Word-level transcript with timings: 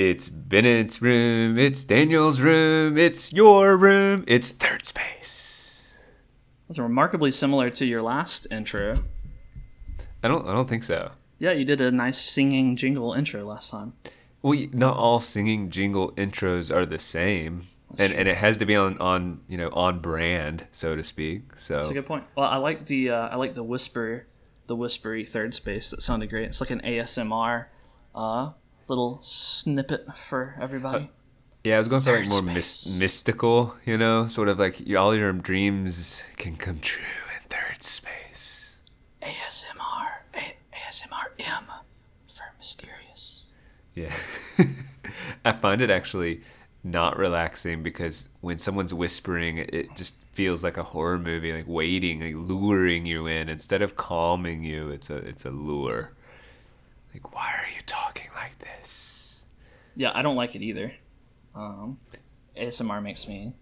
It's 0.00 0.30
Bennett's 0.30 1.02
room. 1.02 1.58
It's 1.58 1.84
Daniel's 1.84 2.40
room. 2.40 2.96
It's 2.96 3.34
your 3.34 3.76
room. 3.76 4.24
It's 4.26 4.48
third 4.48 4.86
space. 4.86 5.92
It's 6.70 6.78
remarkably 6.78 7.30
similar 7.30 7.68
to 7.68 7.84
your 7.84 8.00
last 8.00 8.46
intro. 8.50 9.04
I 10.22 10.28
don't. 10.28 10.48
I 10.48 10.54
don't 10.54 10.66
think 10.66 10.84
so. 10.84 11.10
Yeah, 11.38 11.52
you 11.52 11.66
did 11.66 11.82
a 11.82 11.90
nice 11.90 12.18
singing 12.18 12.76
jingle 12.76 13.12
intro 13.12 13.44
last 13.44 13.70
time. 13.70 13.92
Well, 14.40 14.58
not 14.72 14.96
all 14.96 15.20
singing 15.20 15.68
jingle 15.68 16.12
intros 16.12 16.74
are 16.74 16.86
the 16.86 16.98
same, 16.98 17.68
and 17.98 18.10
and 18.14 18.26
it 18.26 18.38
has 18.38 18.56
to 18.56 18.64
be 18.64 18.76
on 18.76 18.96
on 18.96 19.42
you 19.48 19.58
know 19.58 19.68
on 19.68 19.98
brand, 19.98 20.66
so 20.72 20.96
to 20.96 21.04
speak. 21.04 21.58
So 21.58 21.74
That's 21.74 21.90
a 21.90 21.94
good 21.94 22.06
point. 22.06 22.24
Well, 22.34 22.48
I 22.48 22.56
like 22.56 22.86
the 22.86 23.10
uh, 23.10 23.28
I 23.28 23.36
like 23.36 23.54
the 23.54 23.64
whisper, 23.64 24.28
the 24.66 24.76
whispery 24.76 25.26
third 25.26 25.54
space. 25.54 25.90
That 25.90 26.00
sounded 26.00 26.30
great. 26.30 26.44
It's 26.44 26.62
like 26.62 26.70
an 26.70 26.80
ASMR, 26.80 27.66
uh, 28.14 28.52
little 28.90 29.20
snippet 29.22 30.18
for 30.18 30.56
everybody. 30.60 31.04
Uh, 31.04 31.08
yeah, 31.64 31.76
I 31.76 31.78
was 31.78 31.88
going 31.88 32.02
for 32.02 32.12
like 32.18 32.28
more 32.28 32.42
mys- 32.42 32.98
mystical, 32.98 33.76
you 33.86 33.96
know, 33.96 34.26
sort 34.26 34.48
of 34.48 34.58
like 34.58 34.80
you- 34.86 34.98
all 34.98 35.14
your 35.14 35.32
dreams 35.32 36.22
can 36.36 36.56
come 36.56 36.80
true 36.80 37.04
in 37.34 37.48
third 37.48 37.82
space. 37.82 38.76
ASMR, 39.22 40.22
A- 40.34 40.56
ASMR 40.74 41.26
M 41.38 41.64
for 42.34 42.44
mysterious. 42.58 43.46
Yeah. 43.94 44.12
I 45.44 45.52
find 45.52 45.80
it 45.82 45.90
actually 45.90 46.42
not 46.82 47.18
relaxing 47.18 47.82
because 47.82 48.28
when 48.40 48.56
someone's 48.58 48.94
whispering, 48.94 49.58
it- 49.58 49.74
it 49.74 49.96
just 49.96 50.14
feels 50.32 50.64
like 50.64 50.76
a 50.78 50.82
horror 50.82 51.18
movie, 51.18 51.52
like 51.52 51.66
waiting, 51.68 52.20
like 52.20 52.34
luring 52.36 53.04
you 53.04 53.26
in. 53.26 53.48
Instead 53.50 53.82
of 53.82 53.96
calming 53.96 54.64
you, 54.64 54.88
it's 54.88 55.10
a 55.10 55.16
it's 55.16 55.44
a 55.44 55.50
lure. 55.50 56.12
Like, 57.12 57.34
why 57.34 57.52
are 57.58 57.68
you 57.74 57.82
talking 57.86 58.28
like 58.34 58.58
this? 58.58 59.40
Yeah, 59.96 60.12
I 60.14 60.22
don't 60.22 60.36
like 60.36 60.54
it 60.54 60.62
either. 60.62 60.92
Um, 61.54 61.98
ASMR 62.56 63.02
makes 63.02 63.26
me 63.26 63.52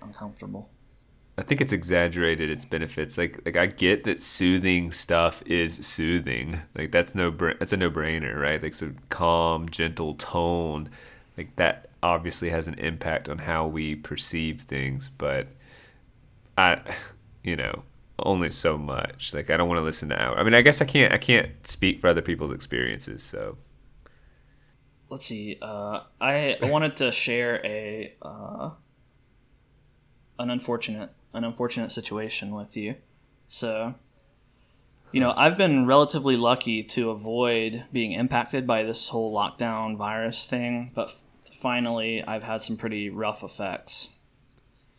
uncomfortable. 0.00 0.70
I 1.38 1.42
think 1.42 1.60
it's 1.60 1.72
exaggerated 1.72 2.50
its 2.50 2.64
benefits. 2.64 3.16
Like 3.16 3.40
like 3.44 3.56
I 3.56 3.66
get 3.66 4.04
that 4.04 4.20
soothing 4.20 4.92
stuff 4.92 5.42
is 5.46 5.74
soothing. 5.86 6.60
Like 6.76 6.92
that's 6.92 7.14
no 7.14 7.30
bra- 7.30 7.54
that's 7.58 7.72
a 7.72 7.76
no 7.76 7.90
brainer, 7.90 8.38
right? 8.38 8.62
Like 8.62 8.74
so 8.74 8.92
calm, 9.08 9.68
gentle 9.68 10.14
tone, 10.14 10.90
like 11.36 11.56
that 11.56 11.88
obviously 12.02 12.50
has 12.50 12.68
an 12.68 12.74
impact 12.74 13.28
on 13.28 13.38
how 13.38 13.66
we 13.66 13.94
perceive 13.94 14.60
things. 14.60 15.08
But 15.08 15.48
I, 16.58 16.80
you 17.42 17.56
know, 17.56 17.82
only 18.24 18.50
so 18.50 18.76
much. 18.78 19.34
Like 19.34 19.50
I 19.50 19.56
don't 19.56 19.68
want 19.68 19.78
to 19.78 19.84
listen 19.84 20.08
to 20.10 20.20
hour. 20.20 20.38
I 20.38 20.42
mean, 20.44 20.54
I 20.54 20.62
guess 20.62 20.80
I 20.80 20.84
can't 20.84 21.12
I 21.12 21.18
can't 21.18 21.66
speak 21.66 22.00
for 22.00 22.08
other 22.08 22.22
people's 22.22 22.52
experiences. 22.52 23.22
So 23.22 23.58
Let's 25.12 25.26
see. 25.26 25.58
Uh, 25.60 26.04
I 26.22 26.56
wanted 26.62 26.96
to 26.96 27.12
share 27.12 27.60
a 27.66 28.14
uh, 28.22 28.70
an 30.38 30.48
unfortunate 30.48 31.10
an 31.34 31.44
unfortunate 31.44 31.92
situation 31.92 32.54
with 32.54 32.78
you. 32.78 32.94
So, 33.46 33.94
you 35.12 35.20
know, 35.20 35.34
I've 35.36 35.58
been 35.58 35.86
relatively 35.86 36.38
lucky 36.38 36.82
to 36.84 37.10
avoid 37.10 37.84
being 37.92 38.12
impacted 38.12 38.66
by 38.66 38.84
this 38.84 39.08
whole 39.08 39.34
lockdown 39.34 39.98
virus 39.98 40.46
thing, 40.46 40.92
but 40.94 41.08
f- 41.10 41.20
finally, 41.60 42.24
I've 42.24 42.44
had 42.44 42.62
some 42.62 42.78
pretty 42.78 43.10
rough 43.10 43.42
effects. 43.42 44.08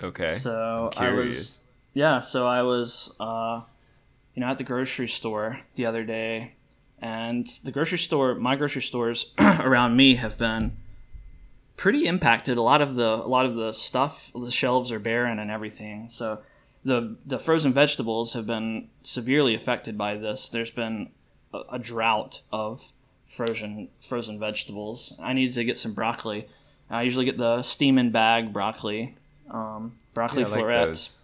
okay, 0.01 0.35
So 0.35 0.91
I 0.95 1.11
was, 1.11 1.61
yeah. 1.93 2.21
So 2.21 2.47
I 2.47 2.63
was, 2.63 3.15
uh, 3.19 3.61
you 4.33 4.41
know, 4.41 4.47
at 4.47 4.57
the 4.57 4.63
grocery 4.63 5.07
store 5.07 5.61
the 5.75 5.85
other 5.85 6.03
day, 6.03 6.55
and 6.99 7.47
the 7.63 7.71
grocery 7.71 7.97
store, 7.97 8.35
my 8.35 8.55
grocery 8.55 8.81
stores 8.81 9.33
around 9.39 9.95
me 9.95 10.15
have 10.15 10.37
been 10.37 10.77
pretty 11.75 12.05
impacted. 12.05 12.57
A 12.57 12.61
lot 12.61 12.81
of 12.81 12.95
the, 12.95 13.15
a 13.15 13.27
lot 13.27 13.45
of 13.45 13.55
the 13.55 13.73
stuff, 13.73 14.31
the 14.33 14.51
shelves 14.51 14.91
are 14.91 14.99
barren 14.99 15.39
and 15.39 15.51
everything. 15.51 16.09
So 16.09 16.39
the 16.83 17.17
the 17.25 17.39
frozen 17.39 17.73
vegetables 17.73 18.33
have 18.33 18.45
been 18.45 18.89
severely 19.03 19.55
affected 19.55 19.97
by 19.97 20.15
this. 20.15 20.49
There's 20.49 20.71
been 20.71 21.09
a, 21.53 21.61
a 21.73 21.79
drought 21.79 22.41
of 22.51 22.91
frozen 23.25 23.89
frozen 24.01 24.39
vegetables. 24.39 25.13
I 25.19 25.33
need 25.33 25.53
to 25.53 25.63
get 25.63 25.77
some 25.77 25.93
broccoli. 25.93 26.47
I 26.89 27.03
usually 27.03 27.25
get 27.25 27.37
the 27.37 27.63
steam 27.63 27.97
and 27.97 28.11
bag 28.11 28.53
broccoli, 28.53 29.17
um, 29.49 29.95
broccoli 30.13 30.41
Yeah, 30.41 30.47
I 30.47 30.51
like 30.51 30.59
florets. 30.59 31.15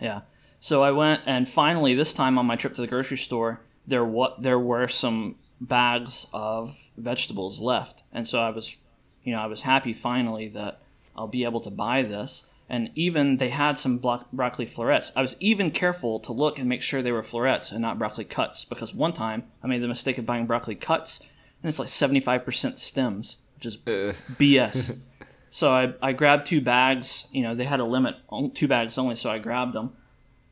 Yeah. 0.00 0.22
So 0.60 0.82
I 0.82 0.90
went 0.90 1.22
and 1.26 1.48
finally 1.48 1.94
this 1.94 2.12
time 2.12 2.38
on 2.38 2.46
my 2.46 2.56
trip 2.56 2.74
to 2.74 2.80
the 2.80 2.86
grocery 2.86 3.16
store, 3.16 3.60
there 3.86 4.04
what 4.04 4.42
there 4.42 4.58
were 4.58 4.88
some 4.88 5.36
bags 5.60 6.26
of 6.32 6.76
vegetables 6.96 7.60
left. 7.60 8.02
And 8.12 8.26
so 8.26 8.40
I 8.40 8.50
was 8.50 8.76
you 9.22 9.34
know, 9.34 9.40
I 9.40 9.46
was 9.46 9.62
happy 9.62 9.92
finally 9.92 10.48
that 10.48 10.80
I'll 11.16 11.28
be 11.28 11.44
able 11.44 11.60
to 11.60 11.70
buy 11.70 12.02
this. 12.02 12.46
And 12.68 12.90
even 12.94 13.38
they 13.38 13.48
had 13.48 13.78
some 13.78 13.98
blo- 13.98 14.24
broccoli 14.32 14.64
florets. 14.64 15.10
I 15.16 15.22
was 15.22 15.36
even 15.40 15.72
careful 15.72 16.20
to 16.20 16.32
look 16.32 16.58
and 16.58 16.68
make 16.68 16.82
sure 16.82 17.02
they 17.02 17.10
were 17.10 17.22
florets 17.22 17.72
and 17.72 17.82
not 17.82 17.98
broccoli 17.98 18.24
cuts 18.24 18.64
because 18.64 18.94
one 18.94 19.12
time 19.12 19.44
I 19.62 19.66
made 19.66 19.82
the 19.82 19.88
mistake 19.88 20.18
of 20.18 20.26
buying 20.26 20.46
broccoli 20.46 20.76
cuts 20.76 21.20
and 21.62 21.68
it's 21.68 21.78
like 21.78 21.88
75% 21.88 22.78
stems, 22.78 23.38
which 23.56 23.66
is 23.66 23.76
BS. 23.76 24.98
So 25.50 25.70
I, 25.70 25.94
I 26.00 26.12
grabbed 26.12 26.46
two 26.46 26.60
bags. 26.60 27.26
You 27.32 27.42
know, 27.42 27.54
they 27.54 27.64
had 27.64 27.80
a 27.80 27.84
limit, 27.84 28.16
two 28.54 28.68
bags 28.68 28.96
only, 28.96 29.16
so 29.16 29.30
I 29.30 29.38
grabbed 29.38 29.72
them. 29.74 29.92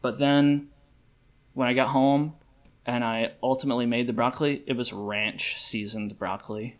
But 0.03 0.19
then 0.19 0.69
when 1.55 1.69
I 1.69 1.73
got 1.75 1.89
home 1.89 2.35
and 2.85 3.05
I 3.05 3.33
ultimately 3.43 3.87
made 3.87 4.07
the 4.07 4.13
broccoli, 4.13 4.63
it 4.67 4.75
was 4.77 4.93
ranch 4.93 5.63
seasoned 5.63 6.19
broccoli. 6.19 6.79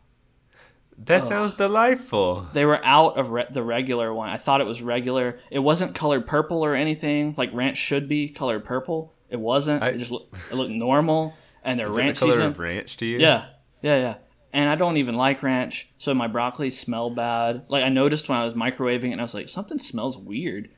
that 0.99 1.23
sounds 1.23 1.53
delightful. 1.55 2.49
They 2.53 2.65
were 2.65 2.85
out 2.85 3.17
of 3.19 3.31
re- 3.31 3.47
the 3.51 3.63
regular 3.63 4.13
one. 4.13 4.29
I 4.31 4.37
thought 4.37 4.61
it 4.61 4.67
was 4.67 4.83
regular. 4.83 5.39
It 5.51 5.61
wasn't 5.61 5.95
colored 5.95 6.27
purple 6.27 6.65
or 6.65 6.75
anything 6.75 7.35
like 7.37 7.51
ranch 7.53 7.77
should 7.77 8.09
be 8.09 8.29
colored 8.29 8.65
purple. 8.65 9.15
It 9.31 9.39
wasn't. 9.39 9.83
I- 9.83 9.91
it 9.91 9.99
just 9.99 10.11
looked, 10.11 10.35
it 10.51 10.55
looked 10.55 10.73
normal. 10.73 11.35
And 11.63 11.79
they're 11.79 11.87
that 11.89 11.93
the 11.93 11.99
ranch 11.99 12.19
color 12.19 12.33
seasoned. 12.33 12.49
of 12.53 12.59
ranch 12.59 12.97
to 12.99 13.07
you? 13.07 13.19
Yeah, 13.19 13.47
yeah, 13.83 13.99
yeah. 14.01 14.15
And 14.53 14.71
I 14.71 14.77
don't 14.77 14.97
even 14.97 15.15
like 15.17 15.43
ranch, 15.43 15.91
so 15.99 16.15
my 16.15 16.27
broccoli 16.27 16.71
smelled 16.71 17.15
bad. 17.17 17.65
Like 17.69 17.85
I 17.85 17.91
noticed 17.91 18.29
when 18.29 18.39
I 18.39 18.45
was 18.45 18.55
microwaving 18.55 19.09
it, 19.09 19.13
and 19.13 19.21
I 19.21 19.25
was 19.25 19.35
like, 19.35 19.49
something 19.49 19.79
smells 19.79 20.17
weird. 20.17 20.71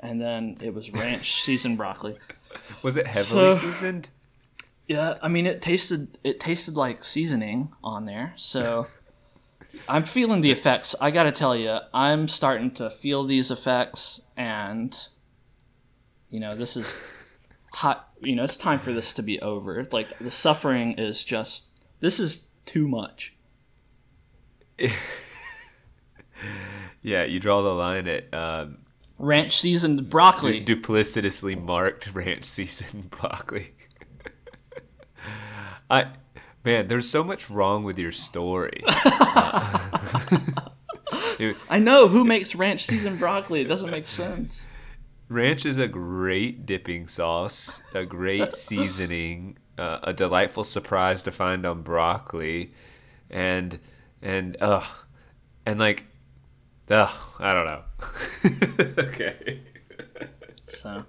And 0.00 0.20
then 0.20 0.56
it 0.62 0.72
was 0.74 0.90
ranch 0.90 1.42
seasoned 1.44 1.76
broccoli. 1.76 2.16
Was 2.82 2.96
it 2.96 3.06
heavily 3.06 3.54
So- 3.54 3.56
seasoned? 3.56 4.10
Yeah, 4.86 5.16
I 5.22 5.28
mean 5.28 5.46
it 5.46 5.62
tasted 5.62 6.18
it 6.24 6.38
tasted 6.40 6.74
like 6.76 7.04
seasoning 7.04 7.72
on 7.82 8.04
there. 8.04 8.34
So 8.36 8.86
I'm 9.88 10.04
feeling 10.04 10.42
the 10.42 10.50
effects. 10.50 10.94
I 11.00 11.10
got 11.10 11.22
to 11.22 11.32
tell 11.32 11.56
you, 11.56 11.78
I'm 11.94 12.28
starting 12.28 12.70
to 12.72 12.90
feel 12.90 13.24
these 13.24 13.50
effects 13.50 14.20
and 14.36 14.94
you 16.30 16.38
know, 16.40 16.54
this 16.54 16.76
is 16.76 16.94
hot, 17.72 18.10
you 18.20 18.34
know, 18.36 18.44
it's 18.44 18.56
time 18.56 18.78
for 18.78 18.92
this 18.92 19.12
to 19.14 19.22
be 19.22 19.40
over. 19.40 19.86
Like 19.90 20.18
the 20.18 20.30
suffering 20.30 20.98
is 20.98 21.24
just 21.24 21.64
this 22.00 22.20
is 22.20 22.46
too 22.66 22.88
much. 22.88 23.34
Yeah, 27.02 27.24
you 27.24 27.38
draw 27.38 27.60
the 27.60 27.74
line 27.74 28.08
at 28.08 28.32
um, 28.32 28.78
Ranch 29.18 29.60
seasoned 29.60 30.08
broccoli. 30.08 30.60
du- 30.60 30.74
duplicitously 30.74 31.54
marked 31.62 32.14
ranch 32.14 32.44
seasoned 32.44 33.10
broccoli. 33.18 33.74
I 35.90 36.12
man, 36.64 36.88
there's 36.88 37.08
so 37.08 37.22
much 37.22 37.50
wrong 37.50 37.84
with 37.84 37.98
your 37.98 38.10
story. 38.10 38.82
Dude, 41.36 41.56
I 41.68 41.78
know 41.78 42.08
who 42.08 42.24
makes 42.24 42.54
ranch 42.54 42.84
seasoned 42.86 43.18
broccoli. 43.18 43.60
It 43.60 43.68
doesn't 43.68 43.90
make 43.90 44.06
sense. 44.06 44.66
ranch 45.28 45.66
is 45.66 45.76
a 45.76 45.86
great 45.88 46.64
dipping 46.64 47.06
sauce, 47.08 47.82
a 47.94 48.06
great 48.06 48.54
seasoning, 48.54 49.58
uh, 49.78 49.98
a 50.02 50.12
delightful 50.12 50.64
surprise 50.64 51.22
to 51.24 51.32
find 51.32 51.66
on 51.66 51.82
broccoli, 51.82 52.72
and 53.30 53.78
and 54.22 54.56
ugh, 54.60 54.86
and 55.66 55.80
like, 55.80 56.04
ugh, 56.90 57.16
I 57.38 57.52
don't 57.52 57.66
know. 57.66 58.94
okay. 59.04 59.60
So, 60.66 61.04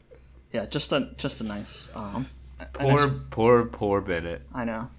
yeah, 0.52 0.66
just 0.66 0.92
a 0.92 1.12
just 1.18 1.42
a 1.42 1.44
nice 1.44 1.96
um 1.96 2.28
Poor, 2.74 3.08
nice 3.08 3.20
poor, 3.30 3.66
poor 3.66 4.02
Bennett. 4.02 4.42
I 4.54 4.66
know. 4.66 4.90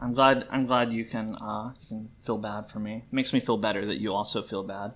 I'm 0.00 0.14
glad. 0.14 0.46
I'm 0.50 0.66
glad 0.66 0.92
you 0.92 1.04
can. 1.04 1.36
Uh, 1.36 1.72
you 1.80 1.86
can 1.88 2.08
feel 2.22 2.38
bad 2.38 2.68
for 2.68 2.78
me. 2.80 3.04
It 3.06 3.12
makes 3.12 3.32
me 3.32 3.40
feel 3.40 3.58
better 3.58 3.84
that 3.86 4.00
you 4.00 4.12
also 4.12 4.42
feel 4.42 4.62
bad. 4.62 4.94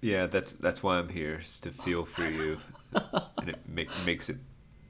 Yeah, 0.00 0.26
that's 0.26 0.52
that's 0.52 0.82
why 0.82 0.98
I'm 0.98 1.08
here, 1.08 1.40
is 1.42 1.58
to 1.60 1.70
feel 1.70 2.04
for 2.04 2.28
you, 2.28 2.58
and 3.38 3.48
it 3.48 3.58
make, 3.66 3.88
makes 4.04 4.28
it 4.28 4.36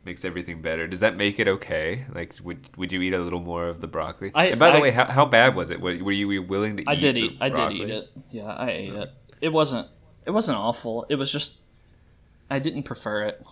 makes 0.06 0.25
everything 0.25 0.62
better. 0.62 0.87
Does 0.87 1.00
that 1.00 1.17
make 1.17 1.38
it 1.38 1.49
okay? 1.49 2.06
Like, 2.14 2.35
would 2.43 2.61
would 2.79 2.93
you 2.93 3.03
eat 3.03 3.12
a 3.12 3.19
little 3.19 3.41
more 3.41 3.69
of 3.69 3.81
the 3.81 3.88
broccoli? 3.88 4.31
I- 4.35 4.47
and 4.47 4.58
by 4.58 4.70
the 4.70 4.79
I- 4.79 4.81
way, 4.81 4.91
how, 4.93 5.05
how 5.05 5.26
bad 5.26 5.55
was 5.55 5.69
it? 5.70 5.81
Were, 5.81 5.94
were 6.03 6.12
you 6.12 6.43
willing 6.43 6.76
to 6.79 6.82
eat? 6.85 6.88
I 6.88 6.94
did 6.94 7.17
the 7.17 7.20
eat. 7.20 7.38
I 7.41 7.49
did 7.50 7.73
eat 7.73 7.91
it. 7.91 8.08
Yeah, 8.31 8.47
I 8.47 8.70
ate 8.70 8.94
it. 8.94 9.11
It 9.43 9.53
wasn't. 9.53 9.88
It 10.25 10.31
wasn't 10.31 10.56
awful. 10.58 11.05
It 11.11 11.17
was 11.17 11.31
just. 11.31 11.58
I 12.49 12.58
didn't 12.61 12.85
prefer 12.85 13.25
it. 13.25 13.44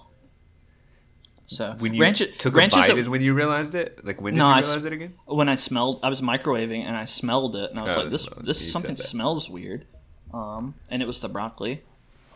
So 1.46 1.74
When 1.78 1.92
you 1.92 2.00
ranch, 2.00 2.22
took 2.38 2.56
ranch 2.56 2.72
a 2.72 2.76
bite 2.76 2.90
is, 2.90 2.96
is 3.00 3.08
when 3.08 3.20
you 3.20 3.34
realized 3.34 3.74
it. 3.74 4.02
Like 4.04 4.18
when 4.20 4.32
did 4.32 4.38
No, 4.38 4.46
you 4.46 4.52
I 4.54 4.58
realize 4.60 4.84
it 4.86 4.92
again? 4.94 5.14
when 5.26 5.48
I 5.50 5.56
smelled. 5.56 6.00
I 6.02 6.08
was 6.08 6.22
microwaving 6.22 6.82
and 6.84 6.96
I 6.96 7.04
smelled 7.04 7.54
it, 7.54 7.70
and 7.70 7.78
I 7.78 7.82
was 7.82 7.96
Oh, 7.96 8.00
like, 8.00 8.10
"This, 8.10 8.26
this 8.40 8.64
You 8.64 8.70
something 8.70 8.96
smells 8.96 9.50
weird." 9.50 9.86
Um, 10.32 10.74
and 10.90 11.02
it 11.02 11.06
was 11.06 11.20
the 11.20 11.28
broccoli. 11.28 11.82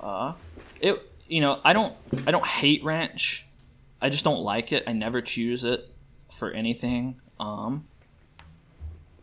Uh, 0.00 0.35
it, 0.81 1.00
you 1.26 1.41
know, 1.41 1.59
I 1.65 1.73
don't, 1.73 1.94
I 2.26 2.31
don't 2.31 2.47
hate 2.47 2.85
ranch. 2.85 3.47
I 4.00 4.09
just 4.09 4.25
don't 4.25 4.43
like 4.43 4.73
it. 4.73 4.85
I 4.87 4.93
never 4.93 5.21
choose 5.21 5.65
it 5.65 5.89
for 6.31 6.50
anything. 6.50 7.21
Um, 7.41 7.87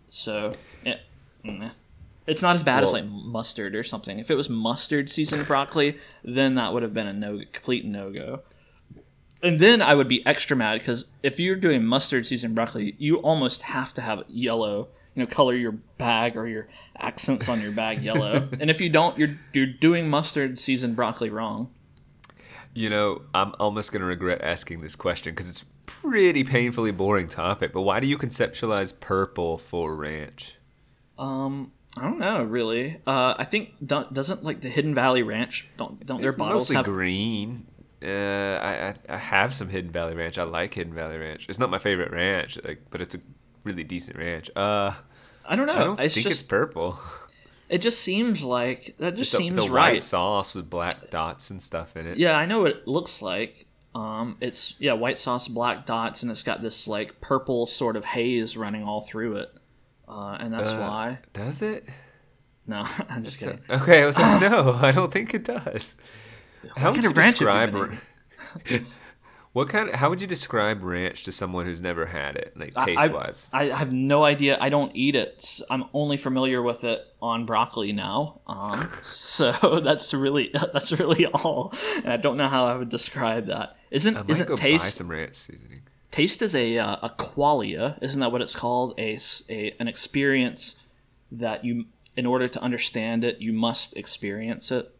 so 0.09 0.53
it, 0.83 0.99
mm, 1.43 1.71
it's 2.27 2.41
not 2.41 2.55
as 2.55 2.63
bad 2.63 2.83
as 2.83 2.91
like 2.91 3.05
mustard 3.05 3.75
or 3.75 3.83
something. 3.83 4.19
If 4.19 4.31
it 4.31 4.35
was 4.35 4.49
mustard 4.49 5.09
seasoned 5.09 5.47
broccoli, 5.47 5.97
then 6.23 6.55
that 6.55 6.73
would 6.73 6.83
have 6.83 6.93
been 6.93 7.07
a 7.07 7.13
no, 7.13 7.41
complete 7.51 7.85
no 7.85 8.11
go. 8.11 8.41
And 9.43 9.59
then 9.59 9.81
I 9.81 9.93
would 9.93 10.07
be 10.07 10.25
extra 10.25 10.57
mad 10.57 10.79
because 10.79 11.05
if 11.21 11.39
you're 11.39 11.55
doing 11.55 11.85
mustard 11.85 12.25
seasoned 12.25 12.55
broccoli, 12.55 12.95
you 12.97 13.17
almost 13.17 13.63
have 13.63 13.93
to 13.95 14.01
have 14.01 14.23
yellow. 14.27 14.87
You 15.13 15.21
know, 15.21 15.27
color 15.27 15.53
your 15.53 15.71
bag 15.71 16.35
or 16.35 16.45
your 16.47 16.67
accents 16.97 17.47
on 17.47 17.61
your 17.61 17.71
bag 17.71 18.01
yellow. 18.01 18.49
and 18.59 18.69
if 18.69 18.81
you 18.81 18.89
don't, 18.89 19.17
you're 19.17 19.37
you're 19.53 19.65
doing 19.65 20.09
mustard 20.09 20.59
seasoned 20.59 20.95
broccoli 20.95 21.29
wrong. 21.29 21.69
You 22.75 22.89
know, 22.89 23.21
I'm 23.33 23.53
almost 23.59 23.91
going 23.91 24.01
to 24.01 24.05
regret 24.05 24.41
asking 24.41 24.81
this 24.81 24.95
question 24.95 25.33
because 25.33 25.49
it's 25.49 25.65
pretty 25.87 26.43
painfully 26.43 26.91
boring 26.91 27.29
topic. 27.29 27.71
But 27.73 27.81
why 27.81 27.99
do 27.99 28.05
you 28.07 28.17
conceptualize 28.17 28.97
purple 28.99 29.57
for 29.57 29.95
ranch? 29.95 30.57
Um, 31.17 31.71
I 31.97 32.01
don't 32.01 32.19
know 32.19 32.43
really. 32.43 32.99
Uh, 33.07 33.35
I 33.37 33.45
think 33.45 33.73
doesn't 33.85 34.43
like 34.43 34.61
the 34.61 34.69
Hidden 34.69 34.93
Valley 34.93 35.23
Ranch. 35.23 35.67
Don't 35.77 36.05
don't 36.05 36.19
their 36.19 36.31
It's 36.31 36.37
bottles 36.37 36.63
mostly 36.63 36.75
have 36.75 36.85
green. 36.85 37.65
Uh, 38.03 38.59
I, 38.61 38.87
I 38.87 38.95
I 39.07 39.17
have 39.17 39.53
some 39.53 39.69
Hidden 39.69 39.91
Valley 39.91 40.13
Ranch. 40.13 40.37
I 40.37 40.43
like 40.43 40.73
Hidden 40.73 40.93
Valley 40.93 41.17
Ranch. 41.17 41.47
It's 41.47 41.57
not 41.59 41.69
my 41.69 41.79
favorite 41.79 42.11
ranch, 42.11 42.59
like, 42.63 42.81
but 42.89 43.01
it's 43.01 43.15
a 43.15 43.19
really 43.63 43.85
decent 43.85 44.17
ranch. 44.17 44.49
Uh, 44.55 44.91
I 45.45 45.55
don't 45.55 45.67
know. 45.67 45.73
I 45.73 45.83
don't 45.85 45.99
it's 46.01 46.13
think 46.13 46.27
just 46.27 46.41
it's 46.41 46.47
purple. 46.49 46.99
it 47.69 47.79
just 47.79 47.99
seems 48.01 48.43
like 48.43 48.95
that 48.99 49.15
just 49.15 49.33
It's 49.33 49.39
a, 49.39 49.43
seems 49.43 49.57
it's 49.57 49.67
a 49.67 49.71
right. 49.71 49.93
white 49.93 50.03
sauce 50.03 50.53
with 50.55 50.69
black 50.69 51.09
dots 51.09 51.49
and 51.49 51.61
stuff 51.61 51.95
in 51.97 52.05
it. 52.07 52.17
Yeah, 52.17 52.37
I 52.37 52.45
know 52.45 52.61
what 52.61 52.71
it 52.71 52.87
looks 52.87 53.21
like. 53.21 53.65
Um, 53.93 54.37
it's 54.41 54.75
yeah, 54.79 54.93
white 54.93 55.17
sauce, 55.17 55.47
black 55.47 55.85
dots, 55.85 56.21
and 56.21 56.29
it's 56.31 56.43
got 56.43 56.61
this 56.61 56.87
like 56.87 57.21
purple 57.21 57.65
sort 57.65 57.95
of 57.95 58.03
haze 58.05 58.57
running 58.57 58.83
all 58.83 59.01
through 59.01 59.37
it, 59.37 59.53
uh, 60.07 60.37
and 60.39 60.53
that's 60.53 60.69
Uh, 60.71 60.77
why. 60.77 61.19
Does 61.33 61.61
it? 61.61 61.85
No, 62.67 62.85
I'm 63.09 63.23
just 63.23 63.39
kidding. 63.39 63.61
okay, 63.69 64.03
I 64.03 64.05
was 64.05 64.19
like, 64.19 64.41
no, 64.51 64.73
I 64.81 64.91
don't 64.91 65.11
think 65.13 65.33
it 65.33 65.45
does. 65.45 65.95
How 66.75 66.91
would 66.91 67.03
you 67.03 67.09
of 67.11 67.17
ranch 67.17 67.39
you 67.39 67.45
describe? 67.47 67.97
what 69.55 69.69
kind? 69.69 69.87
Of, 69.87 69.95
how 69.95 70.09
would 70.09 70.19
you 70.19 70.27
describe 70.27 70.83
ranch 70.83 71.23
to 71.23 71.31
someone 71.31 71.65
who's 71.65 71.79
never 71.79 72.07
had 72.07 72.35
it, 72.35 72.57
like 72.57 72.73
I- 72.75 72.85
taste 72.87 73.13
wise? 73.13 73.49
I 73.53 73.67
have 73.67 73.93
no 73.93 74.25
idea. 74.25 74.57
I 74.59 74.67
don't 74.67 74.93
eat 74.93 75.15
it. 75.15 75.61
I'm 75.69 75.85
only 75.93 76.17
familiar 76.17 76.61
with 76.61 76.83
it 76.83 77.07
on 77.21 77.45
broccoli 77.45 77.93
now. 77.93 78.41
Um, 78.47 78.77
so 79.03 79.79
that's 79.83 80.13
really 80.13 80.51
that's 80.73 80.91
really 80.91 81.25
all. 81.25 81.73
And 82.03 82.09
I 82.09 82.17
don't 82.17 82.35
know 82.35 82.49
how 82.49 82.65
I 82.65 82.75
would 82.75 82.89
describe 82.89 83.45
that. 83.45 83.77
Isn't 83.91 84.17
I 84.17 84.25
isn't 84.27 84.57
taste 84.57 84.95
some 84.95 85.07
ranch 85.07 85.35
seasoning. 85.35 85.83
taste 86.11 86.41
is 86.41 86.53
a 86.53 86.77
uh, 86.77 86.97
a 87.03 87.09
qualia? 87.11 87.97
Isn't 88.03 88.19
that 88.19 88.33
what 88.33 88.41
it's 88.41 88.55
called? 88.55 88.93
A, 88.97 89.17
a 89.49 89.73
an 89.79 89.87
experience 89.87 90.81
that 91.31 91.63
you 91.63 91.85
in 92.17 92.25
order 92.25 92.49
to 92.49 92.61
understand 92.61 93.23
it 93.23 93.39
you 93.39 93.53
must 93.53 93.95
experience 93.95 94.69
it. 94.69 94.93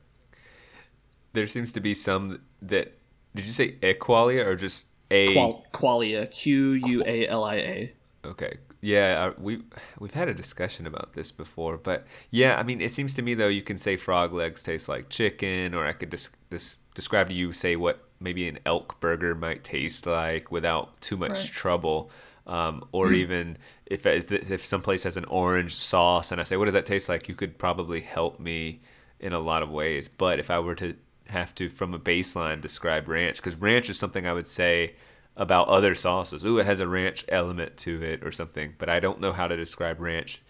There 1.33 1.45
seems 1.45 1.73
to 1.73 1.81
be 1.81 1.93
some 1.93 2.39
that. 2.61 2.93
Did 3.35 3.45
you 3.45 3.51
say 3.53 3.73
equalia 3.81 4.45
or 4.45 4.55
just 4.55 4.87
a? 5.11 5.33
Qual, 5.33 5.65
qualia. 5.71 6.31
Q 6.31 6.71
U 6.73 7.03
A 7.05 7.27
L 7.27 7.43
I 7.43 7.55
A. 7.55 7.93
Okay. 8.25 8.57
Yeah, 8.81 9.31
uh, 9.31 9.33
we 9.39 9.61
we've 9.99 10.13
had 10.13 10.29
a 10.29 10.33
discussion 10.33 10.85
about 10.87 11.13
this 11.13 11.31
before, 11.31 11.77
but 11.77 12.05
yeah, 12.29 12.55
I 12.55 12.63
mean, 12.63 12.81
it 12.81 12.91
seems 12.91 13.13
to 13.15 13.21
me 13.21 13.33
though 13.33 13.47
you 13.47 13.61
can 13.63 13.77
say 13.77 13.97
frog 13.97 14.31
legs 14.33 14.61
taste 14.63 14.87
like 14.87 15.09
chicken, 15.09 15.73
or 15.73 15.85
I 15.87 15.93
could 15.93 16.11
dis- 16.11 16.29
dis- 16.51 16.77
describe 16.93 17.27
to 17.29 17.33
you 17.33 17.51
say 17.51 17.75
what 17.75 18.07
maybe 18.19 18.47
an 18.47 18.59
elk 18.65 18.99
burger 18.99 19.33
might 19.35 19.63
taste 19.63 20.05
like 20.05 20.51
without 20.51 21.01
too 21.01 21.17
much 21.17 21.31
Right. 21.31 21.51
trouble. 21.51 22.11
Um, 22.47 22.83
or 22.91 23.11
even 23.11 23.57
if, 23.87 24.05
if 24.05 24.31
if 24.31 24.63
some 24.63 24.83
place 24.83 25.01
has 25.01 25.17
an 25.17 25.25
orange 25.25 25.73
sauce 25.73 26.31
and 26.31 26.39
I 26.39 26.43
say, 26.43 26.55
what 26.57 26.65
does 26.65 26.75
that 26.75 26.85
taste 26.85 27.09
like? 27.09 27.27
You 27.27 27.33
could 27.33 27.57
probably 27.57 28.01
help 28.01 28.39
me 28.39 28.81
in 29.19 29.33
a 29.33 29.39
lot 29.39 29.63
of 29.63 29.71
ways. 29.71 30.07
But 30.07 30.37
if 30.39 30.51
I 30.51 30.59
were 30.59 30.75
to 30.75 30.95
have 31.27 31.55
to, 31.55 31.69
from 31.69 31.93
a 31.93 31.99
baseline, 31.99 32.61
describe 32.61 33.07
ranch, 33.07 33.37
because 33.37 33.55
ranch 33.55 33.89
is 33.89 33.97
something 33.99 34.27
I 34.27 34.33
would 34.33 34.47
say 34.47 34.95
about 35.35 35.67
other 35.67 35.95
sauces. 35.95 36.45
Ooh, 36.45 36.59
it 36.59 36.65
has 36.65 36.79
a 36.79 36.87
ranch 36.87 37.25
element 37.29 37.77
to 37.77 38.01
it 38.01 38.23
or 38.23 38.31
something, 38.31 38.75
but 38.77 38.89
I 38.89 38.99
don't 38.99 39.19
know 39.19 39.33
how 39.33 39.47
to 39.47 39.57
describe 39.57 39.99
ranch 39.99 40.41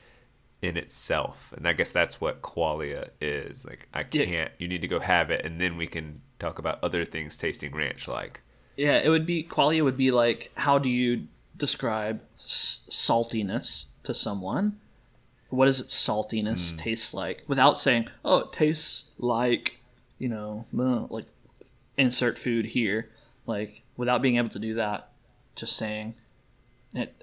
in 0.61 0.77
itself. 0.77 1.53
And 1.55 1.67
I 1.67 1.73
guess 1.73 1.91
that's 1.91 2.19
what 2.19 2.41
qualia 2.41 3.09
is. 3.19 3.65
Like 3.65 3.87
I 3.93 4.03
can't. 4.03 4.51
You 4.57 4.67
need 4.67 4.81
to 4.81 4.87
go 4.87 4.99
have 4.99 5.31
it, 5.31 5.45
and 5.45 5.59
then 5.59 5.77
we 5.77 5.87
can 5.87 6.21
talk 6.39 6.59
about 6.59 6.83
other 6.83 7.05
things 7.05 7.37
tasting 7.37 7.73
ranch 7.73 8.07
like. 8.07 8.41
Yeah, 8.75 8.97
it 8.97 9.09
would 9.09 9.25
be 9.25 9.43
qualia 9.43 9.83
would 9.83 9.97
be 9.97 10.11
like 10.11 10.51
how 10.55 10.77
do 10.77 10.89
you 10.89 11.27
describe 11.55 12.21
s- 12.39 12.85
saltiness 12.89 13.85
to 14.03 14.13
someone? 14.13 14.79
What 15.49 15.65
does 15.65 15.83
saltiness 15.83 16.71
hmm. 16.71 16.77
taste 16.77 17.13
like 17.13 17.43
without 17.47 17.77
saying, 17.77 18.07
"Oh, 18.23 18.39
it 18.39 18.51
tastes 18.51 19.05
like," 19.17 19.81
you 20.19 20.29
know, 20.29 20.65
like 21.09 21.25
insert 21.97 22.37
food 22.37 22.65
here, 22.65 23.09
like 23.45 23.83
without 23.97 24.21
being 24.21 24.37
able 24.37 24.49
to 24.49 24.59
do 24.59 24.75
that, 24.75 25.09
just 25.55 25.75
saying, 25.75 26.15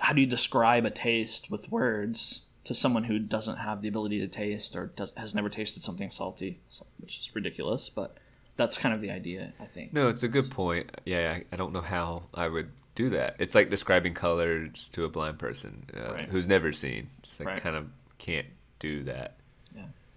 how 0.01 0.13
do 0.13 0.21
you 0.21 0.27
describe 0.27 0.85
a 0.85 0.91
taste 0.91 1.51
with 1.51 1.71
words 1.71 2.43
to 2.65 2.75
someone 2.75 3.05
who 3.05 3.19
doesn't 3.19 3.57
have 3.57 3.83
the 3.83 3.89
ability 3.89 4.21
to 4.21 4.29
taste 4.29 4.77
or 4.77 4.87
does, 4.95 5.13
has 5.17 5.35
never 5.35 5.49
tasted 5.49 5.83
something 5.83 6.11
salty, 6.11 6.61
which 6.99 7.19
is 7.19 7.35
ridiculous, 7.35 7.89
but 7.91 8.17
that's 8.57 8.77
kind 8.77 8.95
of 8.95 9.01
the 9.01 9.11
idea, 9.11 9.53
I 9.59 9.65
think. 9.65 9.93
No, 9.93 10.09
it's 10.09 10.23
a 10.23 10.29
good 10.29 10.51
point. 10.51 10.91
Yeah, 11.05 11.37
I, 11.39 11.45
I 11.53 11.57
don't 11.57 11.73
know 11.73 11.81
how 11.81 12.25
I 12.35 12.49
would 12.49 12.71
do 12.95 13.11
that. 13.11 13.37
It's 13.39 13.55
like 13.55 13.71
describing 13.71 14.13
colors 14.15 14.89
to 14.93 15.05
a 15.05 15.09
blind 15.09 15.39
person 15.39 15.87
uh, 15.97 16.13
Right. 16.13 16.29
who's 16.29 16.47
never 16.47 16.71
seen. 16.73 17.09
Just 17.23 17.41
like 17.41 17.49
Right. 17.49 17.61
kind 17.61 17.75
of 17.77 17.87
can't 18.19 18.47
do 18.79 19.03
that. 19.05 19.37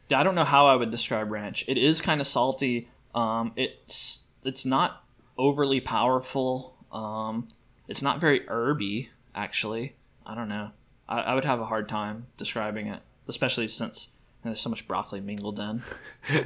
Yeah, 0.09 0.19
I 0.19 0.23
don't 0.23 0.35
know 0.35 0.43
how 0.43 0.67
I 0.67 0.75
would 0.75 0.91
describe 0.91 1.31
ranch. 1.31 1.65
It 1.67 1.77
is 1.77 2.01
kind 2.01 2.21
of 2.21 2.27
salty. 2.27 2.89
Um, 3.13 3.53
it's 3.55 4.23
it's 4.43 4.65
not 4.65 5.03
overly 5.37 5.81
powerful. 5.81 6.75
Um, 6.91 7.47
it's 7.87 8.01
not 8.01 8.19
very 8.19 8.45
herby, 8.45 9.09
actually. 9.33 9.95
I 10.25 10.35
don't 10.35 10.49
know. 10.49 10.71
I, 11.07 11.21
I 11.21 11.35
would 11.35 11.45
have 11.45 11.59
a 11.59 11.65
hard 11.65 11.89
time 11.89 12.27
describing 12.37 12.87
it, 12.87 13.01
especially 13.27 13.67
since 13.67 14.09
there's 14.43 14.59
so 14.59 14.69
much 14.69 14.87
broccoli 14.87 15.21
mingled 15.21 15.59
in. 15.59 15.81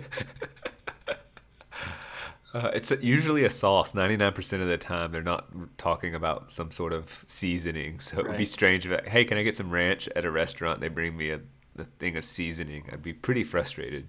Uh, 2.53 2.71
it's 2.73 2.91
usually 3.01 3.45
a 3.45 3.49
sauce. 3.49 3.93
Ninety 3.93 4.17
nine 4.17 4.33
percent 4.33 4.63
of 4.63 4.67
the 4.67 4.77
time, 4.77 5.11
they're 5.11 5.21
not 5.21 5.47
talking 5.77 6.15
about 6.15 6.51
some 6.51 6.71
sort 6.71 6.93
of 6.93 7.23
seasoning. 7.27 7.99
So 7.99 8.19
it 8.19 8.27
would 8.27 8.37
be 8.37 8.45
strange 8.45 8.87
if, 8.87 9.05
hey, 9.05 9.23
can 9.23 9.37
I 9.37 9.43
get 9.43 9.55
some 9.55 9.69
ranch 9.69 10.09
at 10.15 10.25
a 10.25 10.31
restaurant? 10.31 10.81
They 10.81 10.87
bring 10.87 11.15
me 11.15 11.29
a, 11.29 11.41
a 11.79 11.85
thing 11.85 12.17
of 12.17 12.25
seasoning. 12.25 12.83
I'd 12.91 13.03
be 13.03 13.13
pretty 13.13 13.43
frustrated. 13.43 14.07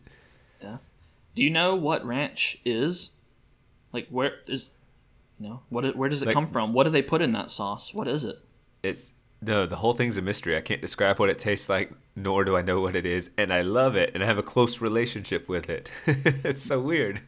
Yeah. 0.62 0.78
Do 1.34 1.44
you 1.44 1.50
know 1.50 1.74
what 1.74 2.04
ranch 2.04 2.58
is? 2.64 3.10
Like 3.92 4.08
where 4.08 4.34
is, 4.46 4.70
you 5.38 5.48
know, 5.48 5.60
what 5.68 5.96
where 5.96 6.08
does 6.08 6.22
it 6.22 6.26
Like- 6.26 6.34
come 6.34 6.46
from? 6.46 6.72
What 6.72 6.84
do 6.84 6.90
they 6.90 7.02
put 7.02 7.22
in 7.22 7.32
that 7.32 7.50
sauce? 7.50 7.94
What 7.94 8.08
is 8.08 8.24
it? 8.24 8.36
It's 8.82 9.12
no, 9.42 9.64
the 9.64 9.76
whole 9.76 9.94
thing's 9.94 10.18
a 10.18 10.22
mystery. 10.22 10.56
I 10.56 10.60
can't 10.60 10.82
describe 10.82 11.18
what 11.18 11.30
it 11.30 11.38
tastes 11.38 11.68
like, 11.68 11.92
nor 12.14 12.44
do 12.44 12.56
I 12.56 12.62
know 12.62 12.80
what 12.82 12.94
it 12.94 13.06
is, 13.06 13.30
and 13.38 13.52
I 13.54 13.62
love 13.62 13.96
it, 13.96 14.10
and 14.12 14.22
I 14.22 14.26
have 14.26 14.36
a 14.36 14.42
close 14.42 14.82
relationship 14.82 15.48
with 15.48 15.70
it. 15.70 15.90
it's 16.06 16.60
so 16.60 16.78
weird. 16.78 17.22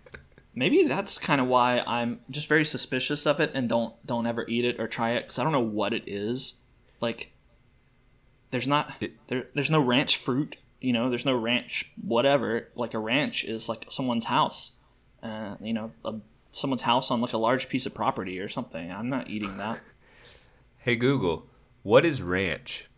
Maybe 0.55 0.85
that's 0.85 1.17
kind 1.17 1.41
of 1.41 1.47
why 1.47 1.83
I'm 1.87 2.21
just 2.29 2.49
very 2.49 2.67
suspicious 2.67 3.27
of 3.27 3.41
it 3.41 3.51
and 3.55 3.67
don't 3.69 3.95
don't 4.07 4.27
ever 4.27 4.47
eat 4.47 4.67
it 4.67 4.79
or 4.79 4.87
try 4.87 5.13
it 5.13 5.23
because 5.23 5.39
I 5.39 5.45
don't 5.45 5.53
know 5.53 5.61
what 5.61 5.95
it 5.95 6.05
is. 6.07 6.57
Like, 7.01 7.32
there's 8.53 8.69
not 8.69 8.95
It- 9.01 9.15
there. 9.27 9.49
There's 9.55 9.71
no 9.71 9.81
ranch 9.81 10.17
fruit. 10.17 10.57
You 10.81 10.93
know, 10.93 11.11
there's 11.11 11.25
no 11.27 11.37
ranch 11.37 11.91
whatever. 12.01 12.69
Like 12.77 12.95
a 12.95 12.99
ranch 12.99 13.45
is 13.45 13.69
like 13.69 13.87
someone's 13.91 14.27
house. 14.27 14.77
Uh, 15.23 15.57
you 15.61 15.73
know, 15.73 15.93
a, 16.05 16.15
someone's 16.53 16.83
house 16.83 17.11
on 17.11 17.21
like 17.21 17.33
a 17.33 17.39
large 17.39 17.69
piece 17.69 17.87
of 17.87 17.95
property 17.95 18.39
or 18.39 18.49
something. 18.49 18.91
I'm 18.93 19.09
not 19.09 19.29
eating 19.29 19.57
that. 19.57 19.81
Hey 20.79 20.97
Google, 20.97 21.47
what 21.85 22.05
is 22.05 22.21
ranch? 22.23 22.89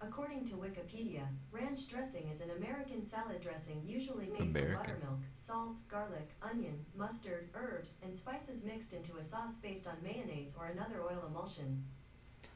According 0.00 0.44
to 0.46 0.54
Wikipedia, 0.54 1.28
ranch 1.50 1.88
dressing 1.88 2.28
is 2.28 2.40
an 2.40 2.50
American 2.50 3.04
salad 3.04 3.40
dressing 3.40 3.80
usually 3.86 4.26
made 4.26 4.40
American. 4.40 4.74
from 4.74 4.94
buttermilk, 5.00 5.20
salt, 5.32 5.76
garlic, 5.88 6.30
onion, 6.42 6.84
mustard, 6.96 7.48
herbs, 7.54 7.94
and 8.02 8.14
spices 8.14 8.64
mixed 8.64 8.92
into 8.92 9.16
a 9.16 9.22
sauce 9.22 9.56
based 9.62 9.86
on 9.86 9.94
mayonnaise 10.02 10.52
or 10.58 10.66
another 10.66 11.02
oil 11.02 11.22
emulsion. 11.26 11.84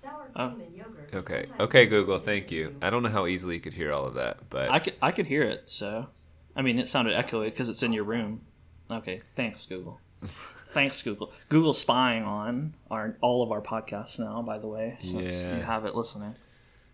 Sour 0.00 0.30
Oh. 0.36 0.48
cream 0.50 0.60
and 0.60 0.76
yogurt. 0.76 1.10
Okay, 1.12 1.46
sometimes 1.46 1.60
okay, 1.68 1.86
Google, 1.86 2.18
thank 2.20 2.50
you. 2.52 2.68
to- 2.70 2.86
I 2.86 2.90
don't 2.90 3.02
know 3.02 3.08
how 3.08 3.26
easily 3.26 3.56
you 3.56 3.60
could 3.60 3.72
hear 3.74 3.92
all 3.92 4.04
of 4.06 4.14
that, 4.14 4.48
but 4.48 4.70
I 4.70 4.78
could 4.78 4.94
I 5.02 5.10
could 5.10 5.26
hear 5.26 5.42
it. 5.42 5.68
So, 5.68 6.06
I 6.54 6.62
mean, 6.62 6.78
it 6.78 6.88
sounded 6.88 7.14
echoey 7.16 7.46
because 7.46 7.68
it's 7.68 7.82
in 7.82 7.92
your 7.92 8.04
room. 8.04 8.42
Okay, 8.90 9.22
thanks 9.34 9.66
Google. 9.66 10.00
Thanks, 10.70 11.00
Google. 11.00 11.32
Google's 11.48 11.80
spying 11.80 12.24
on 12.24 12.74
our 12.90 13.16
all 13.22 13.42
of 13.42 13.50
our 13.50 13.62
podcasts 13.62 14.18
now, 14.18 14.42
by 14.42 14.58
the 14.58 14.66
way, 14.66 14.98
since 15.00 15.42
Yeah. 15.44 15.56
you 15.56 15.62
have 15.62 15.86
it 15.86 15.94
listening. 15.94 16.34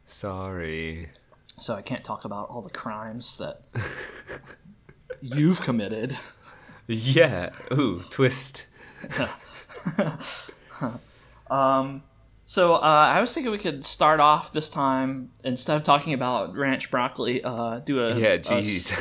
Sorry. 0.07 1.11
So 1.59 1.75
I 1.75 1.83
can't 1.83 2.05
talk 2.05 2.25
about 2.25 2.49
all 2.51 2.63
the 2.63 2.71
crimes 2.71 3.37
that 3.39 3.63
you've 5.21 5.61
committed. 5.61 6.17
Yeah. 6.87 7.51
Ooh, 7.73 8.03
twist. 8.11 8.67
Um, 11.51 12.03
So 12.55 12.77
uh, 12.77 12.79
I 12.79 13.21
was 13.21 13.35
thinking 13.35 13.51
we 13.51 13.59
could 13.59 13.85
start 13.85 14.21
off 14.21 14.53
this 14.53 14.69
time 14.69 15.31
instead 15.43 15.77
of 15.77 15.83
talking 15.83 16.13
about 16.13 16.55
ranch 16.55 16.89
broccoli. 16.89 17.43
Uh, 17.43 17.81
do 17.81 18.07
a 18.07 18.17
Yeah, 18.17 18.37
jeez. 18.37 18.95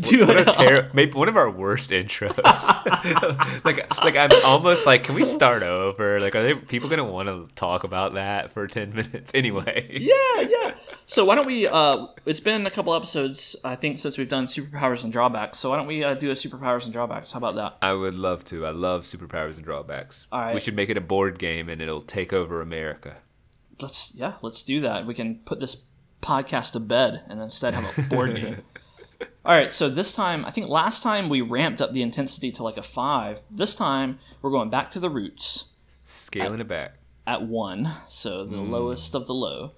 do 0.08 0.24
what 0.24 0.38
a 0.38 0.44
ter- 0.44 0.88
maybe 0.94 1.10
one 1.10 1.28
of 1.28 1.36
our 1.36 1.50
worst 1.50 1.90
intros. 1.90 2.38
like, 3.64 4.04
like 4.04 4.14
I'm 4.14 4.30
almost 4.46 4.86
like, 4.86 5.02
can 5.02 5.16
we 5.16 5.24
start 5.24 5.64
over? 5.64 6.20
Like, 6.20 6.36
are 6.36 6.44
they, 6.44 6.54
people 6.54 6.88
gonna 6.88 7.02
want 7.02 7.26
to 7.28 7.52
talk 7.56 7.82
about 7.82 8.14
that 8.14 8.52
for 8.52 8.68
ten 8.68 8.94
minutes 8.94 9.32
anyway? 9.34 9.88
yeah, 9.90 10.48
yeah. 10.48 10.74
So 11.06 11.24
why 11.24 11.34
don't 11.34 11.46
we? 11.46 11.66
Uh, 11.66 12.06
it's 12.24 12.38
been 12.38 12.66
a 12.66 12.70
couple 12.70 12.94
episodes, 12.94 13.56
I 13.64 13.74
think, 13.74 13.98
since 13.98 14.16
we've 14.16 14.28
done 14.28 14.46
superpowers 14.46 15.02
and 15.02 15.12
drawbacks. 15.12 15.58
So 15.58 15.70
why 15.70 15.76
don't 15.76 15.88
we 15.88 16.04
uh, 16.04 16.14
do 16.14 16.30
a 16.30 16.34
superpowers 16.34 16.84
and 16.84 16.92
drawbacks? 16.92 17.32
How 17.32 17.38
about 17.38 17.56
that? 17.56 17.78
I 17.82 17.94
would 17.94 18.14
love 18.14 18.44
to. 18.44 18.64
I 18.64 18.70
love 18.70 19.02
superpowers 19.02 19.56
and 19.56 19.64
drawbacks. 19.64 20.28
All 20.30 20.40
right. 20.40 20.54
We 20.54 20.60
should 20.60 20.76
make 20.76 20.88
it 20.88 20.96
a 20.96 21.00
board 21.00 21.40
game, 21.40 21.68
and 21.68 21.82
it'll 21.82 22.00
take 22.00 22.32
over 22.32 22.62
America. 22.62 22.91
Let's 23.80 24.14
yeah, 24.14 24.34
let's 24.42 24.62
do 24.62 24.80
that. 24.80 25.06
We 25.06 25.14
can 25.14 25.36
put 25.44 25.60
this 25.60 25.82
podcast 26.20 26.72
to 26.72 26.80
bed 26.80 27.22
and 27.28 27.40
instead 27.40 27.74
have 27.74 27.98
a 27.98 28.02
board 28.08 28.36
game. 28.40 28.62
All 29.44 29.56
right, 29.56 29.72
so 29.72 29.88
this 29.88 30.14
time, 30.14 30.44
I 30.44 30.50
think 30.50 30.68
last 30.68 31.02
time 31.02 31.28
we 31.28 31.40
ramped 31.40 31.80
up 31.80 31.92
the 31.92 32.02
intensity 32.02 32.50
to 32.52 32.62
like 32.62 32.76
a 32.76 32.82
five. 32.82 33.40
This 33.50 33.74
time 33.74 34.18
we're 34.40 34.50
going 34.50 34.70
back 34.70 34.90
to 34.90 35.00
the 35.00 35.10
roots 35.10 35.66
Scaling 36.04 36.60
it 36.60 36.68
back. 36.68 36.94
at 37.26 37.42
one, 37.42 37.90
so 38.06 38.44
the 38.44 38.56
lowest 38.56 39.14
of 39.14 39.26
the 39.26 39.34
low. 39.34 39.72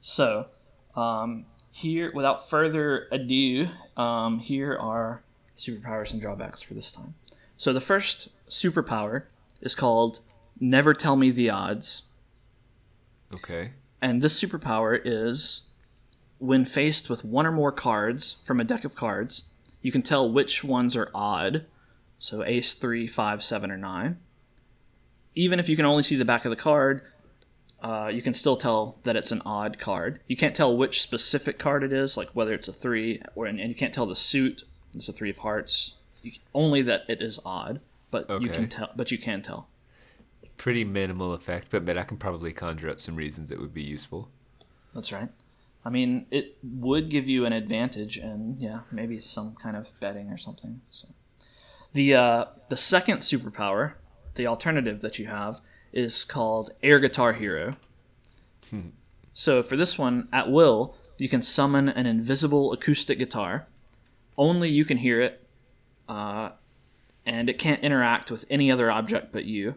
So, 0.00 0.46
um, 0.94 1.46
here, 1.72 2.12
without 2.14 2.48
further 2.48 3.08
ado, 3.10 3.68
um, 3.96 4.38
here 4.38 4.76
are 4.76 5.22
superpowers 5.56 6.12
and 6.12 6.20
drawbacks 6.20 6.62
for 6.62 6.74
this 6.74 6.90
time. 6.90 7.14
So 7.56 7.72
the 7.72 7.80
first 7.80 8.28
superpower 8.48 9.24
is 9.60 9.74
called 9.74 10.20
Never 10.60 10.94
Tell 10.94 11.16
Me 11.16 11.30
the 11.30 11.50
Odds. 11.50 12.02
Okay. 13.34 13.72
And 14.00 14.22
this 14.22 14.40
superpower 14.40 15.00
is 15.04 15.68
when 16.38 16.64
faced 16.64 17.08
with 17.08 17.24
one 17.24 17.46
or 17.46 17.52
more 17.52 17.72
cards 17.72 18.36
from 18.44 18.60
a 18.60 18.64
deck 18.64 18.84
of 18.84 18.94
cards, 18.94 19.44
you 19.82 19.90
can 19.92 20.02
tell 20.02 20.30
which 20.30 20.62
ones 20.62 20.96
are 20.96 21.10
odd. 21.14 21.66
So 22.18 22.44
ace, 22.44 22.74
three, 22.74 23.06
five, 23.06 23.42
seven, 23.42 23.70
or 23.70 23.76
nine. 23.76 24.18
Even 25.34 25.60
if 25.60 25.68
you 25.68 25.76
can 25.76 25.84
only 25.84 26.02
see 26.02 26.16
the 26.16 26.24
back 26.24 26.44
of 26.44 26.50
the 26.50 26.56
card, 26.56 27.02
uh, 27.82 28.10
you 28.12 28.22
can 28.22 28.32
still 28.32 28.56
tell 28.56 28.98
that 29.04 29.16
it's 29.16 29.32
an 29.32 29.42
odd 29.44 29.78
card. 29.78 30.20
You 30.26 30.36
can't 30.36 30.56
tell 30.56 30.76
which 30.76 31.02
specific 31.02 31.58
card 31.58 31.84
it 31.84 31.92
is, 31.92 32.16
like 32.16 32.30
whether 32.30 32.54
it's 32.54 32.68
a 32.68 32.72
three, 32.72 33.20
or 33.34 33.46
and 33.46 33.58
you 33.58 33.74
can't 33.74 33.92
tell 33.92 34.06
the 34.06 34.16
suit. 34.16 34.64
It's 34.94 35.08
a 35.08 35.12
three 35.12 35.30
of 35.30 35.38
hearts. 35.38 35.94
You, 36.22 36.32
only 36.54 36.80
that 36.82 37.02
it 37.06 37.20
is 37.20 37.38
odd, 37.44 37.80
but 38.10 38.28
you 38.40 38.48
can 38.48 38.68
tell. 38.68 38.90
But 38.96 39.10
you 39.12 39.18
can 39.18 39.42
tell. 39.42 39.68
Pretty 40.56 40.84
minimal 40.84 41.32
effect, 41.34 41.68
but 41.70 41.84
man, 41.84 41.98
I 41.98 42.02
can 42.02 42.16
probably 42.16 42.52
conjure 42.52 42.90
up 42.90 43.00
some 43.00 43.16
reasons 43.16 43.50
it 43.50 43.60
would 43.60 43.74
be 43.74 43.82
useful. 43.82 44.30
That's 44.94 45.12
right. 45.12 45.28
I 45.84 45.88
mean, 45.88 46.26
it 46.32 46.56
would 46.62 47.10
give 47.10 47.28
you 47.28 47.44
an 47.44 47.52
advantage, 47.52 48.16
and 48.16 48.60
yeah, 48.60 48.80
maybe 48.90 49.20
some 49.20 49.54
kind 49.54 49.76
of 49.76 49.88
betting 50.00 50.30
or 50.30 50.36
something. 50.36 50.80
So, 50.90 51.08
the 51.92 52.14
uh, 52.14 52.44
the 52.68 52.76
second 52.76 53.18
superpower, 53.18 53.92
the 54.34 54.48
alternative 54.48 55.00
that 55.02 55.18
you 55.20 55.26
have, 55.26 55.60
is 55.92 56.24
called 56.24 56.70
Air 56.82 56.98
Guitar 56.98 57.34
Hero. 57.34 57.76
so 59.32 59.62
for 59.62 59.76
this 59.76 59.96
one, 59.96 60.28
at 60.32 60.50
will, 60.50 60.96
you 61.18 61.28
can 61.28 61.40
summon 61.40 61.88
an 61.88 62.06
invisible 62.06 62.72
acoustic 62.72 63.18
guitar. 63.18 63.68
Only 64.36 64.68
you 64.68 64.84
can 64.84 64.98
hear 64.98 65.20
it, 65.20 65.46
uh, 66.08 66.50
and 67.24 67.48
it 67.48 67.58
can't 67.58 67.82
interact 67.82 68.30
with 68.30 68.44
any 68.50 68.70
other 68.70 68.90
object 68.90 69.32
but 69.32 69.44
you. 69.44 69.76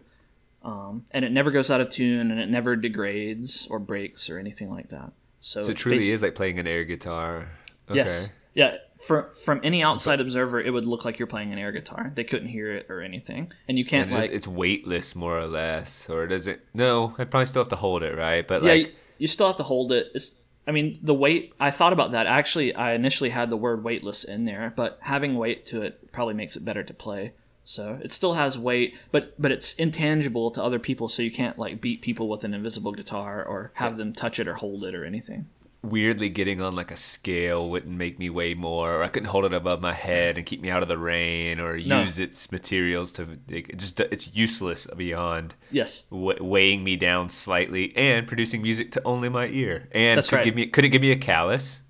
Um, 0.62 1.04
and 1.12 1.24
it 1.24 1.32
never 1.32 1.50
goes 1.50 1.70
out 1.70 1.80
of 1.80 1.88
tune, 1.88 2.30
and 2.30 2.38
it 2.38 2.50
never 2.50 2.76
degrades 2.76 3.66
or 3.70 3.78
breaks 3.78 4.28
or 4.28 4.38
anything 4.38 4.70
like 4.70 4.90
that. 4.90 5.12
So, 5.40 5.62
So 5.62 5.70
it 5.70 5.76
truly 5.76 6.10
is 6.10 6.22
like 6.22 6.34
playing 6.34 6.58
an 6.58 6.66
air 6.66 6.84
guitar. 6.84 7.50
Okay. 7.88 7.96
Yes. 7.96 8.34
Yeah. 8.54 8.76
For, 9.06 9.30
from 9.44 9.60
any 9.64 9.82
outside 9.82 10.20
observer, 10.20 10.60
it 10.60 10.70
would 10.70 10.84
look 10.84 11.06
like 11.06 11.18
you're 11.18 11.26
playing 11.26 11.52
an 11.52 11.58
air 11.58 11.72
guitar. 11.72 12.12
They 12.14 12.24
couldn't 12.24 12.48
hear 12.48 12.74
it 12.74 12.86
or 12.90 13.00
anything, 13.00 13.50
and 13.66 13.78
you 13.78 13.86
can't 13.86 14.08
And 14.08 14.16
it's, 14.16 14.26
like. 14.26 14.34
it's 14.34 14.46
weightless, 14.46 15.16
more 15.16 15.38
or 15.38 15.46
less, 15.46 16.10
or 16.10 16.26
does 16.26 16.46
it? 16.46 16.66
No, 16.74 17.14
I'd 17.16 17.30
probably 17.30 17.46
still 17.46 17.62
have 17.62 17.70
to 17.70 17.76
hold 17.76 18.02
it, 18.02 18.14
right? 18.18 18.46
But 18.46 18.62
yeah, 18.62 18.72
like, 18.72 18.86
you, 18.88 18.92
you 19.18 19.26
still 19.26 19.46
have 19.46 19.56
to 19.56 19.62
hold 19.62 19.92
it. 19.92 20.08
It's, 20.14 20.34
I 20.66 20.72
mean, 20.72 20.98
the 21.02 21.14
weight. 21.14 21.54
I 21.58 21.70
thought 21.70 21.94
about 21.94 22.10
that. 22.10 22.26
Actually, 22.26 22.74
I 22.74 22.92
initially 22.92 23.30
had 23.30 23.48
the 23.48 23.56
word 23.56 23.82
weightless 23.82 24.24
in 24.24 24.44
there, 24.44 24.74
but 24.76 24.98
having 25.00 25.36
weight 25.36 25.64
to 25.66 25.80
it 25.80 26.12
probably 26.12 26.34
makes 26.34 26.54
it 26.56 26.64
better 26.64 26.82
to 26.82 26.92
play. 26.92 27.32
So 27.70 28.00
it 28.02 28.10
still 28.10 28.32
has 28.32 28.58
weight, 28.58 28.98
but 29.12 29.40
but 29.40 29.52
it's 29.52 29.74
intangible 29.74 30.50
to 30.50 30.60
other 30.62 30.80
people, 30.80 31.08
so 31.08 31.22
you 31.22 31.30
can't 31.30 31.56
like 31.56 31.80
beat 31.80 32.02
people 32.02 32.28
with 32.28 32.42
an 32.42 32.52
invisible 32.52 32.90
guitar 32.90 33.44
or 33.44 33.70
have 33.74 33.96
them 33.96 34.12
touch 34.12 34.40
it 34.40 34.48
or 34.48 34.54
hold 34.54 34.82
it 34.82 34.92
or 34.92 35.04
anything. 35.04 35.46
weirdly 35.82 36.28
getting 36.28 36.60
on 36.60 36.74
like 36.74 36.90
a 36.90 36.96
scale 36.96 37.70
wouldn't 37.70 37.96
make 37.96 38.18
me 38.18 38.28
weigh 38.28 38.54
more, 38.54 38.96
or 38.96 39.02
I 39.04 39.08
couldn't 39.08 39.28
hold 39.28 39.44
it 39.44 39.54
above 39.54 39.80
my 39.80 39.92
head 39.94 40.36
and 40.36 40.44
keep 40.44 40.60
me 40.60 40.68
out 40.68 40.82
of 40.82 40.88
the 40.88 40.98
rain, 40.98 41.60
or 41.60 41.78
No. 41.78 42.02
use 42.02 42.18
its 42.18 42.50
materials 42.50 43.12
to 43.12 43.38
it 43.48 43.78
just 43.78 44.00
it's 44.00 44.34
useless 44.34 44.88
beyond 44.96 45.54
Yes. 45.70 46.08
weighing 46.10 46.82
me 46.82 46.96
down 46.96 47.28
slightly 47.28 47.96
and 47.96 48.26
producing 48.26 48.62
music 48.62 48.90
to 48.92 49.02
only 49.04 49.28
my 49.28 49.46
ear. 49.46 49.88
And 49.92 50.18
That's 50.18 50.28
could 50.28 50.36
right. 50.36 50.44
give 50.44 50.56
me 50.56 50.66
could 50.66 50.84
it 50.84 50.88
give 50.88 51.02
me 51.02 51.12
a 51.12 51.16
callus? 51.18 51.82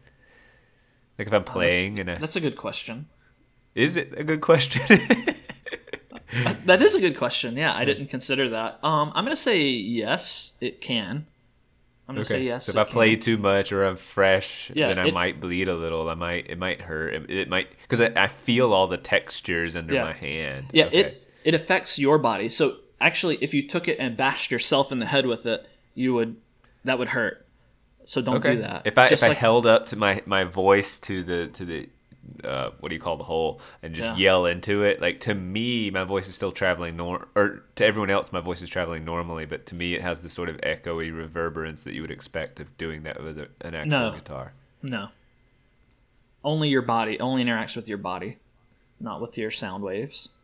Like 1.19 1.27
if 1.29 1.33
I'm 1.33 1.41
oh, 1.41 1.53
playing 1.57 1.99
and 2.01 2.11
a, 2.11 2.19
That's 2.19 2.37
a 2.37 2.41
good 2.41 2.57
question. 2.57 3.09
is 3.75 3.97
it 3.97 4.13
a 4.17 4.25
good 4.25 4.43
question? 4.43 4.83
That 6.67 6.83
is 6.83 6.95
a 6.95 7.01
good 7.01 7.17
question. 7.19 7.57
Yeah, 7.57 7.75
I 7.75 7.85
didn't 7.85 8.07
consider 8.09 8.51
that. 8.51 8.79
Um, 8.83 9.13
I'm 9.15 9.25
gonna 9.25 9.37
say 9.37 9.69
yes, 9.69 10.53
it 10.61 10.81
can. 10.81 11.27
I'm 12.09 12.15
gonna 12.17 12.25
say 12.25 12.43
yes. 12.45 12.67
So 12.67 12.71
if 12.73 12.77
I 12.79 12.85
can. 12.85 12.93
play 12.93 13.17
too 13.17 13.39
much 13.39 13.73
or 13.73 13.85
I'm 13.85 13.97
fresh, 13.97 14.71
Yeah, 14.75 14.89
then 14.89 14.99
I 14.99 15.09
it- 15.09 15.15
might 15.15 15.41
bleed 15.41 15.69
a 15.69 15.75
little. 15.77 16.09
I 16.09 16.15
might 16.15 16.49
it 16.51 16.59
might 16.59 16.81
hurt. 16.83 17.15
It, 17.15 17.31
it 17.31 17.49
might 17.49 17.69
because 17.83 18.01
I, 18.01 18.13
I 18.17 18.29
feel 18.29 18.73
all 18.73 18.87
the 18.87 18.97
textures 18.97 19.77
under 19.77 19.95
Yeah. 19.95 20.05
my 20.05 20.13
hand. 20.13 20.67
yeah, 20.73 20.87
Okay. 20.87 20.99
it 20.99 21.33
it 21.45 21.55
affects 21.55 21.99
your 21.99 22.19
body. 22.19 22.49
So 22.49 22.77
actually, 23.01 23.37
if 23.37 23.55
you 23.55 23.67
took 23.67 23.89
it 23.89 23.97
and 23.99 24.17
bashed 24.17 24.51
yourself 24.51 24.93
in 24.93 24.99
the 24.99 25.07
head 25.07 25.27
with 25.27 25.47
it, 25.47 25.67
you 25.95 26.13
would 26.15 26.37
that 26.85 26.99
would 26.99 27.09
hurt. 27.11 27.47
So 28.07 28.21
don't 28.21 28.37
okay. 28.37 28.57
do 28.57 28.63
that. 28.63 28.83
If 28.87 28.99
I 28.99 29.09
Just 29.09 29.23
if 29.23 29.31
I 29.31 29.35
held 29.35 29.67
up 29.67 29.87
to 29.87 29.97
my 29.97 30.21
my 30.27 30.45
voice 30.45 30.99
to 31.01 31.23
the 31.23 31.47
to 31.49 31.65
the 31.65 31.89
uh, 32.45 32.71
what 32.81 32.89
do 32.91 32.95
you 32.95 33.01
call 33.01 33.17
the 33.17 33.25
hole 33.25 33.61
and 33.83 33.95
just 33.95 34.11
Yeah. 34.11 34.17
yell 34.17 34.47
into 34.47 34.83
it, 34.83 35.01
like 35.01 35.21
to 35.21 35.35
me, 35.35 35.91
my 35.91 36.05
voice 36.05 36.29
is 36.29 36.35
still 36.35 36.53
traveling 36.53 36.97
nor 36.97 37.29
or 37.35 37.63
to 37.77 37.85
everyone 37.85 38.11
else, 38.11 38.33
my 38.33 38.41
voice 38.41 38.63
is 38.63 38.69
traveling 38.69 39.05
normally, 39.05 39.47
but 39.47 39.67
to 39.67 39.75
me, 39.75 39.95
it 39.95 40.03
has 40.03 40.23
the 40.23 40.31
sort 40.31 40.49
of 40.49 40.57
echoey 40.59 41.15
reverberance 41.17 41.85
that 41.85 41.95
you 41.95 42.03
would 42.03 42.11
expect 42.11 42.61
of 42.61 42.77
doing 42.79 43.03
that 43.05 43.23
with 43.23 43.39
an 43.61 43.75
actual 43.75 43.89
No. 43.89 44.13
guitar. 44.13 44.53
no, 44.83 45.09
only 46.45 46.69
your 46.69 46.83
body 46.83 47.19
only 47.21 47.45
interacts 47.45 47.77
with 47.77 47.89
your 47.89 47.99
body, 47.99 48.39
not 48.99 49.21
with 49.21 49.37
your 49.37 49.51
sound 49.51 49.83
waves. 49.83 50.29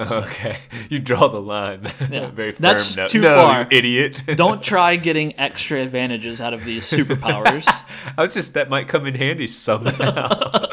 Okay, 0.00 0.56
you 0.90 0.98
draw 0.98 1.28
the 1.28 1.40
line. 1.40 1.82
Yeah. 2.10 2.28
Very 2.34 2.50
firm. 2.52 2.62
That's 2.62 2.96
no, 2.96 3.06
too 3.06 3.20
no, 3.20 3.36
far. 3.36 3.60
you 3.70 3.78
idiot. 3.78 4.22
Don't 4.36 4.60
try 4.60 4.96
getting 4.96 5.38
extra 5.38 5.78
advantages 5.80 6.40
out 6.40 6.52
of 6.54 6.64
these 6.64 6.90
superpowers. 6.90 7.66
I 8.18 8.22
was 8.22 8.34
just 8.34 8.54
that 8.54 8.68
might 8.68 8.88
come 8.88 9.06
in 9.06 9.14
handy 9.14 9.46
somehow. 9.46 10.66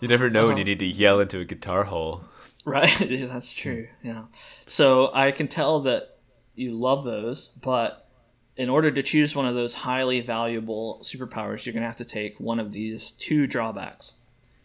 You 0.00 0.08
never 0.08 0.30
know 0.30 0.40
Uh-huh. 0.40 0.48
when 0.48 0.56
you 0.56 0.64
need 0.64 0.78
to 0.80 0.86
yell 0.86 1.20
into 1.20 1.38
a 1.40 1.44
guitar 1.44 1.84
hole. 1.84 2.24
Right, 2.64 3.00
yeah, 3.10 3.26
that's 3.26 3.52
true. 3.52 3.88
Yeah. 4.02 4.24
So 4.66 5.10
I 5.14 5.30
can 5.32 5.48
tell 5.48 5.80
that 5.80 6.18
you 6.54 6.72
love 6.72 7.04
those, 7.04 7.48
but 7.48 8.08
in 8.56 8.68
order 8.68 8.90
to 8.90 9.02
choose 9.02 9.34
one 9.34 9.46
of 9.46 9.54
those 9.54 9.74
highly 9.74 10.20
valuable 10.20 11.00
superpowers, 11.02 11.64
you're 11.64 11.72
going 11.72 11.82
to 11.82 11.88
have 11.88 11.96
to 11.96 12.04
take 12.04 12.38
one 12.38 12.60
of 12.60 12.72
these 12.72 13.10
two 13.12 13.46
drawbacks. 13.46 14.14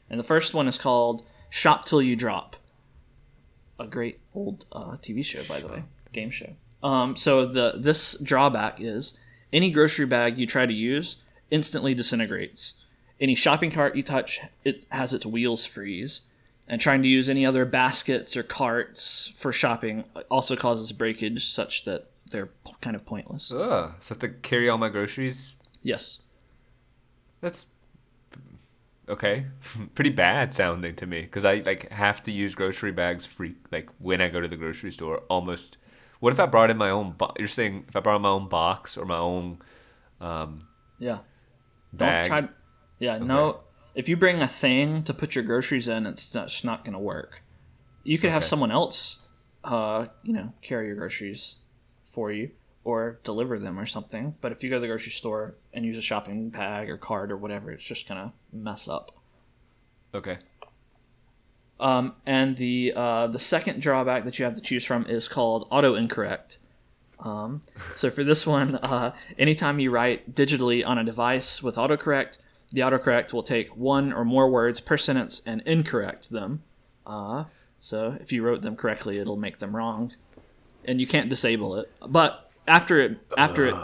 And 0.09 0.19
the 0.19 0.23
first 0.23 0.53
one 0.53 0.67
is 0.67 0.77
called 0.77 1.23
Shop 1.49 1.85
Till 1.85 2.01
You 2.01 2.15
Drop. 2.15 2.55
A 3.79 3.87
great 3.87 4.19
old 4.33 4.65
uh, 4.71 4.97
TV 4.97 5.23
show, 5.23 5.43
by 5.47 5.59
the 5.59 5.67
way, 5.67 5.83
game 6.11 6.29
show. 6.31 6.53
Um, 6.83 7.15
so 7.15 7.45
the 7.45 7.73
this 7.77 8.19
drawback 8.21 8.79
is 8.81 9.17
any 9.53 9.71
grocery 9.71 10.05
bag 10.05 10.37
you 10.37 10.45
try 10.47 10.65
to 10.65 10.73
use 10.73 11.17
instantly 11.51 11.93
disintegrates. 11.93 12.73
Any 13.19 13.35
shopping 13.35 13.71
cart 13.71 13.95
you 13.95 14.03
touch, 14.03 14.39
it 14.63 14.85
has 14.89 15.13
its 15.13 15.25
wheels 15.25 15.65
freeze 15.65 16.21
and 16.67 16.79
trying 16.81 17.01
to 17.01 17.07
use 17.07 17.29
any 17.29 17.45
other 17.45 17.65
baskets 17.65 18.35
or 18.37 18.43
carts 18.43 19.33
for 19.37 19.51
shopping 19.53 20.03
also 20.29 20.55
causes 20.55 20.91
breakage 20.91 21.45
such 21.45 21.85
that 21.85 22.09
they're 22.29 22.49
kind 22.81 22.95
of 22.95 23.05
pointless. 23.05 23.51
Ugh, 23.51 23.93
so 23.99 24.13
I 24.13 24.15
have 24.15 24.19
to 24.19 24.29
carry 24.29 24.69
all 24.69 24.77
my 24.77 24.89
groceries. 24.89 25.55
Yes. 25.81 26.19
That's 27.41 27.67
okay, 29.09 29.45
pretty 29.95 30.09
bad 30.09 30.53
sounding 30.53 30.95
to 30.95 31.05
me 31.07 31.21
because 31.21 31.45
I 31.45 31.55
like 31.65 31.89
have 31.91 32.21
to 32.23 32.31
use 32.31 32.53
grocery 32.55 32.91
bags 32.91 33.25
free 33.25 33.55
like 33.71 33.89
when 33.99 34.21
I 34.21 34.27
go 34.27 34.41
to 34.41 34.47
the 34.47 34.57
grocery 34.57 34.91
store. 34.91 35.19
Almost. 35.29 35.77
What 36.19 36.33
if 36.33 36.39
I 36.39 36.47
brought 36.47 36.71
in 36.71 36.77
my 36.77 36.89
own? 36.89 37.11
Bo- 37.11 37.33
you're 37.37 37.47
saying 37.47 37.85
if 37.87 37.95
I 37.95 37.99
brought 37.99 38.19
my 38.21 38.29
own 38.29 38.49
box 38.49 38.97
or 38.97 39.05
my 39.05 39.17
own 39.17 39.59
um, 40.19 40.67
Yeah. 40.97 41.19
bag? 41.93 42.27
Don't 42.27 42.41
try. 42.43 42.49
Yeah, 42.99 43.17
no. 43.17 43.61
If 43.95 44.07
you 44.07 44.15
bring 44.15 44.41
a 44.41 44.47
thing 44.47 45.03
to 45.03 45.13
put 45.13 45.35
your 45.35 45.43
groceries 45.43 45.87
in, 45.87 46.05
it's 46.05 46.33
not, 46.33 46.45
it's 46.45 46.63
not 46.63 46.85
going 46.85 46.93
to 46.93 46.99
work. 46.99 47.41
You 48.03 48.17
could 48.17 48.29
have 48.29 48.45
someone 48.45 48.71
else, 48.71 49.23
uh, 49.63 50.07
you 50.23 50.33
know, 50.33 50.53
carry 50.61 50.87
your 50.87 50.95
groceries 50.95 51.55
for 52.05 52.31
you 52.31 52.51
or 52.83 53.19
deliver 53.23 53.59
them 53.59 53.77
or 53.77 53.85
something. 53.85 54.35
But 54.39 54.51
if 54.51 54.63
you 54.63 54.69
go 54.69 54.77
to 54.77 54.79
the 54.79 54.87
grocery 54.87 55.11
store 55.11 55.55
and 55.73 55.83
use 55.83 55.97
a 55.97 56.01
shopping 56.01 56.49
bag 56.49 56.89
or 56.89 56.97
cart 56.97 57.31
or 57.31 57.37
whatever, 57.37 57.71
it's 57.71 57.83
just 57.83 58.07
going 58.07 58.21
to 58.29 58.33
mess 58.53 58.87
up. 58.87 59.11
okay. 60.13 60.37
Um, 61.79 62.15
and 62.25 62.57
the 62.57 62.93
uh, 62.95 63.27
the 63.27 63.37
second 63.37 63.81
drawback 63.81 64.25
that 64.25 64.39
you 64.39 64.45
have 64.45 64.55
to 64.55 64.61
choose 64.61 64.83
from 64.83 65.05
is 65.05 65.27
called 65.27 65.67
auto 65.69 65.93
incorrect. 65.93 66.57
Um, 67.19 67.61
so 67.95 68.09
for 68.09 68.23
this 68.23 68.47
one, 68.47 68.75
uh, 68.77 69.13
anytime 69.37 69.79
you 69.79 69.91
write 69.91 70.33
digitally 70.33 70.85
on 70.85 70.97
a 70.97 71.03
device 71.03 71.61
with 71.61 71.75
autocorrect, 71.75 72.39
the 72.71 72.81
autocorrect 72.81 73.33
will 73.33 73.43
take 73.43 73.75
one 73.75 74.11
or 74.11 74.25
more 74.25 74.49
words 74.49 74.81
per 74.81 74.97
sentence 74.97 75.41
and 75.45 75.61
incorrect 75.61 76.29
them. 76.29 76.63
Uh, 77.05 77.45
so 77.79 78.17
if 78.19 78.31
you 78.31 78.43
wrote 78.43 78.61
them 78.61 78.75
correctly, 78.75 79.17
it'll 79.17 79.37
make 79.37 79.59
them 79.59 79.75
wrong, 79.75 80.13
and 80.85 80.99
you 80.99 81.07
can't 81.07 81.29
disable 81.29 81.75
it. 81.77 81.91
But 82.05 82.51
after 82.67 82.99
it 82.99 83.17
after 83.37 83.65
it 83.67 83.75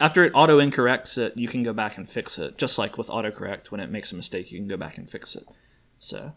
after 0.00 0.24
it 0.24 0.32
auto 0.34 0.58
incorrects 0.58 1.16
it, 1.18 1.36
you 1.36 1.46
can 1.46 1.62
go 1.62 1.72
back 1.72 1.96
and 1.96 2.08
fix 2.08 2.38
it. 2.38 2.58
Just 2.58 2.78
like 2.78 2.98
with 2.98 3.08
autocorrect, 3.08 3.70
when 3.70 3.80
it 3.80 3.90
makes 3.90 4.10
a 4.12 4.16
mistake, 4.16 4.50
you 4.50 4.58
can 4.58 4.68
go 4.68 4.76
back 4.76 4.98
and 4.98 5.08
fix 5.08 5.36
it. 5.36 5.46
So 5.98 6.32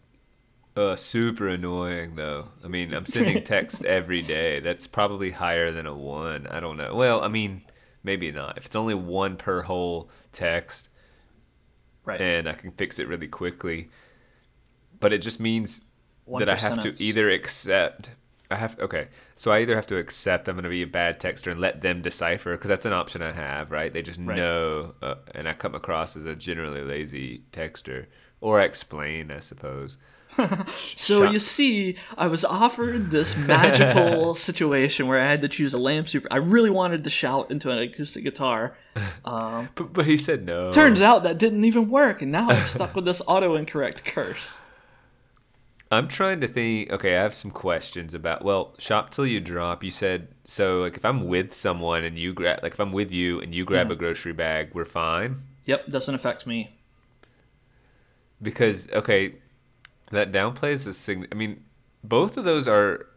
Uh, 0.75 0.95
super 0.95 1.47
annoying 1.47 2.15
though. 2.15 2.49
I 2.63 2.67
mean, 2.67 2.93
I'm 2.93 3.07
sending 3.07 3.43
text 3.55 3.83
every 3.83 4.21
day. 4.21 4.59
That's 4.59 4.85
probably 4.85 5.31
higher 5.31 5.71
than 5.71 5.87
a 5.87 5.95
one. 5.95 6.45
I 6.47 6.59
don't 6.59 6.77
know. 6.77 6.93
Well, 6.95 7.21
I 7.23 7.29
mean, 7.29 7.63
maybe 8.03 8.31
not. 8.31 8.57
If 8.59 8.67
it's 8.67 8.75
only 8.75 8.93
one 8.93 9.37
per 9.37 9.63
whole 9.63 10.11
text, 10.31 10.89
right. 12.07 12.19
and 12.21 12.49
I 12.49 12.53
can 12.53 12.71
fix 12.71 12.97
it 12.97 13.07
really 13.07 13.27
quickly, 13.27 13.89
but 14.99 15.13
it 15.13 15.19
just 15.19 15.39
means 15.39 15.81
One 16.25 16.39
that 16.39 16.49
I 16.49 16.55
have 16.55 16.73
sentence. 16.75 16.99
to 16.99 17.05
either 17.05 17.29
accept. 17.29 18.11
I 18.49 18.55
have 18.55 18.79
okay, 18.79 19.09
so 19.35 19.51
I 19.51 19.59
either 19.59 19.75
have 19.75 19.87
to 19.87 19.97
accept 19.97 20.47
I'm 20.47 20.55
going 20.55 20.63
to 20.63 20.69
be 20.69 20.81
a 20.81 20.87
bad 20.87 21.19
texter 21.19 21.51
and 21.51 21.59
let 21.59 21.81
them 21.81 22.01
decipher 22.01 22.51
because 22.53 22.69
that's 22.69 22.85
an 22.85 22.93
option 22.93 23.21
I 23.21 23.33
have, 23.33 23.71
right? 23.71 23.91
They 23.91 24.01
just 24.01 24.21
Right. 24.21 24.37
know, 24.37 24.95
uh, 25.01 25.15
and 25.35 25.49
I 25.49 25.53
come 25.53 25.75
across 25.75 26.15
as 26.15 26.25
a 26.25 26.33
generally 26.33 26.81
lazy 26.81 27.43
texter, 27.51 28.05
or 28.39 28.61
I 28.61 28.63
explain, 28.63 29.31
I 29.31 29.39
suppose. 29.41 29.97
So 30.95 31.23
Shut- 31.23 31.33
you 31.33 31.39
see, 31.39 31.95
I 32.17 32.27
was 32.27 32.43
offered 32.43 33.11
this 33.11 33.37
magical 33.37 34.35
situation 34.49 35.07
where 35.07 35.19
I 35.19 35.25
had 35.25 35.41
to 35.41 35.47
choose 35.47 35.73
a 35.73 35.77
lamp 35.77 36.09
super. 36.09 36.27
I 36.31 36.37
really 36.37 36.69
wanted 36.69 37.03
to 37.03 37.09
shout 37.09 37.51
into 37.51 37.71
an 37.71 37.79
acoustic 37.79 38.23
guitar. 38.23 38.75
Um, 39.23 39.69
but, 39.75 39.93
but 39.93 40.05
he 40.05 40.17
said 40.17 40.45
no. 40.45 40.71
Turns 40.71 41.01
out 41.01 41.23
that 41.23 41.37
didn't 41.37 41.63
even 41.65 41.89
work, 41.89 42.21
and 42.21 42.31
now 42.31 42.49
I'm 42.49 42.67
stuck 42.67 42.95
with 42.95 43.05
this 43.05 43.21
auto 43.27 43.55
incorrect 43.55 44.05
curse. 44.05 44.59
I'm 45.89 46.07
trying 46.07 46.41
to 46.41 46.47
think. 46.47 46.91
Okay, 46.91 47.15
I 47.15 47.21
have 47.21 47.33
some 47.33 47.51
questions 47.51 48.13
about. 48.13 48.43
Well, 48.43 48.73
shop 48.77 49.11
till 49.11 49.25
you 49.25 49.39
drop. 49.39 49.83
You 49.83 49.91
said 49.91 50.27
so. 50.43 50.81
Like, 50.81 50.97
if 50.97 51.05
I'm 51.05 51.27
with 51.27 51.53
someone 51.53 52.03
and 52.03 52.17
you 52.17 52.33
grab, 52.33 52.59
like, 52.63 52.73
if 52.73 52.79
I'm 52.79 52.91
with 52.91 53.11
you 53.11 53.39
and 53.39 53.55
you 53.55 53.63
grab 53.63 53.85
mm-hmm. 53.85 53.93
a 53.93 53.95
grocery 53.95 54.33
bag, 54.33 54.71
we're 54.73 54.85
fine. 54.85 55.43
Yep, 55.65 55.87
doesn't 55.87 56.15
affect 56.15 56.45
me. 56.45 56.75
Because 58.41 58.89
okay, 58.91 59.35
that 60.11 60.31
downplays 60.31 60.85
the 60.85 60.93
sign. 60.93 61.27
I 61.31 61.35
mean, 61.35 61.63
both 62.03 62.37
of 62.37 62.45
those 62.45 62.67
are. 62.67 63.07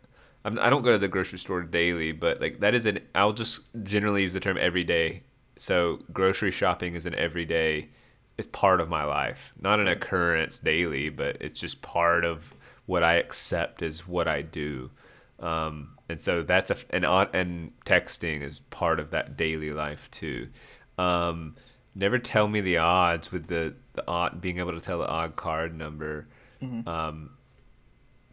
I'm, 0.45 0.59
I 0.59 0.71
don't 0.71 0.83
go 0.83 0.93
to 0.93 0.99
the 0.99 1.09
grocery 1.09 1.39
store 1.39 1.63
daily, 1.63 2.13
but 2.13 2.41
like 2.41 2.61
that 2.61 2.75
is 2.75 2.87
an. 2.87 3.01
I'll 3.15 3.33
just 3.33 3.69
generally 3.83 4.23
use 4.23 4.33
the 4.33 4.41
term 4.41 4.59
everyday. 4.59 5.23
So 5.57 6.01
grocery 6.13 6.51
shopping 6.51 6.95
is 6.95 7.07
an 7.07 7.15
everyday. 7.15 7.91
It's 8.39 8.47
part 8.47 8.81
of 8.81 8.89
my 8.89 9.05
life, 9.05 9.53
not 9.61 9.81
an 9.81 9.89
occurrence 9.89 10.59
daily, 10.59 11.11
but 11.11 11.37
it's 11.41 11.61
just 11.61 11.83
part 11.83 12.25
of 12.25 12.55
what 12.87 13.05
I 13.05 13.15
accept 13.15 13.83
as 13.83 14.09
what 14.09 14.27
I 14.27 14.41
do. 14.41 14.91
Um, 15.39 15.99
and 16.09 16.21
so 16.21 16.43
that's 16.43 16.71
a 16.71 16.77
and 16.91 17.05
and 17.05 17.73
texting 17.85 18.43
is 18.43 18.61
part 18.61 18.99
of 18.99 19.11
that 19.11 19.37
daily 19.37 19.73
life 19.73 20.11
too. 20.11 20.49
Um, 20.99 21.57
never 21.95 22.19
tell 22.19 22.49
me 22.49 22.61
the 22.61 22.79
odds 22.79 23.31
with 23.31 23.47
the 23.47 23.75
the 23.93 24.05
odd 24.09 24.41
being 24.41 24.59
able 24.59 24.73
to 24.73 24.81
tell 24.81 24.99
the 24.99 25.07
odd 25.07 25.37
card 25.37 25.77
number. 25.77 26.27
Um, 26.63 27.31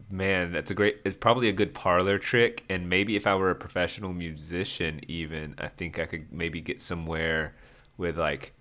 man, 0.09 0.51
that's 0.51 0.71
a 0.71 0.73
great. 0.73 0.99
It's 1.05 1.17
probably 1.17 1.49
a 1.49 1.53
good 1.53 1.73
parlor 1.73 2.17
trick, 2.17 2.63
and 2.69 2.89
maybe 2.89 3.15
if 3.15 3.27
I 3.27 3.35
were 3.35 3.49
a 3.49 3.55
professional 3.55 4.13
musician, 4.13 5.01
even 5.07 5.55
I 5.57 5.67
think 5.67 5.99
I 5.99 6.05
could 6.05 6.31
maybe 6.31 6.61
get 6.61 6.81
somewhere 6.81 7.55
with 7.97 8.17
like 8.17 8.53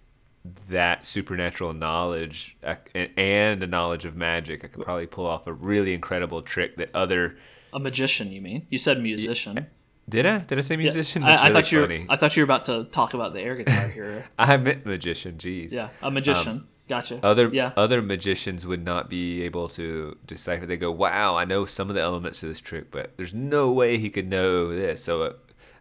that 0.68 1.05
supernatural 1.05 1.72
knowledge 1.72 2.57
and 2.94 3.62
a 3.62 3.66
knowledge 3.66 4.05
of 4.05 4.16
magic. 4.16 4.64
I 4.64 4.68
could 4.68 4.85
probably 4.85 5.07
pull 5.07 5.26
off 5.26 5.46
a 5.46 5.52
really 5.52 5.92
incredible 5.94 6.42
trick 6.42 6.76
that 6.76 6.94
other. 6.94 7.37
A 7.72 7.79
magician, 7.79 8.33
you 8.33 8.40
mean? 8.40 8.66
You 8.70 8.79
said 8.79 9.02
musician. 9.02 9.66
Did 10.09 10.24
I? 10.24 10.38
Did 10.38 10.59
I 10.59 10.61
say 10.61 10.76
musician? 10.76 11.24
I, 11.24 11.29
That's 11.31 11.40
I 11.40 11.44
really 11.48 11.55
thought 11.55 11.72
you 11.72 11.79
were. 11.81 11.87
funny. 11.87 12.07
I 12.09 12.16
thought 12.16 12.37
you 12.37 12.42
were 12.42 12.44
about 12.44 12.64
to 12.66 12.85
talk 12.85 13.14
about 13.14 13.33
the 13.33 13.40
air 13.40 13.57
guitar 13.57 13.88
here. 13.88 14.24
I 14.38 14.57
meant 14.57 14.87
magician. 14.87 15.37
Jeez. 15.37 15.72
yeah, 15.72 15.88
a 16.00 16.11
magician. 16.11 16.68
Gotcha. 16.88 17.18
Other 17.22 17.49
yeah. 17.53 17.72
other 17.77 18.03
magicians 18.03 18.66
would 18.66 18.85
not 18.85 19.09
be 19.11 19.42
able 19.42 19.68
to 19.70 20.16
decipher. 20.27 20.66
They 20.66 20.77
go, 20.77 20.90
"Wow, 20.90 21.37
I 21.37 21.44
know 21.44 21.64
some 21.64 21.88
of 21.88 21.94
the 21.94 22.03
elements 22.03 22.42
of 22.42 22.49
this 22.49 22.61
trick, 22.61 22.90
but 22.90 23.16
there's 23.16 23.35
no 23.35 23.72
way 23.72 23.99
he 23.99 24.11
could 24.11 24.29
know 24.29 24.68
this." 24.75 25.03
So 25.05 25.22
uh, 25.22 25.33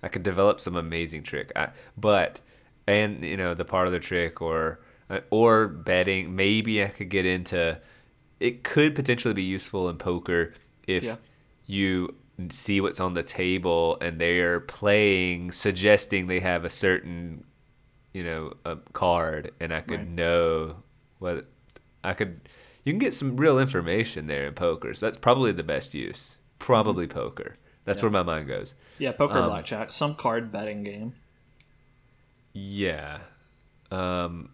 I 0.03 0.07
could 0.07 0.23
develop 0.23 0.59
some 0.59 0.75
amazing 0.75 1.23
trick. 1.23 1.51
I, 1.55 1.69
but 1.97 2.41
and 2.87 3.23
you 3.23 3.37
know 3.37 3.53
the 3.53 3.65
part 3.65 3.87
of 3.87 3.93
the 3.93 3.99
trick 3.99 4.41
or 4.41 4.79
uh, 5.09 5.21
or 5.29 5.67
betting. 5.67 6.35
Maybe 6.35 6.83
I 6.83 6.87
could 6.87 7.09
get 7.09 7.25
into. 7.25 7.79
It 8.39 8.63
could 8.63 8.95
potentially 8.95 9.33
be 9.33 9.43
useful 9.43 9.87
in 9.89 9.97
poker 9.97 10.53
if 10.87 11.03
Yeah. 11.03 11.15
you 11.65 12.15
see 12.49 12.81
what's 12.81 12.99
on 12.99 13.13
the 13.13 13.23
table 13.23 13.97
and 14.01 14.19
they're 14.19 14.59
playing, 14.59 15.51
suggesting 15.53 16.27
they 16.27 16.41
have 16.41 16.65
a 16.65 16.69
certain 16.69 17.45
you 18.13 18.23
know 18.23 18.53
a 18.65 18.75
card 18.93 19.51
and 19.59 19.73
i 19.73 19.81
could 19.81 19.99
Right. 19.99 20.07
know 20.09 20.75
what 21.25 21.45
i 22.03 22.13
could 22.13 22.39
you 22.83 22.93
can 22.93 22.99
get 22.99 23.13
some 23.13 23.35
real 23.35 23.59
information 23.59 24.27
there 24.27 24.45
in 24.47 24.53
poker 24.53 24.93
so 24.93 25.07
that's 25.07 25.17
probably 25.17 25.51
the 25.51 25.63
best 25.63 25.93
use. 25.95 26.37
Probably 26.59 27.07
poker. 27.07 27.55
That's 27.83 28.01
where 28.01 28.11
my 28.11 28.23
mind 28.23 28.47
goes. 28.47 28.75
Yeah, 28.97 29.11
poker, 29.11 29.39
um, 29.39 29.49
blackjack, 29.49 29.91
some 29.91 30.15
card 30.15 30.51
betting 30.51 30.83
game. 30.83 31.13
yeah. 32.53 33.19
Um 33.91 34.49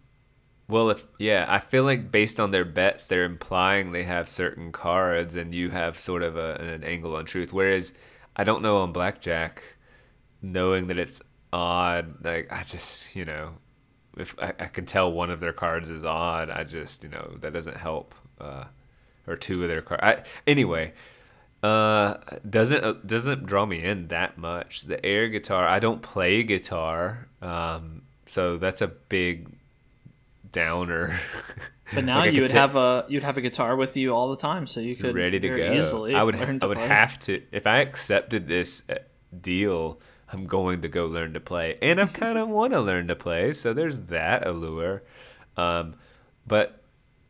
well 0.68 0.90
if 0.90 1.04
yeah 1.18 1.44
i 1.48 1.58
feel 1.58 1.84
like 1.84 2.10
based 2.10 2.38
on 2.40 2.50
their 2.52 2.64
bets 2.64 3.06
they're 3.06 3.24
implying 3.24 3.92
they 3.92 4.04
have 4.04 4.28
certain 4.28 4.70
cards 4.72 5.34
and 5.36 5.54
you 5.54 5.70
have 5.70 5.98
sort 6.00 6.22
of 6.22 6.36
a, 6.36 6.54
an 6.54 6.84
angle 6.84 7.14
on 7.16 7.24
truth. 7.24 7.52
Whereas 7.52 7.92
i 8.36 8.44
don't 8.44 8.62
know 8.62 8.78
on 8.78 8.92
blackjack 8.92 9.62
knowing 10.40 10.86
that 10.88 10.98
it's 10.98 11.20
odd 11.52 12.24
like 12.24 12.50
i 12.52 12.62
just 12.62 13.14
you 13.14 13.24
know 13.24 13.54
if 14.16 14.34
I, 14.40 14.48
I 14.58 14.66
can 14.66 14.84
tell 14.86 15.10
one 15.12 15.30
of 15.30 15.40
their 15.40 15.52
cards 15.52 15.88
is 15.90 16.04
odd 16.04 16.50
i 16.50 16.64
just 16.64 17.02
you 17.04 17.10
know 17.10 17.36
that 17.40 17.52
doesn't 17.52 17.76
help 17.76 18.14
uh 18.40 18.64
or 19.26 19.36
two 19.36 19.62
of 19.62 19.68
their 19.72 19.82
cards 19.82 20.22
anyway 20.46 20.92
uh 21.62 22.14
doesn't 22.48 22.84
uh, 22.84 22.94
doesn't 23.06 23.46
draw 23.46 23.64
me 23.66 23.82
in 23.82 24.08
that 24.08 24.36
much 24.36 24.82
the 24.82 25.04
air 25.06 25.28
guitar 25.28 25.66
i 25.68 25.78
don't 25.78 26.02
play 26.02 26.42
guitar 26.42 27.28
um 27.40 28.02
so 28.26 28.56
that's 28.58 28.80
a 28.82 28.88
big 28.88 29.48
downer 30.50 31.18
But 31.94 32.04
now 32.12 32.20
Like, 32.20 32.34
you 32.34 32.42
would 32.42 32.50
ta- 32.50 32.58
have 32.58 32.76
a 32.76 33.04
you'd 33.08 33.22
have 33.22 33.36
a 33.36 33.40
guitar 33.40 33.76
with 33.76 33.96
you 33.96 34.14
all 34.14 34.28
the 34.30 34.36
time, 34.36 34.66
so 34.66 34.80
you 34.80 34.96
could 34.96 35.14
ready 35.14 35.38
to 35.40 35.48
go. 35.48 35.72
easily. 35.74 36.14
I 36.14 36.22
would 36.22 36.36
I 36.36 36.66
would 36.66 36.78
play. 36.78 36.86
have 36.88 37.18
to 37.20 37.42
if 37.52 37.66
I 37.66 37.78
accepted 37.80 38.48
this 38.48 38.82
uh, 38.88 38.94
deal. 39.38 40.00
I'm 40.32 40.46
going 40.46 40.80
to 40.80 40.88
go 40.88 41.06
learn 41.06 41.34
to 41.34 41.40
play, 41.40 41.78
and 41.82 42.00
I 42.00 42.06
kind 42.06 42.38
of 42.38 42.48
want 42.50 42.72
to 42.72 42.80
learn 42.80 43.08
to 43.08 43.16
play. 43.16 43.52
So 43.52 43.72
there's 43.72 44.00
that 44.00 44.46
allure. 44.46 45.02
Um, 45.56 45.96
but 46.46 46.82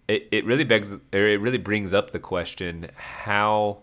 it, 0.09 0.29
it 0.31 0.45
really 0.45 0.65
begs 0.65 0.93
or 0.93 0.99
it 1.13 1.41
really 1.41 1.59
brings 1.59 1.93
up 1.93 2.11
the 2.11 2.19
question 2.19 2.91
how 2.97 3.83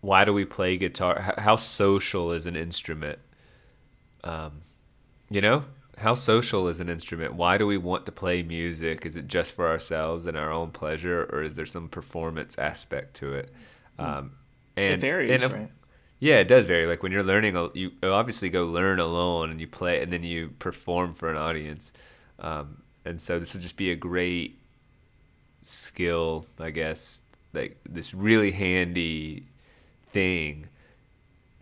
why 0.00 0.24
do 0.24 0.32
we 0.32 0.44
play 0.44 0.76
guitar? 0.76 1.34
How 1.38 1.56
social 1.56 2.32
is 2.32 2.46
an 2.46 2.56
instrument? 2.56 3.18
Um, 4.24 4.62
you 5.30 5.40
know? 5.40 5.64
How 5.98 6.14
social 6.14 6.66
is 6.68 6.80
an 6.80 6.88
instrument? 6.88 7.34
Why 7.34 7.58
do 7.58 7.66
we 7.66 7.76
want 7.76 8.06
to 8.06 8.12
play 8.12 8.42
music? 8.42 9.04
Is 9.04 9.18
it 9.18 9.26
just 9.26 9.54
for 9.54 9.68
ourselves 9.68 10.24
and 10.24 10.36
our 10.36 10.50
own 10.50 10.70
pleasure 10.70 11.28
or 11.30 11.42
is 11.42 11.56
there 11.56 11.66
some 11.66 11.88
performance 11.88 12.56
aspect 12.58 13.14
to 13.16 13.34
it? 13.34 13.50
Um, 13.98 14.32
and 14.76 14.94
it 14.94 15.00
varies, 15.00 15.42
and 15.42 15.52
right? 15.52 15.70
Yeah, 16.20 16.36
it 16.36 16.48
does 16.48 16.66
vary. 16.66 16.86
Like 16.86 17.02
when 17.02 17.12
you're 17.12 17.24
learning, 17.24 17.56
you 17.74 17.92
obviously 18.02 18.50
go 18.50 18.66
learn 18.66 19.00
alone 19.00 19.50
and 19.50 19.60
you 19.60 19.66
play, 19.66 20.02
and 20.02 20.12
then 20.12 20.22
you 20.22 20.50
perform 20.58 21.14
for 21.14 21.30
an 21.30 21.36
audience. 21.36 21.92
Um, 22.38 22.82
and 23.04 23.20
so 23.20 23.38
this 23.38 23.54
would 23.54 23.62
just 23.62 23.76
be 23.78 23.90
a 23.90 23.96
great 23.96 24.58
skill, 25.62 26.46
I 26.58 26.70
guess, 26.70 27.22
like 27.54 27.78
this 27.88 28.12
really 28.12 28.52
handy 28.52 29.44
thing. 30.08 30.68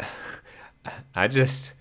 I 1.15 1.29
just 1.29 1.75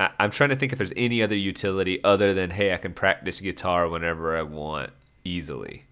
I, 0.00 0.10
I'm 0.18 0.30
trying 0.30 0.50
to 0.50 0.56
think 0.56 0.72
if 0.72 0.78
there's 0.78 0.92
any 0.96 1.22
other 1.22 1.36
utility 1.36 2.02
other 2.02 2.32
than 2.32 2.50
hey, 2.50 2.72
I 2.72 2.78
can 2.78 2.94
practice 2.94 3.40
guitar 3.40 3.86
whenever 3.88 4.36
I 4.36 4.42
want 4.42 4.90
easily. 5.24 5.84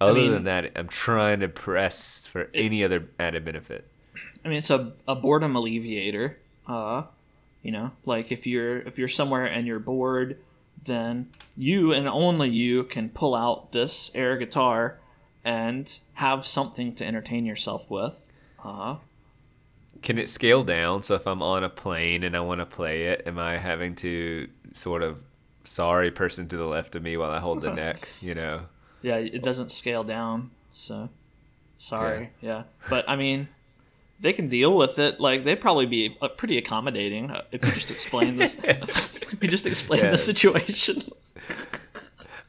Other 0.00 0.14
mean- 0.14 0.32
than 0.32 0.44
that, 0.44 0.72
I'm 0.76 0.88
trying 0.88 1.40
to 1.40 1.48
press 1.48 2.26
for 2.26 2.48
any 2.54 2.82
other 2.82 3.08
added 3.18 3.44
benefit. 3.44 3.86
I 4.44 4.48
mean, 4.48 4.58
it's 4.58 4.70
a, 4.70 4.92
a 5.06 5.14
boredom 5.14 5.56
alleviator. 5.56 6.38
Uh, 6.66 7.04
you 7.62 7.70
know, 7.70 7.92
like 8.04 8.32
if 8.32 8.46
you're 8.46 8.78
if 8.80 8.98
you're 8.98 9.08
somewhere 9.08 9.44
and 9.46 9.66
you're 9.66 9.78
bored, 9.78 10.38
then 10.84 11.28
you 11.56 11.92
and 11.92 12.08
only 12.08 12.48
you 12.48 12.84
can 12.84 13.08
pull 13.10 13.34
out 13.34 13.72
this 13.72 14.10
air 14.14 14.36
guitar 14.36 14.98
and 15.44 15.98
have 16.14 16.46
something 16.46 16.94
to 16.94 17.06
entertain 17.06 17.44
yourself 17.46 17.90
with. 17.90 18.30
Uh, 18.64 18.96
Can 20.02 20.18
it 20.18 20.28
scale 20.28 20.62
down? 20.62 21.02
So 21.02 21.14
if 21.14 21.26
I'm 21.26 21.42
on 21.42 21.64
a 21.64 21.68
plane 21.70 22.22
and 22.22 22.36
I 22.36 22.40
want 22.40 22.60
to 22.60 22.66
play 22.66 23.04
it, 23.04 23.22
am 23.26 23.38
I 23.38 23.56
having 23.58 23.94
to 23.96 24.48
sort 24.72 25.02
of 25.02 25.22
sorry 25.64 26.10
person 26.10 26.48
to 26.48 26.56
the 26.56 26.66
left 26.66 26.94
of 26.96 27.02
me 27.02 27.16
while 27.16 27.30
I 27.30 27.38
hold 27.40 27.60
the 27.62 27.72
neck? 27.72 28.08
You 28.20 28.34
know. 28.34 28.60
yeah, 29.02 29.16
it 29.16 29.42
doesn't 29.42 29.70
scale 29.72 30.04
down, 30.04 30.50
so 30.72 31.08
sorry. 31.78 32.30
Yeah, 32.40 32.64
but 32.88 33.08
I 33.08 33.16
mean, 33.16 33.48
they 34.20 34.32
can 34.32 34.48
deal 34.48 34.76
with 34.76 34.98
it. 34.98 35.18
Like 35.20 35.44
they'd 35.44 35.60
probably 35.60 35.86
be 35.86 36.16
uh, 36.20 36.28
pretty 36.28 36.58
accommodating 36.58 37.30
uh, 37.30 37.42
if 37.52 37.64
you 37.64 37.72
just 37.72 37.90
explain 37.90 38.36
this. 38.36 38.54
if 38.64 39.42
you 39.42 39.48
just 39.48 39.66
explain 39.66 40.02
Yeah. 40.04 40.10
the 40.12 40.18
situation. 40.18 41.02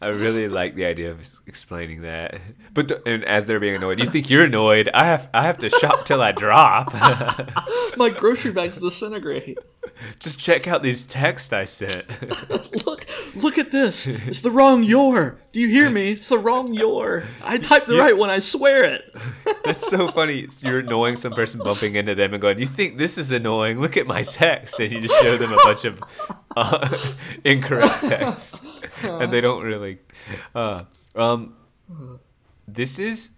I 0.03 0.07
really 0.07 0.47
like 0.47 0.73
the 0.75 0.85
idea 0.85 1.11
of 1.11 1.29
explaining 1.45 2.01
that. 2.01 2.39
But 2.73 2.87
th- 2.87 3.01
and 3.05 3.23
as 3.25 3.45
they're 3.45 3.59
being 3.59 3.75
annoyed, 3.75 3.99
you 3.99 4.07
think 4.07 4.31
you're 4.31 4.45
annoyed? 4.45 4.89
I 4.95 5.05
have 5.05 5.29
I 5.33 5.43
have 5.43 5.59
to 5.59 5.69
shop 5.69 6.05
till 6.05 6.21
I 6.21 6.31
drop. 6.31 6.91
My 7.97 8.09
grocery 8.09 8.51
bags 8.51 8.79
disintegrate. 8.79 9.59
Just 10.19 10.39
check 10.39 10.67
out 10.67 10.83
these 10.83 11.05
texts 11.05 11.51
I 11.53 11.65
sent. 11.65 12.05
look, 12.85 13.05
look 13.35 13.57
at 13.57 13.71
this. 13.71 14.07
It's 14.07 14.41
the 14.41 14.51
wrong 14.51 14.83
your. 14.83 15.39
Do 15.51 15.59
you 15.59 15.67
hear 15.67 15.89
me? 15.89 16.11
It's 16.11 16.29
the 16.29 16.37
wrong 16.37 16.73
your. 16.73 17.23
I 17.43 17.57
typed 17.57 17.87
the 17.87 17.97
right 17.97 18.15
one. 18.15 18.29
I 18.29 18.39
swear 18.39 18.83
it. 18.83 19.15
That's 19.63 19.87
so 19.87 20.07
funny. 20.07 20.47
You're 20.59 20.79
annoying 20.79 21.17
some 21.17 21.33
person 21.33 21.61
bumping 21.63 21.95
into 21.95 22.15
them 22.15 22.33
and 22.33 22.41
going, 22.41 22.59
"You 22.59 22.67
think 22.67 22.97
this 22.97 23.17
is 23.17 23.31
annoying? 23.31 23.79
Look 23.79 23.97
at 23.97 24.07
my 24.07 24.23
text," 24.23 24.79
and 24.79 24.91
you 24.91 25.01
just 25.01 25.19
show 25.21 25.37
them 25.37 25.53
a 25.53 25.57
bunch 25.57 25.85
of 25.85 26.01
uh, 26.55 26.87
incorrect 27.43 28.03
text, 28.05 28.63
and 29.03 29.31
they 29.31 29.41
don't 29.41 29.63
really. 29.63 29.99
Uh, 30.53 30.83
um, 31.15 31.55
this 32.67 32.99
is 32.99 33.31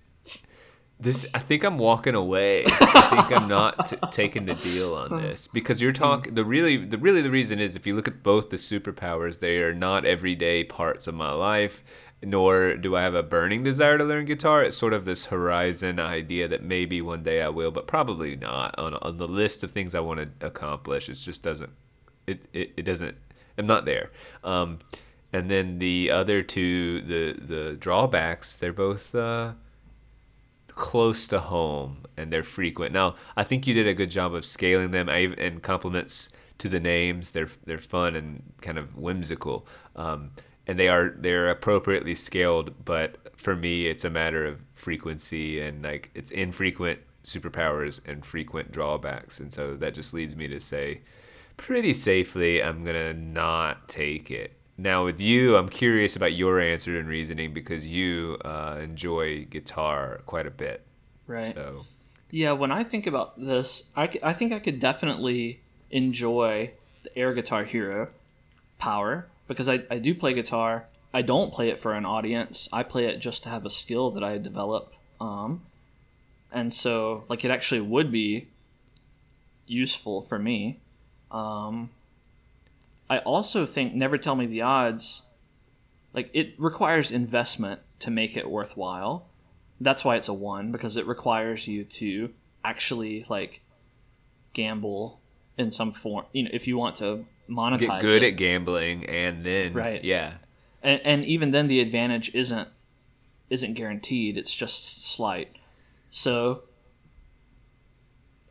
this. 1.04 1.26
I 1.34 1.40
think 1.40 1.64
I'm 1.64 1.78
walking 1.78 2.16
away. 2.16 2.64
I 2.68 3.26
think 3.28 3.42
I'm 3.42 3.48
not 3.48 3.88
t- 3.88 3.98
taking 4.12 4.46
the 4.46 4.56
deal 4.56 4.96
on 4.96 5.22
this 5.22 5.48
because 5.48 5.82
you're 5.82 5.92
talking. 5.92 6.34
The 6.34 6.46
really, 6.46 6.78
the 6.78 6.98
really, 6.98 7.22
the 7.22 7.32
reason 7.32 7.60
is 7.60 7.76
if 7.76 7.86
you 7.86 7.96
look 7.96 8.08
at 8.08 8.24
both 8.24 8.50
the 8.50 8.56
superpowers, 8.56 9.40
they 9.40 9.58
are 9.60 9.74
not 9.74 10.06
everyday 10.06 10.64
parts 10.64 11.08
of 11.08 11.16
my 11.16 11.32
life. 11.32 11.84
Nor 12.26 12.78
do 12.78 12.96
I 12.96 13.02
have 13.02 13.16
a 13.16 13.22
burning 13.22 13.64
desire 13.64 13.98
to 13.98 14.04
learn 14.06 14.24
guitar. 14.24 14.64
It's 14.64 14.78
sort 14.78 14.94
of 14.94 15.04
this 15.04 15.26
horizon 15.26 16.00
idea 16.00 16.48
that 16.48 16.64
maybe 16.64 17.02
one 17.02 17.22
day 17.22 17.42
I 17.42 17.50
will, 17.50 17.70
but 17.70 17.86
probably 17.86 18.38
not. 18.38 18.80
On, 18.80 18.94
on 18.94 19.18
the 19.18 19.28
list 19.28 19.62
of 19.62 19.72
things 19.72 19.94
I 19.94 20.00
want 20.00 20.22
to 20.22 20.48
accomplish, 20.48 21.10
it 21.10 21.16
just 21.16 21.44
doesn't. 21.44 21.72
It, 22.26 22.46
it, 22.54 22.72
it 22.78 22.84
doesn't. 22.84 23.18
I'm 23.58 23.68
not 23.68 23.84
there. 23.84 24.10
Um, 24.42 24.80
and 25.34 25.52
then 25.52 25.80
the 25.80 26.12
other 26.12 26.44
two, 26.44 27.02
the 27.02 27.34
the 27.34 27.74
drawbacks, 27.74 28.56
they're 28.56 28.72
both. 28.72 29.14
Uh, 29.14 29.54
close 30.76 31.28
to 31.28 31.40
home 31.40 32.06
and 32.18 32.32
they're 32.32 32.44
frequent. 32.44 32.94
Now, 32.94 33.16
I 33.36 33.44
think 33.44 33.68
you 33.68 33.74
did 33.74 33.88
a 33.88 33.94
good 33.94 34.12
job 34.12 34.34
of 34.34 34.46
scaling 34.46 34.92
them 34.92 35.10
I, 35.10 35.34
and 35.38 35.62
compliments 35.62 36.30
to 36.60 36.70
the 36.70 36.80
names. 36.80 37.32
They're 37.32 37.50
they're 37.66 37.78
fun 37.78 38.16
and 38.16 38.44
kind 38.62 38.78
of 38.78 38.98
whimsical. 38.98 39.68
Um, 39.96 40.32
and 40.68 40.80
they 40.80 40.88
are 40.88 41.14
they're 41.18 41.50
appropriately 41.50 42.16
scaled, 42.16 42.86
but 42.86 43.18
for 43.38 43.56
me 43.56 43.88
it's 43.88 44.06
a 44.06 44.10
matter 44.10 44.46
of 44.46 44.64
frequency 44.74 45.60
and 45.60 45.84
like 45.84 46.12
it's 46.14 46.32
infrequent 46.32 47.00
superpowers 47.24 48.00
and 48.06 48.26
frequent 48.26 48.72
drawbacks. 48.72 49.40
And 49.40 49.52
so 49.52 49.76
that 49.78 49.94
just 49.94 50.14
leads 50.14 50.36
me 50.36 50.48
to 50.48 50.60
say 50.60 51.02
pretty 51.58 51.94
safely 51.94 52.62
I'm 52.64 52.84
going 52.84 52.96
to 52.96 53.14
not 53.14 53.88
take 53.88 54.32
it. 54.32 54.54
Now 54.78 55.06
with 55.06 55.22
you, 55.22 55.56
I'm 55.56 55.70
curious 55.70 56.16
about 56.16 56.34
your 56.34 56.60
answer 56.60 56.98
and 56.98 57.08
reasoning 57.08 57.54
because 57.54 57.86
you 57.86 58.38
uh, 58.44 58.80
enjoy 58.82 59.46
guitar 59.46 60.22
quite 60.26 60.48
a 60.48 60.52
bit. 60.52 60.86
Right. 61.28 61.54
So 61.54 61.86
Yeah, 62.32 62.54
when 62.54 62.72
I 62.72 62.84
think 62.84 63.06
about 63.06 63.40
this, 63.40 63.90
I, 63.96 64.10
I 64.24 64.34
think 64.34 64.52
I 64.52 64.60
could 64.60 64.80
definitely 64.80 65.62
enjoy 65.92 66.72
the 67.04 67.18
air 67.18 67.34
guitar 67.34 67.66
hero 67.66 68.10
power 68.80 69.28
because 69.48 69.70
I, 69.70 69.84
I 69.92 70.00
do 70.00 70.16
play 70.16 70.34
guitar. 70.34 70.88
I 71.14 71.22
don't 71.22 71.54
play 71.54 71.70
it 71.70 71.80
for 71.80 71.94
an 71.94 72.06
audience. 72.06 72.68
I 72.74 72.82
play 72.82 73.06
it 73.06 73.20
just 73.20 73.44
to 73.44 73.50
have 73.50 73.66
a 73.66 73.70
skill 73.70 74.10
that 74.12 74.24
I 74.24 74.40
develop. 74.40 74.94
Um, 75.22 75.62
and 76.52 76.74
so, 76.74 77.26
like, 77.30 77.46
it 77.46 77.52
actually 77.52 77.82
would 77.82 78.12
be 78.12 78.48
useful 79.68 80.24
for 80.24 80.40
me. 80.40 80.80
Um, 81.32 81.92
I 83.14 83.20
also 83.20 83.66
think 83.66 83.94
Never 83.94 84.18
Tell 84.18 84.36
Me 84.36 84.46
the 84.46 84.62
Odds, 84.62 85.24
like, 86.14 86.30
it 86.34 86.54
requires 86.58 87.12
investment 87.12 87.82
to 88.00 88.12
make 88.12 88.36
it 88.36 88.50
worthwhile 88.50 89.28
that's 89.82 90.06
why 90.06 90.16
it's 90.16 90.28
a 90.28 90.34
one 90.34 90.72
because 90.72 90.96
it 90.96 91.06
requires 91.06 91.68
you 91.68 91.84
to 91.84 92.30
actually 92.64 93.26
like 93.30 93.62
gamble 94.54 95.20
in 95.58 95.72
some 95.72 95.92
form 95.92 96.26
you 96.32 96.44
know 96.44 96.50
if 96.54 96.68
you 96.68 96.78
want 96.78 96.96
to 96.96 97.26
monetize 97.50 97.80
get 97.80 98.02
good 98.02 98.24
it. 98.24 98.28
at 98.34 98.38
gambling 98.38 99.06
and 99.06 99.44
then 99.46 99.74
Right. 99.74 100.04
yeah. 100.04 100.36
and, 100.82 101.02
and 101.04 101.26
even 101.26 101.52
then 101.52 101.68
the 101.68 101.80
advantage 101.82 102.34
isn't 102.34 102.70
isn't 103.50 103.74
guaranteed 103.74 104.38
it's 104.38 104.54
just 104.54 105.06
slight 105.06 105.50
so 106.12 106.64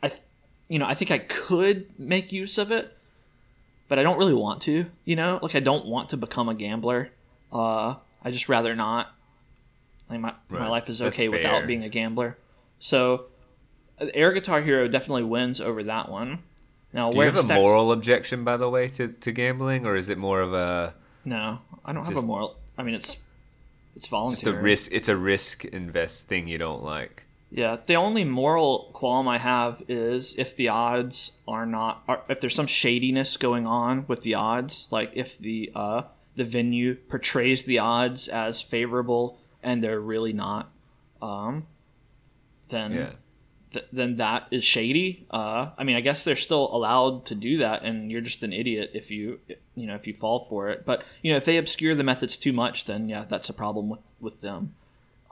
i 0.02 0.08
th- 0.08 0.20
you 0.68 0.78
know 0.78 0.86
i 0.86 0.94
think 0.94 1.10
i 1.10 1.18
could 1.18 1.98
make 1.98 2.32
use 2.32 2.58
of 2.58 2.70
it 2.70 2.96
but 3.92 3.98
i 3.98 4.02
don't 4.02 4.16
really 4.16 4.32
want 4.32 4.62
to 4.62 4.86
you 5.04 5.16
know? 5.16 5.38
Like 5.42 5.54
i 5.54 5.60
don't 5.60 5.84
want 5.84 6.08
to 6.10 6.16
become 6.16 6.48
a 6.48 6.54
gambler. 6.54 7.10
Uh 7.52 7.96
i 8.24 8.30
just 8.30 8.48
rather 8.48 8.74
not. 8.74 9.14
Like 10.08 10.18
my, 10.20 10.32
my 10.48 10.66
life 10.66 10.88
is 10.88 11.02
okay 11.02 11.28
without 11.28 11.66
being 11.66 11.84
a 11.84 11.90
gambler. 11.90 12.38
So 12.78 13.26
uh, 14.00 14.06
air 14.14 14.32
guitar 14.32 14.62
hero 14.62 14.88
definitely 14.88 15.24
wins 15.24 15.60
over 15.60 15.82
that 15.82 16.08
one. 16.08 16.38
Now 16.94 17.10
Do 17.10 17.18
you 17.18 17.24
have 17.24 17.36
a 17.36 17.42
stacks- 17.42 17.60
moral 17.60 17.92
objection, 17.92 18.44
by 18.44 18.56
the 18.56 18.70
way, 18.70 18.88
to, 18.88 19.08
to 19.08 19.30
gambling, 19.30 19.84
or 19.84 19.94
is 19.94 20.08
it 20.08 20.16
more 20.16 20.40
of 20.40 20.54
a 20.54 20.94
no 21.26 21.58
i 21.84 21.92
don't 21.92 22.06
have 22.06 22.16
a 22.16 22.22
moral 22.22 22.56
i 22.78 22.82
mean 22.82 22.94
it's 22.94 23.18
it's 23.94 24.06
just 24.06 24.10
voluntary. 24.10 24.56
a 24.56 24.62
risk? 24.62 24.90
It's 24.90 25.10
a 25.10 25.18
risk 25.18 25.66
invest 25.66 26.28
thing 26.28 26.48
you 26.48 26.56
don't 26.56 26.82
like. 26.82 27.24
Yeah, 27.54 27.76
the 27.86 27.96
only 27.96 28.24
moral 28.24 28.90
qualm 28.94 29.28
I 29.28 29.36
have 29.36 29.82
is 29.86 30.38
if 30.38 30.56
the 30.56 30.68
odds 30.70 31.42
are 31.46 31.66
not, 31.66 32.02
are, 32.08 32.22
if 32.30 32.40
there's 32.40 32.54
some 32.54 32.66
shadiness 32.66 33.36
going 33.36 33.66
on 33.66 34.06
with 34.08 34.22
the 34.22 34.34
odds, 34.34 34.86
like 34.90 35.10
if 35.14 35.38
the 35.38 35.70
uh, 35.74 36.02
the 36.34 36.44
venue 36.44 36.94
portrays 36.94 37.64
the 37.64 37.78
odds 37.78 38.26
as 38.26 38.62
favorable 38.62 39.38
and 39.62 39.84
they're 39.84 40.00
really 40.00 40.32
not, 40.32 40.72
um, 41.20 41.66
then 42.70 42.92
Yeah. 42.92 43.10
th- 43.70 43.86
then 43.92 44.16
that 44.16 44.48
is 44.50 44.64
shady. 44.64 45.26
Uh, 45.30 45.72
I 45.76 45.84
mean, 45.84 45.96
I 45.96 46.00
guess 46.00 46.24
they're 46.24 46.36
still 46.36 46.74
allowed 46.74 47.26
to 47.26 47.34
do 47.34 47.58
that, 47.58 47.82
and 47.82 48.10
you're 48.10 48.22
just 48.22 48.42
an 48.42 48.54
idiot 48.54 48.92
if 48.94 49.10
you 49.10 49.40
you 49.74 49.86
know 49.86 49.94
if 49.94 50.06
you 50.06 50.14
fall 50.14 50.46
for 50.48 50.70
it. 50.70 50.86
But 50.86 51.04
you 51.22 51.30
know, 51.30 51.36
if 51.36 51.44
they 51.44 51.58
obscure 51.58 51.94
the 51.94 52.02
methods 52.04 52.38
too 52.38 52.54
much, 52.54 52.86
then 52.86 53.10
yeah, 53.10 53.26
that's 53.28 53.50
a 53.50 53.54
problem 53.54 53.90
with 53.90 54.00
with 54.20 54.40
them. 54.40 54.74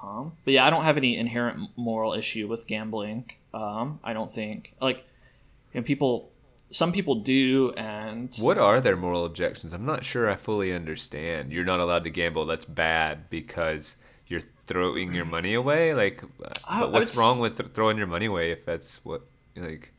Um, 0.02 0.32
but 0.44 0.54
yeah, 0.54 0.66
I 0.66 0.70
don't 0.70 0.84
have 0.84 0.96
any 0.96 1.16
inherent 1.16 1.70
moral 1.76 2.12
issue 2.14 2.48
with 2.48 2.66
gambling. 2.66 3.30
Um, 3.52 4.00
I 4.02 4.12
don't 4.12 4.32
think 4.32 4.74
like 4.80 5.04
you 5.72 5.80
know, 5.80 5.84
people. 5.84 6.30
Some 6.72 6.92
people 6.92 7.16
do, 7.16 7.72
and 7.76 8.32
What 8.38 8.56
are 8.56 8.80
their 8.80 8.94
moral 8.96 9.24
objections? 9.24 9.72
I'm 9.72 9.84
not 9.84 10.04
sure 10.04 10.30
I 10.30 10.36
fully 10.36 10.72
understand. 10.72 11.50
You're 11.52 11.64
not 11.64 11.80
allowed 11.80 12.04
to 12.04 12.10
gamble. 12.10 12.46
That's 12.46 12.64
bad 12.64 13.28
because 13.28 13.96
you're 14.28 14.42
throwing 14.66 15.12
your 15.12 15.24
money 15.24 15.52
away. 15.54 15.94
Like, 15.94 16.22
uh, 16.22 16.50
I- 16.68 16.80
but 16.82 16.92
what's 16.92 17.16
wrong 17.18 17.40
with 17.40 17.58
th- 17.58 17.70
throwing 17.74 17.98
your 17.98 18.06
money 18.06 18.26
away 18.26 18.52
if 18.52 18.64
that's 18.64 19.04
what 19.04 19.22
like? 19.56 19.92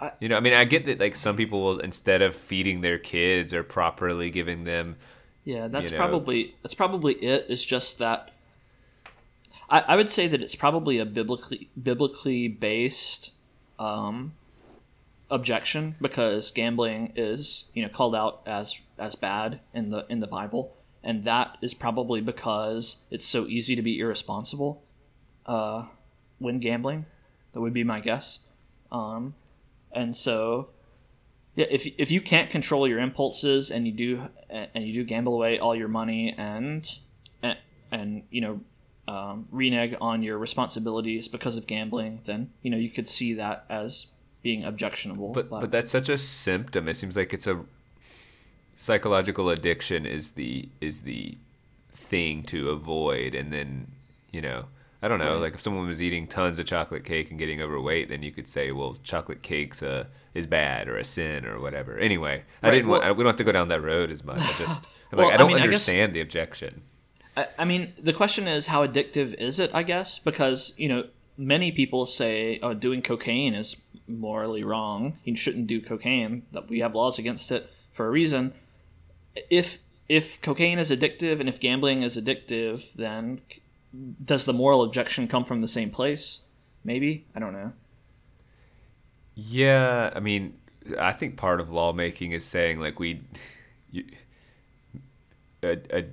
I- 0.00 0.12
you 0.18 0.30
know, 0.30 0.38
I 0.38 0.40
mean, 0.40 0.54
I 0.54 0.64
get 0.64 0.86
that. 0.86 0.98
Like, 0.98 1.14
some 1.14 1.36
people 1.36 1.60
will 1.62 1.78
instead 1.80 2.22
of 2.22 2.34
feeding 2.34 2.80
their 2.80 2.98
kids 2.98 3.52
or 3.52 3.62
properly 3.62 4.30
giving 4.30 4.64
them 4.64 4.96
Yeah, 5.44 5.68
that's 5.68 5.90
know. 5.90 5.96
probably 5.98 6.54
that's 6.62 6.74
probably 6.74 7.12
it. 7.16 7.46
It's 7.50 7.62
just 7.64 7.98
that 7.98 8.30
I, 9.68 9.80
I 9.80 9.96
would 9.96 10.10
say 10.10 10.28
that 10.28 10.42
it's 10.42 10.54
probably 10.54 10.98
a 10.98 11.06
biblically 11.06 11.68
biblically 11.80 12.48
based 12.48 13.32
um, 13.78 14.34
objection 15.30 15.96
because 16.00 16.50
gambling 16.50 17.12
is 17.16 17.64
you 17.74 17.82
know 17.82 17.88
called 17.88 18.14
out 18.14 18.42
as 18.46 18.80
as 18.98 19.14
bad 19.14 19.60
in 19.74 19.90
the 19.90 20.06
in 20.08 20.20
the 20.20 20.26
Bible, 20.26 20.74
and 21.02 21.24
that 21.24 21.58
is 21.60 21.74
probably 21.74 22.20
because 22.20 23.02
it's 23.10 23.24
so 23.24 23.46
easy 23.46 23.74
to 23.76 23.82
be 23.82 23.98
irresponsible 23.98 24.82
uh, 25.46 25.86
when 26.38 26.58
gambling. 26.58 27.06
That 27.52 27.60
would 27.60 27.74
be 27.74 27.84
my 27.84 28.00
guess. 28.00 28.40
Um, 28.92 29.34
and 29.90 30.14
so, 30.14 30.68
yeah, 31.54 31.66
if 31.70 31.86
if 31.98 32.10
you 32.10 32.20
can't 32.20 32.50
control 32.50 32.86
your 32.86 33.00
impulses 33.00 33.70
and 33.70 33.86
you 33.86 33.92
do 33.92 34.28
and 34.48 34.86
you 34.86 34.92
do 34.92 35.04
gamble 35.04 35.34
away 35.34 35.58
all 35.58 35.74
your 35.74 35.88
money 35.88 36.34
and 36.36 36.88
and, 37.42 37.58
and 37.90 38.22
you 38.30 38.40
know 38.40 38.60
um, 39.08 39.46
renege 39.50 39.94
on 40.00 40.22
your 40.22 40.38
responsibilities 40.38 41.28
because 41.28 41.56
of 41.56 41.66
gambling, 41.66 42.20
then 42.24 42.50
you 42.62 42.70
know 42.70 42.76
you 42.76 42.90
could 42.90 43.08
see 43.08 43.34
that 43.34 43.64
as 43.68 44.06
being 44.42 44.64
objectionable. 44.64 45.32
But 45.32 45.48
but 45.50 45.70
that's 45.70 45.90
such 45.90 46.08
a 46.08 46.18
symptom. 46.18 46.88
It 46.88 46.94
seems 46.94 47.16
like 47.16 47.32
it's 47.34 47.46
a 47.46 47.64
psychological 48.74 49.48
addiction 49.50 50.06
is 50.06 50.32
the 50.32 50.68
is 50.80 51.00
the 51.00 51.36
thing 51.90 52.42
to 52.44 52.70
avoid, 52.70 53.34
and 53.34 53.52
then 53.52 53.92
you 54.32 54.40
know 54.42 54.66
I 55.02 55.08
don't 55.08 55.18
know. 55.18 55.34
Right. 55.34 55.42
Like 55.42 55.54
if 55.54 55.60
someone 55.60 55.86
was 55.86 56.02
eating 56.02 56.26
tons 56.26 56.58
of 56.58 56.66
chocolate 56.66 57.04
cake 57.04 57.30
and 57.30 57.38
getting 57.38 57.60
overweight, 57.60 58.08
then 58.08 58.22
you 58.22 58.32
could 58.32 58.48
say, 58.48 58.72
well, 58.72 58.96
chocolate 59.02 59.42
cakes 59.42 59.82
uh, 59.82 60.06
is 60.34 60.46
bad 60.46 60.88
or 60.88 60.96
a 60.96 61.04
sin 61.04 61.44
or 61.44 61.60
whatever. 61.60 61.98
Anyway, 61.98 62.42
I 62.62 62.70
didn't 62.70 62.88
want. 62.88 63.04
I, 63.04 63.12
we 63.12 63.18
don't 63.22 63.26
have 63.30 63.36
to 63.36 63.44
go 63.44 63.52
down 63.52 63.68
that 63.68 63.82
road 63.82 64.10
as 64.10 64.24
much. 64.24 64.40
I 64.40 64.52
just 64.58 64.84
I'm 65.12 65.18
Well, 65.18 65.26
like 65.26 65.32
I 65.32 65.34
I 65.34 65.38
don't 65.38 65.48
mean, 65.48 65.56
I 65.56 65.60
guess- 65.60 65.66
understand 65.66 66.14
the 66.14 66.20
objection. 66.20 66.82
I, 67.36 67.48
I 67.58 67.64
mean, 67.64 67.92
the 67.98 68.12
question 68.12 68.48
is 68.48 68.68
how 68.68 68.86
addictive 68.86 69.34
is 69.34 69.58
it? 69.58 69.74
I 69.74 69.82
guess 69.82 70.18
because 70.18 70.74
you 70.76 70.88
know 70.88 71.04
many 71.36 71.70
people 71.70 72.06
say 72.06 72.58
oh, 72.62 72.74
doing 72.74 73.02
cocaine 73.02 73.54
is 73.54 73.82
morally 74.08 74.64
wrong. 74.64 75.18
You 75.24 75.36
shouldn't 75.36 75.66
do 75.66 75.80
cocaine. 75.80 76.42
That 76.52 76.68
we 76.68 76.80
have 76.80 76.94
laws 76.94 77.18
against 77.18 77.52
it 77.52 77.70
for 77.92 78.06
a 78.06 78.10
reason. 78.10 78.52
If 79.50 79.78
if 80.08 80.40
cocaine 80.40 80.78
is 80.78 80.90
addictive 80.90 81.40
and 81.40 81.48
if 81.48 81.60
gambling 81.60 82.02
is 82.02 82.16
addictive, 82.16 82.92
then 82.94 83.40
does 84.24 84.44
the 84.44 84.52
moral 84.52 84.82
objection 84.82 85.28
come 85.28 85.44
from 85.44 85.60
the 85.60 85.68
same 85.68 85.90
place? 85.90 86.42
Maybe 86.84 87.26
I 87.34 87.40
don't 87.40 87.52
know. 87.52 87.72
Yeah, 89.34 90.10
I 90.16 90.20
mean, 90.20 90.54
I 90.98 91.12
think 91.12 91.36
part 91.36 91.60
of 91.60 91.70
lawmaking 91.70 92.32
is 92.32 92.44
saying 92.44 92.80
like 92.80 92.98
we, 92.98 93.22
you, 93.90 94.04
a, 95.62 95.78
a 95.90 96.04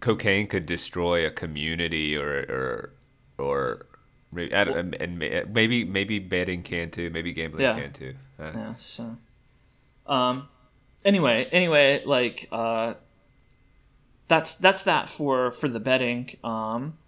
cocaine 0.00 0.46
could 0.46 0.66
destroy 0.66 1.26
a 1.26 1.30
community 1.30 2.16
or 2.16 2.30
or 2.48 2.92
or 3.38 3.86
maybe 4.32 4.52
and 4.52 5.18
maybe 5.48 5.84
maybe 5.84 6.18
betting 6.18 6.62
can 6.62 6.90
too, 6.90 7.10
maybe 7.10 7.32
gambling 7.32 7.62
Yeah. 7.62 7.80
can 7.80 7.92
too. 7.92 8.14
Yeah. 8.38 8.74
So, 8.78 9.16
um, 10.06 10.48
anyway, 11.04 11.48
anyway, 11.52 12.02
like 12.04 12.48
uh, 12.52 12.94
that's 14.28 14.54
that's 14.54 14.84
that 14.84 15.08
for 15.08 15.50
for 15.50 15.68
the 15.68 15.80
betting. 15.80 16.36
Um, 16.44 16.98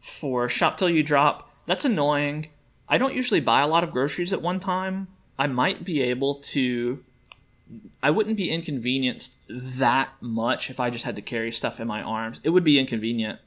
for 0.00 0.48
shop 0.48 0.78
till 0.78 0.88
you 0.88 1.02
drop, 1.02 1.50
that's 1.66 1.84
annoying. 1.84 2.48
I 2.88 2.98
don't 2.98 3.14
usually 3.14 3.40
buy 3.40 3.62
a 3.62 3.66
lot 3.66 3.82
of 3.82 3.90
groceries 3.90 4.32
at 4.32 4.40
one 4.40 4.60
time. 4.60 5.08
I 5.38 5.46
might 5.48 5.84
be 5.84 6.02
able 6.02 6.36
to. 6.36 7.02
I 8.02 8.10
wouldn't 8.10 8.36
be 8.36 8.50
inconvenienced 8.50 9.38
that 9.48 10.10
much 10.20 10.70
if 10.70 10.78
I 10.78 10.90
just 10.90 11.04
had 11.04 11.16
to 11.16 11.22
carry 11.22 11.50
stuff 11.50 11.80
in 11.80 11.88
my 11.88 12.02
arms. 12.02 12.40
It 12.44 12.50
would 12.50 12.64
be 12.64 12.78
inconvenient, 12.78 13.40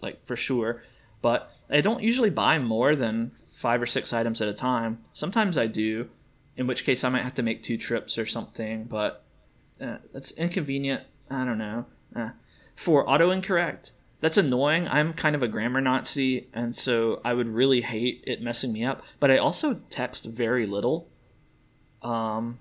like 0.00 0.24
for 0.24 0.36
sure. 0.36 0.82
But 1.22 1.50
I 1.70 1.80
don't 1.80 2.02
usually 2.02 2.30
buy 2.30 2.58
more 2.58 2.94
than 2.94 3.32
five 3.50 3.82
or 3.82 3.86
six 3.86 4.12
items 4.12 4.40
at 4.40 4.48
a 4.48 4.54
time. 4.54 5.02
Sometimes 5.12 5.58
I 5.58 5.66
do, 5.66 6.10
in 6.56 6.66
which 6.66 6.84
case 6.84 7.02
I 7.02 7.08
might 7.08 7.22
have 7.22 7.34
to 7.34 7.42
make 7.42 7.62
two 7.62 7.76
trips 7.76 8.18
or 8.18 8.26
something. 8.26 8.84
But 8.84 9.24
uh, 9.80 9.96
that's 10.12 10.30
inconvenient. 10.32 11.02
I 11.30 11.44
don't 11.44 11.58
know. 11.58 11.86
Uh, 12.14 12.30
for 12.76 13.08
auto 13.08 13.30
incorrect, 13.30 13.92
that's 14.20 14.36
annoying. 14.36 14.86
I'm 14.86 15.14
kind 15.14 15.34
of 15.34 15.42
a 15.42 15.48
grammar 15.48 15.80
Nazi, 15.80 16.48
and 16.52 16.76
so 16.76 17.20
I 17.24 17.34
would 17.34 17.48
really 17.48 17.80
hate 17.80 18.22
it 18.26 18.42
messing 18.42 18.72
me 18.72 18.84
up. 18.84 19.02
But 19.18 19.30
I 19.30 19.38
also 19.38 19.80
text 19.90 20.26
very 20.26 20.66
little. 20.66 21.08
Um. 22.02 22.58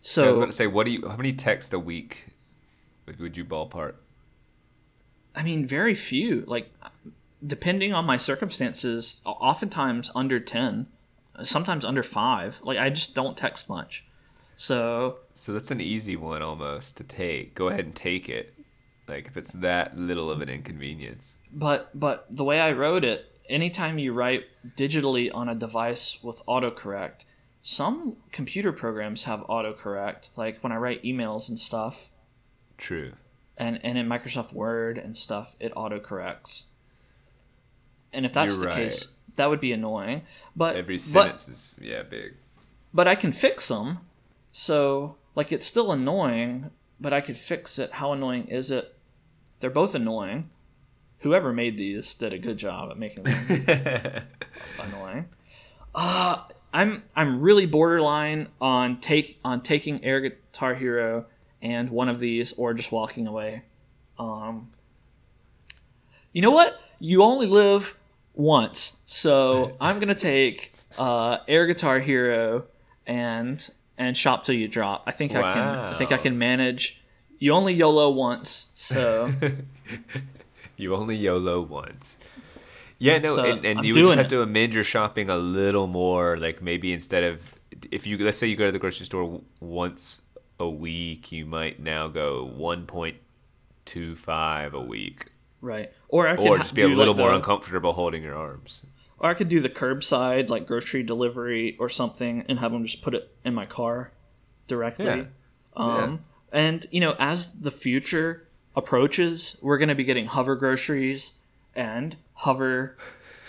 So 0.00 0.24
I 0.24 0.28
was 0.28 0.36
about 0.36 0.46
to 0.46 0.52
say, 0.52 0.66
what 0.66 0.86
do 0.86 0.92
you? 0.92 1.08
How 1.08 1.16
many 1.16 1.32
texts 1.32 1.72
a 1.72 1.78
week 1.78 2.26
would 3.18 3.36
you 3.36 3.44
ballpark? 3.44 3.94
I 5.34 5.42
mean, 5.42 5.66
very 5.66 5.94
few. 5.94 6.44
Like, 6.46 6.72
depending 7.46 7.92
on 7.92 8.04
my 8.04 8.16
circumstances, 8.16 9.20
oftentimes 9.24 10.10
under 10.14 10.40
10, 10.40 10.86
sometimes 11.42 11.84
under 11.84 12.02
5. 12.02 12.60
Like, 12.62 12.78
I 12.78 12.90
just 12.90 13.14
don't 13.14 13.36
text 13.36 13.68
much. 13.68 14.04
So, 14.56 15.20
So 15.32 15.52
that's 15.52 15.70
an 15.70 15.80
easy 15.80 16.16
one 16.16 16.42
almost 16.42 16.96
to 16.98 17.04
take. 17.04 17.54
Go 17.54 17.68
ahead 17.68 17.84
and 17.86 17.94
take 17.94 18.28
it. 18.28 18.54
Like 19.08 19.26
if 19.26 19.36
it's 19.36 19.52
that 19.54 19.98
little 19.98 20.30
of 20.30 20.40
an 20.40 20.48
inconvenience. 20.48 21.36
but 21.52 21.90
but 21.98 22.26
the 22.30 22.44
way 22.44 22.60
I 22.60 22.70
wrote 22.72 23.04
it, 23.04 23.26
anytime 23.48 23.98
you 23.98 24.12
write 24.12 24.44
digitally 24.76 25.30
on 25.34 25.48
a 25.48 25.54
device 25.54 26.22
with 26.22 26.42
autocorrect, 26.46 27.24
some 27.62 28.16
computer 28.32 28.72
programs 28.72 29.24
have 29.24 29.40
autocorrect. 29.40 30.28
Like 30.36 30.60
when 30.62 30.72
I 30.72 30.76
write 30.76 31.02
emails 31.02 31.48
and 31.48 31.58
stuff, 31.58 32.08
True. 32.78 33.12
and 33.56 33.78
and 33.84 33.98
in 33.98 34.06
Microsoft 34.08 34.52
Word 34.52 34.98
and 34.98 35.16
stuff, 35.16 35.54
it 35.60 35.74
autocorrects. 35.74 36.64
And 38.12 38.24
if 38.26 38.32
that's 38.32 38.52
You're 38.54 38.60
the 38.62 38.66
right. 38.68 38.76
case, 38.90 39.08
that 39.36 39.48
would 39.50 39.60
be 39.60 39.72
annoying. 39.72 40.22
But 40.56 40.76
Every 40.76 40.96
but- 40.96 41.00
sentence 41.00 41.48
is 41.48 41.78
yeah 41.80 42.00
big. 42.08 42.34
but 42.92 43.06
I 43.06 43.14
can 43.14 43.32
fix 43.32 43.68
them. 43.68 43.98
So, 44.52 45.16
like, 45.36 45.52
it's 45.52 45.64
still 45.64 45.92
annoying, 45.92 46.70
but 47.00 47.12
I 47.12 47.20
could 47.20 47.36
fix 47.38 47.78
it. 47.78 47.92
How 47.92 48.12
annoying 48.12 48.48
is 48.48 48.72
it? 48.72 48.96
They're 49.60 49.70
both 49.70 49.94
annoying. 49.94 50.50
Whoever 51.20 51.52
made 51.52 51.76
these 51.76 52.12
did 52.14 52.32
a 52.32 52.38
good 52.38 52.56
job 52.56 52.90
at 52.90 52.98
making 52.98 53.22
them 53.24 54.24
annoying. 54.80 55.28
Uh, 55.94 56.42
I'm 56.72 57.02
I'm 57.16 57.40
really 57.40 57.66
borderline 57.66 58.48
on 58.60 59.00
take 59.00 59.38
on 59.44 59.62
taking 59.62 60.04
Air 60.04 60.20
Guitar 60.20 60.74
Hero 60.74 61.26
and 61.62 61.90
one 61.90 62.08
of 62.08 62.20
these, 62.20 62.52
or 62.54 62.74
just 62.74 62.92
walking 62.92 63.26
away. 63.26 63.62
Um, 64.18 64.70
you 66.32 66.42
know 66.42 66.52
what? 66.52 66.80
You 66.98 67.22
only 67.22 67.46
live 67.46 67.96
once, 68.34 68.98
so 69.06 69.76
I'm 69.80 69.98
gonna 69.98 70.14
take 70.14 70.72
uh, 70.98 71.38
Air 71.48 71.66
Guitar 71.66 71.98
Hero 71.98 72.64
and 73.06 73.68
and 73.98 74.16
Shop 74.16 74.44
Till 74.44 74.54
You 74.54 74.68
Drop. 74.68 75.02
I 75.06 75.12
think 75.12 75.34
I 75.34 75.54
can. 75.54 75.78
I 75.78 75.98
think 75.98 76.12
I 76.12 76.18
can 76.18 76.38
manage. 76.38 77.02
You 77.38 77.52
only 77.52 77.72
YOLO 77.72 78.10
once, 78.10 78.70
so 78.74 79.32
You 80.80 80.94
only 80.94 81.14
YOLO 81.14 81.60
once. 81.60 82.16
Yeah, 83.00 83.18
no, 83.18 83.34
So, 83.34 83.44
and, 83.44 83.64
and 83.64 83.84
you 83.84 83.94
would 83.94 84.00
just 84.04 84.16
have 84.16 84.26
it. 84.26 84.28
to 84.30 84.42
amend 84.42 84.74
your 84.74 84.84
shopping 84.84 85.28
a 85.30 85.36
little 85.36 85.86
more. 85.86 86.36
Like 86.36 86.60
maybe 86.62 86.92
instead 86.92 87.24
of 87.24 87.54
if 87.90 88.06
you 88.06 88.16
let's 88.18 88.38
say 88.38 88.46
you 88.46 88.56
go 88.56 88.66
to 88.66 88.72
the 88.72 88.78
grocery 88.78 89.06
store 89.06 89.40
once 89.58 90.20
a 90.58 90.68
week, 90.68 91.32
you 91.32 91.46
might 91.46 91.80
now 91.80 92.06
go 92.08 92.44
one 92.44 92.86
point 92.86 93.16
two 93.86 94.14
five 94.16 94.74
a 94.74 94.80
week, 94.80 95.26
right. 95.60 95.90
Or 96.08 96.28
I 96.28 96.36
or 96.36 96.58
just 96.58 96.74
be 96.74 96.82
a 96.82 96.88
little 96.88 97.14
like, 97.14 97.18
more 97.18 97.30
the- 97.30 97.36
uncomfortable 97.36 97.94
holding 97.94 98.22
your 98.22 98.36
arms. 98.36 98.82
Or 99.18 99.28
I 99.30 99.34
could 99.34 99.48
do 99.50 99.60
the 99.60 99.68
curbside, 99.68 100.48
like 100.48 100.66
grocery 100.66 101.02
delivery 101.02 101.76
or 101.78 101.88
something, 101.90 102.44
and 102.48 102.58
have 102.58 102.72
them 102.72 102.84
just 102.84 103.02
put 103.02 103.14
it 103.14 103.30
in 103.44 103.52
my 103.54 103.66
car 103.66 104.12
directly. 104.66 105.04
Yeah. 105.06 105.24
Um, 105.76 106.24
And, 106.52 106.86
you 106.90 107.00
know, 107.00 107.14
as 107.18 107.52
the 107.52 107.70
future 107.70 108.48
approaches, 108.74 109.56
we're 109.60 109.76
going 109.78 109.90
to 109.90 109.94
be 109.94 110.04
getting 110.04 110.24
hover 110.26 110.56
groceries 110.56 111.32
and 111.74 112.16
hover 112.34 112.96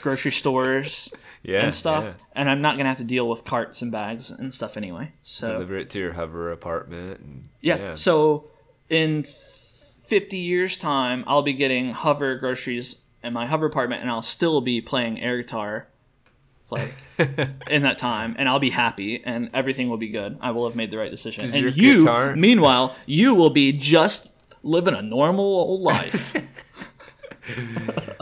grocery 0.02 0.32
stores 0.32 1.10
Yeah, 1.44 1.64
and 1.64 1.74
stuff. 1.74 2.04
yeah. 2.04 2.14
And 2.34 2.50
I'm 2.50 2.62
not 2.62 2.76
going 2.76 2.86
to 2.86 2.90
have 2.90 3.00
to 3.00 3.04
deal 3.04 3.28
with 3.28 3.44
carts 3.46 3.82
and 3.82 3.92
bags 3.92 4.30
and 4.30 4.54
stuff 4.54 4.78
anyway. 4.78 5.12
So, 5.24 5.54
Deliver 5.54 5.78
it 5.78 5.90
to 5.92 6.00
your 6.00 6.14
hover 6.14 6.52
apartment. 6.52 7.20
And, 7.20 7.50
yeah. 7.62 7.96
So, 7.96 8.52
in 8.90 9.24
50 9.24 10.38
years' 10.38 10.78
time, 10.78 11.24
I'll 11.26 11.42
be 11.42 11.54
getting 11.54 11.92
hover 11.92 12.36
groceries 12.36 13.02
in 13.24 13.34
my 13.34 13.48
hover 13.48 13.66
apartment, 13.66 14.02
and 14.04 14.12
I'll 14.12 14.22
still 14.22 14.62
be 14.62 14.82
playing 14.82 15.20
air 15.20 15.38
guitar, 15.42 15.88
like 16.70 16.92
in 17.70 17.82
that 17.84 17.98
time, 17.98 18.36
and 18.38 18.48
I'll 18.48 18.60
be 18.60 18.70
happy, 18.70 19.24
and 19.24 19.50
everything 19.54 19.90
will 19.90 19.98
be 19.98 20.10
good. 20.10 20.38
I 20.42 20.52
will 20.52 20.68
have 20.68 20.76
made 20.76 20.92
the 20.92 20.98
right 20.98 21.10
decision. 21.10 21.46
Does 21.46 21.56
and 21.56 21.76
you, 21.76 22.00
guitar- 22.02 22.36
meanwhile, 22.36 22.96
you 23.08 23.34
will 23.34 23.50
be 23.50 23.72
just 23.72 24.32
living 24.62 24.94
a 24.94 25.02
normal 25.02 25.44
old 25.46 25.82
life. 25.82 26.36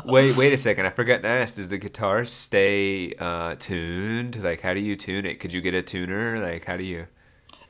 wait, 0.05 0.35
wait 0.37 0.53
a 0.53 0.57
second. 0.57 0.85
I 0.85 0.89
forgot 0.89 1.21
to 1.23 1.27
ask. 1.27 1.55
Does 1.55 1.69
the 1.69 1.77
guitar 1.77 2.25
stay 2.25 3.13
uh, 3.19 3.55
tuned? 3.55 4.41
Like, 4.41 4.61
how 4.61 4.73
do 4.73 4.79
you 4.79 4.95
tune 4.95 5.25
it? 5.25 5.39
Could 5.39 5.53
you 5.53 5.61
get 5.61 5.73
a 5.73 5.81
tuner? 5.81 6.39
Like, 6.39 6.65
how 6.65 6.77
do 6.77 6.85
you? 6.85 7.07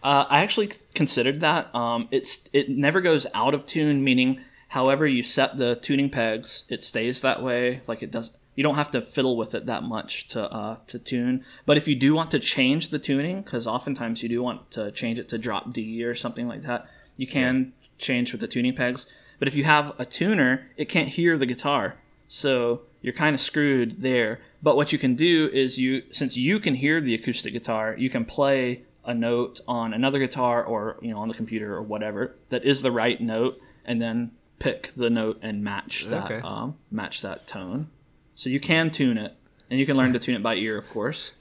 Uh, 0.02 0.26
I 0.30 0.42
actually 0.42 0.72
considered 0.94 1.42
that. 1.42 1.74
Um, 1.76 2.08
it's 2.12 2.50
it 2.54 2.70
never 2.70 3.02
goes 3.02 3.28
out 3.34 3.54
of 3.54 3.66
tune, 3.66 4.04
meaning 4.04 4.40
however 4.70 5.06
you 5.06 5.24
set 5.24 5.58
the 5.58 5.76
tuning 5.76 6.10
pegs, 6.10 6.64
it 6.70 6.84
stays 6.84 7.22
that 7.22 7.44
way. 7.44 7.82
Like 7.88 8.02
it 8.02 8.12
does. 8.12 8.32
You 8.56 8.64
don't 8.64 8.76
have 8.76 8.92
to 8.92 9.02
fiddle 9.02 9.38
with 9.38 9.56
it 9.56 9.66
that 9.66 9.84
much 9.84 10.28
to 10.30 10.50
uh, 10.52 10.78
to 10.88 11.00
tune. 11.00 11.44
But 11.66 11.78
if 11.78 11.88
you 11.88 11.96
do 11.96 12.14
want 12.14 12.32
to 12.32 12.40
change 12.40 12.90
the 12.90 13.00
tuning, 13.00 13.42
because 13.42 13.68
oftentimes 13.68 14.24
you 14.24 14.30
do 14.30 14.42
want 14.42 14.72
to 14.72 14.92
change 14.92 15.20
it 15.20 15.28
to 15.30 15.38
drop 15.38 15.74
D 15.74 16.04
or 16.04 16.16
something 16.16 16.48
like 16.48 16.64
that, 16.64 16.88
you 17.18 17.28
can 17.28 17.74
change 17.98 18.32
with 18.32 18.42
the 18.42 18.48
tuning 18.48 18.76
pegs. 18.76 19.06
But 19.40 19.48
if 19.48 19.56
you 19.56 19.64
have 19.64 19.94
a 19.98 20.06
tuner, 20.06 20.70
it 20.78 20.86
can't 20.86 21.10
hear 21.10 21.38
the 21.38 21.46
guitar. 21.46 21.96
So 22.28 22.82
you're 23.02 23.14
kind 23.14 23.34
of 23.34 23.40
screwed 23.42 24.02
there. 24.02 24.42
But 24.62 24.76
what 24.76 24.92
you 24.92 25.00
can 25.00 25.16
do 25.16 25.50
is 25.54 25.78
you 25.78 26.04
since 26.12 26.36
you 26.38 26.60
can 26.60 26.76
hear 26.76 27.00
the 27.02 27.16
acoustic 27.16 27.54
guitar, 27.54 27.96
you 27.98 28.10
can 28.10 28.26
play 28.26 28.84
a 29.06 29.14
note 29.14 29.62
on 29.68 29.94
another 29.94 30.20
guitar 30.20 30.64
or 30.64 30.98
you 31.02 31.12
know 31.12 31.18
on 31.20 31.30
the 31.30 31.34
computer 31.34 31.74
or 31.74 31.82
whatever 31.82 32.36
that 32.50 32.64
is 32.66 32.82
the 32.82 32.92
right 32.92 33.20
note 33.22 33.60
and 33.86 34.00
then 34.02 34.32
pick 34.60 34.92
the 34.96 35.10
note 35.10 35.40
and 35.42 35.64
match 35.64 36.06
that 36.08 36.26
Okay. 36.26 36.42
um, 36.44 36.76
match 36.92 37.22
that 37.22 37.48
tone. 37.48 37.90
So 38.36 38.50
you 38.50 38.60
can 38.60 38.92
tune 38.92 39.18
it 39.18 39.34
and 39.70 39.80
you 39.80 39.86
can 39.86 39.96
learn 39.98 40.12
to 40.14 40.20
tune 40.20 40.36
it 40.36 40.44
by 40.44 40.56
ear, 40.56 40.78
of 40.78 40.90
course. 40.90 41.32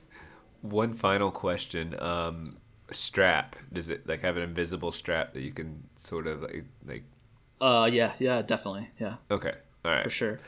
One 0.63 0.93
final 0.93 1.31
question. 1.31 1.95
Um, 2.01 2.57
strap. 2.93 3.57
Does 3.73 3.89
it 3.89 4.07
like 4.09 4.23
have 4.23 4.37
an 4.37 4.43
invisible 4.45 4.93
strap 4.93 5.33
that 5.35 5.43
you 5.43 5.51
can 5.53 5.83
sort 5.97 6.27
of 6.29 6.43
like 6.43 6.65
like? 6.87 7.05
Uh, 7.61 7.89
yeah, 7.93 8.13
yeah, 8.19 8.43
definitely, 8.43 8.89
yeah, 9.01 9.17
Okay. 9.31 9.53
All 9.85 9.93
right. 9.93 10.03
for 10.03 10.11
sure. 10.11 10.39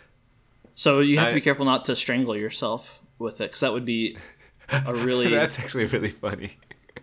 So 0.74 1.00
you 1.00 1.18
have 1.18 1.28
to 1.30 1.34
be 1.34 1.40
careful 1.40 1.64
not 1.64 1.84
to 1.86 1.96
strangle 1.96 2.36
yourself 2.36 3.00
with 3.18 3.40
it, 3.40 3.50
because 3.50 3.60
that 3.60 3.72
would 3.72 3.84
be 3.84 4.16
a 4.70 4.94
really 4.94 5.28
That's 5.30 5.58
actually 5.58 5.86
really 5.86 6.08
funny. 6.08 6.52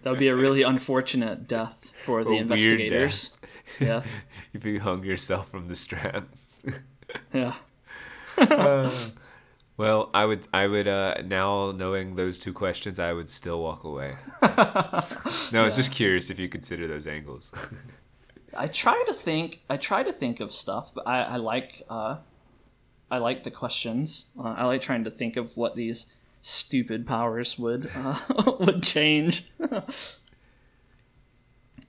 that 0.04 0.10
would 0.10 0.20
be 0.20 0.30
a 0.30 0.36
really 0.36 0.64
unfortunate 0.64 1.48
death 1.48 1.94
for 2.04 2.24
the 2.24 2.32
A 2.32 2.42
investigators. 2.42 3.38
Yeah, 3.80 4.04
if 4.54 4.66
you 4.66 4.80
hung 4.80 5.04
yourself 5.04 5.50
from 5.50 5.68
the 5.68 5.76
strap. 5.76 6.28
yeah. 7.34 7.54
Well, 9.78 10.10
I 10.12 10.26
would, 10.26 10.48
I 10.52 10.66
would, 10.66 10.88
uh, 10.88 11.22
now 11.24 11.72
knowing 11.72 12.16
those 12.16 12.40
two 12.40 12.52
questions, 12.52 12.98
I 13.00 13.14
would 13.14 13.30
still 13.30 13.62
walk 13.62 13.84
away. 13.84 14.16
no, 14.42 15.62
I 15.62 15.64
was 15.66 15.76
just 15.76 15.92
curious 15.92 16.32
if 16.32 16.40
you 16.40 16.50
consider 16.50 16.88
those 16.88 17.06
angles. 17.06 17.52
I 18.58 18.68
try 18.68 19.02
to 19.08 19.14
think. 19.14 19.62
I 19.70 19.78
try 19.78 20.04
to 20.04 20.12
think 20.12 20.40
of 20.40 20.52
stuff, 20.52 20.94
but 20.94 21.08
I, 21.08 21.22
I 21.22 21.36
like. 21.38 21.84
Uh, 21.90 22.18
I 23.10 23.20
like 23.20 23.44
the 23.44 23.52
questions. 23.52 24.26
Uh, 24.38 24.56
I 24.58 24.66
like 24.66 24.82
trying 24.82 25.06
to 25.06 25.12
think 25.12 25.38
of 25.38 25.56
what 25.56 25.76
these 25.76 26.08
stupid 26.42 27.06
powers 27.06 27.58
would 27.58 27.90
uh, 27.96 28.20
would 28.60 28.84
change. 28.84 29.46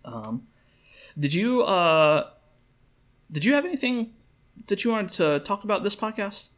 um, 0.05 0.47
did 1.19 1.35
you 1.35 1.63
uh, 1.63 2.31
did 3.31 3.45
you 3.45 3.55
have 3.55 3.65
anything 3.65 4.15
that 4.67 4.85
you 4.85 4.91
wanted 4.91 5.11
to 5.13 5.41
talk 5.41 5.65
about 5.65 5.83
this 5.85 5.97
podcast? 5.97 6.49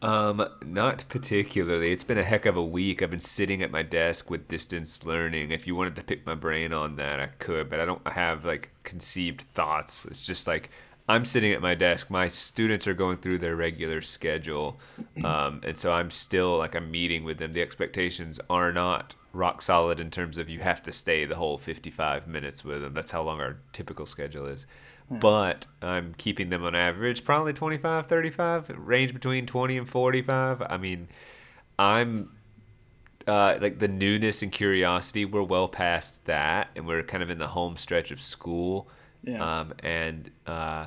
Um, 0.00 0.46
not 0.64 1.04
particularly. 1.08 1.90
It's 1.92 2.04
been 2.04 2.18
a 2.18 2.24
heck 2.24 2.46
of 2.46 2.56
a 2.56 2.64
week. 2.64 3.02
I've 3.02 3.10
been 3.10 3.18
sitting 3.18 3.62
at 3.62 3.72
my 3.72 3.82
desk 3.82 4.30
with 4.30 4.46
distance 4.46 5.04
learning. 5.04 5.50
If 5.50 5.66
you 5.66 5.74
wanted 5.74 5.96
to 5.96 6.04
pick 6.04 6.24
my 6.24 6.36
brain 6.36 6.72
on 6.72 6.96
that, 6.96 7.18
I 7.18 7.26
could, 7.38 7.68
but 7.68 7.80
I 7.80 7.84
don't 7.84 8.06
have 8.06 8.44
like 8.44 8.70
conceived 8.84 9.40
thoughts. 9.40 10.04
It's 10.04 10.24
just 10.24 10.46
like 10.46 10.70
I'm 11.08 11.24
sitting 11.24 11.52
at 11.52 11.60
my 11.60 11.74
desk. 11.74 12.10
My 12.10 12.28
students 12.28 12.86
are 12.86 12.94
going 12.94 13.16
through 13.16 13.38
their 13.38 13.56
regular 13.56 14.00
schedule, 14.00 14.78
um, 15.24 15.62
and 15.64 15.76
so 15.76 15.92
I'm 15.92 16.10
still 16.10 16.58
like 16.58 16.76
I'm 16.76 16.90
meeting 16.92 17.24
with 17.24 17.38
them. 17.38 17.52
The 17.52 17.62
expectations 17.62 18.38
are 18.48 18.72
not 18.72 19.16
rock 19.32 19.62
solid 19.62 20.00
in 20.00 20.10
terms 20.10 20.38
of 20.38 20.48
you 20.48 20.60
have 20.60 20.82
to 20.82 20.92
stay 20.92 21.24
the 21.24 21.36
whole 21.36 21.58
55 21.58 22.28
minutes 22.28 22.64
with 22.64 22.82
them. 22.82 22.94
That's 22.94 23.10
how 23.10 23.22
long 23.22 23.40
our 23.40 23.56
typical 23.72 24.06
schedule 24.06 24.46
is. 24.46 24.66
But 25.10 25.66
I'm 25.80 26.14
keeping 26.18 26.50
them 26.50 26.62
on 26.64 26.74
average 26.74 27.24
probably 27.24 27.54
25, 27.54 28.06
35, 28.06 28.70
range 28.76 29.14
between 29.14 29.46
20 29.46 29.78
and 29.78 29.88
45. 29.88 30.62
I 30.62 30.76
mean, 30.76 31.08
I'm 31.78 32.30
uh, 33.28 33.58
like 33.60 33.78
the 33.78 33.88
newness 33.88 34.42
and 34.42 34.50
curiosity, 34.50 35.24
we're 35.24 35.42
well 35.42 35.68
past 35.68 36.24
that, 36.24 36.68
and 36.74 36.86
we're 36.86 37.02
kind 37.02 37.22
of 37.22 37.30
in 37.30 37.38
the 37.38 37.48
home 37.48 37.76
stretch 37.76 38.10
of 38.10 38.20
school. 38.20 38.88
Yeah. 39.22 39.60
Um, 39.60 39.74
and 39.80 40.30
uh, 40.46 40.86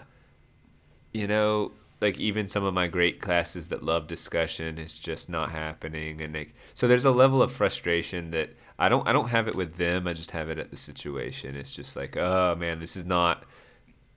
you 1.14 1.28
know, 1.28 1.74
like 2.00 2.20
even 2.20 2.48
some 2.48 2.64
of 2.64 2.74
my 2.74 2.88
great 2.88 3.22
classes 3.22 3.70
that 3.70 3.84
love 3.84 4.08
discussion 4.08 4.78
is 4.78 4.98
just 4.98 5.30
not 5.30 5.52
happening, 5.52 6.22
and 6.22 6.34
like 6.34 6.56
so 6.74 6.88
there's 6.88 7.06
a 7.06 7.12
level 7.12 7.42
of 7.42 7.52
frustration 7.52 8.32
that 8.32 8.50
I 8.80 8.90
don't 8.90 9.08
I 9.08 9.12
don't 9.12 9.30
have 9.30 9.48
it 9.48 9.56
with 9.56 9.76
them. 9.76 10.08
I 10.08 10.14
just 10.14 10.32
have 10.32 10.50
it 10.50 10.58
at 10.58 10.72
the 10.72 10.78
situation. 10.78 11.56
It's 11.56 11.76
just 11.76 11.96
like, 11.96 12.18
oh 12.18 12.56
man, 12.56 12.80
this 12.80 12.96
is 12.96 13.06
not 13.06 13.44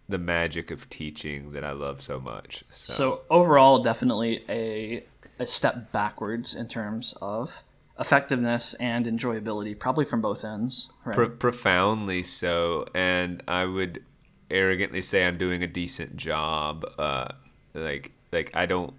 the 0.08 0.18
magic 0.18 0.70
of 0.70 0.88
teaching 0.90 1.52
that 1.52 1.64
I 1.64 1.72
love 1.72 2.02
so 2.02 2.20
much. 2.20 2.64
So, 2.70 2.92
So 2.92 3.20
overall, 3.30 3.78
definitely 3.82 4.44
a 4.48 5.04
a 5.38 5.46
step 5.46 5.90
backwards 5.90 6.54
in 6.54 6.68
terms 6.68 7.14
of 7.20 7.64
effectiveness 7.98 8.74
and 8.74 9.06
enjoyability, 9.06 9.78
probably 9.78 10.04
from 10.04 10.20
both 10.20 10.44
ends. 10.44 10.90
Right. 11.04 11.16
pro- 11.16 11.30
profoundly 11.30 12.22
so, 12.22 12.86
and 12.94 13.42
I 13.48 13.64
would 13.64 14.04
arrogantly 14.50 15.02
say 15.02 15.26
I'm 15.26 15.38
doing 15.38 15.62
a 15.62 15.66
decent 15.66 16.16
job. 16.16 16.84
Uh, 16.98 17.28
like 17.72 18.12
like 18.32 18.50
I 18.54 18.66
don't. 18.66 18.94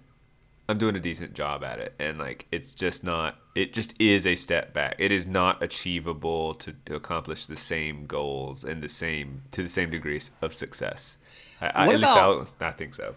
I'm 0.68 0.78
doing 0.78 0.96
a 0.96 1.00
decent 1.00 1.34
job 1.34 1.62
at 1.62 1.78
it, 1.78 1.94
and 1.98 2.18
like 2.18 2.46
it's 2.50 2.74
just 2.74 3.04
not. 3.04 3.38
It 3.54 3.72
just 3.72 3.94
is 4.00 4.26
a 4.26 4.34
step 4.34 4.72
back. 4.72 4.96
It 4.98 5.12
is 5.12 5.26
not 5.26 5.62
achievable 5.62 6.54
to, 6.54 6.74
to 6.86 6.94
accomplish 6.94 7.46
the 7.46 7.56
same 7.56 8.06
goals 8.06 8.64
and 8.64 8.82
the 8.82 8.88
same 8.88 9.42
to 9.52 9.62
the 9.62 9.68
same 9.68 9.90
degrees 9.90 10.30
of 10.42 10.54
success. 10.54 11.18
I, 11.60 11.66
I, 11.66 11.82
at 11.94 12.00
least 12.00 12.12
I, 12.12 12.44
I 12.68 12.70
think 12.72 12.94
so. 12.94 13.14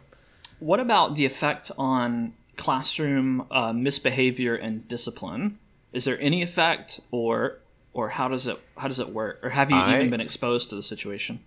What 0.59 0.79
about 0.79 1.15
the 1.15 1.25
effect 1.25 1.71
on 1.77 2.33
classroom 2.55 3.45
uh, 3.49 3.73
misbehavior 3.73 4.55
and 4.55 4.87
discipline? 4.87 5.57
Is 5.91 6.05
there 6.05 6.19
any 6.21 6.43
effect, 6.43 6.99
or 7.09 7.59
or 7.93 8.09
how 8.09 8.27
does 8.27 8.45
it 8.45 8.59
how 8.77 8.87
does 8.87 8.99
it 8.99 9.09
work? 9.09 9.39
Or 9.41 9.49
have 9.49 9.71
you 9.71 9.77
I- 9.77 9.95
even 9.95 10.11
been 10.11 10.21
exposed 10.21 10.69
to 10.69 10.75
the 10.75 10.83
situation? 10.83 11.39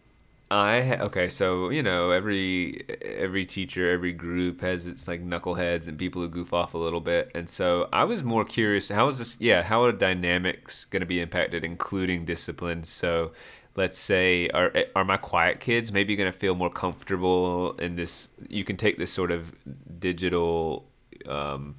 I 0.53 0.99
okay, 1.01 1.31
so 1.31 1.71
you 1.71 1.83
know 1.83 2.11
every 2.11 2.85
every 3.01 3.47
teacher, 3.47 3.91
every 3.91 4.13
group 4.13 4.61
has 4.61 4.87
its 4.87 5.09
like 5.09 5.25
knuckleheads 5.25 5.89
and 5.89 5.99
people 5.99 6.21
who 6.21 6.29
goof 6.29 6.53
off 6.53 6.75
a 6.75 6.79
little 6.79 7.01
bit, 7.01 7.31
and 7.35 7.49
so 7.49 7.89
I 7.91 8.05
was 8.05 8.23
more 8.23 8.45
curious 8.45 8.91
how 8.91 9.09
is 9.09 9.17
this? 9.17 9.37
Yeah, 9.41 9.63
how 9.63 9.83
are 9.83 9.93
dynamics 9.93 10.85
going 10.85 11.01
to 11.01 11.07
be 11.07 11.21
impacted, 11.21 11.65
including 11.65 12.27
discipline? 12.27 12.85
So, 12.85 13.33
let's 13.77 13.97
say 13.97 14.49
are 14.51 14.75
are 14.95 15.05
my 15.07 15.17
quiet 15.17 15.59
kids 15.59 15.91
maybe 15.91 16.17
going 16.17 16.31
to 16.31 16.39
feel 16.39 16.55
more 16.55 16.71
comfortable 16.71 17.73
in 17.79 17.97
this? 17.97 18.29
You 18.49 18.65
can 18.65 18.77
take 18.77 18.99
this 18.99 19.11
sort 19.11 19.31
of 19.31 19.55
digital. 19.99 20.87
Um, 21.27 21.77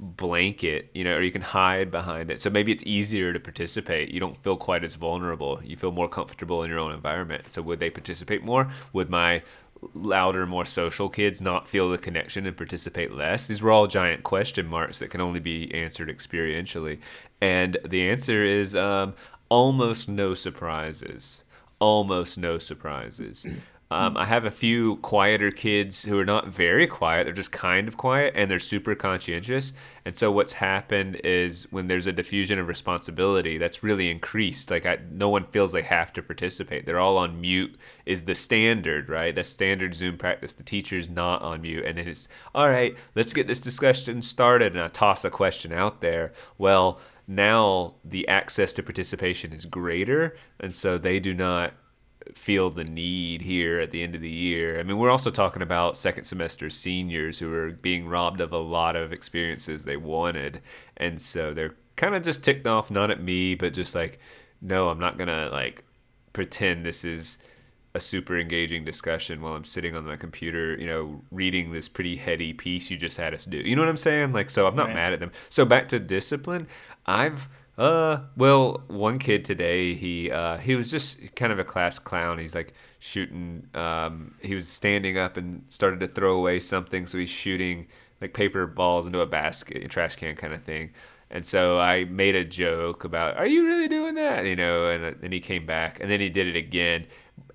blanket, 0.00 0.90
you 0.94 1.04
know, 1.04 1.16
or 1.16 1.22
you 1.22 1.30
can 1.30 1.42
hide 1.42 1.90
behind 1.90 2.30
it. 2.30 2.40
So 2.40 2.48
maybe 2.48 2.72
it's 2.72 2.82
easier 2.86 3.34
to 3.34 3.38
participate. 3.38 4.10
You 4.10 4.18
don't 4.18 4.36
feel 4.36 4.56
quite 4.56 4.82
as 4.82 4.94
vulnerable. 4.94 5.60
You 5.62 5.76
feel 5.76 5.92
more 5.92 6.08
comfortable 6.08 6.62
in 6.62 6.70
your 6.70 6.78
own 6.78 6.92
environment. 6.92 7.52
So 7.52 7.60
would 7.62 7.80
they 7.80 7.90
participate 7.90 8.42
more? 8.42 8.70
Would 8.94 9.10
my 9.10 9.42
louder, 9.94 10.46
more 10.46 10.64
social 10.64 11.10
kids 11.10 11.42
not 11.42 11.68
feel 11.68 11.90
the 11.90 11.98
connection 11.98 12.46
and 12.46 12.56
participate 12.56 13.12
less? 13.12 13.46
These 13.46 13.62
were 13.62 13.70
all 13.70 13.86
giant 13.86 14.22
question 14.22 14.66
marks 14.66 15.00
that 15.00 15.10
can 15.10 15.20
only 15.20 15.40
be 15.40 15.72
answered 15.74 16.08
experientially. 16.08 17.00
And 17.42 17.76
the 17.86 18.08
answer 18.08 18.42
is 18.42 18.74
um, 18.74 19.14
almost 19.50 20.08
no 20.08 20.32
surprises. 20.32 21.44
Almost 21.78 22.38
no 22.38 22.56
surprises. 22.56 23.46
Um, 23.92 24.16
I 24.16 24.24
have 24.26 24.44
a 24.44 24.52
few 24.52 24.96
quieter 24.96 25.50
kids 25.50 26.04
who 26.04 26.16
are 26.16 26.24
not 26.24 26.46
very 26.46 26.86
quiet. 26.86 27.24
They're 27.24 27.32
just 27.32 27.50
kind 27.50 27.88
of 27.88 27.96
quiet 27.96 28.34
and 28.36 28.48
they're 28.48 28.60
super 28.60 28.94
conscientious. 28.94 29.72
And 30.04 30.16
so 30.16 30.30
what's 30.30 30.52
happened 30.54 31.20
is 31.24 31.70
when 31.72 31.88
there's 31.88 32.06
a 32.06 32.12
diffusion 32.12 32.60
of 32.60 32.68
responsibility, 32.68 33.58
that's 33.58 33.82
really 33.82 34.08
increased. 34.08 34.70
Like 34.70 34.86
I, 34.86 34.98
no 35.10 35.28
one 35.28 35.44
feels 35.46 35.72
they 35.72 35.82
have 35.82 36.12
to 36.12 36.22
participate. 36.22 36.86
They're 36.86 37.00
all 37.00 37.18
on 37.18 37.40
mute 37.40 37.76
is 38.06 38.24
the 38.24 38.34
standard, 38.36 39.08
right? 39.08 39.34
That's 39.34 39.48
standard 39.48 39.94
Zoom 39.94 40.16
practice. 40.16 40.52
The 40.52 40.62
teacher's 40.62 41.08
not 41.08 41.42
on 41.42 41.62
mute. 41.62 41.84
And 41.84 41.98
then 41.98 42.06
it's, 42.06 42.28
all 42.54 42.68
right, 42.68 42.96
let's 43.16 43.32
get 43.32 43.48
this 43.48 43.60
discussion 43.60 44.22
started. 44.22 44.76
And 44.76 44.84
I 44.84 44.88
toss 44.88 45.24
a 45.24 45.30
question 45.30 45.72
out 45.72 46.00
there. 46.00 46.32
Well, 46.58 47.00
now 47.26 47.94
the 48.04 48.26
access 48.28 48.72
to 48.74 48.84
participation 48.84 49.52
is 49.52 49.64
greater. 49.64 50.36
And 50.60 50.72
so 50.72 50.96
they 50.96 51.18
do 51.18 51.34
not 51.34 51.74
feel 52.34 52.70
the 52.70 52.84
need 52.84 53.42
here 53.42 53.80
at 53.80 53.90
the 53.90 54.02
end 54.02 54.14
of 54.14 54.20
the 54.20 54.28
year. 54.28 54.78
I 54.78 54.82
mean, 54.82 54.98
we're 54.98 55.10
also 55.10 55.30
talking 55.30 55.62
about 55.62 55.96
second 55.96 56.24
semester 56.24 56.70
seniors 56.70 57.38
who 57.38 57.52
are 57.52 57.70
being 57.70 58.06
robbed 58.08 58.40
of 58.40 58.52
a 58.52 58.58
lot 58.58 58.96
of 58.96 59.12
experiences 59.12 59.84
they 59.84 59.96
wanted. 59.96 60.60
And 60.96 61.20
so 61.20 61.52
they're 61.54 61.74
kind 61.96 62.14
of 62.14 62.22
just 62.22 62.44
ticked 62.44 62.66
off, 62.66 62.90
not 62.90 63.10
at 63.10 63.22
me, 63.22 63.54
but 63.54 63.72
just 63.72 63.94
like, 63.94 64.20
no, 64.60 64.88
I'm 64.88 64.98
not 64.98 65.16
going 65.18 65.28
to 65.28 65.48
like 65.50 65.84
pretend 66.32 66.84
this 66.84 67.04
is 67.04 67.38
a 67.94 68.00
super 68.00 68.38
engaging 68.38 68.84
discussion 68.84 69.40
while 69.42 69.54
I'm 69.54 69.64
sitting 69.64 69.96
on 69.96 70.04
my 70.04 70.14
computer, 70.16 70.76
you 70.78 70.86
know, 70.86 71.22
reading 71.32 71.72
this 71.72 71.88
pretty 71.88 72.14
heady 72.16 72.52
piece 72.52 72.88
you 72.90 72.96
just 72.96 73.16
had 73.16 73.34
us 73.34 73.44
do. 73.46 73.56
You 73.56 73.74
know 73.74 73.82
what 73.82 73.88
I'm 73.88 73.96
saying? 73.96 74.32
Like, 74.32 74.48
so 74.48 74.66
I'm 74.68 74.76
not 74.76 74.86
Right. 74.86 74.94
mad 74.94 75.12
at 75.12 75.18
them. 75.20 75.32
So 75.48 75.64
back 75.64 75.88
to 75.88 75.98
discipline, 75.98 76.68
I've 77.04 77.48
uh 77.80 78.20
well, 78.36 78.82
one 78.88 79.18
kid 79.18 79.44
today, 79.44 79.94
he 79.94 80.30
uh 80.30 80.58
he 80.58 80.76
was 80.76 80.90
just 80.90 81.34
kind 81.34 81.52
of 81.52 81.58
a 81.58 81.64
class 81.64 81.98
clown. 81.98 82.38
He's 82.38 82.54
like 82.54 82.74
shooting 82.98 83.66
um 83.74 84.34
he 84.40 84.54
was 84.54 84.68
standing 84.68 85.16
up 85.18 85.36
and 85.36 85.64
started 85.68 86.00
to 86.00 86.06
throw 86.08 86.36
away 86.36 86.60
something, 86.60 87.06
so 87.06 87.18
he's 87.18 87.30
shooting 87.30 87.86
like 88.20 88.34
paper 88.34 88.66
balls 88.66 89.06
into 89.06 89.20
a 89.20 89.26
basket, 89.26 89.82
a 89.82 89.88
trash 89.88 90.16
can 90.16 90.36
kind 90.36 90.52
of 90.52 90.62
thing. 90.62 90.90
And 91.30 91.46
so 91.46 91.78
I 91.78 92.04
made 92.04 92.34
a 92.34 92.44
joke 92.44 93.04
about, 93.04 93.36
"Are 93.36 93.46
you 93.46 93.64
really 93.64 93.88
doing 93.88 94.14
that?" 94.16 94.44
You 94.44 94.56
know, 94.56 94.86
and 94.88 95.16
and 95.22 95.32
he 95.32 95.40
came 95.40 95.64
back, 95.66 96.00
and 96.00 96.10
then 96.10 96.20
he 96.20 96.28
did 96.28 96.48
it 96.48 96.56
again. 96.56 97.06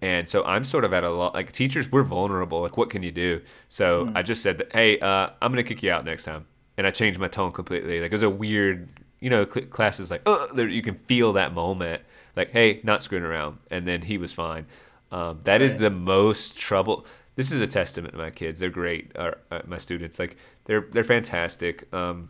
And 0.02 0.28
so 0.28 0.44
I'm 0.46 0.64
sort 0.64 0.86
of 0.86 0.94
at 0.94 1.04
a 1.04 1.10
lot. 1.10 1.34
Like 1.34 1.52
teachers, 1.52 1.92
we're 1.92 2.04
vulnerable. 2.04 2.62
Like, 2.62 2.78
what 2.78 2.90
can 2.90 3.04
you 3.04 3.12
do? 3.12 3.42
So 3.70 4.12
I 4.16 4.22
just 4.24 4.42
said 4.42 4.58
that, 4.60 4.72
"Hey, 4.74 4.98
uh, 5.00 5.30
I'm 5.42 5.52
gonna 5.52 5.64
kick 5.64 5.84
you 5.84 5.92
out 5.92 6.06
next 6.06 6.24
time," 6.24 6.46
and 6.78 6.88
I 6.88 6.92
changed 6.92 7.20
my 7.20 7.28
tone 7.28 7.52
completely. 7.52 8.00
Like 8.02 8.12
it 8.12 8.16
was 8.16 8.24
a 8.24 8.30
weird, 8.30 8.88
you 9.26 9.32
know, 9.32 9.44
cl- 9.52 9.66
classes 9.66 10.12
like, 10.12 10.22
"Oh," 10.28 10.48
you 10.56 10.84
can 10.84 10.94
feel 10.94 11.34
that 11.34 11.52
moment. 11.52 12.04
Like, 12.36 12.52
"Hey, 12.52 12.80
not 12.84 13.02
screwing 13.02 13.24
around," 13.26 13.58
and 13.72 13.88
then 13.88 14.04
he 14.04 14.20
was 14.20 14.32
fine. 14.34 14.68
Um, 15.12 15.40
that 15.46 15.64
is 15.64 15.72
Right. 15.74 15.82
the 15.82 15.90
most 15.90 16.60
trouble. 16.60 17.08
This 17.36 17.52
is 17.52 17.60
a 17.60 17.66
testament 17.68 18.14
to 18.14 18.20
my 18.20 18.30
kids. 18.30 18.60
They're 18.60 18.70
great. 18.70 19.12
Uh, 19.16 19.32
uh, 19.50 19.62
my 19.66 19.80
students, 19.80 20.20
like 20.20 20.38
they're 20.66 20.86
they're 20.92 21.04
fantastic. 21.04 21.92
Um, 21.92 22.30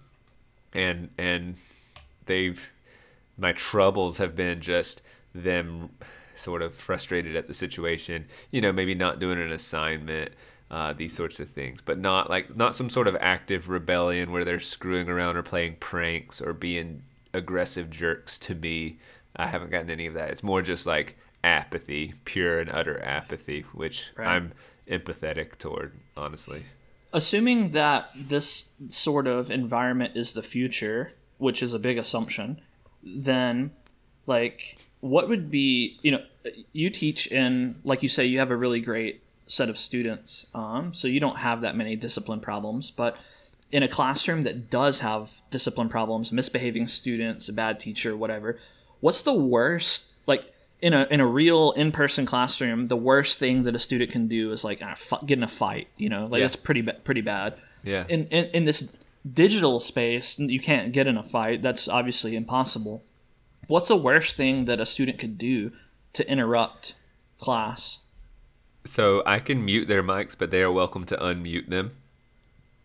and 0.74 1.10
and 1.18 1.56
they've 2.28 2.72
my 3.38 3.52
troubles 3.52 4.18
have 4.20 4.34
been 4.34 4.62
just 4.62 5.02
them 5.34 5.90
sort 6.34 6.62
of 6.62 6.74
frustrated 6.74 7.36
at 7.36 7.48
the 7.50 7.54
situation. 7.54 8.26
You 8.52 8.62
know, 8.62 8.72
maybe 8.72 8.96
not 8.96 9.20
doing 9.20 9.42
an 9.42 9.52
assignment. 9.52 10.32
Uh, 10.72 10.94
these 10.94 11.14
sorts 11.14 11.40
of 11.40 11.48
things, 11.48 11.80
but 11.80 12.00
not 12.00 12.28
like 12.30 12.56
not 12.58 12.74
some 12.74 12.90
sort 12.90 13.08
of 13.08 13.16
active 13.22 13.70
rebellion 13.70 14.32
where 14.32 14.44
they're 14.44 14.60
screwing 14.60 15.08
around 15.10 15.38
or 15.38 15.44
playing 15.44 15.76
pranks 15.80 16.42
or 16.42 16.54
being 16.54 17.04
aggressive 17.34 17.90
jerks 17.92 18.40
to 18.40 18.56
me. 18.56 18.98
I 19.36 19.46
haven't 19.48 19.70
gotten 19.70 19.92
any 19.92 20.08
of 20.08 20.16
that. 20.16 20.32
It's 20.32 20.42
more 20.44 20.64
just 20.64 20.88
like 20.88 21.18
apathy, 21.44 22.16
pure 22.26 22.60
and 22.60 22.70
utter 22.72 23.00
apathy, 23.04 23.62
which 23.74 24.12
Right. 24.18 24.28
I'm 24.28 24.54
empathetic 24.90 25.58
toward, 25.60 25.94
honestly. 26.18 26.64
assuming 27.14 27.70
that 27.70 28.10
this 28.16 28.74
sort 28.90 29.28
of 29.28 29.52
environment 29.52 30.18
is 30.18 30.34
the 30.34 30.44
future, 30.44 31.14
which 31.38 31.62
is 31.62 31.74
a 31.76 31.80
big 31.80 31.98
assumption, 32.00 32.60
then 33.04 33.72
like 34.26 34.78
what 35.02 35.30
would 35.30 35.52
be 35.52 36.00
you 36.02 36.10
know 36.12 36.24
you 36.74 36.90
teach 36.90 37.28
in 37.28 37.76
like 37.84 38.02
you 38.02 38.10
say 38.10 38.26
you 38.26 38.40
have 38.40 38.50
a 38.50 38.56
really 38.56 38.82
great 38.82 39.22
set 39.48 39.70
of 39.70 39.78
students 39.78 40.48
um, 40.56 40.94
so 40.94 41.08
you 41.08 41.20
don't 41.20 41.38
have 41.40 41.62
that 41.62 41.76
many 41.76 41.96
discipline 41.96 42.40
problems 42.40 42.92
but 42.92 43.16
in 43.72 43.84
a 43.84 43.88
classroom 43.88 44.44
that 44.44 44.70
does 44.70 45.00
have 45.00 45.42
discipline 45.52 45.90
problems 45.90 46.32
misbehaving 46.32 46.88
students 46.88 47.48
a 47.50 47.54
bad 47.54 47.80
teacher 47.80 48.16
whatever 48.18 48.58
what's 49.02 49.22
the 49.22 49.34
worst 49.34 50.06
like 50.28 50.52
in 50.82 50.94
a 50.94 51.08
in 51.12 51.20
a 51.20 51.28
real 51.28 51.72
in-person 51.74 52.26
classroom 52.26 52.88
the 52.88 52.98
worst 52.98 53.38
thing 53.40 53.64
that 53.64 53.76
a 53.76 53.80
student 53.80 54.12
can 54.12 54.28
do 54.28 54.52
is 54.52 54.64
like 54.64 54.82
fu- 54.98 55.24
get 55.26 55.38
in 55.38 55.44
a 55.44 55.48
fight 55.48 55.88
you 55.98 56.10
know? 56.10 56.26
Like 56.26 56.40
Yeah. 56.40 56.46
that's 56.46 56.56
pretty 56.56 56.82
ba- 56.82 56.98
pretty 57.04 57.22
bad. 57.22 57.56
Yeah. 57.84 58.06
in, 58.10 58.26
in 58.28 58.46
in 58.46 58.64
this 58.66 58.92
digital 59.32 59.80
space 59.80 60.38
you 60.38 60.60
can't 60.60 60.92
get 60.92 61.08
in 61.08 61.18
a 61.18 61.24
fight. 61.24 61.62
That's 61.62 61.88
obviously 61.88 62.36
impossible. 62.36 63.04
What's 63.68 63.88
the 63.88 63.96
worst 63.96 64.36
thing 64.36 64.66
that 64.66 64.80
a 64.80 64.86
student 64.86 65.18
could 65.18 65.38
do 65.38 65.72
to 66.14 66.30
interrupt 66.30 66.94
class 67.40 68.00
So 68.86 69.24
I 69.26 69.40
can 69.40 69.66
mute 69.66 69.88
their 69.88 70.04
mics, 70.04 70.36
but 70.38 70.52
they 70.52 70.62
are 70.62 70.72
welcome 70.72 71.06
to 71.06 71.18
unmute 71.18 71.70
them. 71.70 71.92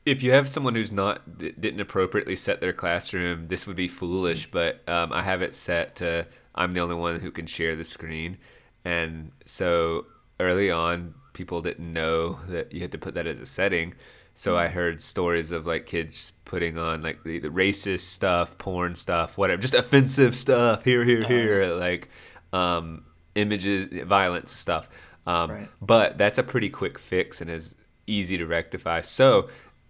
If 0.07 0.23
you 0.23 0.33
have 0.33 0.49
someone 0.49 0.75
who's 0.75 0.91
not 0.91 1.39
didn't 1.39 1.81
appropriately 1.81 2.37
set 2.37 2.61
their 2.61 2.73
classroom, 2.73 3.49
this 3.49 3.67
would 3.67 3.77
be 3.77 3.87
foolish. 3.87 4.51
But 4.51 4.81
um, 4.89 5.13
I 5.13 5.23
have 5.23 5.43
it 5.43 5.55
set 5.55 5.97
to 5.97 6.27
I'm 6.55 6.73
the 6.73 6.81
only 6.81 6.95
one 6.95 7.21
who 7.21 7.31
can 7.31 7.47
share 7.47 7.77
the 7.77 7.85
screen, 7.85 8.39
and 8.85 9.31
so 9.45 10.07
early 10.41 10.71
on, 10.71 11.15
people 11.35 11.61
didn't 11.61 11.93
know 11.93 12.39
that 12.49 12.73
you 12.73 12.81
had 12.81 12.93
to 12.93 12.99
put 12.99 13.15
that 13.15 13.27
as 13.27 13.41
a 13.41 13.47
setting. 13.47 13.95
So 14.35 14.57
I 14.57 14.69
heard 14.69 15.01
stories 15.01 15.53
of 15.53 15.67
like 15.67 15.87
kids 15.87 16.33
putting 16.45 16.79
on 16.79 17.03
like 17.03 17.23
the, 17.25 17.41
the 17.41 17.49
racist 17.49 18.01
stuff, 18.01 18.57
porn 18.57 18.95
stuff, 18.95 19.37
whatever, 19.37 19.61
just 19.61 19.75
offensive 19.75 20.35
stuff 20.35 20.85
here, 20.85 21.05
here, 21.05 21.25
here, 21.25 21.75
like 21.75 22.09
um, 22.53 23.05
images, 23.35 23.89
violence 24.07 24.51
stuff. 24.53 24.89
Um, 25.31 25.51
Right. 25.51 25.69
But 25.81 26.19
that's 26.19 26.39
a 26.39 26.43
pretty 26.43 26.71
quick 26.71 26.99
fix 26.99 27.41
and 27.41 27.51
is 27.51 27.75
easy 28.07 28.37
to 28.39 28.47
rectify. 28.47 29.01
So, 29.03 29.49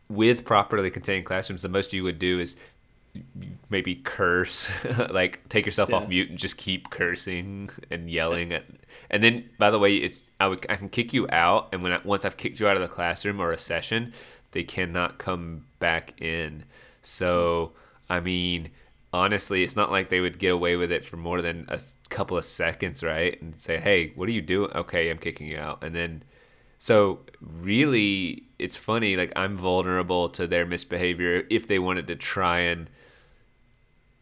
with 0.09 0.45
properly 0.45 0.91
contained 0.91 1.25
classrooms, 1.25 1.63
the 1.63 1.69
most 1.69 1.93
you 1.93 2.03
would 2.03 2.19
do 2.19 2.41
is 2.41 2.57
maybe 3.71 3.95
curse, 3.97 4.71
like 5.11 5.49
take 5.49 5.67
yourself 5.67 5.93
off 5.93 6.09
mute 6.09 6.31
and 6.31 6.39
just 6.39 6.57
keep 6.57 6.91
cursing 6.91 7.71
and 7.91 8.09
yelling 8.11 8.53
at. 8.53 8.65
And 9.11 9.23
then, 9.23 9.49
by 9.59 9.71
the 9.71 9.79
way, 9.79 9.97
it's 9.97 10.25
I 10.41 10.49
would 10.49 10.65
I 10.69 10.77
can 10.77 10.89
kick 10.89 11.13
you 11.13 11.27
out, 11.31 11.69
and 11.73 11.83
when 11.83 11.93
I, 11.93 12.01
once 12.05 12.25
I've 12.25 12.37
kicked 12.37 12.61
you 12.61 12.69
out 12.69 12.77
of 12.77 12.83
the 12.83 12.89
classroom 12.89 13.41
or 13.41 13.53
a 13.53 13.59
session, 13.59 14.13
they 14.53 14.63
cannot 14.65 15.19
come 15.19 15.67
back 15.79 16.21
in. 16.21 16.65
So, 17.03 17.73
I 18.09 18.21
mean, 18.21 18.71
honestly, 19.13 19.63
it's 19.63 19.77
not 19.77 19.91
like 19.91 20.09
they 20.09 20.21
would 20.21 20.39
get 20.39 20.53
away 20.53 20.77
with 20.77 20.91
it 20.93 21.05
for 21.05 21.17
more 21.17 21.43
than 21.43 21.67
a 21.69 21.81
couple 22.09 22.37
of 22.37 22.45
seconds, 22.45 23.03
right? 23.03 23.41
And 23.43 23.59
say, 23.59 23.79
"Hey, 23.79 24.13
what 24.15 24.29
are 24.29 24.33
you 24.33 24.43
doing?" 24.43 24.71
Okay, 24.73 25.11
I'm 25.11 25.19
kicking 25.19 25.47
you 25.49 25.59
out, 25.59 25.83
and 25.85 25.95
then. 25.95 26.23
So 26.83 27.21
really, 27.43 28.45
it's 28.59 28.75
funny. 28.77 29.15
Like 29.17 29.33
I'm 29.37 29.57
vulnerable 29.59 30.31
to 30.31 30.47
their 30.47 30.65
misbehavior 30.65 31.45
if 31.51 31.67
they 31.67 31.79
wanted 31.79 32.07
to 32.07 32.17
try 32.17 32.61
and 32.61 32.89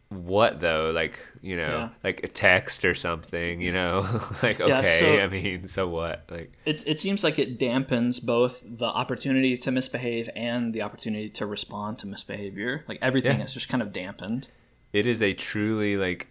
what 0.09 0.59
though? 0.59 0.91
Like 0.93 1.19
you 1.41 1.55
know, 1.55 1.69
Yeah. 1.69 1.89
like 2.03 2.23
a 2.23 2.27
text 2.27 2.83
or 2.83 2.93
something. 2.95 3.61
You 3.61 3.71
know, 3.71 3.99
like 4.43 4.59
okay. 4.59 4.67
Yeah, 4.67 4.83
so- 4.83 5.19
I 5.21 5.27
mean, 5.27 5.67
so 5.67 5.87
what? 5.87 6.25
Like 6.29 6.51
it, 6.65 6.83
it 6.87 6.99
seems 6.99 7.23
like 7.23 7.37
it 7.39 7.59
dampens 7.59 8.23
both 8.23 8.63
the 8.65 8.85
opportunity 8.87 9.55
to 9.57 9.71
misbehave 9.71 10.29
and 10.35 10.73
the 10.73 10.81
opportunity 10.81 11.29
to 11.29 11.45
respond 11.45 11.99
to 11.99 12.07
misbehavior 12.07 12.83
like 12.87 12.97
everything 13.01 13.37
Yeah. 13.39 13.45
is 13.45 13.53
just 13.53 13.69
kind 13.69 13.81
of 13.83 13.93
dampened 13.93 14.47
it 14.93 15.07
is 15.07 15.21
a 15.21 15.33
truly 15.33 15.97
like 15.97 16.27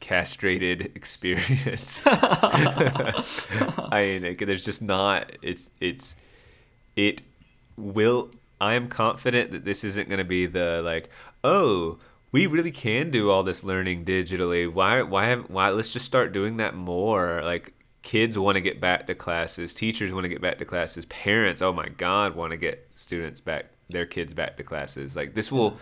castrated 0.00 0.82
experience. 0.94 2.02
I 2.06 3.22
mean, 3.92 4.22
like, 4.22 4.38
there's 4.38 4.64
just 4.64 4.82
not. 4.82 5.32
It's 5.42 5.70
it's 5.80 6.16
it 6.96 7.22
will. 7.76 8.30
I 8.60 8.74
am 8.74 8.88
confident 8.88 9.50
that 9.50 9.64
this 9.64 9.84
isn't 9.84 10.08
going 10.08 10.18
to 10.18 10.24
be 10.24 10.46
the 10.46 10.80
like. 10.84 11.10
Oh, 11.42 11.98
we 12.32 12.46
really 12.46 12.70
can 12.70 13.10
do 13.10 13.30
all 13.30 13.42
this 13.42 13.62
learning 13.64 14.04
digitally. 14.04 14.70
Why? 14.72 15.02
Why? 15.02 15.26
have- 15.26 15.50
Why? 15.50 15.70
Let's 15.70 15.92
just 15.92 16.06
start 16.06 16.32
doing 16.32 16.56
that 16.58 16.74
more. 16.74 17.40
Like 17.44 17.72
kids 18.02 18.38
want 18.38 18.56
to 18.56 18.60
get 18.60 18.80
back 18.80 19.06
to 19.06 19.14
classes. 19.14 19.74
Teachers 19.74 20.12
want 20.12 20.24
to 20.24 20.28
get 20.28 20.40
back 20.40 20.58
to 20.58 20.64
classes. 20.64 21.06
Parents, 21.06 21.62
oh 21.62 21.72
my 21.72 21.88
God, 21.88 22.34
want 22.36 22.50
to 22.52 22.56
get 22.56 22.86
students 22.90 23.40
back, 23.40 23.66
their 23.88 24.04
kids 24.06 24.34
back 24.34 24.56
to 24.58 24.62
classes. 24.62 25.16
Like 25.16 25.34
this 25.34 25.50
will 25.50 25.76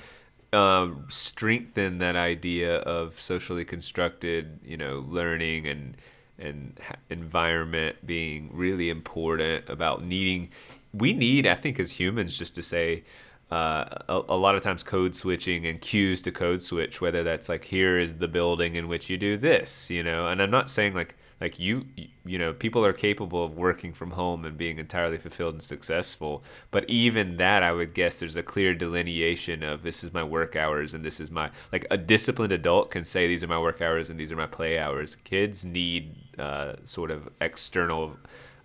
um, 0.52 1.06
strengthen 1.08 1.98
that 1.98 2.16
idea 2.16 2.78
of 2.78 3.18
socially 3.20 3.64
constructed, 3.64 4.60
you 4.64 4.76
know, 4.76 5.04
learning 5.08 5.66
and 5.66 5.96
and 6.38 6.78
environment 7.08 8.04
being 8.06 8.50
really 8.52 8.90
important 8.90 9.68
about 9.68 10.04
needing. 10.04 10.50
We 10.92 11.12
need, 11.12 11.46
I 11.46 11.54
think, 11.54 11.78
as 11.78 11.92
humans, 11.92 12.38
just 12.38 12.54
to 12.56 12.62
say. 12.62 13.04
Uh, 13.50 13.84
a, 14.08 14.22
a 14.30 14.36
lot 14.36 14.54
of 14.54 14.62
times 14.62 14.82
code 14.82 15.14
switching 15.14 15.66
and 15.66 15.78
cues 15.78 16.22
to 16.22 16.32
code 16.32 16.62
switch 16.62 17.02
whether 17.02 17.22
that's 17.22 17.50
like 17.50 17.64
here 17.66 17.98
is 17.98 18.16
the 18.16 18.26
building 18.26 18.76
in 18.76 18.88
which 18.88 19.10
you 19.10 19.18
do 19.18 19.36
this 19.36 19.90
you 19.90 20.02
know 20.02 20.26
and 20.26 20.40
i'm 20.40 20.50
not 20.50 20.70
saying 20.70 20.94
like 20.94 21.14
like 21.42 21.58
you 21.58 21.84
you 22.24 22.38
know 22.38 22.52
people 22.52 22.84
are 22.84 22.92
capable 22.92 23.44
of 23.44 23.56
working 23.56 23.92
from 23.92 24.12
home 24.12 24.44
and 24.44 24.56
being 24.56 24.78
entirely 24.78 25.18
fulfilled 25.18 25.54
and 25.54 25.62
successful 25.62 26.42
but 26.70 26.88
even 26.88 27.36
that 27.36 27.62
i 27.62 27.72
would 27.72 27.92
guess 27.94 28.20
there's 28.20 28.36
a 28.36 28.42
clear 28.42 28.72
delineation 28.74 29.62
of 29.62 29.82
this 29.82 30.04
is 30.04 30.12
my 30.12 30.22
work 30.22 30.54
hours 30.56 30.94
and 30.94 31.04
this 31.04 31.18
is 31.20 31.30
my 31.30 31.50
like 31.72 31.86
a 31.90 31.96
disciplined 31.96 32.52
adult 32.52 32.90
can 32.90 33.04
say 33.04 33.26
these 33.26 33.42
are 33.42 33.48
my 33.48 33.58
work 33.58 33.80
hours 33.80 34.10
and 34.10 34.18
these 34.18 34.30
are 34.30 34.36
my 34.36 34.46
play 34.46 34.78
hours. 34.78 35.16
Kids 35.16 35.64
need 35.64 36.14
uh, 36.38 36.74
sort 36.84 37.10
of 37.10 37.28
external 37.40 38.16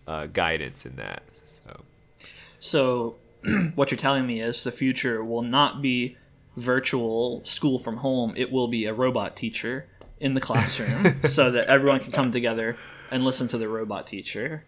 uh, 0.07 0.27
guidance 0.27 0.85
in 0.85 0.95
that 0.95 1.23
so. 1.45 1.81
So 2.59 3.15
what 3.75 3.91
you're 3.91 3.97
telling 3.97 4.27
me 4.27 4.41
is 4.41 4.63
the 4.63 4.71
future 4.71 5.23
will 5.23 5.41
not 5.41 5.81
be 5.81 6.17
virtual 6.55 7.43
school 7.45 7.77
from 7.77 7.97
home 7.97 8.33
it 8.35 8.51
will 8.51 8.67
be 8.67 8.85
a 8.85 8.93
robot 8.93 9.35
teacher 9.35 9.85
in 10.19 10.33
the 10.33 10.41
classroom 10.41 11.21
so 11.25 11.51
that 11.51 11.67
everyone 11.67 11.99
can 11.99 12.11
come 12.11 12.31
together 12.31 12.75
and 13.11 13.23
listen 13.23 13.47
to 13.47 13.57
the 13.57 13.67
robot 13.67 14.07
teacher 14.07 14.63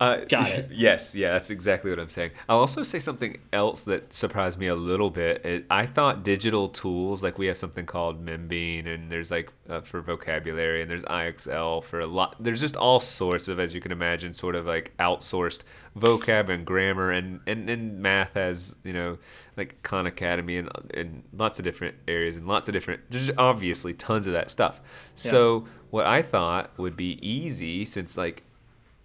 Uh, 0.00 0.24
Got 0.24 0.50
it. 0.50 0.70
Yes, 0.72 1.14
yeah, 1.14 1.32
that's 1.32 1.50
exactly 1.50 1.90
what 1.90 1.98
I'm 2.00 2.08
saying. 2.08 2.30
I'll 2.48 2.60
also 2.60 2.82
say 2.82 2.98
something 2.98 3.36
else 3.52 3.84
that 3.84 4.14
surprised 4.14 4.58
me 4.58 4.66
a 4.68 4.74
little 4.74 5.10
bit. 5.10 5.44
It, 5.44 5.66
I 5.68 5.84
thought 5.84 6.22
digital 6.22 6.68
tools, 6.68 7.22
like 7.22 7.36
we 7.36 7.48
have 7.48 7.58
something 7.58 7.84
called 7.84 8.24
Membean, 8.24 8.86
and 8.86 9.12
there's 9.12 9.30
like 9.30 9.50
uh, 9.68 9.82
for 9.82 10.00
vocabulary, 10.00 10.80
and 10.80 10.90
there's 10.90 11.02
IXL 11.02 11.84
for 11.84 12.00
a 12.00 12.06
lot. 12.06 12.36
There's 12.40 12.60
just 12.62 12.76
all 12.76 12.98
sorts 13.00 13.46
of, 13.48 13.60
as 13.60 13.74
you 13.74 13.82
can 13.82 13.92
imagine, 13.92 14.32
sort 14.32 14.54
of 14.56 14.64
like 14.64 14.94
outsourced 14.98 15.64
vocab 15.98 16.48
and 16.48 16.64
grammar, 16.64 17.10
and 17.10 17.40
and, 17.46 17.68
and 17.68 18.00
math 18.00 18.32
has 18.32 18.76
you 18.82 18.94
know 18.94 19.18
like 19.60 19.82
Khan 19.82 20.06
Academy 20.06 20.56
and 20.56 20.70
and 20.94 21.22
lots 21.32 21.58
of 21.58 21.64
different 21.64 21.94
areas 22.08 22.36
and 22.36 22.46
lots 22.46 22.66
of 22.68 22.72
different. 22.72 23.02
There's 23.10 23.30
obviously 23.36 23.92
tons 23.94 24.26
of 24.26 24.32
that 24.32 24.50
stuff. 24.50 24.80
So 25.14 25.68
what 25.90 26.06
I 26.06 26.22
thought 26.22 26.76
would 26.78 26.96
be 26.96 27.18
easy, 27.26 27.84
since 27.84 28.16
like 28.16 28.42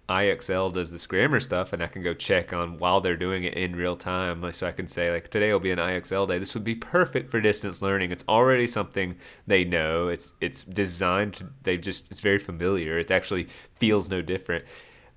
IXL 0.07 0.71
does 0.71 0.93
this 0.93 1.07
grammar 1.07 1.39
stuff, 1.39 1.73
and 1.73 1.83
I 1.83 1.87
can 1.87 2.03
go 2.03 2.13
check 2.13 2.53
on 2.53 2.77
while 2.77 3.01
they're 3.01 3.17
doing 3.17 3.43
it 3.43 3.55
in 3.55 3.75
real 3.75 3.97
time. 3.97 4.49
So 4.53 4.67
I 4.67 4.71
can 4.71 4.87
say 4.87 5.11
like 5.11 5.29
today 5.29 5.51
will 5.51 5.59
be 5.59 5.71
an 5.71 5.79
IXL 5.79 6.27
day. 6.27 6.37
This 6.37 6.53
would 6.53 6.63
be 6.63 6.75
perfect 6.75 7.29
for 7.29 7.41
distance 7.41 7.81
learning. 7.81 8.11
It's 8.11 8.23
already 8.29 8.67
something 8.67 9.17
they 9.47 9.63
know. 9.63 10.07
It's 10.07 10.33
it's 10.39 10.63
designed. 10.63 11.35
To, 11.35 11.49
they 11.63 11.77
just 11.77 12.09
it's 12.11 12.21
very 12.21 12.39
familiar. 12.39 12.97
It 12.97 13.11
actually 13.11 13.47
feels 13.75 14.09
no 14.09 14.21
different. 14.21 14.65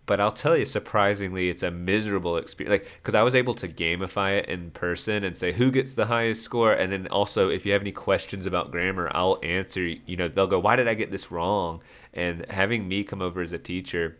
But 0.09 0.21
I'll 0.21 0.33
tell 0.33 0.57
you, 0.57 0.65
surprisingly, 0.65 1.51
it's 1.51 1.63
a 1.63 1.71
miserable 1.71 2.39
experience. 2.39 2.81
Like, 2.81 2.91
because 2.97 3.15
I 3.15 3.23
was 3.23 3.35
able 3.35 3.53
to 3.53 3.69
gamify 3.69 4.39
it 4.39 4.47
in 4.47 4.71
person 4.71 5.23
and 5.23 5.37
say 5.37 5.53
who 5.53 5.71
gets 5.71 5.93
the 5.93 6.07
highest 6.07 6.43
score, 6.43 6.73
and 6.73 6.91
then 6.91 7.09
also 7.09 7.51
if 7.51 7.67
you 7.67 7.73
have 7.73 7.83
any 7.83 7.93
questions 7.93 8.47
about 8.47 8.71
grammar, 8.71 9.11
I'll 9.13 9.39
answer. 9.43 9.83
You 9.83 10.17
know, 10.17 10.27
they'll 10.27 10.47
go, 10.47 10.59
"Why 10.59 10.77
did 10.77 10.89
I 10.89 10.95
get 10.95 11.11
this 11.11 11.31
wrong?" 11.31 11.83
And 12.15 12.51
having 12.51 12.89
me 12.89 13.05
come 13.05 13.21
over 13.21 13.43
as 13.43 13.53
a 13.53 13.59
teacher 13.59 14.17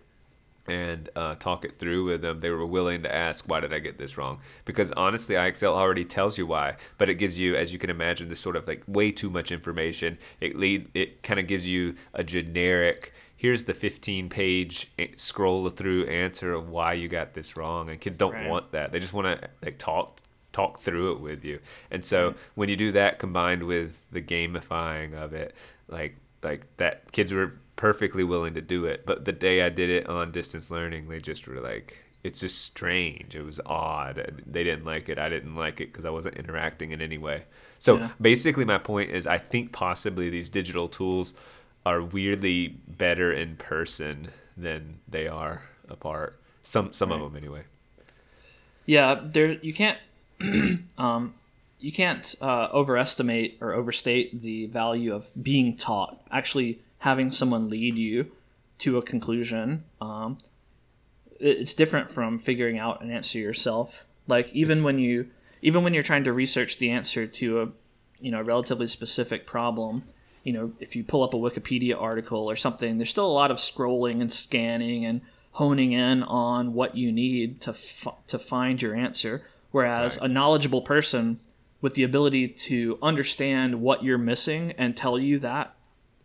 and 0.66 1.09
uh, 1.16 1.36
talk 1.36 1.64
it 1.64 1.74
through 1.74 2.05
with 2.05 2.20
them, 2.20 2.41
they 2.41 2.51
were 2.51 2.66
willing 2.66 3.03
to 3.05 3.14
ask, 3.14 3.49
"Why 3.49 3.61
did 3.61 3.72
I 3.72 3.78
get 3.78 3.97
this 3.97 4.18
wrong?" 4.18 4.41
Because 4.66 4.93
honestly, 4.93 5.36
IXL 5.36 5.72
already 5.72 6.05
tells 6.05 6.36
you 6.36 6.47
why, 6.47 6.76
but 6.99 7.09
it 7.09 7.14
gives 7.14 7.39
you, 7.39 7.57
as 7.57 7.72
you 7.72 7.78
can 7.78 7.89
imagine, 7.89 8.28
this 8.28 8.41
sort 8.41 8.57
of 8.57 8.68
like 8.68 8.82
way 8.86 9.11
too 9.11 9.30
much 9.30 9.51
information. 9.51 10.18
It 10.39 10.55
lead, 10.55 10.91
it 10.93 11.22
kind 11.22 11.41
of 11.41 11.47
gives 11.47 11.66
you 11.66 11.95
a 12.12 12.22
generic 12.22 13.14
here's 13.39 13.64
the 13.64 13.72
15 13.72 14.28
page 14.28 14.91
eh, 14.99 15.07
scroll 15.16 15.70
through 15.70 16.05
answer 16.07 16.53
of 16.53 16.68
why 16.68 16.93
you 16.93 17.09
got 17.09 17.32
this 17.32 17.57
wrong 17.57 17.89
and 17.89 18.01
kids 18.01 18.18
don't 18.18 18.34
right. 18.34 18.49
want 18.49 18.72
that. 18.72 18.93
They 18.93 18.99
just 18.99 19.14
want 19.14 19.41
to 19.41 19.49
like 19.64 19.78
talk 19.78 20.20
talk 20.53 20.80
through 20.80 21.12
it 21.12 21.20
with 21.20 21.45
you. 21.45 21.61
And 21.91 22.05
so 22.05 22.34
when 22.57 22.68
you 22.68 22.76
do 22.76 22.93
that 22.93 23.18
combined 23.18 23.62
with 23.62 24.11
the 24.11 24.20
gamifying 24.20 25.14
of 25.14 25.32
it 25.32 25.55
like 25.86 26.16
like 26.43 26.66
that 26.76 27.11
kids 27.12 27.32
were 27.32 27.55
perfectly 27.76 28.24
willing 28.24 28.55
to 28.55 28.61
do 28.61 28.84
it. 28.84 29.07
But 29.07 29.24
the 29.24 29.32
day 29.32 29.62
i 29.62 29.70
did 29.70 29.89
it 29.89 30.07
on 30.09 30.32
distance 30.32 30.70
learning 30.70 31.09
they 31.09 31.20
just 31.20 31.47
were 31.47 31.61
like 31.61 32.05
it's 32.24 32.41
just 32.41 32.62
strange. 32.62 33.36
It 33.36 33.43
was 33.43 33.61
odd. 33.64 34.43
They 34.45 34.64
didn't 34.64 34.84
like 34.84 35.09
it. 35.09 35.20
I 35.20 35.28
didn't 35.28 35.55
like 35.55 35.80
it 35.80 35.93
because 35.93 36.05
i 36.05 36.11
wasn't 36.11 36.34
interacting 36.34 36.91
in 36.91 37.01
any 37.01 37.16
way. 37.16 37.45
So 37.78 37.99
yeah. 37.99 38.11
basically 38.20 38.64
my 38.64 38.78
point 38.78 39.12
is 39.12 39.28
i 39.28 39.39
think 39.39 39.70
possibly 39.70 40.28
these 40.28 40.51
digital 40.51 40.89
tools 40.89 41.34
are 41.89 42.03
weirdly 42.03 42.68
better 42.86 43.32
in 43.32 43.57
person 43.57 44.28
than 44.59 45.01
they 45.09 45.26
are 45.26 45.62
apart. 45.89 46.39
Some 46.62 46.93
some 46.93 47.09
right. 47.11 47.20
of 47.20 47.32
them 47.32 47.43
anyway. 47.43 47.62
Yeah, 48.84 49.18
there 49.22 49.53
you 49.53 49.72
can't 49.72 49.99
um, 50.99 51.34
you 51.78 51.91
can't 51.91 52.34
uh, 52.43 52.68
overestimate 52.72 53.57
or 53.62 53.72
overstate 53.72 54.43
the 54.43 54.66
value 54.66 55.14
of 55.14 55.30
being 55.41 55.76
taught. 55.76 56.20
Actually, 56.30 56.80
having 56.99 57.32
someone 57.32 57.70
lead 57.70 57.97
you 57.97 58.32
to 58.78 58.99
a 58.99 59.03
conclusion. 59.03 59.84
Um, 60.01 60.39
it's 61.41 61.72
different 61.72 62.11
from 62.11 62.39
figuring 62.39 62.78
out 62.78 63.01
an 63.01 63.11
answer 63.11 63.39
yourself. 63.39 64.07
Like 64.26 64.53
even 64.53 64.82
when 64.82 64.99
you 64.99 65.30
even 65.62 65.82
when 65.82 65.95
you're 65.95 66.03
trying 66.03 66.24
to 66.24 66.32
research 66.34 66.76
the 66.76 66.91
answer 66.91 67.26
to 67.26 67.62
a 67.62 67.68
you 68.20 68.30
know 68.30 68.43
relatively 68.43 68.89
specific 68.89 69.47
problem, 69.47 70.05
you 70.49 70.55
know, 70.55 70.72
if 70.80 70.96
you 70.96 71.05
pull 71.05 71.22
up 71.22 71.34
a 71.34 71.36
Wikipedia 71.36 72.01
article 72.01 72.51
or 72.51 72.57
something, 72.57 72.96
there's 72.96 73.11
still 73.11 73.26
a 73.26 73.30
lot 73.30 73.51
of 73.51 73.59
scrolling 73.59 74.22
and 74.22 74.32
scanning 74.32 75.05
and 75.05 75.20
honing 75.53 75.92
in 75.92 76.22
on 76.22 76.72
what 76.72 76.96
you 76.96 77.12
need 77.12 77.61
to 77.61 77.72
f- 77.72 78.16
to 78.28 78.38
find 78.38 78.80
your 78.80 78.94
answer. 78.94 79.42
Whereas 79.72 80.16
right. 80.16 80.24
a 80.24 80.32
knowledgeable 80.32 80.80
person 80.80 81.38
with 81.82 81.92
the 81.92 82.03
ability 82.03 82.49
to 82.49 82.99
understand 83.03 83.82
what 83.82 84.03
you're 84.03 84.16
missing 84.16 84.72
and 84.78 84.96
tell 84.96 85.18
you 85.18 85.38
that 85.40 85.74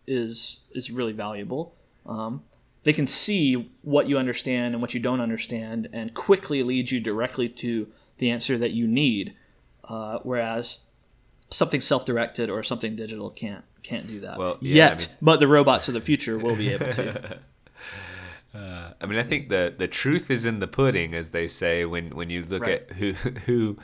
is 0.06 0.60
is 0.72 0.90
really 0.90 1.12
valuable. 1.12 1.74
Um, 2.06 2.44
they 2.84 2.94
can 2.94 3.06
see 3.06 3.70
what 3.82 4.08
you 4.08 4.16
understand 4.16 4.72
and 4.72 4.80
what 4.80 4.94
you 4.94 5.00
don't 5.00 5.20
understand, 5.20 5.90
and 5.92 6.14
quickly 6.14 6.62
lead 6.62 6.90
you 6.90 6.98
directly 6.98 7.50
to 7.50 7.88
the 8.16 8.30
answer 8.30 8.56
that 8.56 8.70
you 8.70 8.86
need. 8.86 9.34
Uh, 9.84 10.20
whereas 10.22 10.84
something 11.50 11.82
self-directed 11.82 12.48
or 12.48 12.62
something 12.62 12.96
digital 12.96 13.28
can't 13.28 13.66
can't 13.84 14.08
do 14.08 14.20
that 14.20 14.38
well, 14.38 14.58
yeah, 14.60 14.74
yet. 14.74 14.92
I 14.92 14.96
mean, 14.96 15.16
but 15.22 15.40
the 15.40 15.46
robots 15.46 15.86
of 15.88 15.94
the 15.94 16.00
future 16.00 16.38
will 16.38 16.56
be 16.56 16.70
able 16.70 16.90
to. 16.92 17.38
Uh, 18.54 18.92
I 19.00 19.06
mean, 19.06 19.18
I 19.18 19.24
think 19.24 19.48
the 19.48 19.74
the 19.76 19.88
truth 19.88 20.30
is 20.30 20.44
in 20.44 20.60
the 20.60 20.68
pudding, 20.68 21.12
as 21.12 21.32
they 21.32 21.48
say. 21.48 21.84
When 21.84 22.14
when 22.14 22.30
you 22.30 22.44
look 22.44 22.62
right. 22.62 22.82
at 22.88 22.92
who 22.92 23.12
who 23.46 23.78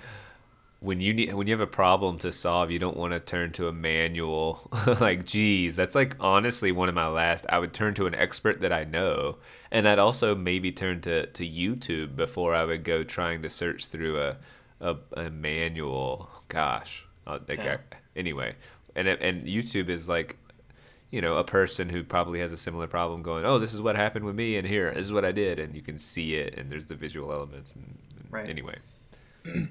when 0.78 1.00
you 1.00 1.12
need 1.12 1.34
when 1.34 1.46
you 1.46 1.52
have 1.52 1.60
a 1.60 1.66
problem 1.66 2.18
to 2.18 2.30
solve, 2.30 2.70
you 2.70 2.78
don't 2.78 2.96
want 2.96 3.12
to 3.12 3.18
turn 3.18 3.50
to 3.52 3.66
a 3.66 3.72
manual. 3.72 4.70
like, 5.00 5.24
geez, 5.24 5.74
that's 5.74 5.96
like 5.96 6.14
honestly 6.20 6.70
one 6.70 6.88
of 6.88 6.94
my 6.94 7.08
last. 7.08 7.46
I 7.48 7.58
would 7.58 7.72
turn 7.72 7.94
to 7.94 8.06
an 8.06 8.14
expert 8.14 8.60
that 8.60 8.72
I 8.72 8.84
know, 8.84 9.38
and 9.72 9.88
I'd 9.88 9.98
also 9.98 10.36
maybe 10.36 10.70
turn 10.70 11.00
to 11.00 11.26
to 11.26 11.44
YouTube 11.44 12.14
before 12.14 12.54
I 12.54 12.64
would 12.64 12.84
go 12.84 13.02
trying 13.02 13.42
to 13.42 13.50
search 13.50 13.86
through 13.86 14.20
a 14.20 14.36
a, 14.80 14.96
a 15.14 15.30
manual. 15.30 16.30
Gosh, 16.46 17.06
uh, 17.26 17.40
like 17.48 17.58
yeah. 17.58 17.78
I, 17.92 17.96
anyway, 18.16 18.54
and 18.94 19.08
and 19.08 19.46
YouTube 19.46 19.88
is 19.88 20.08
like 20.08 20.36
you 21.10 21.20
know 21.20 21.36
a 21.36 21.44
person 21.44 21.88
who 21.88 22.02
probably 22.02 22.40
has 22.40 22.52
a 22.52 22.56
similar 22.56 22.86
problem 22.86 23.22
going 23.22 23.44
oh 23.44 23.58
this 23.58 23.74
is 23.74 23.82
what 23.82 23.96
happened 23.96 24.24
with 24.24 24.34
me 24.34 24.56
and 24.56 24.66
here. 24.66 24.92
This 24.92 25.06
is 25.06 25.12
what 25.12 25.24
i 25.24 25.32
did. 25.32 25.58
And 25.58 25.74
you 25.74 25.82
can 25.82 25.98
see 25.98 26.34
it 26.34 26.56
and 26.56 26.70
there's 26.70 26.86
the 26.86 26.94
visual 26.94 27.32
elements 27.32 27.72
and, 27.72 27.98
and 28.16 28.26
right. 28.30 28.48
anyway. 28.48 28.76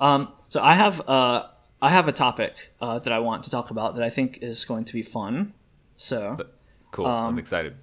Um, 0.00 0.28
so 0.48 0.62
i 0.62 0.74
have 0.74 1.00
uh, 1.08 1.48
i 1.82 1.88
have 1.88 2.06
a 2.06 2.12
topic 2.12 2.72
uh, 2.80 3.00
that 3.00 3.12
i 3.12 3.18
want 3.18 3.42
to 3.42 3.50
talk 3.50 3.72
about 3.72 3.96
that 3.96 4.04
i 4.04 4.10
think 4.10 4.38
is 4.42 4.64
going 4.64 4.84
to 4.84 4.92
be 4.92 5.02
fun. 5.02 5.54
So 5.96 6.34
but, 6.36 6.56
cool. 6.92 7.06
Um, 7.06 7.30
i'm 7.30 7.38
excited 7.40 7.74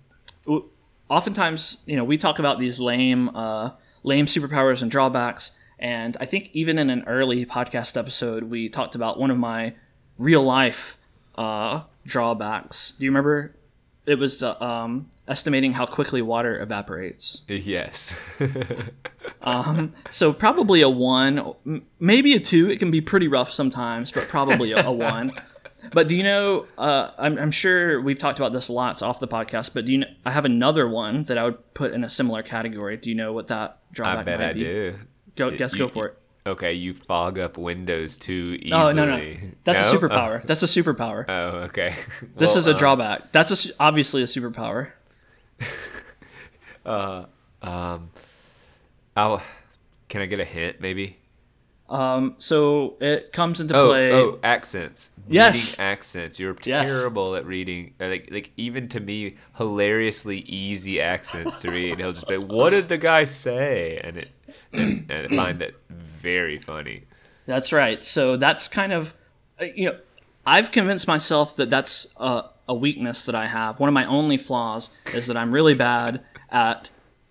oftentimes 1.10 1.84
you 1.86 1.96
know 1.96 2.04
we 2.04 2.18
talk 2.18 2.40
about 2.40 2.60
these 2.60 2.80
lame 2.80 3.30
uh, 3.36 3.72
lame 4.04 4.28
superpowers 4.28 4.82
and 4.82 4.90
drawbacks. 4.90 5.52
And 5.78 6.16
i 6.22 6.26
think 6.26 6.52
even 6.54 6.80
in 6.80 6.90
an 6.90 7.04
early 7.06 7.46
podcast 7.46 7.98
episode 7.98 8.44
we 8.44 8.70
talked 8.70 8.96
about 8.96 9.20
one 9.20 9.30
of 9.30 9.38
my 9.38 9.76
real 10.18 10.44
life 10.44 10.98
uh, 11.38 11.82
drawbacks. 12.06 12.92
Do 12.92 13.06
you 13.06 13.12
remember? 13.12 13.56
It 14.06 14.20
was 14.20 14.44
uh, 14.44 14.56
um, 14.62 15.10
estimating 15.28 15.74
how 15.74 15.86
quickly 15.86 16.22
water 16.22 16.62
evaporates. 16.62 17.42
Yes. 17.48 18.14
um, 19.42 19.94
so 20.12 20.32
probably 20.32 20.82
a 20.82 20.90
one, 20.90 21.56
maybe 22.00 22.36
a 22.36 22.40
two. 22.40 22.70
It 22.70 22.78
can 22.78 22.92
be 22.92 23.02
pretty 23.02 23.28
rough 23.28 23.52
sometimes, 23.52 24.12
but 24.12 24.28
probably 24.28 24.74
a, 24.74 24.86
a 24.86 24.92
one. 24.92 25.32
But 25.92 26.08
do 26.08 26.16
you 26.16 26.24
know? 26.24 26.68
Uh, 26.78 27.12
I'm, 27.18 27.38
I'm, 27.38 27.52
sure 27.52 28.02
we've 28.02 28.20
talked 28.20 28.40
about 28.40 28.54
this 28.54 28.70
lots 28.70 29.02
off 29.02 29.20
the 29.20 29.28
podcast. 29.28 29.74
But 29.74 29.86
do 29.86 29.94
you? 29.94 29.98
Know, 30.00 30.08
I 30.26 30.32
have 30.32 30.46
another 30.46 30.88
one 30.88 31.24
that 31.24 31.38
I 31.38 31.46
would 31.46 31.74
put 31.74 31.92
in 31.92 32.04
a 32.04 32.10
similar 32.10 32.44
category. 32.44 32.98
Do 32.98 33.10
you 33.10 33.16
know 33.16 33.34
what 33.34 33.48
that 33.48 33.80
drawback 33.92 34.20
I 34.20 34.24
bet 34.24 34.40
might 34.40 34.50
I 34.50 34.54
be? 34.54 34.60
do. 34.60 34.96
Go, 35.36 35.52
guess, 35.52 35.74
you, 35.74 35.80
go 35.80 35.90
for 35.90 36.08
it 36.08 36.18
okay, 36.46 36.74
you 36.74 36.94
fog 36.94 37.40
up 37.40 37.58
windows 37.58 38.18
too 38.18 38.58
easily. 38.62 38.74
Oh 38.74 38.92
no, 38.92 39.06
no, 39.06 39.36
that's 39.64 39.82
no? 39.82 39.98
a 39.98 40.00
superpower. 40.00 40.42
Oh. 40.42 40.44
That's 40.46 40.64
a 40.64 40.68
superpower. 40.68 41.26
Oh, 41.28 41.58
okay. 41.66 41.96
this 42.36 42.52
well, 42.52 42.58
is 42.58 42.68
a 42.68 42.72
um, 42.72 42.78
drawback. 42.78 43.32
That's 43.32 43.66
a, 43.66 43.72
obviously 43.80 44.22
a 44.24 44.26
superpower. 44.26 44.92
uh, 46.86 47.26
um, 47.62 48.10
I'll. 49.16 49.42
Can 50.08 50.22
I 50.22 50.28
get 50.28 50.40
a 50.40 50.46
hint, 50.46 50.80
maybe? 50.80 51.18
Um, 51.88 52.36
so 52.40 52.96
it 53.00 53.32
comes 53.32 53.60
into 53.60 53.76
oh, 53.76 53.90
play. 53.90 54.12
Oh, 54.12 54.40
accents. 54.44 55.12
Yes, 55.28 55.78
reading 55.78 55.92
accents. 55.92 56.40
You're 56.40 56.54
terrible 56.54 57.34
yes. 57.34 57.42
at 57.42 57.46
reading. 57.46 57.94
Like, 58.00 58.30
like 58.32 58.52
even 58.58 58.90
to 58.90 59.00
me, 59.00 59.38
hilariously 59.58 60.40
easy 60.40 61.00
accents 61.00 61.62
to 61.62 61.72
read. 61.72 62.00
He'll 62.00 62.12
just 62.12 62.28
be, 62.28 62.38
"What 62.38 62.72
did 62.72 62.90
the 62.90 62.98
guy 62.98 63.24
say?" 63.24 64.00
And 64.04 64.18
it 64.18 64.30
and, 64.74 65.10
and 65.12 65.36
find 65.36 65.62
it 65.62 65.76
very 65.90 66.58
funny. 66.60 67.04
That's 67.46 67.72
right. 67.72 68.04
So 68.04 68.38
that's 68.38 68.68
kind 68.68 68.92
of, 68.92 69.14
uh, 69.62 69.66
you 69.76 69.86
know, 69.86 69.98
I've 70.46 70.72
convinced 70.72 71.08
myself 71.08 71.56
that 71.58 71.70
that's 71.70 72.08
a, 72.18 72.46
a 72.68 72.74
weakness 72.74 73.26
that 73.26 73.36
I 73.36 73.48
have. 73.48 73.80
One 73.80 73.88
of 73.88 73.94
my 73.94 74.06
only 74.06 74.38
flaws 74.38 74.90
is 75.14 75.28
that 75.28 75.38
I'm 75.38 75.52
really 75.52 75.76
bad 75.76 76.24
at 76.50 76.90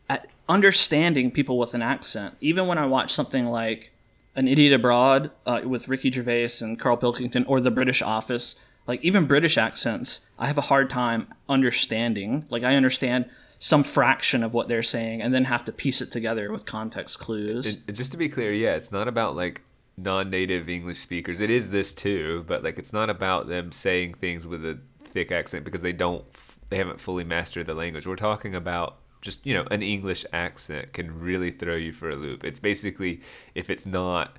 at 0.09 0.29
understanding 0.49 1.31
people 1.31 1.59
with 1.59 1.75
an 1.75 1.83
accent. 1.83 2.37
Even 2.41 2.67
when 2.67 2.79
I 2.79 2.87
watch 2.87 3.13
something 3.13 3.47
like 3.47 3.93
An 4.37 4.49
Idiot 4.49 4.73
Abroad 4.73 5.31
uh, 5.47 5.61
with 5.65 5.89
Ricky 5.89 6.11
Gervais 6.11 6.51
and 6.61 6.79
Carl 6.79 6.97
Pilkington, 6.97 7.45
or 7.45 7.61
The 7.61 7.71
British 7.71 8.03
Office, 8.03 8.57
like 8.87 9.03
even 9.05 9.27
British 9.27 9.57
accents, 9.57 10.21
I 10.39 10.47
have 10.47 10.59
a 10.59 10.63
hard 10.63 10.91
time 10.91 11.29
understanding. 11.49 12.45
Like 12.51 12.65
I 12.65 12.75
understand 12.75 13.27
some 13.59 13.83
fraction 13.83 14.43
of 14.43 14.53
what 14.53 14.69
they're 14.69 14.83
saying 14.83 15.23
and 15.23 15.33
then 15.33 15.45
have 15.45 15.65
to 15.65 15.73
piece 15.73 16.01
it 16.03 16.11
together 16.11 16.51
with 16.53 16.67
context 16.67 17.19
clues. 17.19 17.77
Just 17.77 18.13
to 18.13 18.19
be 18.19 18.29
clear, 18.29 18.53
yeah, 18.53 18.75
it's 18.75 18.93
not 18.93 19.09
about 19.09 19.37
like 19.37 19.63
non-native 19.97 20.69
English 20.69 20.99
speakers. 20.99 21.41
It 21.41 21.51
is 21.51 21.71
this 21.71 21.95
too, 21.95 22.45
but 22.47 22.63
like 22.63 22.79
it's 22.79 22.93
not 22.93 23.09
about 23.09 23.47
them 23.49 23.73
saying 23.73 24.15
things 24.15 24.47
with 24.47 24.65
a 24.67 24.79
thick 25.05 25.33
accent 25.33 25.65
because 25.65 25.83
they 25.83 25.93
don't 25.93 26.25
they 26.69 26.77
haven't 26.77 27.01
fully 27.01 27.25
mastered 27.25 27.67
the 27.67 27.75
language. 27.75 28.07
We're 28.07 28.17
talking 28.17 28.55
about 28.55 28.99
just, 29.25 29.45
you 29.47 29.55
know, 29.55 29.67
an 29.71 29.83
English 29.83 30.25
accent 30.33 30.93
can 30.93 31.19
really 31.19 31.51
throw 31.51 31.75
you 31.75 31.93
for 31.93 32.11
a 32.11 32.17
loop. 32.17 32.45
It's 32.45 32.61
basically 32.61 33.23
if 33.55 33.71
it's 33.71 33.87
not 33.87 34.37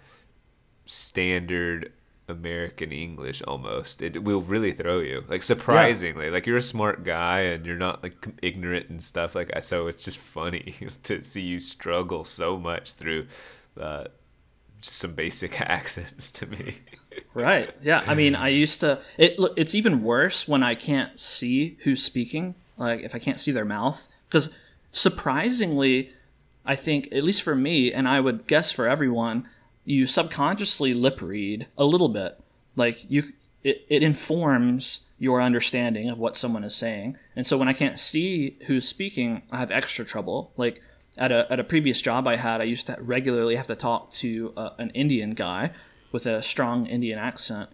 standard 0.86 1.92
American 2.28 2.92
English 2.92 3.42
almost. 3.44 4.02
It 4.02 4.24
will 4.24 4.42
really 4.42 4.72
throw 4.72 5.00
you. 5.00 5.24
Like 5.28 5.44
surprisingly, 5.44 6.30
like 6.30 6.46
you're 6.46 6.58
a 6.58 6.62
smart 6.62 7.04
guy 7.04 7.42
and 7.42 7.66
you're 7.66 7.78
not 7.78 8.04
like 8.04 8.26
ignorant 8.42 8.90
and 8.90 9.04
stuff 9.04 9.36
like 9.36 9.50
that. 9.50 9.64
So 9.64 9.88
it's 9.88 10.04
just 10.04 10.18
funny 10.18 10.76
to 11.04 11.22
see 11.22 11.42
you 11.42 11.60
struggle 11.60 12.24
so 12.24 12.58
much 12.58 12.94
through 12.94 13.28
uh, 13.80 14.06
just 14.82 14.98
some 14.98 15.14
basic 15.14 15.60
accents 15.70 16.32
to 16.34 16.48
me. 16.48 16.78
Right. 17.34 17.74
Yeah. 17.82 18.04
I 18.08 18.16
mean, 18.16 18.36
I 18.36 18.50
used 18.50 18.80
to. 18.82 19.00
It. 19.18 19.40
look, 19.40 19.54
It's 19.56 19.76
even 19.76 20.04
worse 20.04 20.48
when 20.48 20.64
I 20.64 20.76
can't 20.76 21.20
see 21.20 21.78
who's 21.84 22.04
speaking. 22.04 22.56
Like 22.78 23.02
if 23.02 23.16
I 23.16 23.20
can't 23.20 23.40
see 23.40 23.52
their 23.52 23.66
mouth, 23.66 24.08
because 24.28 24.50
surprisingly, 24.96 26.12
I 26.66 26.76
think 26.76 27.10
at 27.12 27.24
least 27.24 27.44
for 27.44 27.54
me, 27.54 27.92
and 27.92 28.08
I 28.08 28.22
would 28.22 28.48
guess 28.48 28.72
for 28.72 28.88
everyone, 28.88 29.48
you 29.84 30.08
subconsciously 30.08 30.94
lip 30.94 31.22
read 31.22 31.68
a 31.78 31.84
little 31.84 32.08
bit. 32.08 32.40
Like 32.78 33.06
you, 33.12 33.34
it, 33.62 33.86
it 33.90 34.04
informs 34.04 35.06
your 35.20 35.42
understanding 35.42 36.10
of 36.10 36.18
what 36.18 36.38
someone 36.38 36.64
is 36.64 36.74
saying. 36.74 37.18
And 37.36 37.46
so 37.46 37.58
when 37.58 37.68
I 37.68 37.74
can't 37.74 38.00
see 38.00 38.58
who's 38.68 38.88
speaking, 38.88 39.44
I 39.52 39.58
have 39.58 39.70
extra 39.70 40.06
trouble. 40.06 40.54
Like 40.56 40.82
at 41.18 41.32
a 41.32 41.46
at 41.52 41.60
a 41.60 41.64
previous 41.66 42.02
job 42.02 42.26
I 42.26 42.38
had, 42.38 42.62
I 42.62 42.64
used 42.66 42.88
to 42.88 42.98
regularly 43.00 43.58
have 43.58 43.68
to 43.68 43.76
talk 43.76 44.14
to 44.14 44.54
uh, 44.56 44.70
an 44.78 44.92
Indian 44.92 45.32
guy 45.32 45.72
with 46.14 46.26
a 46.26 46.42
strong 46.42 46.86
Indian 46.88 47.20
accent, 47.20 47.70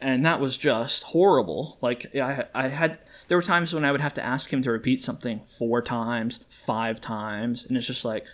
and 0.00 0.24
that 0.24 0.40
was 0.40 0.56
just 0.56 1.02
horrible. 1.04 1.78
Like 1.80 2.14
I, 2.14 2.44
I 2.54 2.68
had 2.68 3.00
there 3.32 3.38
were 3.38 3.42
times 3.42 3.72
when 3.72 3.82
I 3.82 3.90
would 3.90 4.02
have 4.02 4.12
to 4.12 4.22
ask 4.22 4.52
him 4.52 4.60
to 4.60 4.70
repeat 4.70 5.00
something 5.00 5.40
four 5.46 5.80
times, 5.80 6.44
five 6.50 7.00
times, 7.00 7.64
and 7.64 7.78
it's 7.78 7.86
just 7.86 8.04
like, 8.04 8.26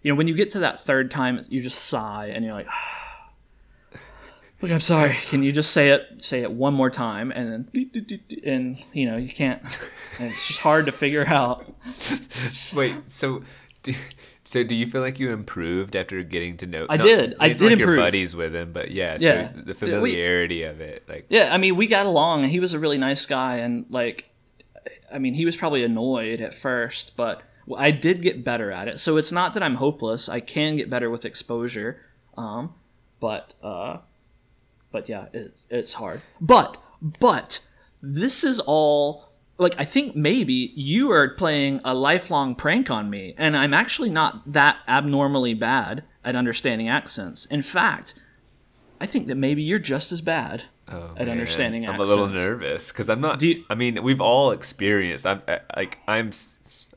you 0.00 0.10
know, 0.10 0.16
when 0.16 0.28
you 0.28 0.34
get 0.34 0.50
to 0.52 0.60
that 0.60 0.80
third 0.80 1.10
time, 1.10 1.44
you 1.50 1.60
just 1.60 1.78
sigh 1.78 2.28
and 2.28 2.42
you're 2.42 2.54
like. 2.54 2.66
Look, 4.62 4.70
I'm 4.70 4.80
sorry. 4.80 5.18
Can 5.28 5.42
you 5.42 5.52
just 5.52 5.72
say 5.72 5.90
it? 5.90 6.24
Say 6.24 6.40
it 6.40 6.50
one 6.50 6.72
more 6.72 6.88
time, 6.88 7.30
and 7.32 7.68
then, 7.70 7.90
and 8.46 8.82
you 8.94 9.04
know 9.04 9.18
you 9.18 9.28
can't. 9.28 9.60
And 10.18 10.30
it's 10.30 10.48
just 10.48 10.60
hard 10.60 10.86
to 10.86 10.92
figure 10.92 11.26
out. 11.28 11.70
Wait, 12.74 13.10
so 13.10 13.42
do, 13.82 13.92
so 14.44 14.64
do 14.64 14.74
you 14.74 14.86
feel 14.86 15.02
like 15.02 15.18
you 15.18 15.32
improved 15.32 15.94
after 15.94 16.22
getting 16.22 16.56
to 16.56 16.66
know? 16.66 16.86
I 16.88 16.96
did. 16.96 17.36
I 17.38 17.48
did 17.48 17.60
like 17.60 17.70
Your 17.72 17.80
improve. 17.80 17.98
buddies 17.98 18.34
with 18.34 18.56
him, 18.56 18.72
but 18.72 18.92
yeah. 18.92 19.18
Yeah. 19.20 19.52
So 19.52 19.60
the 19.60 19.74
familiarity 19.74 20.62
of 20.62 20.80
it, 20.80 21.04
like 21.06 21.26
Yeah, 21.28 21.52
I 21.52 21.58
mean, 21.58 21.76
we 21.76 21.86
got 21.86 22.06
along, 22.06 22.44
he 22.44 22.58
was 22.58 22.72
a 22.72 22.78
really 22.78 22.96
nice 22.96 23.26
guy, 23.26 23.56
and 23.56 23.84
like, 23.90 24.30
I 25.12 25.18
mean, 25.18 25.34
he 25.34 25.44
was 25.44 25.56
probably 25.56 25.84
annoyed 25.84 26.40
at 26.40 26.54
first, 26.54 27.16
but 27.16 27.42
I 27.76 27.90
did 27.90 28.22
get 28.22 28.44
better 28.44 28.70
at 28.70 28.88
it. 28.88 28.98
So 29.00 29.16
it's 29.16 29.32
not 29.32 29.54
that 29.54 29.62
I'm 29.62 29.76
hopeless. 29.76 30.28
I 30.28 30.40
can 30.40 30.76
get 30.76 30.90
better 30.90 31.10
with 31.10 31.24
exposure, 31.24 32.00
um, 32.36 32.74
but 33.20 33.54
uh, 33.62 33.98
but 34.92 35.08
yeah, 35.08 35.26
it's 35.32 35.66
it's 35.70 35.92
hard. 35.94 36.22
But 36.40 36.76
but 37.00 37.60
this 38.02 38.44
is 38.44 38.60
all 38.60 39.32
like 39.58 39.74
I 39.78 39.84
think 39.84 40.14
maybe 40.14 40.72
you 40.76 41.10
are 41.10 41.30
playing 41.30 41.80
a 41.84 41.94
lifelong 41.94 42.54
prank 42.54 42.90
on 42.90 43.10
me, 43.10 43.34
and 43.36 43.56
I'm 43.56 43.74
actually 43.74 44.10
not 44.10 44.52
that 44.52 44.78
abnormally 44.86 45.54
bad 45.54 46.04
at 46.24 46.36
understanding 46.36 46.88
accents. 46.88 47.46
In 47.46 47.62
fact, 47.62 48.14
I 49.00 49.06
think 49.06 49.26
that 49.26 49.36
maybe 49.36 49.62
you're 49.62 49.78
just 49.78 50.12
as 50.12 50.20
bad 50.20 50.64
Oh, 50.88 51.14
man. 51.18 51.28
understanding 51.30 51.88
I'm 51.88 52.00
a 52.00 52.04
little 52.04 52.28
nervous 52.28 52.92
because 52.92 53.08
I'm 53.08 53.20
not. 53.20 53.42
You- 53.42 53.64
I 53.68 53.74
mean, 53.74 54.02
we've 54.02 54.20
all 54.20 54.52
experienced. 54.52 55.26
I'm 55.26 55.42
like 55.76 55.98
I'm. 56.06 56.30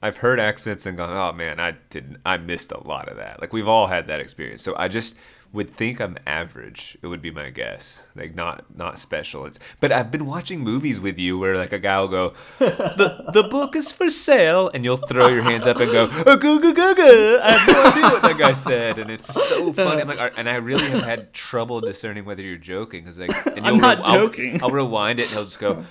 I've 0.02 0.18
heard 0.18 0.40
accents 0.40 0.86
and 0.86 0.96
gone, 0.96 1.12
oh 1.12 1.36
man, 1.36 1.60
I 1.60 1.72
didn't. 1.90 2.18
I 2.26 2.38
missed 2.38 2.72
a 2.72 2.82
lot 2.88 3.10
of 3.10 3.18
that. 3.18 3.42
Like 3.42 3.52
we've 3.52 3.68
all 3.68 3.88
had 3.88 4.08
that 4.08 4.20
experience. 4.22 4.62
So 4.64 4.74
I 4.78 4.88
just 4.88 5.16
would 5.52 5.74
think 5.76 6.00
I'm 6.00 6.16
average. 6.28 6.96
It 7.02 7.08
would 7.08 7.22
be 7.22 7.32
my 7.32 7.50
guess. 7.50 8.06
Like 8.16 8.36
not 8.36 8.66
not 8.76 9.00
special. 9.00 9.46
It's 9.46 9.58
but 9.80 9.92
I've 9.92 10.12
been 10.12 10.26
watching 10.28 10.60
movies 10.60 11.00
with 11.00 11.18
you 11.18 11.40
where 11.40 11.58
like 11.58 11.74
a 11.74 11.80
guy 11.80 12.00
will 12.00 12.08
go, 12.08 12.34
the 12.60 13.32
the 13.34 13.44
book 13.44 13.76
is 13.76 13.92
for 13.92 14.10
sale, 14.10 14.70
and 14.74 14.86
you'll 14.86 14.98
throw 14.98 15.28
your 15.28 15.42
hands 15.42 15.66
up 15.66 15.78
and 15.78 15.92
go, 15.92 16.08
"Uh, 16.12 16.36
goo, 16.36 16.60
goo, 16.62 16.74
goo, 16.74 16.96
goo." 16.96 17.40
I 17.44 17.52
have 17.54 17.68
no 17.68 17.84
idea 17.84 18.04
what 18.04 18.22
that 18.22 18.38
guy 18.38 18.54
said, 18.54 19.00
and 19.00 19.10
it's 19.10 19.34
so 19.34 19.74
funny. 19.74 20.02
I'm 20.02 20.08
like, 20.08 20.34
and 20.38 20.48
I 20.50 20.56
really 20.58 20.86
have 20.90 21.02
had 21.04 21.34
trouble 21.34 21.82
discerning 21.82 22.26
whether 22.26 22.42
you're 22.44 22.58
joking 22.58 23.04
because 23.04 23.18
like, 23.18 23.32
and 23.48 23.66
I'm 23.66 23.74
you'll 23.74 23.82
not 23.82 24.00
I'll- 24.04 24.28
joking. 24.28 24.62
I'll 24.64 24.70
rewind 24.72 25.20
it 25.20 25.24
and 25.24 25.32
he'll 25.32 25.44
just 25.46 25.60
go, 25.60 25.84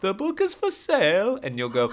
"The 0.00 0.14
book 0.14 0.40
is 0.40 0.54
for 0.54 0.70
sale," 0.70 1.38
and 1.42 1.58
you'll 1.58 1.68
go, 1.68 1.88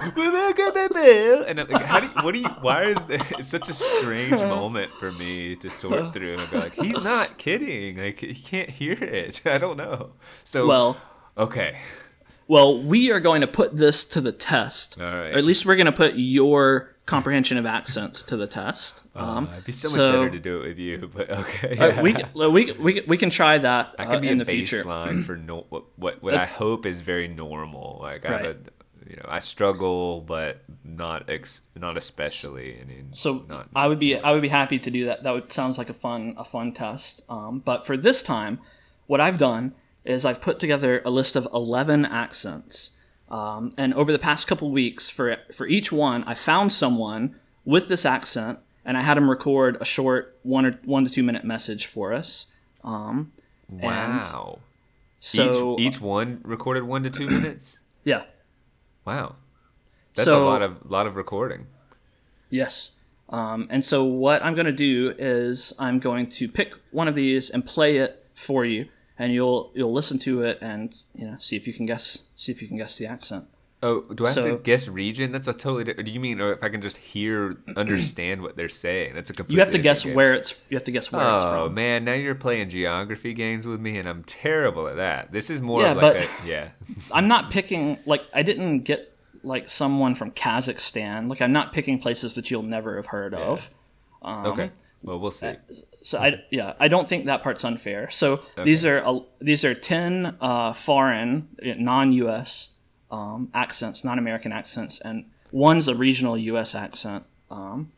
and 1.48 1.60
I'm 1.60 1.68
like, 1.68 1.84
"How 1.86 2.00
do 2.00 2.08
you, 2.08 2.14
what 2.24 2.34
do 2.36 2.42
you? 2.42 2.50
Why 2.62 2.84
is 2.84 3.06
this? 3.06 3.22
It's 3.40 3.50
such 3.50 3.70
a 3.70 3.74
strange 3.74 4.32
moment 4.58 4.92
for 4.94 5.12
me 5.14 5.56
to 5.58 5.70
sort 5.70 6.14
through 6.14 6.38
and 6.38 6.52
go 6.52 6.60
like, 6.60 6.74
he's 6.74 7.04
not 7.04 7.38
kidding. 7.38 7.98
Like 7.98 8.20
he 8.20 8.34
can't 8.36 8.70
hear 8.70 8.94
it. 9.02 9.42
I 9.46 9.58
don't 9.58 9.78
know. 9.78 10.12
So 10.44 10.68
Well, 10.68 10.98
okay, 11.38 11.78
well, 12.48 12.82
we 12.82 13.12
are 13.12 13.20
going 13.20 13.42
to 13.42 13.48
put 13.48 13.76
this 13.76 14.06
to 14.06 14.22
the 14.22 14.32
test. 14.32 15.02
All 15.02 15.06
right. 15.06 15.34
Or 15.34 15.38
at 15.38 15.44
least 15.44 15.66
we're 15.66 15.76
going 15.76 15.88
to 15.88 15.92
put 15.92 16.14
your 16.16 16.95
comprehension 17.06 17.58
of 17.58 17.66
accents 17.66 18.24
to 18.24 18.38
the 18.38 18.48
test. 18.48 19.04
Um, 19.16 19.48
uh, 19.48 19.54
it'd 19.54 19.66
be 19.66 19.72
so 19.72 19.90
much 19.90 19.98
so- 19.98 20.12
better 20.12 20.32
to 20.32 20.40
do 20.40 20.62
it 20.62 20.68
with 20.68 20.80
you, 20.80 21.10
but 21.14 21.30
okay. 21.30 21.78
uh, 21.78 22.02
we, 22.02 22.16
we, 22.34 22.72
we, 22.74 23.02
we 23.08 23.18
can 23.18 23.30
try 23.30 23.58
that 23.58 23.96
I 24.00 24.06
uh, 24.06 24.12
could 24.12 24.22
be 24.22 24.30
in 24.30 24.38
the 24.38 24.46
future. 24.46 24.84
baseline 24.84 25.24
for 25.24 25.36
no, 25.36 25.66
what 25.70 25.86
what, 25.98 26.24
what 26.24 26.34
I 26.46 26.46
hope 26.46 26.86
is 26.86 27.02
very 27.02 27.28
normal. 27.28 28.00
Like 28.02 28.26
I 28.26 28.32
have 28.32 28.46
a, 28.46 28.58
you 29.08 29.16
know, 29.18 29.26
I 29.28 29.40
struggle, 29.40 30.22
but 30.22 30.64
not 30.84 31.30
ex, 31.30 31.62
not 31.76 31.96
especially. 31.96 32.82
I 32.82 32.86
mean, 32.86 33.10
So 33.14 33.46
not 33.48 33.70
I 33.76 33.88
would 33.88 34.00
be 34.00 34.18
I 34.18 34.32
would 34.32 34.42
be 34.42 34.48
happy 34.48 34.80
to 34.80 34.90
do 34.90 35.06
that. 35.06 35.24
That 35.24 35.34
would 35.34 35.52
sounds 35.52 35.78
like 35.78 35.90
a 35.90 35.94
fun 35.94 36.34
a 36.38 36.44
fun 36.44 36.74
test. 36.74 37.22
Um, 37.30 37.60
but 37.60 37.86
for 37.86 37.96
this 37.98 38.24
time, 38.24 38.60
what 39.06 39.22
I've 39.22 39.38
done 39.38 39.76
is 40.04 40.26
I've 40.26 40.42
put 40.42 40.60
together 40.60 41.02
a 41.06 41.12
list 41.12 41.36
of 41.36 41.48
eleven 41.54 42.04
accents. 42.06 42.92
Um, 43.30 43.72
and 43.78 43.94
over 43.94 44.12
the 44.12 44.20
past 44.20 44.48
couple 44.48 44.70
weeks, 44.72 45.10
for 45.10 45.38
for 45.54 45.66
each 45.68 45.92
one, 45.92 46.24
I 46.26 46.34
found 46.36 46.72
someone 46.72 47.36
with 47.66 47.88
this 47.88 48.06
accent, 48.06 48.60
and 48.86 48.98
I 48.98 49.02
had 49.02 49.18
him 49.18 49.30
record 49.30 49.78
a 49.82 49.86
short 49.86 50.38
one 50.44 50.66
or 50.66 50.80
one 50.86 51.04
to 51.06 51.10
two 51.12 51.24
minute 51.24 51.44
message 51.44 51.86
for 51.88 52.14
us. 52.14 52.48
Um, 52.84 53.32
and 53.70 53.82
wow. 54.22 54.60
so 55.20 55.76
each 55.80 55.96
each 55.96 56.02
one 56.02 56.40
recorded 56.44 56.84
one 56.84 57.02
to 57.04 57.10
two 57.10 57.28
minutes. 57.30 57.80
yeah, 58.04 58.24
Wow, 59.06 59.36
that's 60.14 60.30
So- 60.30 60.46
a 60.46 60.48
lot 60.48 60.62
of 60.62 60.90
lot 60.90 61.08
of 61.08 61.16
recording. 61.16 61.68
Yes. 62.50 62.92
Um, 63.28 63.68
and 63.72 63.84
so 63.84 64.04
what 64.04 64.46
I'm 64.46 64.54
going 64.54 64.68
to 64.68 64.72
do 64.72 65.16
is 65.18 65.74
I'm 65.80 65.98
going 66.00 66.30
to 66.30 66.48
pick 66.48 66.76
one 66.92 67.08
of 67.08 67.16
these 67.16 67.50
and 67.50 67.66
play 67.66 67.98
it 67.98 68.24
for 68.36 68.64
you, 68.64 68.88
and 69.18 69.34
you'll 69.34 69.72
you'll 69.76 69.94
listen 69.94 70.18
to 70.20 70.42
it 70.44 70.58
and 70.62 71.02
you 71.14 71.26
know 71.26 71.36
see 71.40 71.56
if 71.56 71.68
you 71.68 71.74
can 71.74 71.86
guess 71.86 72.20
see 72.36 72.52
if 72.52 72.62
you 72.62 72.68
can 72.68 72.78
guess 72.78 72.98
the 72.98 73.06
accent. 73.06 73.46
Oh, 73.84 74.02
do 74.02 74.26
I 74.26 74.32
have 74.32 74.44
to 74.44 74.58
guess 74.58 74.88
region? 74.88 75.32
That's 75.32 75.48
a 75.48 75.54
totally. 75.54 75.84
Do 75.94 76.10
you 76.10 76.20
mean, 76.20 76.42
or 76.42 76.54
if 76.54 76.64
I 76.64 76.70
can 76.70 76.82
just 76.82 76.98
hear, 76.98 77.58
understand 77.78 78.42
what 78.42 78.56
they're 78.56 78.70
saying? 78.70 79.14
That's 79.14 79.30
a 79.30 79.34
completely. 79.34 79.56
You 79.58 79.60
have 79.60 79.70
to 79.72 79.78
guess 79.80 80.04
game. 80.06 80.16
where 80.16 80.34
it's 80.34 80.60
you 80.70 80.78
have 80.78 80.86
to 80.86 80.92
guess 80.92 81.12
where 81.12 81.22
it's 81.22 81.44
Oh 81.44 81.70
man, 81.70 82.04
now 82.04 82.14
you're 82.14 82.34
playing 82.36 82.70
geography 82.70 83.34
games 83.34 83.68
with 83.68 83.80
me, 83.80 84.00
and 84.00 84.10
I'm 84.10 84.24
terrible 84.24 84.88
at 84.88 84.96
that. 84.96 85.32
This 85.32 85.50
is 85.52 85.62
more 85.62 85.82
Yeah, 85.82 85.92
of 85.92 85.98
like 85.98 86.14
but- 86.14 86.24
a 86.24 86.48
yeah. 86.48 86.70
I'm 87.12 87.28
not 87.28 87.52
picking 87.52 88.00
like 88.08 88.24
I 88.34 88.42
didn't 88.42 88.80
get 88.80 89.14
like 89.44 89.70
someone 89.70 90.16
from 90.16 90.32
Kazakhstan. 90.32 91.30
Like 91.30 91.42
I'm 91.42 91.52
not 91.54 91.72
picking 91.72 92.00
places 92.00 92.34
that 92.36 92.50
you'll 92.50 92.64
never 92.64 92.96
have 92.96 93.06
heard 93.08 93.36
of. 93.36 93.70
Um, 94.24 94.46
Okay, 94.48 94.72
well 95.04 95.20
we'll 95.20 95.30
see. 95.32 95.54
So 96.06 96.20
I 96.20 96.44
yeah 96.52 96.74
I 96.80 96.88
don't 96.88 97.10
think 97.10 97.26
that 97.26 97.42
part's 97.42 97.64
unfair. 97.66 98.12
So 98.12 98.42
these 98.64 98.86
are 98.86 99.04
uh, 99.04 99.22
these 99.42 99.66
are 99.66 99.74
ten 99.74 100.38
uh, 100.40 100.72
foreign 100.74 101.48
non-U.S. 101.64 102.76
Um, 103.10 103.50
accents, 103.56 104.04
non-American 104.04 104.52
accents, 104.52 105.02
and 105.02 105.26
one's 105.52 105.88
a 105.88 105.96
regional 105.96 106.38
U.S. 106.38 106.76
accent. 106.76 107.24
Um, 107.50 107.92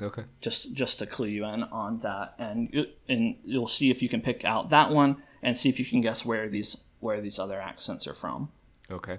Okay. 0.00 0.24
just 0.40 0.72
just 0.72 0.98
to 0.98 1.06
clue 1.06 1.28
you 1.28 1.44
in 1.44 1.62
on 1.64 1.98
that, 1.98 2.34
and 2.38 2.70
you, 2.72 2.86
and 3.06 3.36
you'll 3.44 3.68
see 3.68 3.90
if 3.90 4.02
you 4.02 4.08
can 4.08 4.20
pick 4.22 4.44
out 4.44 4.70
that 4.70 4.90
one 4.90 5.22
and 5.42 5.54
see 5.54 5.68
if 5.68 5.78
you 5.78 5.84
can 5.84 6.00
guess 6.00 6.24
where 6.24 6.48
these 6.48 6.78
where 7.00 7.20
these 7.20 7.38
other 7.38 7.60
accents 7.60 8.06
are 8.08 8.14
from. 8.14 8.48
Okay. 8.90 9.18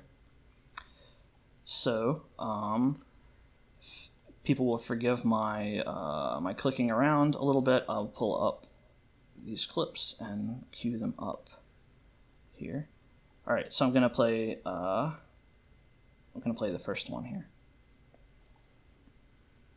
So, 1.65 2.23
um, 2.39 3.01
people 4.43 4.65
will 4.65 4.77
forgive 4.77 5.23
my 5.25 5.79
uh, 5.79 6.39
my 6.41 6.53
clicking 6.53 6.91
around 6.91 7.35
a 7.35 7.43
little 7.43 7.61
bit. 7.61 7.85
I'll 7.87 8.07
pull 8.07 8.41
up 8.45 8.65
these 9.43 9.65
clips 9.65 10.15
and 10.19 10.63
cue 10.71 10.97
them 10.97 11.13
up 11.17 11.49
here. 12.53 12.89
All 13.47 13.53
right, 13.53 13.71
so 13.73 13.85
I'm 13.85 13.93
gonna 13.93 14.09
play. 14.09 14.59
Uh, 14.65 15.11
I'm 16.35 16.41
gonna 16.41 16.53
play 16.53 16.71
the 16.71 16.79
first 16.79 17.09
one 17.09 17.25
here. 17.25 17.47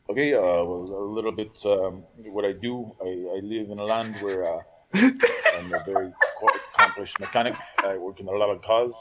Okay, 0.09 0.35
uh, 0.35 0.41
well, 0.41 0.83
a 0.83 1.13
little 1.13 1.33
bit 1.33 1.59
um, 1.67 2.05
what 2.19 2.45
I 2.45 2.53
do. 2.53 2.95
I, 3.03 3.37
I 3.37 3.41
live 3.43 3.71
in 3.71 3.79
a 3.81 3.85
land 3.85 4.17
where 4.21 4.45
uh, 4.45 4.61
I'm 4.95 5.75
a 5.75 5.83
very 5.85 6.13
accomplished 6.75 7.19
mechanic. 7.19 7.55
I 7.79 7.97
work 7.97 8.21
in 8.21 8.29
a 8.29 8.31
lot 8.31 8.51
of 8.51 8.63
cars. 8.63 8.93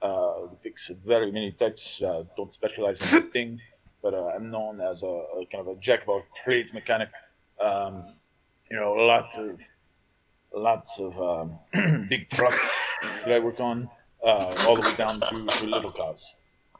Uh, 0.00 0.48
fix 0.62 0.90
very 1.04 1.30
many 1.30 1.52
types. 1.52 2.02
Uh, 2.02 2.24
don't 2.36 2.52
specialize 2.52 2.98
in 3.00 3.20
one 3.20 3.30
thing, 3.30 3.60
but 4.02 4.14
uh, 4.14 4.26
I'm 4.34 4.50
known 4.50 4.80
as 4.80 5.02
a, 5.02 5.06
a 5.06 5.46
kind 5.50 5.66
of 5.66 5.68
a 5.68 5.80
jack 5.80 6.02
of 6.02 6.08
all 6.08 6.22
trades 6.44 6.74
mechanic. 6.74 7.08
Um, 7.60 8.14
you 8.70 8.76
know, 8.76 8.98
a 8.98 9.04
lot 9.04 9.36
of 9.36 9.60
lots 10.54 10.98
of 10.98 11.20
um, 11.20 11.58
big 12.08 12.28
trucks 12.30 12.96
that 13.24 13.36
I 13.36 13.38
work 13.38 13.60
on, 13.60 13.88
uh, 14.24 14.54
all 14.66 14.76
the 14.76 14.82
way 14.82 14.94
down 14.96 15.20
to, 15.20 15.46
to 15.46 15.66
little 15.66 15.92
cars. 15.92 16.34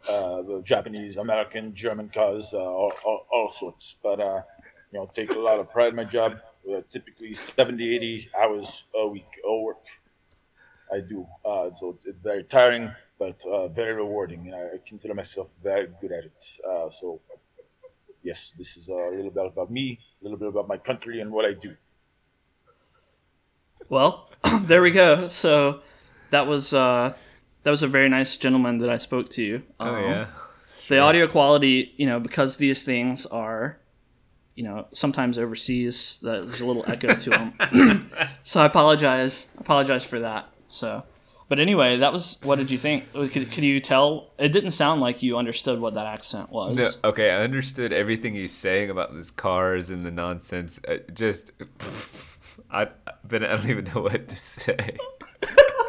Uh, 0.09 0.43
the 0.43 0.63
Japanese, 0.65 1.17
American, 1.17 1.75
German 1.75 2.09
cars, 2.09 2.51
uh, 2.53 2.59
all, 2.59 2.93
all, 3.05 3.27
all 3.33 3.49
sorts. 3.49 3.97
But, 4.03 4.21
uh, 4.21 4.43
you 4.91 4.99
know, 4.99 5.11
take 5.15 5.31
a 5.31 5.39
lot 5.39 5.61
of 5.61 5.71
pride 5.71 5.91
in 5.91 5.97
my 5.97 6.05
job. 6.05 6.41
Uh, 6.69 6.81
typically 6.91 7.35
70, 7.35 7.97
80 7.97 8.31
hours 8.41 8.85
a 8.95 9.07
week 9.07 9.27
of 9.45 9.63
work 9.63 9.85
I 10.93 11.01
do. 11.01 11.27
So 11.45 11.95
it's, 11.97 12.07
it's 12.07 12.21
very 12.21 12.45
tiring, 12.45 12.93
but 13.23 13.45
uh, 13.49 13.69
very 13.69 13.95
rewarding. 13.95 14.47
And 14.47 14.55
I, 14.55 14.63
I 14.75 14.79
consider 14.85 15.15
myself 15.15 15.49
very 15.63 15.89
good 16.01 16.13
at 16.13 16.25
it. 16.25 16.45
Uh, 16.69 16.91
so, 16.91 17.21
yes, 18.23 18.53
this 18.59 18.77
is 18.77 18.89
a 18.89 19.11
little 19.17 19.31
bit 19.31 19.47
about 19.47 19.71
me, 19.71 20.01
a 20.21 20.25
little 20.25 20.39
bit 20.39 20.49
about 20.49 20.67
my 20.67 20.77
country 20.77 21.21
and 21.21 21.31
what 21.31 21.45
I 21.45 21.53
do. 21.53 21.77
Well, 23.89 24.29
there 24.63 24.83
we 24.83 24.91
go. 24.91 25.29
So 25.29 25.83
that 26.31 26.47
was 26.47 26.73
uh, 26.73 27.13
that 27.63 27.71
was 27.71 27.83
a 27.83 27.89
very 27.89 28.09
nice 28.09 28.37
gentleman 28.37 28.79
that 28.79 28.91
I 28.91 28.99
spoke 28.99 29.29
to. 29.31 29.63
Oh 29.79 29.95
Um, 29.95 30.03
yeah. 30.03 30.31
The 30.89 30.99
audio 30.99 31.27
quality, 31.29 31.95
you 31.97 32.07
know, 32.07 32.19
because 32.19 32.57
these 32.57 32.83
things 32.83 33.25
are, 33.27 33.79
you 34.57 34.65
know, 34.65 34.89
sometimes 34.93 35.39
overseas, 35.39 36.19
that 36.23 36.47
there's 36.47 36.61
a 36.61 36.67
little 36.67 36.85
echo 36.89 37.15
to 37.15 37.31
them. 37.31 38.11
so 38.43 38.61
I 38.61 38.67
apologize. 38.67 39.55
Apologize 39.59 40.05
for 40.05 40.19
that. 40.21 40.49
So, 40.67 41.05
but 41.53 41.61
anyway, 41.61 41.99
that 41.99 42.15
was. 42.15 42.39
What 42.45 42.57
did 42.57 42.71
you 42.71 42.79
think? 42.79 43.13
Could, 43.13 43.51
could 43.51 43.63
you 43.63 43.79
tell? 43.79 44.33
It 44.39 44.55
didn't 44.55 44.71
sound 44.71 45.03
like 45.03 45.23
you 45.23 45.37
understood 45.37 45.83
what 45.83 45.93
that 45.93 46.07
accent 46.07 46.49
was. 46.49 46.75
No, 46.75 46.89
okay, 47.05 47.31
I 47.31 47.43
understood 47.43 47.93
everything 47.93 48.33
he's 48.33 48.55
saying 48.55 48.89
about 48.89 49.13
his 49.13 49.31
cars 49.31 49.91
and 49.91 50.07
the 50.07 50.11
nonsense. 50.11 50.81
Uh, 50.89 50.97
just, 51.13 51.51
I, 52.71 52.89
but 53.29 53.45
I 53.45 53.57
don't 53.57 53.69
even 53.69 53.85
know 53.85 54.01
what 54.01 54.29
to 54.29 54.35
say. 54.35 54.97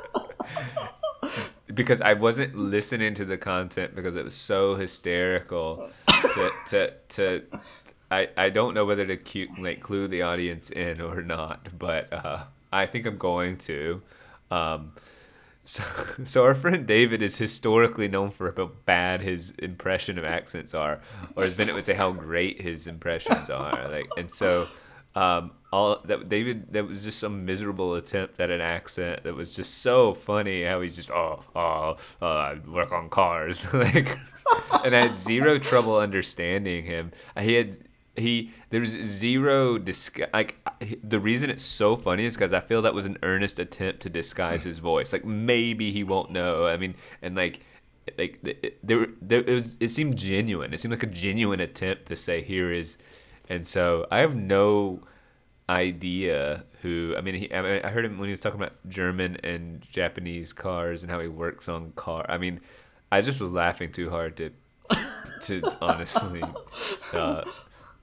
because 1.74 2.02
I 2.02 2.12
wasn't 2.12 2.58
listening 2.58 3.14
to 3.14 3.24
the 3.24 3.38
content 3.38 3.96
because 3.96 4.18
it 4.18 4.26
was 4.26 4.36
so 4.36 4.76
hysterical. 4.76 5.90
To 6.08 6.52
to 6.72 6.94
to, 7.08 7.44
I 8.12 8.28
I 8.36 8.50
don't 8.50 8.74
know 8.74 8.84
whether 8.84 9.06
to 9.06 9.16
cue, 9.16 9.48
like 9.58 9.80
clue 9.80 10.10
the 10.10 10.24
audience 10.24 10.70
in 10.72 11.00
or 11.00 11.22
not, 11.22 11.70
but 11.80 12.12
uh, 12.12 12.44
I 12.74 12.86
think 12.86 13.06
I'm 13.06 13.18
going 13.18 13.60
to. 13.60 14.02
Um, 14.52 14.92
so, 15.64 15.84
so 16.26 16.44
our 16.44 16.56
friend 16.56 16.86
David 16.86 17.22
is 17.22 17.38
historically 17.38 18.08
known 18.08 18.32
for 18.32 18.54
how 18.56 18.72
bad 18.86 19.22
his 19.22 19.52
impression 19.60 20.18
of 20.18 20.26
accents 20.26 20.74
are, 20.74 21.00
or 21.36 21.44
as 21.44 21.54
Bennett 21.54 21.76
would 21.76 21.86
say, 21.86 21.94
how 21.94 22.12
great 22.12 22.62
his 22.62 22.88
impressions 22.88 23.50
are. 23.50 23.90
Like, 23.90 24.08
and 24.18 24.30
so, 24.30 24.68
um, 25.16 25.52
all 25.72 26.00
that 26.06 26.30
David, 26.30 26.74
that 26.74 26.88
was 26.88 27.04
just 27.04 27.20
some 27.20 27.46
miserable 27.46 27.96
attempt 27.96 28.40
at 28.40 28.50
an 28.50 28.62
accent 28.62 29.24
that 29.24 29.36
was 29.36 29.56
just 29.56 29.80
so 29.80 30.14
funny. 30.14 30.64
How 30.64 30.82
he's 30.82 30.96
just 30.96 31.12
oh 31.12 31.44
oh, 31.56 31.98
uh, 32.22 32.26
I 32.26 32.60
work 32.68 32.92
on 32.92 33.10
cars, 33.10 33.74
like, 33.74 34.18
and 34.84 34.96
I 34.96 35.02
had 35.02 35.16
zero 35.16 35.58
trouble 35.58 35.98
understanding 35.98 36.86
him. 36.86 37.12
He 37.40 37.54
had 37.54 37.78
he 38.16 38.52
there's 38.70 38.90
zero 38.90 39.78
disgu- 39.78 40.32
like 40.34 40.56
the 41.04 41.20
reason 41.20 41.50
it's 41.50 41.64
so 41.64 41.96
funny 41.96 42.26
is 42.26 42.36
because 42.36 42.54
I 42.54 42.60
feel 42.60 42.82
that 42.84 42.94
was 42.94 43.06
an 43.06 43.18
earnest 43.24 43.60
attempt 43.60 44.02
to 44.02 44.10
disguise 44.10 44.64
his 44.64 44.80
voice. 44.80 45.12
Like 45.12 45.26
maybe 45.26 45.92
he 45.92 46.04
won't 46.04 46.32
know. 46.32 46.68
I 46.68 46.78
mean, 46.78 46.96
and 47.22 47.36
like 47.36 47.62
like 48.18 48.40
there 48.84 49.08
there 49.22 49.40
it 49.42 49.54
was 49.54 49.78
it 49.80 49.90
seemed 49.90 50.18
genuine. 50.18 50.74
It 50.74 50.80
seemed 50.80 50.92
like 50.92 51.04
a 51.04 51.08
genuine 51.08 51.60
attempt 51.60 52.06
to 52.08 52.16
say 52.16 52.42
here 52.42 52.72
is, 52.72 52.98
and 53.50 53.66
so 53.66 54.06
I 54.12 54.20
have 54.20 54.36
no 54.36 55.00
idea 55.70 56.66
who 56.82 57.16
I 57.18 57.22
mean 57.22 57.36
he 57.36 57.52
I 57.52 57.90
heard 57.90 58.06
him 58.06 58.20
when 58.20 58.28
he 58.28 58.32
was 58.32 58.42
talking 58.42 58.60
about 58.60 58.74
German 58.90 59.38
and 59.44 59.82
Japanese 59.82 60.54
cars 60.54 61.02
and 61.02 61.12
how 61.12 61.20
he 61.20 61.28
works 61.28 61.68
on 61.68 61.94
car. 61.94 62.26
I 62.30 62.38
mean, 62.38 62.60
I 63.12 63.22
just 63.22 63.40
was 63.42 63.52
laughing 63.52 63.92
too 63.92 64.10
hard 64.10 64.38
to 64.38 64.52
to 65.42 65.78
honestly 65.82 66.44
uh, 67.14 67.44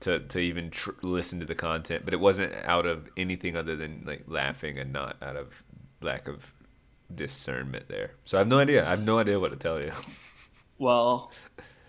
to 0.01 0.19
to 0.19 0.39
even 0.39 0.69
tr- 0.69 0.91
listen 1.01 1.39
to 1.39 1.45
the 1.45 1.55
content, 1.55 2.03
but 2.05 2.13
it 2.13 2.19
wasn't 2.19 2.53
out 2.65 2.85
of 2.85 3.09
anything 3.17 3.55
other 3.55 3.75
than 3.75 4.03
like 4.05 4.23
laughing 4.27 4.77
and 4.77 4.91
not 4.93 5.17
out 5.21 5.35
of 5.35 5.63
lack 6.01 6.27
of 6.27 6.53
discernment 7.13 7.87
there. 7.87 8.11
So 8.25 8.37
I 8.37 8.39
have 8.39 8.47
no 8.47 8.59
idea. 8.59 8.85
I 8.85 8.91
have 8.91 9.03
no 9.03 9.19
idea 9.19 9.39
what 9.39 9.51
to 9.51 9.57
tell 9.57 9.79
you. 9.81 9.91
Well, 10.77 11.31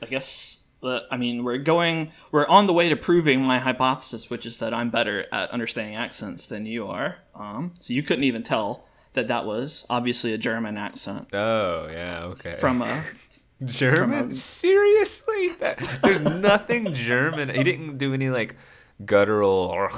I 0.03 0.07
guess. 0.07 0.59
I 0.85 1.17
mean, 1.17 1.45
we're 1.45 1.57
going. 1.57 2.13
We're 2.31 2.47
on 2.47 2.67
the 2.67 2.75
way 2.75 2.91
to 2.91 2.97
proving 2.97 3.41
my 3.43 3.59
hypothesis, 3.59 4.29
which 4.29 4.45
is 4.45 4.59
that 4.59 4.75
I'm 4.75 4.91
better 4.91 5.25
at 5.33 5.51
understanding 5.51 5.97
accents 5.97 6.47
than 6.47 6.67
you 6.67 6.89
are. 6.89 7.17
Um, 7.35 7.73
so 7.81 7.95
you 7.95 8.03
couldn't 8.03 8.25
even 8.25 8.43
tell 8.43 8.85
that 9.15 9.29
that 9.29 9.47
was 9.47 9.87
obviously 9.89 10.35
a 10.35 10.39
German 10.39 10.77
accent 10.77 11.29
Oh 11.33 11.89
yeah, 11.91 12.25
okay. 12.25 12.57
from 12.61 12.83
a. 12.83 13.03
German? 13.65 14.33
Seriously? 14.33 15.51
That, 15.61 16.01
there's 16.03 16.23
nothing 16.23 16.93
German. 16.93 17.49
He 17.51 17.63
didn't 17.63 17.99
do 17.99 18.15
any 18.15 18.31
like 18.31 18.57
guttural. 19.05 19.89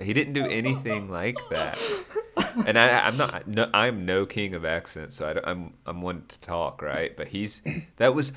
He 0.00 0.12
didn't 0.12 0.32
do 0.34 0.46
anything 0.46 1.10
like 1.10 1.36
that. 1.50 1.78
And 2.66 2.78
I, 2.78 3.06
I'm 3.06 3.16
not. 3.16 3.46
No, 3.46 3.68
I'm 3.72 4.06
no 4.06 4.26
king 4.26 4.54
of 4.54 4.64
accents, 4.64 5.16
so 5.16 5.28
I 5.28 5.32
don't, 5.34 5.46
I'm 5.46 5.74
I'm 5.84 6.02
one 6.02 6.24
to 6.28 6.40
talk, 6.40 6.82
right? 6.82 7.16
But 7.16 7.28
he's 7.28 7.62
that 7.96 8.14
was 8.14 8.32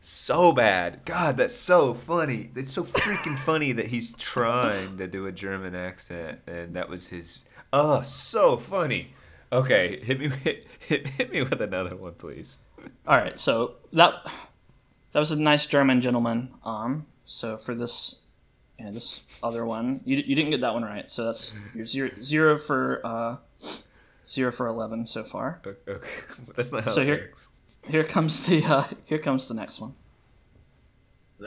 so 0.00 0.52
bad. 0.52 1.00
God, 1.04 1.36
that's 1.36 1.54
so 1.54 1.94
funny. 1.94 2.50
It's 2.54 2.72
so 2.72 2.84
freaking 2.84 3.38
funny 3.38 3.72
that 3.72 3.86
he's 3.86 4.14
trying 4.14 4.98
to 4.98 5.06
do 5.06 5.26
a 5.26 5.32
German 5.32 5.74
accent, 5.74 6.40
and 6.46 6.74
that 6.76 6.88
was 6.88 7.08
his. 7.08 7.40
Oh, 7.72 8.02
so 8.02 8.56
funny. 8.56 9.14
Okay, 9.50 10.00
hit 10.02 10.20
me 10.20 10.28
hit, 10.28 10.66
hit, 10.78 11.06
hit 11.06 11.32
me 11.32 11.42
with 11.42 11.60
another 11.60 11.96
one, 11.96 12.14
please. 12.14 12.58
All 13.06 13.16
right, 13.16 13.38
so 13.38 13.76
that 13.92 14.14
that 15.12 15.18
was 15.20 15.30
a 15.30 15.36
nice 15.36 15.66
German 15.66 16.00
gentleman. 16.00 16.54
Um, 16.64 17.06
so 17.24 17.56
for 17.56 17.74
this, 17.74 18.20
yeah, 18.78 18.90
this 18.90 19.22
other 19.42 19.64
one, 19.64 20.00
you, 20.04 20.16
you 20.16 20.34
didn't 20.34 20.50
get 20.50 20.60
that 20.62 20.74
one 20.74 20.82
right. 20.84 21.10
So 21.10 21.24
that's 21.24 21.52
you're 21.74 21.86
zero 21.86 22.10
zero 22.22 22.58
for 22.58 23.00
uh, 23.04 23.36
zero 24.28 24.50
for 24.52 24.66
eleven 24.66 25.06
so 25.06 25.22
far. 25.24 25.60
Okay, 25.66 25.78
okay. 25.92 26.08
that's 26.56 26.72
not 26.72 26.84
how 26.84 26.90
So 26.92 27.00
it 27.02 27.06
here- 27.06 27.16
works. 27.28 27.48
Here 27.86 28.04
comes 28.04 28.46
the 28.46 28.64
uh, 28.64 28.84
here 29.04 29.18
comes 29.18 29.46
the 29.46 29.54
next 29.54 29.78
one. 29.80 29.94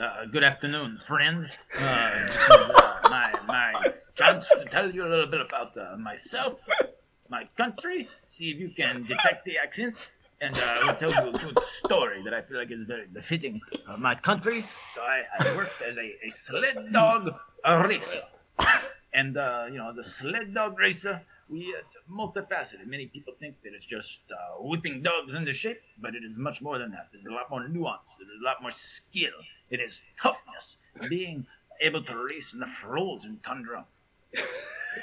Uh, 0.00 0.26
good 0.26 0.44
afternoon, 0.44 1.00
friend. 1.04 1.48
Uh, 1.76 2.10
is, 2.14 2.38
uh, 2.50 2.98
my 3.10 3.32
my 3.48 3.72
chance 4.14 4.46
to 4.48 4.64
tell 4.70 4.88
you 4.94 5.04
a 5.04 5.08
little 5.10 5.26
bit 5.26 5.40
about 5.40 5.76
uh, 5.76 5.96
myself, 5.96 6.60
my 7.28 7.48
country. 7.56 8.08
See 8.26 8.50
if 8.50 8.58
you 8.60 8.70
can 8.70 9.02
detect 9.02 9.44
the 9.46 9.58
accent, 9.58 10.12
and 10.40 10.56
uh, 10.56 10.60
I 10.60 10.86
will 10.86 10.94
tell 10.94 11.10
you 11.10 11.30
a 11.30 11.32
good 11.32 11.58
story 11.58 12.22
that 12.22 12.32
I 12.32 12.42
feel 12.42 12.58
like 12.58 12.70
is 12.70 12.86
very 12.86 13.06
befitting 13.06 13.60
of 13.86 13.98
my 13.98 14.14
country. 14.14 14.64
So 14.94 15.02
I, 15.02 15.22
I 15.38 15.56
worked 15.56 15.82
as 15.82 15.96
a, 15.96 16.14
a 16.24 16.30
sled 16.30 16.92
dog 16.92 17.30
racer, 17.64 18.22
and 19.12 19.36
uh, 19.36 19.66
you 19.70 19.78
know, 19.78 19.88
as 19.88 19.98
a 19.98 20.04
sled 20.04 20.54
dog 20.54 20.78
racer, 20.78 21.20
we 21.48 21.74
uh, 21.74 21.80
it's 21.84 21.96
multifaceted. 22.10 22.86
Many 22.86 23.06
people 23.06 23.34
think 23.38 23.56
that 23.64 23.72
it's 23.74 23.86
just 23.86 24.20
uh, 24.30 24.62
whipping 24.62 25.02
dogs 25.02 25.34
into 25.34 25.52
shape, 25.52 25.80
but 26.00 26.14
it 26.14 26.22
is 26.22 26.38
much 26.38 26.62
more 26.62 26.78
than 26.78 26.90
that. 26.92 27.08
There's 27.12 27.26
a 27.26 27.30
lot 27.30 27.50
more 27.50 27.66
nuance. 27.68 28.14
There's 28.18 28.40
a 28.40 28.44
lot 28.44 28.62
more 28.62 28.70
skill. 28.70 29.32
It 29.70 29.80
is 29.80 30.04
toughness, 30.20 30.78
being 31.08 31.46
able 31.80 32.02
to 32.02 32.16
race 32.16 32.52
in 32.54 32.60
the 32.60 32.66
frozen 32.66 33.40
tundra. 33.42 33.86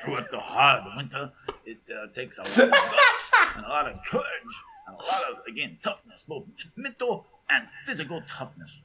Throughout 0.04 0.30
the 0.30 0.40
hard 0.40 0.84
winter, 0.96 1.32
it 1.66 1.78
uh, 1.90 2.08
takes 2.14 2.38
a 2.38 2.42
lot 2.42 2.60
of 2.60 2.72
guts 2.72 3.32
and 3.56 3.66
a 3.66 3.70
lot 3.70 3.88
of 3.88 4.04
courage 4.04 4.56
and 4.88 4.96
a 5.00 5.04
lot 5.04 5.24
of, 5.32 5.46
again, 5.48 5.78
toughness, 5.84 6.26
both 6.26 6.46
mental 6.76 7.26
and 7.50 7.68
physical 7.86 8.22
toughness. 8.28 8.82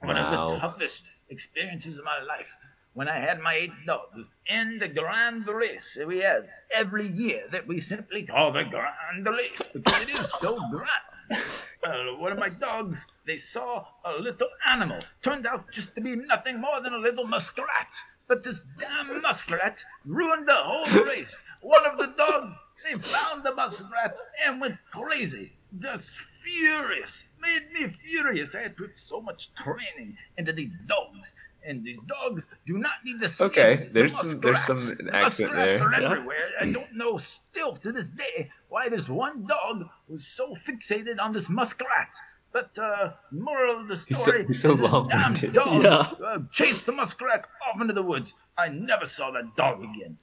One 0.00 0.16
of 0.16 0.30
the 0.30 0.58
toughest 0.58 1.04
experiences 1.28 1.98
of 1.98 2.04
my 2.04 2.20
life 2.22 2.56
when 2.92 3.08
I 3.08 3.20
had 3.20 3.40
my 3.40 3.54
eight 3.54 3.72
dogs 3.86 4.24
in 4.46 4.78
the 4.78 4.88
Grand 4.88 5.46
Race 5.46 5.94
that 5.96 6.06
we 6.06 6.18
have 6.18 6.48
every 6.74 7.06
year 7.06 7.44
that 7.52 7.66
we 7.66 7.78
simply 7.78 8.22
call 8.22 8.52
the 8.52 8.64
Grand 8.64 9.26
Race 9.26 9.62
because 9.72 10.02
it 10.02 10.08
is 10.08 10.30
so 10.32 10.58
grand. 10.70 11.42
Uh, 11.82 12.16
one 12.18 12.32
of 12.32 12.38
my 12.38 12.48
dogs, 12.48 13.06
they 13.26 13.36
saw 13.36 13.86
a 14.04 14.12
little 14.14 14.48
animal. 14.66 14.98
Turned 15.22 15.46
out 15.46 15.70
just 15.70 15.94
to 15.94 16.00
be 16.00 16.16
nothing 16.16 16.60
more 16.60 16.80
than 16.80 16.92
a 16.92 16.98
little 16.98 17.26
muskrat. 17.26 17.94
But 18.26 18.44
this 18.44 18.64
damn 18.78 19.22
muskrat 19.22 19.84
ruined 20.04 20.48
the 20.48 20.54
whole 20.54 21.04
race. 21.04 21.36
One 21.62 21.86
of 21.86 21.98
the 21.98 22.12
dogs, 22.16 22.58
they 22.84 22.94
found 22.98 23.44
the 23.44 23.54
muskrat 23.54 24.16
and 24.44 24.60
went 24.60 24.76
crazy. 24.90 25.52
Just 25.78 26.10
furious. 26.10 27.24
Made 27.40 27.70
me 27.72 27.88
furious. 27.88 28.54
I 28.54 28.62
had 28.62 28.76
put 28.76 28.96
so 28.96 29.20
much 29.20 29.54
training 29.54 30.16
into 30.36 30.52
these 30.52 30.70
dogs. 30.86 31.34
And 31.64 31.84
these 31.84 31.98
dogs 32.06 32.46
do 32.66 32.78
not 32.78 32.92
need 33.04 33.20
the 33.20 33.28
sniff 33.28 33.50
Okay, 33.52 33.76
the 33.76 33.92
there's 33.92 34.16
some- 34.18 34.40
there's 34.40 34.64
some 34.64 34.76
muskrats. 34.76 35.12
Accent 35.12 35.52
there. 35.52 35.82
are 35.86 36.00
Yeah. 36.00 36.10
everywhere. 36.12 36.48
I 36.58 36.64
don't 36.72 36.94
know 36.94 37.18
still 37.18 37.76
to 37.76 37.92
this 37.92 38.08
day 38.10 38.50
why 38.70 38.88
this 38.88 39.08
one 39.10 39.46
dog 39.46 39.84
was 40.08 40.26
so 40.26 40.54
fixated 40.54 41.20
on 41.20 41.32
this 41.32 41.48
muskrat. 41.50 42.14
But 42.52 42.76
uh, 42.78 43.12
moral 43.30 43.80
of 43.82 43.88
the 43.88 43.94
He's 43.94 44.16
so- 44.18 44.30
story 44.32 44.46
he's 44.46 44.60
so 44.62 44.72
is 44.72 44.80
this 44.80 44.90
damn 44.90 45.34
dog 45.52 45.82
Yeah. 46.20 46.26
uh, 46.26 46.38
chased 46.50 46.86
the 46.86 46.92
muskrat 46.92 47.46
off 47.68 47.80
into 47.80 47.92
the 47.92 48.02
woods. 48.02 48.34
I 48.56 48.68
never 48.70 49.04
saw 49.06 49.30
that 49.32 49.54
dog 49.54 49.84
again. 49.84 50.16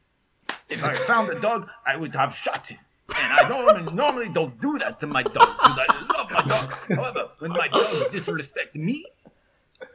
If 0.70 0.84
I 0.84 0.94
found 0.94 1.30
a 1.30 1.40
dog, 1.40 1.70
I 1.86 1.96
would 1.96 2.16
have 2.16 2.34
shot 2.34 2.68
him. 2.70 2.80
And 3.16 3.34
I 3.34 3.48
normally, 3.48 3.94
normally 3.94 4.30
don't 4.30 4.60
do 4.60 4.78
that 4.80 5.00
to 5.00 5.08
my 5.08 5.24
dog 5.24 5.34
because 5.34 5.80
I 5.80 6.06
love 6.14 6.32
my 6.32 6.42
dog. 6.42 6.74
However, 6.90 7.30
when 7.40 7.52
my 7.52 7.68
dogs 7.70 8.06
disrespect 8.12 8.76
me 8.76 9.06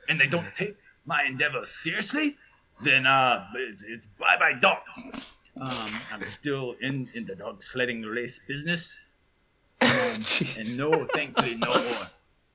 and 0.09 0.19
they 0.19 0.27
don't 0.27 0.55
take 0.55 0.77
my 1.05 1.25
endeavors 1.25 1.71
seriously, 1.71 2.37
then 2.83 3.07
uh, 3.07 3.45
it's, 3.55 3.83
it's 3.83 4.07
bye 4.07 4.37
bye 4.39 4.55
dog. 4.59 4.79
Um, 5.61 5.91
I'm 6.11 6.25
still 6.27 6.75
in, 6.81 7.09
in 7.13 7.27
the 7.27 7.37
dog 7.37 7.63
sledding 7.63 8.03
race 8.03 8.41
business. 8.49 8.97
Um, 9.83 9.91
and 10.57 10.79
no, 10.79 11.07
thankfully, 11.13 11.55
no 11.57 11.75
more 11.75 12.07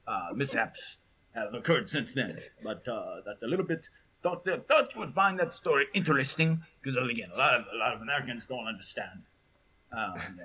uh, 0.07 0.29
mishaps 0.33 0.97
have 1.35 1.53
occurred 1.53 1.87
since 1.87 2.15
then. 2.15 2.39
But 2.63 2.87
uh, 2.87 3.17
that's 3.25 3.43
a 3.43 3.47
little 3.47 3.65
bit. 3.65 3.89
Thought 4.27 4.43
that, 4.45 4.67
thought 4.67 4.93
you 4.93 4.99
would 4.99 5.13
find 5.13 5.39
that 5.39 5.55
story 5.55 5.85
interesting 5.93 6.61
because 6.81 6.97
again, 6.97 7.29
a 7.33 7.37
lot 7.37 7.53
of 7.55 7.65
a 7.73 7.77
lot 7.77 7.93
of 7.93 8.01
Americans 8.01 8.45
don't 8.45 8.67
understand 8.67 9.21
um, 9.93 10.15
you 10.31 10.37
know, 10.37 10.43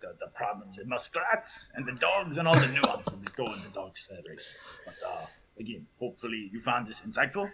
the, 0.00 0.08
the 0.18 0.26
problems 0.34 0.78
with 0.78 0.88
muskrats 0.88 1.70
and 1.76 1.86
the 1.86 1.92
dogs 1.92 2.38
and 2.38 2.48
all 2.48 2.58
the 2.58 2.66
nuances 2.68 3.20
that 3.22 3.36
go 3.36 3.46
into 3.46 3.68
dog 3.72 3.96
sled 3.96 4.24
racing. 4.28 4.46
But 4.84 4.94
uh, 5.08 5.26
again, 5.60 5.86
hopefully 6.00 6.50
you 6.52 6.60
found 6.60 6.88
this 6.88 7.02
insightful, 7.02 7.48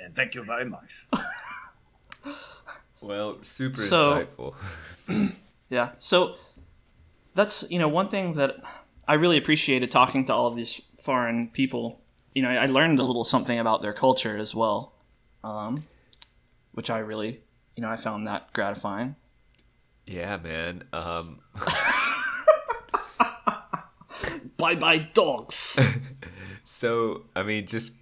and 0.00 0.16
thank 0.16 0.34
you 0.34 0.42
very 0.42 0.64
much. 0.64 1.06
Well, 3.02 3.38
super 3.42 3.78
So- 3.80 4.26
insightful. 4.26 4.54
Yeah. 5.70 5.90
So 5.98 6.34
that's 7.36 7.64
you 7.70 7.78
know 7.78 7.86
one 7.88 8.08
thing 8.08 8.32
that 8.34 8.56
I 9.06 9.14
really 9.14 9.38
appreciated 9.38 9.88
talking 9.92 10.24
to 10.26 10.34
all 10.34 10.48
of 10.48 10.56
these 10.56 10.82
foreign 11.00 11.48
people. 11.48 12.00
You 12.34 12.42
know, 12.42 12.50
I 12.50 12.66
learned 12.66 12.98
a 13.00 13.02
little 13.02 13.24
something 13.24 13.58
about 13.58 13.82
their 13.82 13.92
culture 13.92 14.36
as 14.36 14.54
well, 14.54 14.92
um, 15.42 15.84
which 16.72 16.90
I 16.90 16.98
really 16.98 17.40
you 17.76 17.82
know 17.82 17.90
I 17.90 17.96
found 17.96 18.26
that 18.26 18.52
gratifying. 18.52 19.16
Yeah, 20.06 20.38
man. 20.38 20.84
Um, 20.92 21.40
Bye 24.60 24.74
bye 24.74 24.98
dogs. 25.14 25.78
so 26.64 27.22
I 27.34 27.42
mean, 27.42 27.66
just 27.66 27.94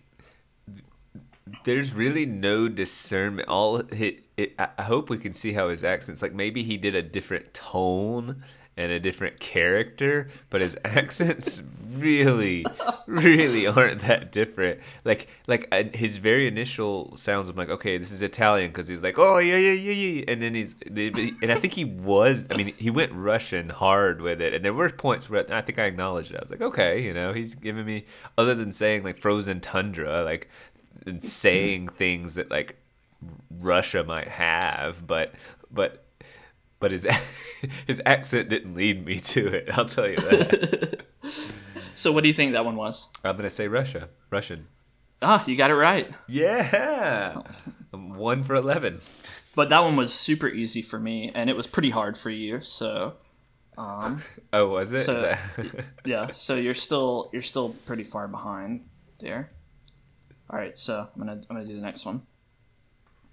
there's 1.64 1.94
really 1.94 2.26
no 2.26 2.68
discernment. 2.68 3.48
All 3.48 3.76
it, 3.76 4.22
it, 4.36 4.54
I 4.58 4.68
I 4.76 4.82
hope 4.82 5.08
we 5.08 5.18
can 5.18 5.32
see 5.32 5.52
how 5.52 5.68
his 5.68 5.84
accents. 5.84 6.20
Like 6.20 6.34
maybe 6.34 6.64
he 6.64 6.76
did 6.76 6.96
a 6.96 7.02
different 7.02 7.54
tone 7.54 8.42
and 8.78 8.92
a 8.92 9.00
different 9.00 9.40
character, 9.40 10.30
but 10.50 10.60
his 10.60 10.78
accents 10.84 11.64
really, 11.90 12.64
really 13.06 13.66
aren't 13.66 14.02
that 14.02 14.30
different. 14.30 14.78
Like 15.04 15.28
like 15.48 15.66
uh, 15.72 15.84
his 15.92 16.18
very 16.18 16.46
initial 16.46 17.16
sounds. 17.16 17.48
I'm 17.48 17.56
like, 17.56 17.70
okay, 17.70 17.98
this 17.98 18.12
is 18.12 18.22
Italian 18.22 18.70
because 18.70 18.86
he's 18.86 19.02
like, 19.02 19.18
oh 19.18 19.38
yeah 19.38 19.56
yeah 19.56 19.72
yeah 19.72 19.92
yeah, 19.92 20.24
and 20.28 20.40
then 20.40 20.54
he's 20.54 20.76
and 20.86 21.50
I 21.50 21.56
think 21.56 21.74
he 21.74 21.84
was. 21.84 22.46
I 22.50 22.56
mean, 22.56 22.72
he 22.78 22.88
went 22.88 23.12
Russian 23.12 23.68
hard 23.70 24.22
with 24.22 24.40
it, 24.40 24.54
and 24.54 24.64
there 24.64 24.72
were 24.72 24.88
points 24.90 25.28
where 25.28 25.44
I 25.52 25.60
think 25.60 25.80
I 25.80 25.84
acknowledged 25.84 26.30
it. 26.30 26.36
I 26.36 26.42
was 26.42 26.52
like, 26.52 26.62
okay, 26.62 27.02
you 27.02 27.12
know, 27.12 27.32
he's 27.32 27.56
giving 27.56 27.84
me 27.84 28.04
other 28.38 28.54
than 28.54 28.70
saying 28.70 29.02
like 29.02 29.18
frozen 29.18 29.60
tundra, 29.60 30.22
like 30.22 30.48
and 31.04 31.20
saying 31.20 31.88
things 31.88 32.34
that 32.34 32.48
like 32.48 32.76
Russia 33.50 34.04
might 34.04 34.28
have, 34.28 35.04
but 35.04 35.34
but 35.68 36.04
but 36.80 36.92
his 36.92 37.06
his 37.86 38.00
accent 38.06 38.48
didn't 38.48 38.74
lead 38.74 39.04
me 39.04 39.20
to 39.20 39.46
it. 39.48 39.68
I'll 39.72 39.84
tell 39.86 40.08
you 40.08 40.16
that. 40.16 41.00
so 41.94 42.12
what 42.12 42.22
do 42.22 42.28
you 42.28 42.34
think 42.34 42.52
that 42.52 42.64
one 42.64 42.76
was? 42.76 43.08
I'm 43.24 43.36
gonna 43.36 43.50
say 43.50 43.68
Russia, 43.68 44.08
Russian. 44.30 44.66
Ah, 45.20 45.44
you 45.46 45.56
got 45.56 45.70
it 45.70 45.74
right. 45.74 46.08
Yeah, 46.28 47.42
one 47.90 48.42
for 48.44 48.54
eleven. 48.54 49.00
But 49.54 49.70
that 49.70 49.80
one 49.82 49.96
was 49.96 50.14
super 50.14 50.46
easy 50.48 50.82
for 50.82 51.00
me, 51.00 51.32
and 51.34 51.50
it 51.50 51.56
was 51.56 51.66
pretty 51.66 51.90
hard 51.90 52.16
for 52.16 52.30
you. 52.30 52.60
So 52.60 53.14
Oh, 54.52 54.68
was 54.68 54.92
it? 54.92 55.04
So- 55.04 55.20
that- 55.22 55.84
yeah, 56.04 56.30
so 56.32 56.56
you're 56.56 56.74
still 56.74 57.30
you're 57.32 57.42
still 57.42 57.70
pretty 57.86 58.04
far 58.04 58.28
behind 58.28 58.88
there. 59.20 59.52
All 60.50 60.58
right, 60.58 60.76
so 60.78 61.08
I'm 61.14 61.18
gonna 61.20 61.42
I'm 61.50 61.56
gonna 61.56 61.66
do 61.66 61.74
the 61.74 61.80
next 61.80 62.04
one. 62.06 62.26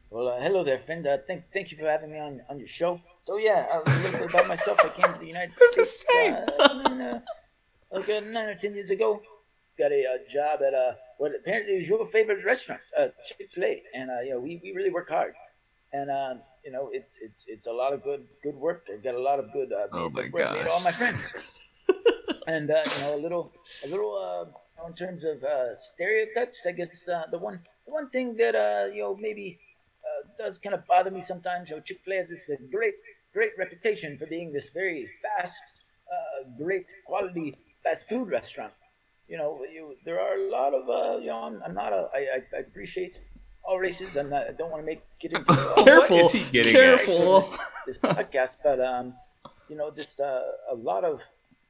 Well, 0.10 0.28
uh, 0.30 0.39
hello 0.39 0.64
there, 0.64 0.80
friend. 0.80 1.06
Uh, 1.06 1.18
thank, 1.28 1.52
thank 1.52 1.72
you 1.72 1.78
for 1.78 1.86
having 1.86 2.12
me 2.12 2.20
on, 2.20 2.41
on 2.50 2.58
your 2.60 2.68
show. 2.68 3.02
So 3.26 3.38
yeah, 3.38 3.66
I 3.72 3.78
a 3.78 4.04
little 4.04 4.20
bit 4.20 4.30
about 4.30 4.48
myself. 4.48 4.80
I 4.84 4.90
came 4.90 5.12
to 5.14 5.20
the 5.20 5.28
United 5.28 5.56
States 5.74 6.06
uh, 6.14 6.74
nine, 6.74 7.02
uh, 7.02 7.20
like 7.92 8.10
uh, 8.10 8.20
nine 8.20 8.50
or 8.50 8.56
ten 8.56 8.76
years 8.76 8.92
ago. 8.92 9.22
Got 9.80 9.92
a 9.92 10.06
uh, 10.06 10.18
job 10.32 10.60
at 10.62 10.74
uh, 10.74 10.94
what 11.18 11.32
apparently 11.36 11.74
is 11.74 11.90
your 11.90 12.06
favorite 12.06 12.46
restaurant, 12.46 12.82
uh, 12.98 13.08
Chick 13.26 13.50
Fil 13.52 13.64
A, 13.64 13.84
and 13.96 14.12
uh, 14.12 14.22
you 14.22 14.30
know 14.32 14.40
we, 14.40 14.60
we 14.64 14.74
really 14.74 14.92
work 14.92 15.10
hard, 15.10 15.34
and 15.92 16.12
uh, 16.12 16.36
you 16.64 16.72
know 16.72 16.90
it's 16.94 17.18
it's 17.20 17.46
it's 17.48 17.68
a 17.68 17.74
lot 17.74 17.94
of 17.94 18.04
good 18.04 18.28
good 18.44 18.56
work. 18.56 18.86
I 18.94 18.98
got 18.98 19.16
a 19.16 19.22
lot 19.22 19.40
of 19.40 19.52
good 19.52 19.74
uh, 19.74 19.88
Oh 19.92 20.10
my 20.10 20.30
work 20.32 20.54
made 20.54 20.68
all 20.68 20.82
my 20.82 20.92
friends, 20.92 21.34
and 22.48 22.70
uh, 22.70 22.84
you 22.98 23.02
know 23.02 23.16
a 23.16 23.22
little 23.22 23.52
a 23.84 23.88
little 23.88 24.14
uh, 24.16 24.88
in 24.88 24.94
terms 24.94 25.24
of 25.24 25.44
uh, 25.44 25.76
stereotypes. 25.78 26.66
I 26.68 26.72
guess 26.74 27.08
uh, 27.10 27.24
the 27.32 27.40
one 27.40 27.60
the 27.88 27.92
one 27.92 28.10
thing 28.12 28.36
that 28.38 28.56
uh, 28.56 28.94
you 28.94 29.02
know 29.02 29.16
maybe 29.16 29.60
uh, 30.06 30.28
does 30.38 30.58
kind 30.60 30.76
of 30.76 30.86
bother 30.86 31.12
me 31.12 31.22
sometimes. 31.22 31.70
You 31.70 31.78
know, 31.78 31.82
Chick 31.82 32.00
Fil 32.06 32.14
A 32.14 32.18
has 32.18 32.30
this 32.30 32.50
uh, 32.50 32.56
great, 32.72 32.94
great 33.36 33.52
reputation 33.58 34.18
for 34.18 34.26
being 34.26 34.54
this 34.54 34.70
very 34.70 35.08
fast, 35.22 35.86
uh, 36.10 36.50
great 36.58 36.90
quality 37.06 37.54
fast 37.84 38.08
food 38.08 38.30
restaurant. 38.30 38.74
You 39.28 39.38
know, 39.38 39.60
you, 39.72 39.96
there 40.06 40.20
are 40.22 40.36
a 40.38 40.50
lot 40.50 40.74
of, 40.74 40.84
uh, 40.90 41.20
you 41.20 41.28
know, 41.28 41.42
I'm, 41.44 41.62
I'm 41.66 41.74
not 41.74 41.92
a, 41.92 42.08
I, 42.14 42.20
I, 42.36 42.58
I 42.58 42.60
appreciate 42.62 43.20
all 43.64 43.78
races. 43.78 44.16
I'm 44.16 44.30
not, 44.30 44.48
I 44.48 44.54
don't 44.54 44.72
want 44.72 44.84
to 44.84 44.86
make 44.86 45.02
get 45.20 45.34
into 45.34 45.52
all 45.78 45.84
Careful, 45.84 46.20
is 46.20 46.32
he 46.32 46.44
getting 46.52 46.72
careful. 46.72 47.42
this, 47.42 47.60
this 47.88 47.98
podcast, 47.98 48.58
but 48.64 48.80
um, 48.80 49.14
you 49.68 49.76
know, 49.76 49.92
this 49.92 50.20
uh, 50.20 50.44
a 50.72 50.76
lot 50.76 51.04
of 51.04 51.22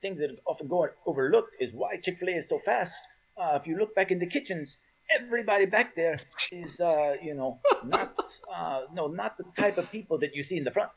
things 0.01 0.19
that 0.19 0.37
often 0.45 0.67
go 0.67 0.87
overlooked 1.07 1.55
is 1.59 1.71
why 1.73 1.97
Chick 1.97 2.19
Fil 2.19 2.29
A 2.29 2.33
is 2.33 2.47
so 2.47 2.59
fast. 2.59 3.01
Uh, 3.37 3.57
if 3.59 3.65
you 3.65 3.75
look 3.77 3.95
back 3.95 4.11
in 4.11 4.19
the 4.19 4.27
kitchens, 4.27 4.77
everybody 5.19 5.65
back 5.65 5.95
there 5.95 6.17
is, 6.51 6.79
uh, 6.79 7.15
you 7.23 7.33
know, 7.33 7.59
not, 7.83 8.13
uh, 8.53 8.81
no, 8.93 9.07
not 9.07 9.37
the 9.37 9.45
type 9.57 9.77
of 9.77 9.91
people 9.91 10.17
that 10.19 10.35
you 10.35 10.43
see 10.43 10.57
in 10.57 10.63
the 10.63 10.71
front. 10.71 10.91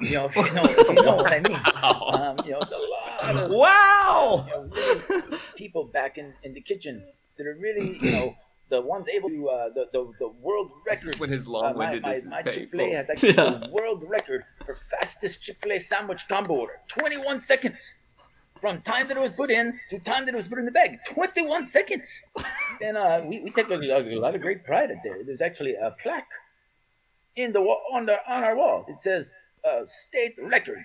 You 0.00 0.14
know, 0.14 0.24
if 0.26 0.36
you 0.36 0.42
know, 0.54 0.64
if 0.64 0.88
you 0.88 0.94
know 0.94 1.16
what 1.16 1.32
I 1.32 1.40
mean. 1.40 1.60
Um, 1.84 2.38
you 2.44 2.52
know, 2.52 2.58
it's 2.60 2.72
a 2.72 2.76
lot 3.34 3.44
of 3.44 3.50
Wow. 3.50 4.46
you 4.48 4.54
know, 4.54 4.70
really 5.08 5.38
people 5.56 5.84
back 5.84 6.16
in, 6.18 6.32
in 6.42 6.54
the 6.54 6.60
kitchen 6.60 7.04
that 7.36 7.46
are 7.46 7.54
really, 7.60 7.98
you 8.00 8.10
know, 8.12 8.36
the 8.70 8.80
ones 8.80 9.08
able 9.08 9.28
to 9.28 9.48
uh, 9.48 9.68
the, 9.68 9.86
the 9.92 10.12
the 10.18 10.28
world 10.28 10.72
record. 10.86 11.02
This 11.02 11.14
is 11.14 11.18
when 11.20 11.30
his 11.30 11.46
uh, 11.46 11.50
my 11.50 11.60
my, 11.60 11.66
long-windedness 11.68 12.16
is 12.18 12.26
my 12.26 12.42
Chick 12.42 12.70
Fil 12.70 12.80
painful. 12.80 12.96
has 12.96 13.10
actually 13.10 13.34
Yeah. 13.34 13.50
the 13.50 13.68
world 13.70 14.02
record 14.08 14.44
for 14.64 14.74
fastest 14.90 15.42
Chick 15.42 15.58
Fil 15.62 15.78
sandwich 15.78 16.26
combo 16.28 16.54
order. 16.54 16.80
Twenty 16.88 17.16
one 17.18 17.40
seconds 17.42 17.94
from 18.60 18.80
time 18.80 19.06
that 19.08 19.16
it 19.16 19.20
was 19.20 19.32
put 19.32 19.50
in 19.50 19.78
to 19.90 19.98
time 19.98 20.24
that 20.26 20.34
it 20.34 20.36
was 20.36 20.48
put 20.48 20.58
in 20.58 20.64
the 20.64 20.70
bag. 20.72 20.98
Twenty 21.06 21.46
one 21.46 21.66
seconds. 21.68 22.22
And 22.82 22.96
uh, 22.96 23.20
we, 23.24 23.40
we 23.40 23.50
take 23.50 23.68
a, 23.70 23.74
a 23.74 24.18
lot 24.18 24.34
of 24.34 24.40
great 24.40 24.64
pride 24.64 24.90
at 24.90 24.98
there. 25.04 25.22
There's 25.22 25.42
actually 25.42 25.74
a 25.74 25.90
plaque 26.02 26.30
in 27.36 27.52
the 27.52 27.60
on 27.60 28.06
the 28.06 28.16
on 28.32 28.42
our 28.42 28.56
wall. 28.56 28.84
It 28.88 29.02
says 29.02 29.30
uh, 29.64 29.84
state 29.84 30.34
record. 30.38 30.84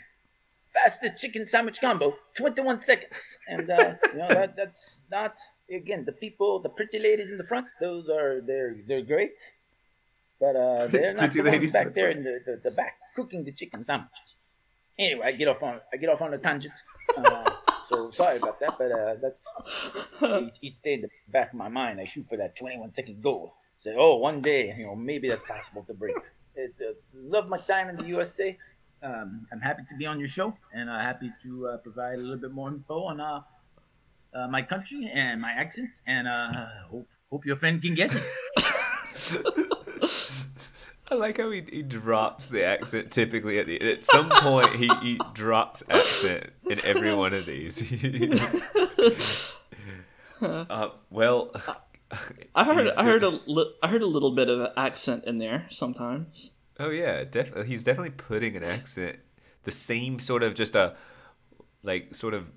Fastest 0.73 1.19
chicken 1.19 1.47
sandwich 1.47 1.81
combo 1.81 2.15
21 2.37 2.81
seconds. 2.81 3.37
And 3.47 3.69
uh, 3.69 3.95
you 4.13 4.19
know 4.19 4.27
that 4.27 4.55
that's 4.55 5.01
not 5.11 5.37
again 5.71 6.05
the 6.05 6.11
people 6.11 6.59
the 6.59 6.69
pretty 6.69 6.99
ladies 6.99 7.31
in 7.31 7.37
the 7.37 7.43
front 7.43 7.67
those 7.81 8.09
are 8.09 8.41
they're 8.41 8.75
they're 8.87 9.01
great. 9.01 9.39
But 10.39 10.55
uh, 10.55 10.87
they're 10.93 11.13
not 11.13 11.31
the 11.31 11.41
ones 11.41 11.73
back 11.73 11.93
there 11.93 12.11
in 12.11 12.23
the, 12.23 12.39
the, 12.45 12.61
the 12.63 12.71
back 12.71 12.97
cooking 13.15 13.43
the 13.43 13.51
chicken 13.51 13.83
sandwiches. 13.83 14.35
Anyway 14.97 15.25
i 15.25 15.31
get 15.31 15.47
off 15.47 15.63
on 15.63 15.79
i 15.91 15.97
get 15.97 16.09
off 16.09 16.21
on 16.21 16.33
a 16.33 16.37
tangent. 16.37 16.73
Uh, 17.17 17.49
so 17.85 18.11
sorry 18.11 18.37
about 18.37 18.59
that 18.59 18.75
but 18.77 18.91
uh, 18.91 19.15
that's 19.19 19.47
each, 20.21 20.57
each 20.61 20.81
day 20.83 20.93
in 20.93 21.01
the 21.01 21.09
back 21.29 21.51
of 21.51 21.57
my 21.57 21.67
mind 21.67 21.99
i 21.99 22.05
shoot 22.05 22.25
for 22.29 22.37
that 22.37 22.55
21 22.55 22.93
second 22.93 23.23
goal. 23.23 23.53
Say 23.77 23.95
oh 23.97 24.17
one 24.17 24.41
day 24.41 24.75
you 24.77 24.85
know 24.85 24.95
maybe 24.95 25.29
that's 25.29 25.47
possible 25.47 25.83
to 25.85 25.95
break. 25.95 26.15
It, 26.55 26.75
uh, 26.81 26.93
love 27.13 27.47
my 27.47 27.57
time 27.57 27.89
in 27.89 27.95
the 27.95 28.05
usa 28.05 28.57
Um, 29.01 29.47
I'm 29.51 29.61
happy 29.61 29.83
to 29.89 29.95
be 29.95 30.05
on 30.05 30.19
your 30.19 30.27
show 30.27 30.55
and 30.73 30.89
uh, 30.89 30.99
happy 30.99 31.31
to 31.43 31.67
uh, 31.67 31.77
provide 31.77 32.15
a 32.15 32.21
little 32.21 32.37
bit 32.37 32.51
more 32.51 32.67
info 32.69 33.03
on 33.03 33.19
uh, 33.21 33.41
uh, 34.33 34.47
my 34.47 34.61
country 34.61 35.09
and 35.13 35.39
my 35.41 35.51
accent. 35.51 35.89
And 36.05 36.27
uh, 36.27 36.65
hope 36.91 37.07
hope 37.31 37.45
your 37.45 37.55
friend 37.55 37.81
can 37.81 37.95
get 37.95 38.11
it. 38.13 38.23
I 41.11 41.15
like 41.15 41.37
how 41.37 41.49
he, 41.49 41.63
he 41.71 41.81
drops 41.81 42.47
the 42.47 42.63
accent 42.63 43.09
typically 43.11 43.57
at 43.57 43.65
the 43.65 43.81
at 43.81 44.03
some 44.03 44.29
point 44.29 44.75
he, 44.75 44.87
he 45.01 45.19
drops 45.33 45.81
accent 45.89 46.51
in 46.69 46.79
every 46.85 47.13
one 47.15 47.33
of 47.33 47.45
these. 47.47 47.81
uh, 50.41 50.89
well, 51.09 51.51
I 52.53 52.63
heard 52.63 52.89
I 52.89 53.03
heard 53.03 53.21
doing- 53.21 53.39
a 53.47 53.49
li- 53.51 53.73
I 53.81 53.87
heard 53.87 54.03
a 54.03 54.07
little 54.07 54.31
bit 54.31 54.49
of 54.49 54.71
accent 54.77 55.23
in 55.25 55.37
there 55.39 55.65
sometimes. 55.69 56.51
Oh 56.79 56.89
yeah, 56.89 57.23
definitely. 57.25 57.67
He's 57.67 57.83
definitely 57.83 58.11
putting 58.11 58.55
an 58.55 58.63
accent, 58.63 59.19
the 59.63 59.71
same 59.71 60.17
sort 60.19 60.43
of 60.43 60.53
just 60.55 60.75
a, 60.75 60.95
like 61.83 62.15
sort 62.15 62.33
of, 62.33 62.47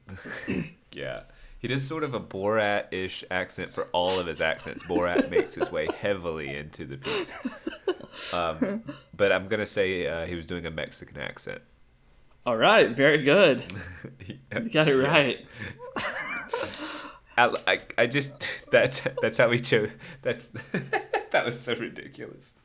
yeah. 0.92 1.20
He 1.58 1.68
does 1.68 1.86
sort 1.86 2.02
of 2.02 2.12
a 2.12 2.20
Borat-ish 2.20 3.22
accent 3.30 3.72
for 3.72 3.84
all 3.92 4.18
of 4.18 4.26
his 4.26 4.40
accents. 4.40 4.82
Borat 4.82 5.30
makes 5.30 5.54
his 5.54 5.70
way 5.70 5.86
heavily 5.96 6.56
into 6.56 6.84
the 6.84 6.96
piece. 6.96 7.36
Um, 8.34 8.82
but 9.16 9.30
I'm 9.30 9.46
gonna 9.48 9.66
say 9.66 10.06
uh, 10.06 10.26
he 10.26 10.34
was 10.34 10.46
doing 10.46 10.66
a 10.66 10.70
Mexican 10.70 11.18
accent. 11.20 11.62
All 12.44 12.56
right, 12.56 12.90
very 12.90 13.22
good. 13.22 13.62
Yeah. 14.26 14.60
You 14.60 14.70
got 14.70 14.88
it 14.88 14.96
right. 14.96 15.46
I, 17.36 17.54
I, 17.66 17.80
I 17.98 18.06
just 18.06 18.70
that's 18.70 19.02
that's 19.20 19.38
how 19.38 19.48
we 19.48 19.58
chose. 19.58 19.90
That's 20.20 20.46
that 21.30 21.44
was 21.44 21.58
so 21.58 21.74
ridiculous. 21.74 22.58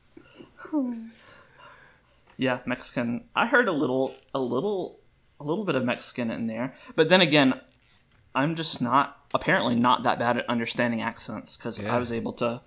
Yeah, 2.38 2.60
Mexican. 2.64 3.24
I 3.34 3.46
heard 3.46 3.68
a 3.68 3.72
little, 3.72 4.14
a 4.32 4.38
little, 4.38 5.00
a 5.40 5.44
little 5.44 5.64
bit 5.64 5.74
of 5.74 5.84
Mexican 5.84 6.30
in 6.30 6.46
there, 6.46 6.74
but 6.96 7.08
then 7.10 7.20
again, 7.20 7.60
I'm 8.34 8.54
just 8.54 8.80
not 8.80 9.16
apparently 9.34 9.74
not 9.74 10.04
that 10.04 10.18
bad 10.18 10.36
at 10.38 10.48
understanding 10.48 11.02
accents 11.02 11.56
because 11.56 11.78
Yeah. 11.80 11.94
I 11.94 11.98
was 11.98 12.12
able 12.12 12.32
to, 12.34 12.62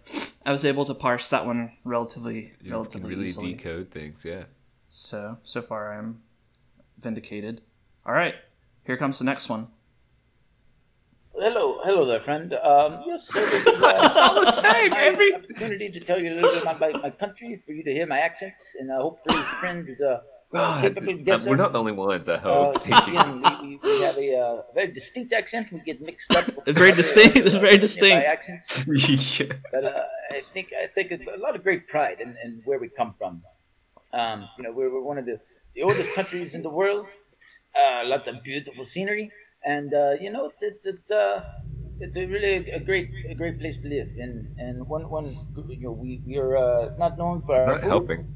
I 0.46 0.52
was 0.52 0.66
able 0.66 0.86
to 0.86 0.94
parse 0.94 1.30
that 1.30 1.46
one 1.46 1.72
relatively, 1.86 2.54
You 2.62 2.72
relatively 2.72 3.10
really 3.10 3.28
easily. 3.28 3.54
decode 3.54 3.90
things. 3.92 4.26
Yeah. 4.26 4.44
So 4.90 5.38
so 5.44 5.62
far, 5.62 5.94
I'm 5.98 6.22
vindicated. 7.00 7.62
All 8.06 8.14
right, 8.14 8.36
here 8.86 8.98
comes 8.98 9.20
the 9.20 9.26
next 9.26 9.48
one. 9.48 9.70
Hello, 11.44 11.80
hello 11.84 12.06
there, 12.06 12.20
friend. 12.20 12.54
Um, 12.54 13.00
yes, 13.08 13.28
so 13.28 13.40
this 13.44 13.66
is 13.66 13.82
uh, 13.84 14.00
It's 14.04 14.16
all 14.18 14.36
the 14.46 14.52
same. 14.52 14.92
my 14.92 15.00
Every 15.06 15.34
opportunity 15.34 15.90
to 15.90 16.00
tell 16.00 16.20
you 16.20 16.34
a 16.34 16.36
little 16.36 16.52
bit 16.52 16.62
about 16.62 16.80
my, 16.80 16.92
my 17.02 17.10
country, 17.10 17.60
for 17.66 17.72
you 17.72 17.84
to 17.84 17.92
hear 17.92 18.06
my 18.06 18.20
accents, 18.20 18.76
and 18.80 18.92
I 18.92 18.98
hope 18.98 19.20
your 19.28 19.42
friend 19.62 19.90
is 19.90 20.02
a 20.02 20.22
God, 20.54 20.82
capable 20.82 21.14
um, 21.14 21.24
guesser. 21.24 21.50
we're 21.50 21.56
not 21.56 21.74
the 21.74 21.80
only 21.80 21.94
ones. 21.94 22.30
I 22.30 22.36
Uh, 22.36 22.40
hope. 22.74 22.84
Thank 22.84 23.08
you. 23.08 23.14
again, 23.20 23.42
we, 23.42 23.68
we, 23.70 23.80
we 23.84 24.02
have 24.04 24.18
a 24.18 24.36
uh, 24.38 24.62
very 24.76 24.92
distinct 24.92 25.34
accent. 25.34 25.70
We 25.72 25.80
get 25.80 26.00
mixed 26.02 26.32
up. 26.36 26.46
with 26.46 26.60
It's 26.68 26.78
very 26.78 26.92
other, 26.92 27.02
distinct. 27.02 27.38
It's 27.38 27.56
very 27.56 27.78
distinct. 27.78 28.28
accents. 28.36 28.68
Yeah. 29.40 29.54
But 29.72 29.84
uh, 29.86 30.04
I 30.30 30.42
think 30.54 30.68
I 30.80 30.88
take 30.94 31.10
a, 31.12 31.18
a 31.38 31.40
lot 31.40 31.56
of 31.56 31.64
great 31.64 31.88
pride 31.88 32.18
in, 32.22 32.36
in 32.44 32.62
where 32.66 32.78
we 32.78 32.88
come 32.90 33.16
from. 33.18 33.42
Um, 34.14 34.48
you 34.58 34.64
know, 34.64 34.72
we're, 34.74 34.92
we're 34.94 35.02
one 35.12 35.18
of 35.18 35.26
the, 35.26 35.40
the 35.74 35.82
oldest 35.82 36.14
countries 36.14 36.54
in 36.54 36.62
the 36.62 36.70
world. 36.70 37.08
Uh, 37.74 38.02
lots 38.06 38.28
of 38.28 38.44
beautiful 38.44 38.84
scenery, 38.84 39.32
and 39.64 39.94
uh, 39.94 40.12
you 40.20 40.32
know, 40.32 40.46
it's 40.48 40.64
it's 40.64 40.86
it's 40.86 41.12
uh, 41.12 41.44
it's 42.00 42.18
a 42.18 42.26
really 42.26 42.70
a 42.72 42.80
great 42.80 43.10
a 43.30 43.36
great 43.36 43.60
place 43.60 43.80
to 43.82 43.88
live. 43.88 44.10
And 44.18 44.56
and 44.58 44.88
one 44.88 45.10
one 45.10 45.28
you 45.70 45.80
know 45.82 45.92
we 45.92 46.22
we 46.26 46.38
are 46.38 46.58
uh, 46.58 46.96
not 46.98 47.18
known 47.18 47.42
for 47.42 47.56
It's 47.56 47.66
our 47.66 47.76
not 47.76 47.82
food, 47.82 47.88
helping. 47.88 48.28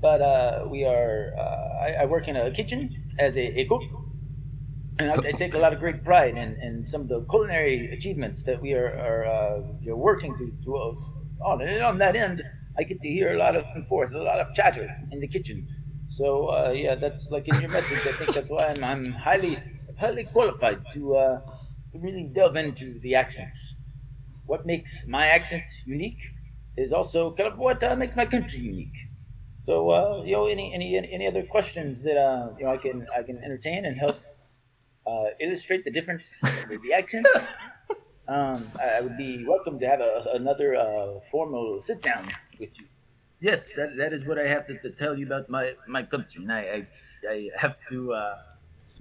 but 0.00 0.20
uh, 0.20 0.66
we 0.70 0.84
are. 0.84 1.32
Uh, 1.36 1.84
I, 1.84 1.92
I 2.02 2.04
work 2.06 2.28
in 2.28 2.36
a 2.36 2.50
kitchen 2.50 3.06
as 3.18 3.36
a, 3.36 3.60
a 3.60 3.64
cook, 3.66 3.82
and 4.98 5.10
I, 5.10 5.14
I 5.28 5.32
take 5.32 5.54
a 5.54 5.58
lot 5.58 5.72
of 5.72 5.78
great 5.78 6.02
pride 6.04 6.36
in, 6.36 6.56
in 6.60 6.86
some 6.86 7.02
of 7.02 7.08
the 7.08 7.24
culinary 7.26 7.86
achievements 7.92 8.42
that 8.44 8.60
we 8.60 8.72
are, 8.74 8.88
are 8.98 9.24
uh, 9.26 9.60
you 9.80 9.90
know, 9.90 9.96
working 9.96 10.36
to. 10.38 10.52
to 10.64 10.76
uh, 10.76 10.94
on 11.40 11.60
and 11.62 11.80
on 11.84 11.98
that 11.98 12.16
end, 12.16 12.42
I 12.76 12.82
get 12.82 13.00
to 13.00 13.08
hear 13.08 13.32
a 13.32 13.38
lot 13.38 13.54
of 13.54 13.64
and 13.72 13.86
forth, 13.86 14.12
a 14.12 14.18
lot 14.18 14.40
of 14.40 14.52
chatter 14.56 14.92
in 15.12 15.20
the 15.20 15.28
kitchen. 15.28 15.68
So 16.08 16.48
uh, 16.48 16.72
yeah, 16.74 16.96
that's 16.96 17.30
like 17.30 17.46
in 17.46 17.60
your 17.60 17.70
message. 17.70 17.98
I 17.98 18.12
think 18.16 18.34
that's 18.34 18.50
why 18.50 18.66
I'm, 18.66 18.82
I'm 18.82 19.12
highly 19.12 19.56
highly 19.98 20.24
qualified 20.24 20.80
to 20.92 21.16
uh, 21.16 21.40
to 21.92 21.98
really 21.98 22.24
delve 22.24 22.56
into 22.56 22.98
the 23.00 23.14
accents. 23.14 23.76
What 24.46 24.64
makes 24.64 25.06
my 25.06 25.26
accent 25.26 25.64
unique 25.84 26.22
is 26.76 26.92
also 26.92 27.34
kind 27.34 27.52
of 27.52 27.58
what 27.58 27.82
uh, 27.82 27.96
makes 27.96 28.16
my 28.16 28.24
country 28.24 28.60
unique. 28.60 28.98
So, 29.66 29.90
uh, 29.90 30.22
you 30.24 30.32
know, 30.32 30.46
any, 30.46 30.72
any 30.72 30.96
any 30.96 31.26
other 31.26 31.42
questions 31.42 32.02
that 32.02 32.16
uh, 32.16 32.50
you 32.58 32.64
know 32.64 32.72
I 32.72 32.78
can 32.78 33.06
I 33.14 33.22
can 33.22 33.38
entertain 33.44 33.84
and 33.84 33.98
help 33.98 34.18
uh, 35.06 35.24
illustrate 35.40 35.84
the 35.84 35.90
difference 35.90 36.40
with 36.68 36.82
the 36.82 36.92
accents? 36.92 37.30
Um, 38.28 38.70
I, 38.78 39.00
would 39.00 39.16
be 39.16 39.46
welcome 39.46 39.78
to 39.78 39.88
have 39.88 40.00
a, 40.02 40.22
another 40.34 40.76
uh, 40.76 41.20
formal 41.30 41.80
sit 41.80 42.02
down 42.02 42.28
with 42.60 42.78
you. 42.78 42.84
Yes, 43.40 43.70
that, 43.74 43.96
that 43.96 44.12
is 44.12 44.26
what 44.26 44.38
I 44.38 44.46
have 44.46 44.66
to, 44.66 44.78
to 44.80 44.90
tell 44.90 45.18
you 45.18 45.24
about 45.24 45.48
my, 45.48 45.72
my 45.86 46.02
country. 46.02 46.42
And 46.42 46.52
I, 46.52 46.60
I, 46.60 46.86
I 47.26 47.50
have 47.56 47.76
to, 47.88 48.12
uh, 48.12 48.36
to 48.36 48.47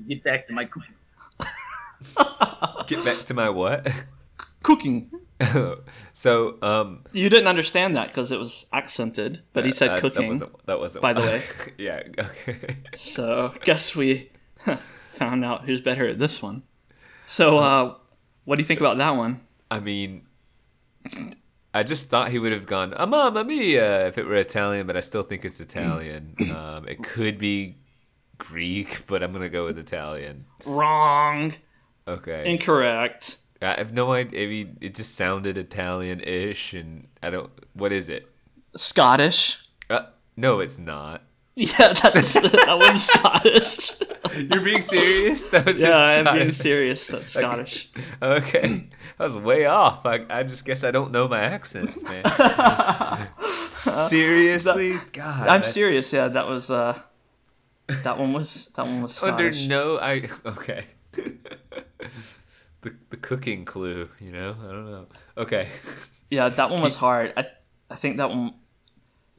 get 0.03 0.23
back 0.23 0.45
to 0.47 0.53
my 0.53 0.65
cooking. 0.65 0.95
Get 2.87 3.03
back 3.03 3.17
to 3.25 3.33
my 3.33 3.49
what? 3.49 3.87
Cooking. 4.63 5.11
so, 6.13 6.57
um, 6.61 7.03
You 7.11 7.29
didn't 7.29 7.47
understand 7.47 7.95
that 7.95 8.07
because 8.07 8.31
it 8.31 8.39
was 8.39 8.65
accented, 8.73 9.41
but 9.53 9.65
he 9.65 9.71
said 9.71 9.89
uh, 9.89 9.99
cooking. 9.99 10.21
That 10.21 10.29
wasn't. 10.29 10.65
That 10.65 10.79
wasn't. 10.79 11.01
by 11.01 11.13
the 11.13 11.21
way. 11.21 11.43
yeah. 11.77 12.01
Okay. 12.17 12.77
So 12.93 13.53
guess 13.63 13.95
we 13.95 14.31
found 15.13 15.45
out 15.45 15.65
who's 15.65 15.81
better 15.81 16.07
at 16.07 16.19
this 16.19 16.41
one. 16.41 16.63
So 17.25 17.57
uh, 17.57 17.95
what 18.45 18.55
do 18.55 18.61
you 18.61 18.67
think 18.67 18.79
about 18.79 18.97
that 18.97 19.15
one? 19.15 19.41
I 19.69 19.79
mean, 19.79 20.25
I 21.73 21.83
just 21.83 22.09
thought 22.09 22.29
he 22.31 22.39
would 22.39 22.53
have 22.53 22.65
gone 22.65 22.93
"Ah, 22.95 23.05
"Mamma 23.05 23.43
mia" 23.43 24.07
if 24.07 24.17
it 24.17 24.25
were 24.25 24.35
Italian, 24.35 24.87
but 24.87 24.95
I 24.95 25.01
still 25.01 25.23
think 25.23 25.43
it's 25.45 25.59
Italian. 25.59 26.35
um, 26.55 26.87
it 26.87 27.03
could 27.03 27.37
be 27.37 27.75
Greek, 28.37 29.05
but 29.07 29.23
I'm 29.23 29.31
gonna 29.33 29.49
go 29.49 29.65
with 29.65 29.77
Italian. 29.77 30.45
Wrong. 30.65 31.53
Okay. 32.07 32.51
Incorrect. 32.51 33.37
I 33.61 33.73
have 33.75 33.91
no 33.91 34.13
idea. 34.13 34.43
I 34.43 34.47
mean, 34.47 34.77
it 34.81 34.93
just 34.95 35.15
sounded 35.15 35.57
Italian-ish, 35.57 36.73
and 36.73 37.07
I 37.23 37.29
don't. 37.31 37.49
What 37.73 37.91
is 37.91 38.07
it? 38.09 38.27
Scottish. 38.75 39.67
Uh, 39.89 40.01
no, 40.35 40.59
it's 40.59 40.77
not. 40.77 41.23
Yeah, 41.59 41.91
that's 41.91 42.33
that 42.33 42.77
one's 42.79 43.05
Scottish. 43.05 43.93
You're 44.53 44.61
being 44.61 44.83
serious? 44.83 45.47
That 45.47 45.65
was 45.65 45.81
yeah, 45.81 45.87
just 45.87 46.27
I'm 46.27 46.37
being 46.37 46.51
serious. 46.51 47.07
That's 47.07 47.31
Scottish. 47.31 47.89
Okay, 48.21 48.87
I 49.19 49.23
was 49.23 49.35
way 49.39 49.65
off. 49.65 50.05
I, 50.05 50.23
I 50.29 50.43
just 50.43 50.65
guess 50.65 50.83
I 50.83 50.91
don't 50.91 51.11
know 51.11 51.27
my 51.27 51.39
accents, 51.39 52.03
man. 52.03 52.23
Seriously, 53.71 54.97
God, 55.13 55.39
I'm 55.41 55.45
that's- 55.47 55.73
serious. 55.73 56.13
Yeah, 56.13 56.27
that 56.27 56.47
was 56.47 56.69
uh, 56.69 56.99
that 57.87 58.17
one 58.17 58.33
was 58.33 58.67
that 58.75 58.85
one 58.85 59.01
was 59.01 59.21
Under 59.23 59.51
no, 59.67 59.97
I 59.99 60.29
okay. 60.45 60.85
the 62.81 62.95
the 63.09 63.17
cooking 63.17 63.65
clue, 63.65 64.09
you 64.19 64.31
know. 64.31 64.55
I 64.59 64.71
don't 64.71 64.91
know. 64.91 65.05
Okay, 65.37 65.69
Yeah, 66.29 66.49
that 66.49 66.69
one 66.69 66.81
was 66.81 66.97
hard. 66.97 67.33
I 67.37 67.45
I 67.89 67.95
think 67.95 68.17
that 68.17 68.29
one. 68.29 68.53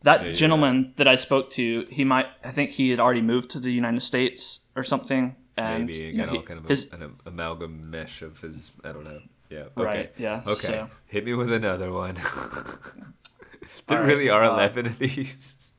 That 0.03 0.23
Yeah, 0.23 0.29
yeah. 0.29 0.35
gentleman 0.35 0.95
that 0.97 1.09
I 1.09 1.17
spoke 1.17 1.51
to, 1.53 1.85
he 1.91 2.05
might. 2.05 2.27
I 2.45 2.51
think 2.53 2.71
he 2.71 2.91
had 2.91 3.01
already 3.01 3.21
moved 3.23 3.51
to 3.51 3.59
the 3.61 3.73
United 3.73 4.01
States 4.03 4.61
or 4.77 4.85
something. 4.85 5.35
And 5.57 5.87
maybe 5.87 5.99
you 5.99 6.13
know, 6.19 6.25
got 6.27 6.31
he- 6.33 6.37
all 6.39 6.43
kind 6.45 6.59
of 6.61 6.65
a, 6.67 6.69
his, 6.69 6.93
an 6.93 7.17
amalgam 7.27 7.91
mesh 7.91 8.23
of 8.23 8.39
his. 8.41 8.71
I 8.85 8.93
don't 8.93 9.03
know. 9.05 9.19
Yeah. 9.51 9.65
Okay. 9.77 9.83
Right, 9.85 10.13
yeah, 10.17 10.43
Okay. 10.47 10.69
so- 10.69 10.91
Hit 11.07 11.25
me 11.25 11.35
with 11.35 11.51
another 11.53 11.91
one. 11.93 12.15
there 13.89 13.99
All 13.99 13.99
right, 13.99 14.07
really 14.07 14.29
are 14.31 14.45
uh, 14.45 14.53
eleven 14.55 14.87
of 14.87 14.99
these. 15.01 15.73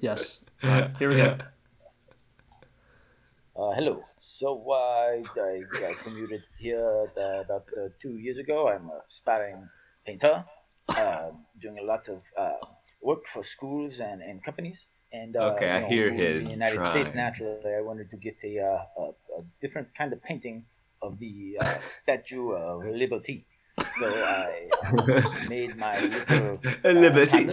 yes. 0.00 0.44
All 0.62 0.70
right, 0.70 0.90
here 0.98 1.08
we 1.08 1.16
go. 1.16 1.38
Uh, 3.56 3.70
hello. 3.70 4.02
So 4.18 4.72
I, 4.72 5.22
I, 5.36 5.62
I 5.86 5.94
commuted 6.02 6.42
here 6.58 7.06
uh, 7.16 7.42
about 7.42 7.66
uh, 7.78 7.88
two 8.02 8.16
years 8.18 8.36
ago. 8.38 8.68
I'm 8.68 8.90
a 8.90 9.02
aspiring 9.08 9.68
painter, 10.04 10.44
uh, 10.88 11.30
doing 11.60 11.78
a 11.78 11.84
lot 11.84 12.08
of 12.08 12.22
uh, 12.36 12.54
work 13.00 13.24
for 13.32 13.44
schools 13.44 14.00
and, 14.00 14.22
and 14.22 14.42
companies. 14.42 14.78
And 15.12 15.36
uh, 15.36 15.54
Okay, 15.54 15.70
I 15.70 15.80
know, 15.80 15.86
hear 15.88 16.08
in 16.08 16.44
the 16.44 16.50
United 16.50 16.74
trying. 16.76 16.90
States, 17.04 17.14
naturally, 17.14 17.74
I 17.78 17.80
wanted 17.80 18.10
to 18.10 18.16
get 18.16 18.36
a, 18.42 18.58
uh, 18.58 18.84
a, 18.98 19.02
a 19.38 19.44
different 19.60 19.94
kind 19.94 20.12
of 20.12 20.20
painting 20.20 20.64
of 21.00 21.18
the 21.18 21.56
uh, 21.60 21.78
Statue 21.78 22.50
of 22.50 22.84
Liberty. 22.84 23.46
So 23.78 24.06
I 24.06 24.68
made 25.48 25.76
my 25.76 26.00
little 26.00 26.58
Liberty. 26.84 27.50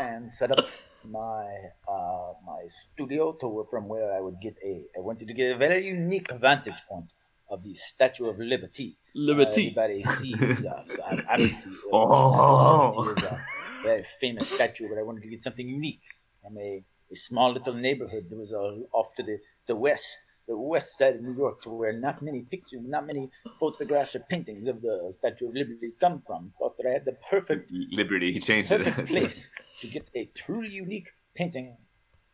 and 0.00 0.30
set 0.30 0.52
up 0.56 0.68
my 1.04 1.46
uh, 1.88 1.92
my 1.92 2.25
studio 2.68 3.32
to 3.40 3.66
from 3.70 3.88
where 3.88 4.12
I 4.16 4.20
would 4.20 4.40
get 4.40 4.56
a 4.64 4.82
I 4.96 5.00
wanted 5.00 5.28
to 5.28 5.34
get 5.34 5.54
a 5.54 5.58
very 5.58 5.86
unique 5.86 6.30
vantage 6.32 6.80
point 6.88 7.12
of 7.48 7.62
the 7.62 7.74
Statue 7.74 8.26
of 8.28 8.38
Liberty. 8.38 8.96
Liberty. 9.14 9.72
Uh, 9.76 9.80
everybody 9.82 10.02
sees 10.18 10.64
uh, 10.66 10.84
I- 11.06 11.22
obviously 11.30 11.72
uh, 11.72 11.88
Oh. 11.92 12.90
Liberty 12.96 13.22
is 13.22 13.30
a 13.30 13.82
very 13.84 14.04
famous 14.20 14.48
statue, 14.50 14.88
but 14.88 14.98
I 14.98 15.02
wanted 15.02 15.22
to 15.22 15.28
get 15.28 15.42
something 15.42 15.68
unique 15.68 16.02
from 16.42 16.58
a, 16.58 16.82
a 17.12 17.16
small 17.16 17.52
little 17.52 17.74
neighborhood 17.74 18.26
that 18.30 18.36
was 18.36 18.52
uh, 18.52 18.78
off 18.92 19.14
to 19.16 19.22
the, 19.22 19.38
the 19.68 19.76
west, 19.76 20.06
the 20.48 20.56
west 20.58 20.98
side 20.98 21.14
of 21.16 21.22
New 21.22 21.36
York, 21.36 21.62
to 21.62 21.70
where 21.70 21.92
not 21.92 22.20
many 22.20 22.40
pictures, 22.42 22.80
not 22.84 23.06
many 23.06 23.30
photographs 23.60 24.16
or 24.16 24.20
paintings 24.28 24.66
of 24.66 24.82
the 24.82 25.12
Statue 25.12 25.48
of 25.48 25.54
Liberty 25.54 25.92
come 26.00 26.20
from. 26.26 26.52
Thought 26.58 26.76
that 26.78 26.86
I 26.88 26.92
had 26.94 27.04
the 27.04 27.16
perfect 27.30 27.70
Liberty. 27.92 28.32
He 28.32 28.40
changed 28.40 28.72
it. 28.72 28.82
perfect 28.82 29.08
place 29.14 29.50
to 29.82 29.86
get 29.86 30.08
a 30.16 30.28
truly 30.34 30.70
unique 30.70 31.10
painting 31.36 31.76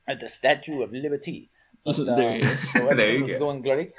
at 0.09 0.21
the 0.21 0.29
Statue 0.29 0.83
of 0.83 0.93
Liberty. 0.93 1.49
But, 1.85 1.97
There 1.97 2.37
is. 2.37 2.73
so 2.73 2.87
There 3.01 3.15
you 3.17 3.25
was 3.25 3.33
go. 3.35 3.39
going 3.47 3.61
great 3.63 3.95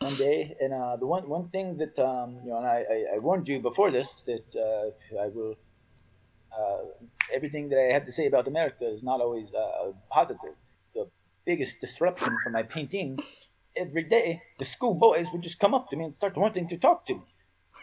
one 0.00 0.14
day, 0.14 0.56
and 0.60 0.72
uh, 0.72 0.96
the 0.96 1.06
one 1.06 1.28
one 1.28 1.48
thing 1.54 1.76
that 1.82 1.96
um, 2.10 2.28
you 2.44 2.50
know, 2.50 2.58
and 2.58 2.66
I, 2.66 2.78
I, 2.96 2.98
I 3.14 3.18
warned 3.18 3.46
you 3.48 3.58
before 3.60 3.90
this 3.90 4.08
that 4.30 4.48
uh, 4.56 5.20
I 5.24 5.28
will. 5.36 5.54
Uh, 6.58 6.78
everything 7.32 7.68
that 7.68 7.78
I 7.78 7.92
have 7.92 8.06
to 8.06 8.12
say 8.12 8.26
about 8.26 8.48
America 8.48 8.84
is 8.96 9.02
not 9.02 9.20
always 9.20 9.52
uh, 9.54 9.92
positive. 10.10 10.54
The 10.94 11.04
biggest 11.44 11.80
disruption 11.80 12.36
for 12.42 12.50
my 12.50 12.62
painting 12.62 13.18
every 13.76 14.02
day, 14.02 14.42
the 14.58 14.64
schoolboys 14.64 15.26
would 15.32 15.42
just 15.42 15.58
come 15.58 15.74
up 15.74 15.88
to 15.90 15.96
me 15.96 16.04
and 16.06 16.14
start 16.14 16.36
wanting 16.36 16.66
to 16.68 16.76
talk 16.78 17.06
to 17.06 17.14
me. 17.14 17.22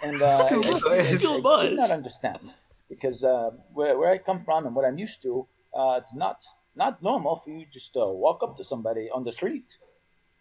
And 0.04 0.22
uh, 0.22 0.26
I- 0.26 0.30
I- 0.30 0.90
I- 0.90 0.96
I- 0.96 0.96
I 0.96 1.02
Schoolboys. 1.02 1.70
did 1.70 1.78
not 1.78 1.92
understand. 1.92 2.56
because 2.90 3.24
uh, 3.24 3.52
where, 3.74 3.98
where 4.00 4.12
I 4.12 4.18
come 4.18 4.44
from 4.44 4.66
and 4.66 4.76
what 4.76 4.84
I'm 4.86 4.98
used 4.98 5.22
to, 5.22 5.48
uh, 5.74 6.00
it's 6.02 6.16
not 6.26 6.44
not 6.76 7.02
normal 7.02 7.36
for 7.38 7.50
you 7.50 7.66
just 7.72 7.96
uh, 7.98 8.06
walk 8.08 8.44
up 8.44 8.58
to 8.58 8.64
somebody 8.64 9.10
on 9.10 9.24
the 9.24 9.32
street 9.32 9.78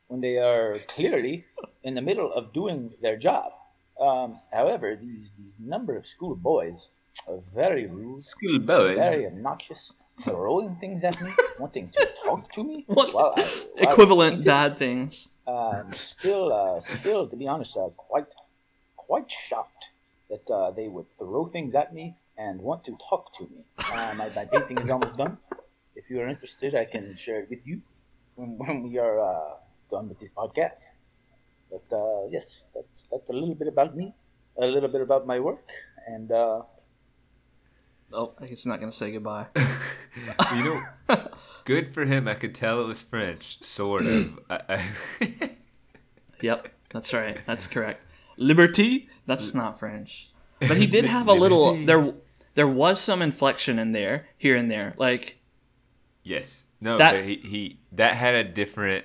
when 0.09 0.21
they 0.21 0.37
are 0.39 0.79
clearly 0.89 1.45
in 1.83 1.95
the 1.95 2.03
middle 2.03 2.33
of 2.33 2.53
doing 2.53 2.93
their 3.01 3.17
job. 3.17 3.53
Um, 4.01 4.41
however, 4.53 4.97
these 5.01 5.33
these 5.39 5.55
number 5.59 5.97
of 5.97 6.07
school 6.07 6.35
boys 6.35 6.89
are 7.29 7.39
very 7.55 7.87
rude, 7.87 8.21
School 8.21 8.59
boys. 8.59 8.97
very 8.99 9.27
obnoxious, 9.27 9.93
throwing 10.23 10.77
things 10.77 11.05
at 11.05 11.21
me, 11.23 11.31
wanting 11.61 11.89
to 11.91 12.09
talk 12.25 12.51
to 12.53 12.65
me. 12.65 12.85
What? 12.99 13.15
while 13.15 13.35
I- 13.37 13.43
while 13.43 13.93
Equivalent 13.93 14.33
painted. 14.37 14.47
bad 14.47 14.79
things. 14.79 15.29
Um, 15.47 15.93
still, 15.93 16.53
uh, 16.53 16.81
still, 16.81 17.27
to 17.29 17.37
be 17.37 17.47
honest, 17.47 17.77
uh, 17.77 17.91
quite, 17.97 18.27
quite 18.97 19.31
shocked 19.31 19.91
that 20.31 20.49
uh, 20.51 20.71
they 20.73 20.89
would 20.89 21.07
throw 21.19 21.47
things 21.47 21.75
at 21.75 21.93
me 21.95 22.17
and 22.37 22.61
want 22.61 22.83
to 22.85 22.97
talk 23.09 23.33
to 23.39 23.45
me. 23.45 23.61
Uh, 23.79 24.15
my, 24.17 24.29
my 24.35 24.45
painting 24.51 24.79
is 24.79 24.89
almost 24.91 25.17
done. 25.17 25.37
If 25.97 26.11
you 26.11 26.21
are 26.21 26.29
interested, 26.29 26.75
I 26.75 26.85
can 26.85 27.17
share 27.17 27.41
it 27.41 27.51
with 27.51 27.67
you 27.67 27.83
when, 28.35 28.59
when 28.63 28.83
we 28.83 28.99
are 28.99 29.21
uh, 29.21 29.55
done 29.91 30.09
with 30.09 30.19
this 30.19 30.33
podcast. 30.33 30.81
But 31.71 31.85
uh, 31.95 32.27
yes, 32.31 32.67
that's 32.75 33.07
that's 33.11 33.31
a 33.31 33.33
little 33.33 33.55
bit 33.55 33.69
about 33.69 33.97
me, 33.97 34.15
a 34.59 34.67
little 34.67 34.89
bit 34.89 35.01
about 35.01 35.27
my 35.27 35.41
work, 35.41 35.69
and 36.07 36.31
uh, 36.31 36.63
Oh, 38.13 38.33
he's 38.47 38.65
not 38.65 38.79
gonna 38.79 38.93
say 38.93 39.11
goodbye. 39.11 39.47
you 40.55 40.65
know, 40.65 40.83
good 41.65 41.91
for 41.91 42.05
him. 42.05 42.29
I 42.29 42.35
could 42.35 42.55
tell 42.55 42.81
it 42.81 42.87
was 42.87 43.03
French, 43.03 43.63
sort 43.63 44.07
of. 44.07 44.39
I, 44.51 44.61
I, 44.69 45.51
Yep, 46.41 46.69
that's 46.93 47.13
right. 47.13 47.39
That's 47.47 47.67
correct. 47.67 48.05
Liberty. 48.37 49.09
That's 49.27 49.55
not 49.55 49.79
French. 49.79 50.31
But 50.61 50.77
he 50.77 50.87
did 50.87 51.07
have 51.07 51.27
a 51.27 51.33
little. 51.33 51.75
There, 51.75 52.15
there 52.55 52.69
was 52.69 53.01
some 53.01 53.23
inflection 53.23 53.79
in 53.79 53.93
there, 53.93 54.29
here 54.37 54.55
and 54.55 54.71
there. 54.71 54.95
Like 54.99 55.41
yes, 56.25 56.65
no, 56.81 56.97
That- 56.99 57.13
but 57.13 57.25
he, 57.25 57.37
he 57.37 57.79
that 57.93 58.15
had 58.17 58.35
a 58.35 58.43
different. 58.45 59.05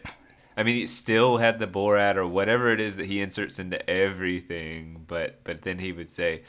I 0.57 0.63
mean, 0.63 0.75
he 0.75 0.87
still 0.87 1.37
had 1.37 1.59
the 1.59 1.67
Borat 1.67 2.15
or 2.17 2.27
whatever 2.27 2.69
it 2.73 2.81
is 2.81 2.97
that 2.97 3.05
he 3.05 3.21
inserts 3.21 3.59
into 3.59 3.87
everything, 3.89 5.05
but 5.07 5.41
but 5.45 5.61
then 5.61 5.79
he 5.79 5.93
would 5.93 6.09
say, 6.09 6.43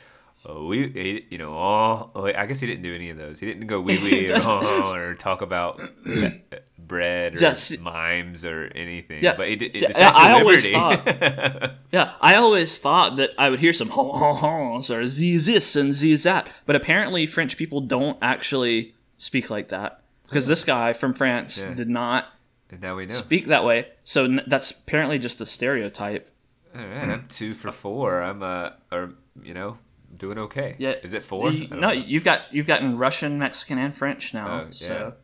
"Oh, 0.44 0.66
we, 0.66 1.26
you 1.30 1.38
know, 1.38 1.54
oh, 1.56 2.10
oh, 2.16 2.24
I 2.26 2.46
guess 2.46 2.58
he 2.58 2.66
didn't 2.66 2.82
do 2.82 2.92
any 2.92 3.10
of 3.10 3.18
those. 3.18 3.38
He 3.38 3.46
didn't 3.46 3.68
go 3.68 3.80
wee 3.80 3.98
wee 4.02 4.32
or 4.32 4.40
oh, 4.42 4.92
or 4.94 5.14
talk 5.14 5.42
about 5.42 5.80
bread 6.78 7.34
or 7.34 7.36
Just- 7.36 7.80
mimes 7.80 8.44
or 8.44 8.64
anything. 8.74 9.22
Yeah, 9.22 9.36
but 9.36 9.46
did. 9.58 9.74
see, 9.76 9.86
the 9.86 10.00
I- 10.00 10.30
I 10.30 10.40
always 10.40 10.68
Liberty. 10.72 11.74
Yeah, 11.92 12.12
I 12.20 12.36
always 12.36 12.78
thought 12.78 13.16
that 13.16 13.30
I 13.38 13.50
would 13.50 13.58
hear 13.60 13.72
some 13.72 13.88
ho 13.90 14.12
ho 14.12 14.32
ho's 14.34 14.90
or 14.90 15.06
z 15.08 15.36
this 15.38 15.74
and 15.76 15.92
z 15.92 16.14
that, 16.16 16.48
but 16.66 16.76
apparently 16.76 17.26
French 17.26 17.56
people 17.56 17.80
don't 17.80 18.16
actually 18.22 18.94
speak 19.18 19.50
like 19.50 19.68
that 19.68 19.99
because 20.31 20.47
this 20.47 20.64
guy 20.64 20.93
from 20.95 21.12
France 21.12 21.61
Yeah. 21.61 21.74
did 21.74 21.89
not 21.91 22.26
and 22.70 22.81
now 22.81 22.95
we 22.97 23.05
know. 23.05 23.14
speak 23.14 23.47
that 23.47 23.64
way. 23.64 23.89
So 24.05 24.24
n- 24.24 24.43
that's 24.47 24.70
apparently 24.70 25.18
just 25.18 25.41
a 25.41 25.47
stereotype. 25.47 26.31
All 26.74 26.81
right, 26.87 27.09
I'm 27.09 27.26
two 27.28 27.53
for 27.53 27.70
four. 27.72 28.22
I'm 28.22 28.43
uh, 28.43 28.70
or 28.93 29.14
you 29.43 29.55
know, 29.55 29.78
doing 30.16 30.39
okay. 30.39 30.76
Yeah, 30.78 30.95
is 31.03 31.12
it 31.12 31.24
four? 31.24 31.51
You- 31.51 31.66
no, 31.68 31.76
know. 31.76 31.91
you've 31.91 32.22
got 32.24 32.43
you've 32.53 32.66
gotten 32.68 32.97
Russian, 32.97 33.39
Mexican, 33.39 33.78
and 33.78 33.93
French 33.95 34.33
now. 34.33 34.49
Oh, 34.49 34.64
yeah. 34.66 34.70
So 34.70 35.14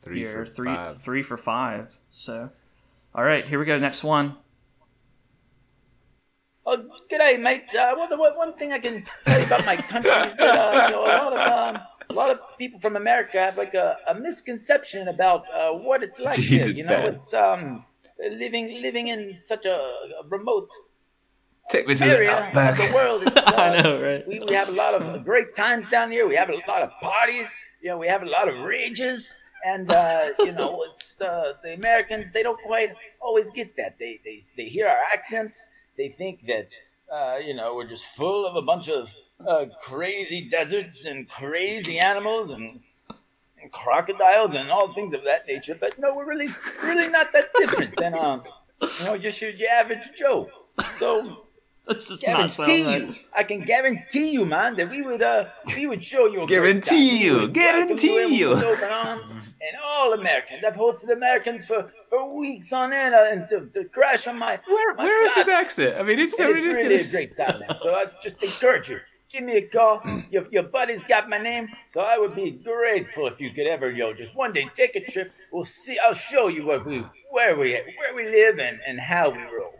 three 0.00 0.20
you're 0.22 0.32
for 0.32 0.46
three 0.46 0.74
five. 0.74 1.00
three 1.00 1.22
for 1.22 1.36
five. 1.36 1.96
So, 2.10 2.50
all 3.14 3.22
right, 3.24 3.46
here 3.48 3.58
we 3.60 3.64
go. 3.66 3.78
Next 3.78 4.02
one. 4.02 4.34
Oh, 6.68 6.84
g'day, 7.08 7.40
mate. 7.40 7.72
Uh, 7.72 7.94
well, 7.96 8.08
the 8.08 8.16
one 8.16 8.36
one 8.36 8.52
thing 8.54 8.72
I 8.72 8.80
can 8.80 9.04
tell 9.24 9.38
you 9.38 9.46
about 9.46 9.64
my 9.64 9.76
country 9.76 10.10
is 10.10 10.36
that 10.36 10.58
uh, 10.58 10.86
you 10.88 10.92
know, 10.92 11.04
a 11.04 11.06
lot 11.06 11.32
of 11.32 11.74
um, 11.76 11.82
a 12.10 12.12
lot 12.12 12.30
of 12.30 12.38
people 12.58 12.78
from 12.80 12.96
America 12.96 13.38
have 13.38 13.56
like 13.56 13.74
a, 13.74 13.96
a 14.08 14.14
misconception 14.14 15.08
about 15.08 15.44
uh, 15.52 15.72
what 15.72 16.02
it's 16.02 16.18
like 16.20 16.36
here. 16.36 16.58
Jesus, 16.60 16.78
You 16.78 16.84
know, 16.84 16.98
man. 17.02 17.14
it's 17.14 17.34
um 17.34 17.84
living 18.18 18.80
living 18.82 19.08
in 19.08 19.38
such 19.42 19.66
a, 19.66 19.76
a 20.22 20.26
remote 20.28 20.70
Take 21.68 21.88
me 21.88 21.94
to 21.94 22.04
the 22.04 22.10
area 22.10 22.48
of 22.54 22.76
the 22.76 22.92
world. 22.94 23.22
Uh, 23.46 23.54
I 23.56 23.80
know, 23.80 24.02
right? 24.02 24.26
we, 24.28 24.38
we 24.40 24.54
have 24.54 24.68
a 24.68 24.72
lot 24.72 24.94
of 24.94 25.24
great 25.24 25.54
times 25.54 25.88
down 25.88 26.10
here. 26.10 26.28
We 26.28 26.36
have 26.36 26.50
a 26.50 26.60
lot 26.68 26.82
of 26.82 26.90
parties. 27.00 27.48
You 27.80 27.90
know, 27.90 27.98
we 27.98 28.06
have 28.06 28.22
a 28.22 28.26
lot 28.26 28.48
of 28.48 28.64
rages. 28.64 29.32
And, 29.64 29.90
uh, 29.90 30.26
you 30.40 30.52
know, 30.52 30.84
it's 30.94 31.14
the, 31.14 31.56
the 31.62 31.72
Americans, 31.74 32.32
they 32.32 32.42
don't 32.42 32.60
quite 32.62 32.92
always 33.20 33.50
get 33.50 33.76
that. 33.78 33.98
They, 33.98 34.20
they, 34.24 34.42
they 34.56 34.66
hear 34.66 34.86
our 34.86 34.98
accents. 35.12 35.66
They 35.96 36.10
think 36.10 36.46
that, 36.46 36.70
uh, 37.10 37.38
you 37.38 37.54
know, 37.54 37.74
we're 37.74 37.88
just 37.88 38.04
full 38.04 38.46
of 38.46 38.56
a 38.56 38.62
bunch 38.62 38.88
of 38.88 39.12
uh, 39.46 39.66
crazy 39.80 40.48
deserts 40.48 41.04
and 41.04 41.28
crazy 41.28 41.98
animals 41.98 42.50
and, 42.50 42.80
and 43.60 43.72
crocodiles 43.72 44.54
and 44.54 44.70
all 44.70 44.92
things 44.94 45.14
of 45.14 45.24
that 45.24 45.46
nature. 45.46 45.76
But 45.78 45.98
no, 45.98 46.14
we're 46.14 46.26
really, 46.26 46.48
really 46.82 47.10
not 47.10 47.32
that 47.32 47.46
different 47.56 47.96
than, 47.96 48.14
um, 48.18 48.42
you 48.80 49.04
know, 49.04 49.18
just 49.18 49.40
your, 49.40 49.50
your 49.50 49.70
average 49.70 50.10
Joe. 50.16 50.48
So 50.96 51.46
This 51.86 52.08
does 52.08 52.20
guarantee 52.20 52.84
right. 52.84 53.08
you, 53.08 53.14
I 53.34 53.44
can 53.44 53.60
guarantee 53.60 54.32
you, 54.32 54.44
man, 54.44 54.76
that 54.76 54.90
we 54.90 55.02
would 55.02 55.22
uh 55.22 55.46
we 55.74 55.86
would 55.86 56.02
show 56.02 56.26
you 56.26 56.42
a 56.42 56.46
Guarantee 56.46 57.22
you, 57.24 57.48
guarantee 57.48 58.36
you. 58.36 58.50
with 58.50 58.64
open 58.64 58.90
arms, 58.90 59.30
and 59.30 59.76
all 59.84 60.12
Americans. 60.12 60.64
I've 60.66 60.74
hosted 60.74 61.12
Americans 61.12 61.64
for, 61.64 61.92
for 62.10 62.36
weeks 62.36 62.72
on 62.72 62.92
end, 62.92 63.14
uh, 63.14 63.26
and 63.30 63.48
to, 63.50 63.66
to 63.72 63.88
crash 63.88 64.26
on 64.26 64.38
my 64.38 64.58
Where, 64.66 64.94
my 64.96 65.04
where 65.04 65.24
is 65.24 65.34
his 65.34 65.48
accent? 65.48 65.96
I 65.96 66.02
mean, 66.02 66.18
it's 66.18 66.36
so 66.36 66.48
And 66.48 66.58
it's 66.58 66.66
really 66.66 66.96
a 66.96 67.08
great 67.08 67.36
time, 67.36 67.60
man. 67.60 67.78
So 67.78 67.94
I 67.94 68.06
just 68.20 68.42
encourage 68.42 68.88
you. 68.88 68.98
Give 69.28 69.42
me 69.42 69.56
a 69.56 69.62
call. 69.62 70.02
Your, 70.30 70.46
your 70.50 70.62
buddy's 70.62 71.02
got 71.04 71.28
my 71.28 71.38
name, 71.38 71.68
so 71.86 72.00
I 72.00 72.16
would 72.18 72.34
be 72.36 72.50
grateful 72.52 73.26
if 73.26 73.40
you 73.40 73.50
could 73.50 73.66
ever, 73.66 73.90
yo, 73.90 74.12
just 74.14 74.34
one 74.36 74.52
day 74.52 74.68
take 74.74 74.94
a 74.94 75.00
trip. 75.00 75.32
We'll 75.52 75.64
see. 75.64 75.98
I'll 75.98 76.14
show 76.14 76.46
you 76.48 76.64
what 76.64 76.86
we, 76.86 77.04
where 77.30 77.56
we, 77.58 77.72
where 77.72 78.14
we 78.14 78.24
live 78.30 78.58
and, 78.60 78.78
and 78.86 79.00
how 79.00 79.30
we 79.30 79.38
roll. 79.38 79.74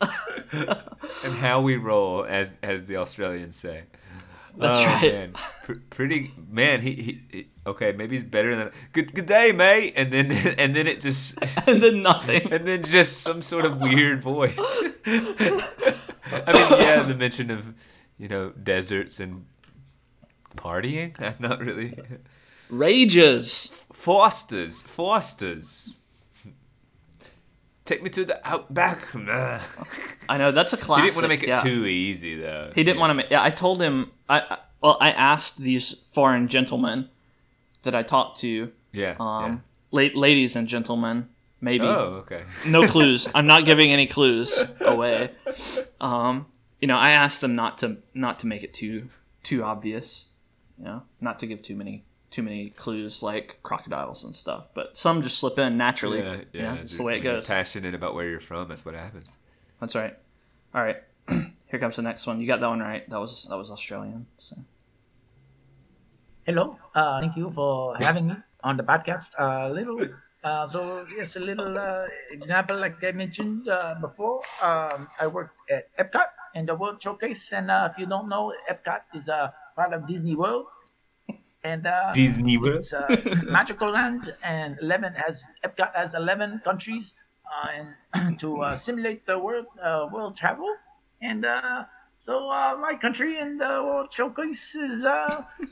and 0.00 1.34
how 1.38 1.60
we 1.60 1.74
roll, 1.76 2.24
as 2.24 2.54
as 2.62 2.86
the 2.86 2.96
Australians 2.96 3.56
say. 3.56 3.82
That's 4.56 4.78
Oh, 4.78 4.84
right. 4.84 5.12
Man. 5.12 5.32
Pr- 5.64 5.72
pretty 5.90 6.32
man. 6.48 6.80
He, 6.82 6.92
he, 6.94 7.22
he 7.30 7.48
okay. 7.66 7.92
Maybe 7.92 8.14
he's 8.16 8.24
better 8.24 8.54
than 8.54 8.70
good. 8.92 9.12
Good 9.12 9.26
day, 9.26 9.50
mate. 9.52 9.94
And 9.96 10.12
then 10.12 10.30
and 10.58 10.74
then 10.76 10.86
it 10.86 11.00
just 11.00 11.36
and 11.66 11.82
then 11.82 12.02
nothing. 12.02 12.42
and 12.52 12.66
then 12.66 12.84
just 12.84 13.22
some 13.22 13.42
sort 13.42 13.64
of 13.64 13.80
weird 13.80 14.22
voice. 14.22 14.82
I 15.04 16.52
mean, 16.52 16.80
yeah, 16.80 17.02
the 17.02 17.16
mention 17.18 17.50
of 17.50 17.74
you 18.18 18.28
know 18.28 18.50
deserts 18.50 19.20
and 19.20 19.46
partying. 20.56 21.20
I'm 21.20 21.36
not 21.48 21.60
really. 21.60 21.94
Rages. 22.70 23.86
Fosters, 23.92 24.82
Fosters. 24.82 25.94
Take 27.84 28.02
me 28.02 28.10
to 28.10 28.24
the 28.26 28.46
outback. 28.46 29.14
I 30.28 30.36
know 30.36 30.50
that's 30.50 30.74
a 30.74 30.76
classic. 30.76 31.04
He 31.04 31.10
didn't 31.10 31.16
want 31.16 31.24
to 31.24 31.28
make 31.28 31.42
it 31.42 31.48
yeah. 31.48 31.56
too 31.56 31.86
easy 31.86 32.38
though. 32.38 32.70
He 32.74 32.84
didn't 32.84 33.00
want 33.00 33.10
to 33.10 33.14
make. 33.14 33.30
Yeah, 33.30 33.42
I 33.42 33.48
told 33.48 33.80
him. 33.80 34.10
I, 34.28 34.40
I 34.40 34.58
well, 34.82 34.98
I 35.00 35.10
asked 35.10 35.58
these 35.58 35.92
foreign 36.12 36.48
gentlemen 36.48 37.08
that 37.82 37.94
I 37.94 38.02
talked 38.02 38.38
to, 38.40 38.70
Yeah. 38.92 39.16
um, 39.18 39.64
la- 39.90 40.08
ladies 40.14 40.54
and 40.54 40.68
gentlemen, 40.68 41.30
maybe. 41.60 41.84
Oh, 41.84 42.22
okay. 42.22 42.44
no 42.66 42.86
clues. 42.92 43.28
I'm 43.34 43.46
not 43.46 43.64
giving 43.64 43.90
any 43.90 44.06
clues 44.06 44.62
away. 44.80 45.30
Um, 46.00 46.46
you 46.80 46.88
know, 46.88 46.96
I 46.96 47.10
asked 47.10 47.40
them 47.40 47.54
not 47.54 47.78
to 47.78 47.98
not 48.14 48.38
to 48.40 48.46
make 48.46 48.62
it 48.62 48.72
too 48.72 49.08
too 49.42 49.62
obvious. 49.62 50.30
You 50.78 50.84
know, 50.84 51.02
not 51.20 51.38
to 51.40 51.46
give 51.46 51.62
too 51.62 51.74
many 51.74 52.04
too 52.30 52.42
many 52.42 52.70
clues 52.70 53.22
like 53.22 53.58
crocodiles 53.62 54.24
and 54.24 54.34
stuff. 54.34 54.66
But 54.74 54.96
some 54.96 55.22
just 55.22 55.38
slip 55.38 55.58
in 55.58 55.76
naturally. 55.76 56.20
Yeah, 56.20 56.40
yeah. 56.52 56.74
it's 56.74 56.96
the 56.96 57.02
way 57.02 57.16
it 57.16 57.20
goes. 57.20 57.46
Passionate 57.46 57.94
about 57.94 58.14
where 58.14 58.28
you're 58.28 58.40
from. 58.40 58.68
That's 58.68 58.84
what 58.84 58.94
happens. 58.94 59.36
That's 59.80 59.94
right. 59.94 60.16
All 60.74 60.82
right. 60.82 61.02
Here 61.28 61.80
comes 61.80 61.96
the 61.96 62.02
next 62.02 62.26
one. 62.26 62.40
You 62.40 62.46
got 62.46 62.60
that 62.60 62.68
one 62.68 62.80
right. 62.80 63.08
That 63.10 63.18
was 63.18 63.46
that 63.48 63.56
was 63.56 63.70
Australian. 63.70 64.26
So. 64.38 64.56
Hello. 66.44 66.78
Uh, 66.94 67.20
thank 67.20 67.36
you 67.36 67.50
for 67.50 67.96
having 67.96 68.28
me 68.28 68.34
on 68.62 68.76
the 68.76 68.82
podcast. 68.82 69.30
A 69.38 69.70
little. 69.72 70.00
Uh, 70.42 70.64
so 70.64 71.04
yes, 71.16 71.36
a 71.36 71.40
little 71.40 71.76
uh, 71.76 72.06
example, 72.30 72.78
like 72.78 73.02
I 73.02 73.10
mentioned 73.12 73.68
uh, 73.68 73.96
before. 74.00 74.40
Um, 74.62 75.08
I 75.20 75.26
worked 75.26 75.58
at 75.68 75.90
Epcot 75.98 76.28
in 76.54 76.66
the 76.66 76.74
World 76.74 77.02
Showcase, 77.02 77.52
and 77.52 77.70
uh, 77.70 77.88
if 77.90 77.98
you 77.98 78.06
don't 78.06 78.28
know, 78.28 78.52
Epcot 78.70 79.02
is 79.14 79.28
a 79.28 79.54
part 79.76 79.92
of 79.92 80.06
Disney 80.06 80.34
World, 80.36 80.66
and 81.62 81.86
uh, 81.86 82.12
Disney 82.12 82.56
World. 82.58 82.78
it's 82.78 82.92
a 82.92 83.06
magical 83.44 83.90
land, 83.90 84.34
and 84.42 84.78
eleven 84.80 85.14
has 85.14 85.46
Epcot 85.64 85.94
has 85.94 86.14
eleven 86.14 86.60
countries, 86.64 87.14
uh, 87.46 87.84
and 88.14 88.38
to 88.40 88.62
uh, 88.62 88.76
simulate 88.76 89.26
the 89.26 89.38
world 89.38 89.66
uh, 89.82 90.08
world 90.12 90.36
travel, 90.36 90.68
and 91.20 91.44
uh, 91.44 91.84
so 92.18 92.48
uh, 92.50 92.76
my 92.80 92.94
country 92.96 93.38
in 93.38 93.58
the 93.58 93.68
World 93.68 94.12
Showcase 94.12 94.74
is 94.74 95.04
uh, 95.04 95.08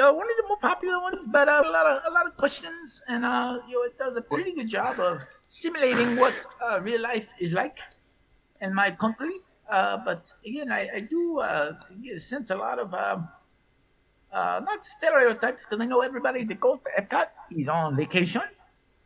uh, 0.00 0.12
one 0.12 0.26
of 0.30 0.36
the 0.36 0.44
more 0.48 0.58
popular 0.60 1.00
ones, 1.00 1.26
but 1.26 1.48
uh, 1.48 1.62
a 1.64 1.70
lot 1.70 1.86
of 1.86 2.02
a 2.06 2.10
lot 2.10 2.26
of 2.26 2.36
questions, 2.36 3.00
and 3.08 3.24
uh, 3.24 3.58
you 3.68 3.74
know, 3.76 3.82
it 3.84 3.98
does 3.98 4.16
a 4.16 4.22
pretty 4.22 4.52
good 4.52 4.68
job 4.68 4.98
of 5.00 5.20
simulating 5.46 6.16
what 6.16 6.34
uh, 6.62 6.80
real 6.80 7.00
life 7.00 7.28
is 7.40 7.52
like 7.52 7.80
in 8.60 8.74
my 8.74 8.90
country. 8.90 9.40
Uh, 9.68 9.98
but 10.04 10.32
again, 10.46 10.72
I, 10.72 10.88
I 10.96 11.00
do 11.00 11.40
uh, 11.40 11.74
sense 12.16 12.50
a 12.50 12.56
lot 12.56 12.78
of 12.78 12.94
um, 12.94 13.28
uh, 14.32 14.60
not 14.64 14.84
stereotypes, 14.84 15.66
because 15.66 15.80
I 15.82 15.86
know 15.86 16.00
everybody 16.00 16.44
that 16.44 16.60
goes 16.60 16.78
to 16.84 17.02
Epcot 17.02 17.26
is 17.50 17.68
on 17.68 17.96
vacation, 17.96 18.42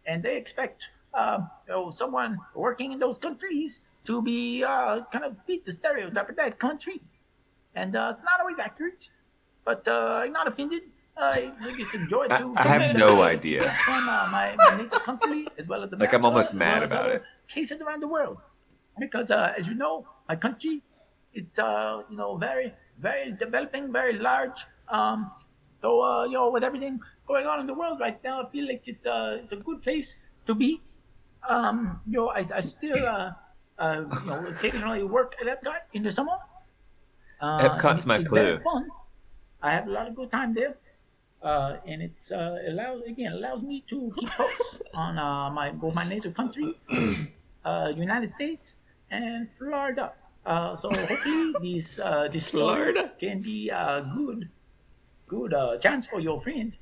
and 0.07 0.23
they 0.23 0.37
expect 0.37 0.91
uh, 1.15 1.39
you 1.67 1.73
know, 1.75 1.91
someone 1.91 2.39
working 2.55 2.93
in 2.93 2.99
those 2.99 3.19
countries 3.19 3.81
to 4.05 4.21
be 4.23 4.65
uh, 4.65 5.01
kind 5.13 5.25
of 5.25 5.37
fit 5.47 5.65
the 5.65 5.73
stereotype 5.73 6.29
of 6.29 6.37
that 6.37 6.59
country, 6.59 7.01
and 7.75 7.95
uh, 7.97 8.13
it's 8.15 8.25
not 8.25 8.41
always 8.41 8.59
accurate. 8.59 9.11
But 9.65 9.87
uh, 9.87 10.23
I'm 10.25 10.33
not 10.33 10.49
offended. 10.49 10.83
Uh, 11.17 11.35
it's, 11.37 11.65
it's 11.67 11.95
enjoy 11.95 12.27
I- 12.31 12.39
to 12.39 12.55
I 12.57 12.63
have 12.67 12.97
no 12.97 13.23
idea. 13.23 13.63
from 13.85 14.07
my, 14.07 14.55
my 14.57 14.77
native 14.77 15.03
country 15.05 15.47
as 15.59 15.67
well 15.69 15.83
as 15.85 15.93
Like, 15.93 16.13
I'm 16.15 16.25
almost 16.25 16.55
mad 16.55 16.83
about 16.83 17.11
it. 17.11 17.23
Cases 17.47 17.81
around 17.81 18.01
the 18.01 18.09
world, 18.09 18.39
because 18.99 19.31
uh, 19.31 19.53
as 19.57 19.69
you 19.69 19.75
know, 19.75 20.07
my 20.29 20.37
country, 20.37 20.83
it's 21.33 21.59
uh, 21.59 22.03
you 22.11 22.17
know 22.17 22.37
very 22.37 22.73
very 22.99 23.33
developing, 23.33 23.93
very 23.93 24.19
large. 24.19 24.67
Um, 24.89 25.31
so 25.81 26.03
uh, 26.03 26.25
you 26.25 26.33
know 26.35 26.51
with 26.51 26.65
everything 26.65 27.01
going 27.27 27.47
on 27.47 27.61
in 27.61 27.67
the 27.67 27.75
world 27.75 28.01
right 28.01 28.23
now, 28.23 28.43
I 28.43 28.51
feel 28.51 28.67
like 28.67 28.87
it's 28.87 29.07
uh, 29.07 29.39
it's 29.43 29.53
a 29.53 29.57
good 29.57 29.83
place 29.83 30.17
to 30.47 30.55
be. 30.55 30.81
Um, 31.49 32.01
you 32.07 32.21
know, 32.21 32.29
I, 32.29 32.45
I 32.55 32.61
still 32.61 33.07
uh, 33.07 33.33
uh, 33.79 34.05
you 34.21 34.27
know 34.27 34.47
occasionally 34.47 35.03
work 35.03 35.35
at 35.41 35.47
Epcot 35.47 35.81
in 35.93 36.03
the 36.03 36.13
summer. 36.13 36.37
Uh, 37.41 37.69
Epcot's 37.69 38.07
my 38.07 38.23
clue. 38.23 38.61
Fun. 38.61 38.89
I 39.63 39.73
have 39.73 39.87
a 39.87 39.91
lot 39.91 40.09
of 40.09 40.15
good 40.15 40.31
time 40.31 40.55
there 40.55 40.77
uh, 41.43 41.77
and 41.87 42.03
it's 42.03 42.31
uh, 42.31 42.59
allows 42.69 43.03
again 43.03 43.33
allows 43.33 43.63
me 43.63 43.85
to 43.89 44.13
keep 44.19 44.29
posts 44.31 44.83
on 44.95 45.19
uh, 45.19 45.51
my 45.51 45.71
both 45.71 45.95
my 45.95 46.09
native 46.09 46.35
country, 46.35 46.75
uh, 47.65 47.93
United 47.95 48.33
States, 48.35 48.77
and 49.13 49.49
Florida. 49.59 50.13
Uh, 50.45 50.75
so 50.75 50.91
hopefully 50.91 51.55
this 51.63 52.01
uh, 52.01 52.27
this 52.33 52.51
Florida? 52.51 53.13
can 53.21 53.41
be 53.43 53.69
a 53.69 54.03
good 54.11 54.49
good 55.29 55.55
uh, 55.55 55.79
chance 55.79 56.07
for 56.07 56.19
your 56.19 56.41
friend 56.41 56.73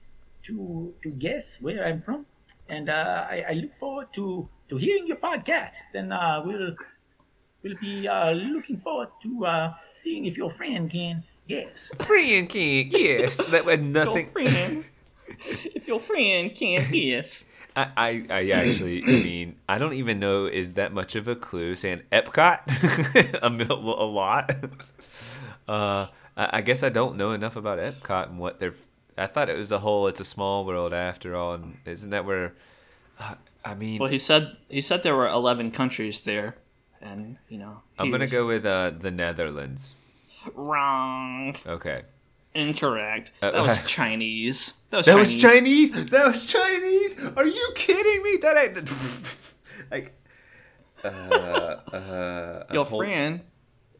to 0.44 0.94
to 1.02 1.10
guess 1.10 1.60
where 1.60 1.84
I'm 1.84 2.00
from, 2.00 2.24
and 2.70 2.88
uh, 2.88 3.26
I, 3.28 3.44
I 3.50 3.52
look 3.52 3.74
forward 3.74 4.08
to 4.14 4.48
to 4.70 4.76
hearing 4.78 5.06
your 5.06 5.18
podcast, 5.18 5.92
and 5.92 6.12
uh, 6.14 6.40
we'll 6.40 6.72
we'll 7.62 7.76
be 7.82 8.08
uh, 8.08 8.32
looking 8.32 8.78
forward 8.78 9.08
to 9.22 9.44
uh, 9.44 9.74
seeing 9.94 10.24
if 10.24 10.38
your 10.38 10.50
friend 10.50 10.88
can 10.88 11.22
guess. 11.46 11.92
Friend 12.00 12.48
can 12.48 12.88
guess 12.88 13.36
That 13.52 13.66
was 13.66 13.78
nothing. 13.80 14.30
Your 14.32 14.48
friend, 14.48 14.84
if 15.76 15.86
your 15.86 16.00
friend 16.00 16.54
can't 16.54 16.90
guess. 16.90 17.44
I, 17.76 18.26
I, 18.30 18.50
actually, 18.50 19.02
I 19.02 19.06
mean, 19.06 19.56
I 19.68 19.78
don't 19.78 19.94
even 19.94 20.18
know 20.18 20.46
is 20.46 20.74
that 20.74 20.92
much 20.92 21.14
of 21.14 21.28
a 21.28 21.36
clue 21.36 21.74
saying 21.74 22.02
Epcot 22.12 22.60
a, 23.42 23.72
a 23.72 24.06
lot. 24.06 24.52
Uh, 25.68 26.08
I, 26.36 26.58
I 26.58 26.60
guess 26.62 26.82
I 26.82 26.88
don't 26.88 27.16
know 27.16 27.30
enough 27.30 27.54
about 27.54 27.78
Epcot 27.78 28.30
and 28.30 28.40
what 28.40 28.58
they're. 28.58 28.74
I 29.16 29.26
thought 29.26 29.48
it 29.48 29.56
was 29.56 29.70
a 29.70 29.78
whole. 29.78 30.08
It's 30.08 30.18
a 30.18 30.24
small 30.24 30.64
world 30.64 30.92
after 30.92 31.36
all, 31.36 31.54
and 31.54 31.76
isn't 31.84 32.10
that 32.10 32.24
where? 32.24 32.54
Uh, 33.20 33.36
I 33.64 33.74
mean, 33.74 34.00
Well, 34.00 34.08
he 34.10 34.18
said 34.18 34.56
he 34.68 34.80
said 34.80 35.04
there 35.04 35.14
were 35.14 35.28
eleven 35.28 35.70
countries 35.70 36.22
there, 36.22 36.56
and 37.00 37.36
you 37.48 37.58
know. 37.58 37.82
I'm 38.00 38.10
gonna 38.10 38.24
was 38.24 38.32
go 38.32 38.46
with 38.48 38.66
uh, 38.66 38.90
the 38.98 39.12
Netherlands. 39.12 39.94
wrong. 40.56 41.54
Okay. 41.64 42.02
Incorrect. 42.54 43.30
Uh, 43.42 43.50
That 43.52 43.62
was 43.62 43.84
Chinese. 43.86 44.80
That 44.90 44.98
was 44.98 45.06
That 45.06 45.12
Chinese. 45.12 45.32
was 45.34 45.42
Chinese. 45.42 45.90
That 46.10 46.26
was 46.26 46.44
Chinese. 46.46 47.26
Are 47.36 47.46
you 47.46 47.68
kidding 47.74 48.22
me? 48.22 48.36
That 48.42 48.56
ain't 48.58 48.92
like. 49.90 50.16
Uh, 51.04 51.08
uh, 51.08 52.64
Your 52.72 52.84
hold- 52.84 53.04
friend. 53.04 53.40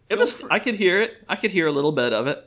It 0.09 0.19
was. 0.19 0.43
I 0.51 0.59
could 0.59 0.75
hear 0.75 1.01
it. 1.01 1.15
I 1.29 1.37
could 1.37 1.53
hear 1.53 1.67
a 1.69 1.73
little 1.73 1.93
bit 1.93 2.13
of 2.13 2.27
it. 2.27 2.47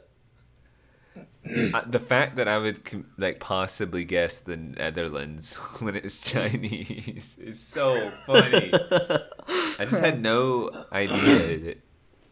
Uh, 1.74 1.82
the 1.86 2.00
fact 2.00 2.38
that 2.38 2.48
I 2.48 2.58
would 2.58 2.80
like 3.18 3.38
possibly 3.42 4.06
guess 4.06 4.38
the 4.40 4.56
Netherlands 4.56 5.56
when 5.84 5.94
it 5.94 6.04
was 6.04 6.22
Chinese 6.22 7.38
is 7.38 7.60
so 7.60 8.00
funny. 8.26 8.72
I 8.74 9.80
just 9.80 10.00
had 10.00 10.22
no 10.22 10.70
idea. 10.94 11.76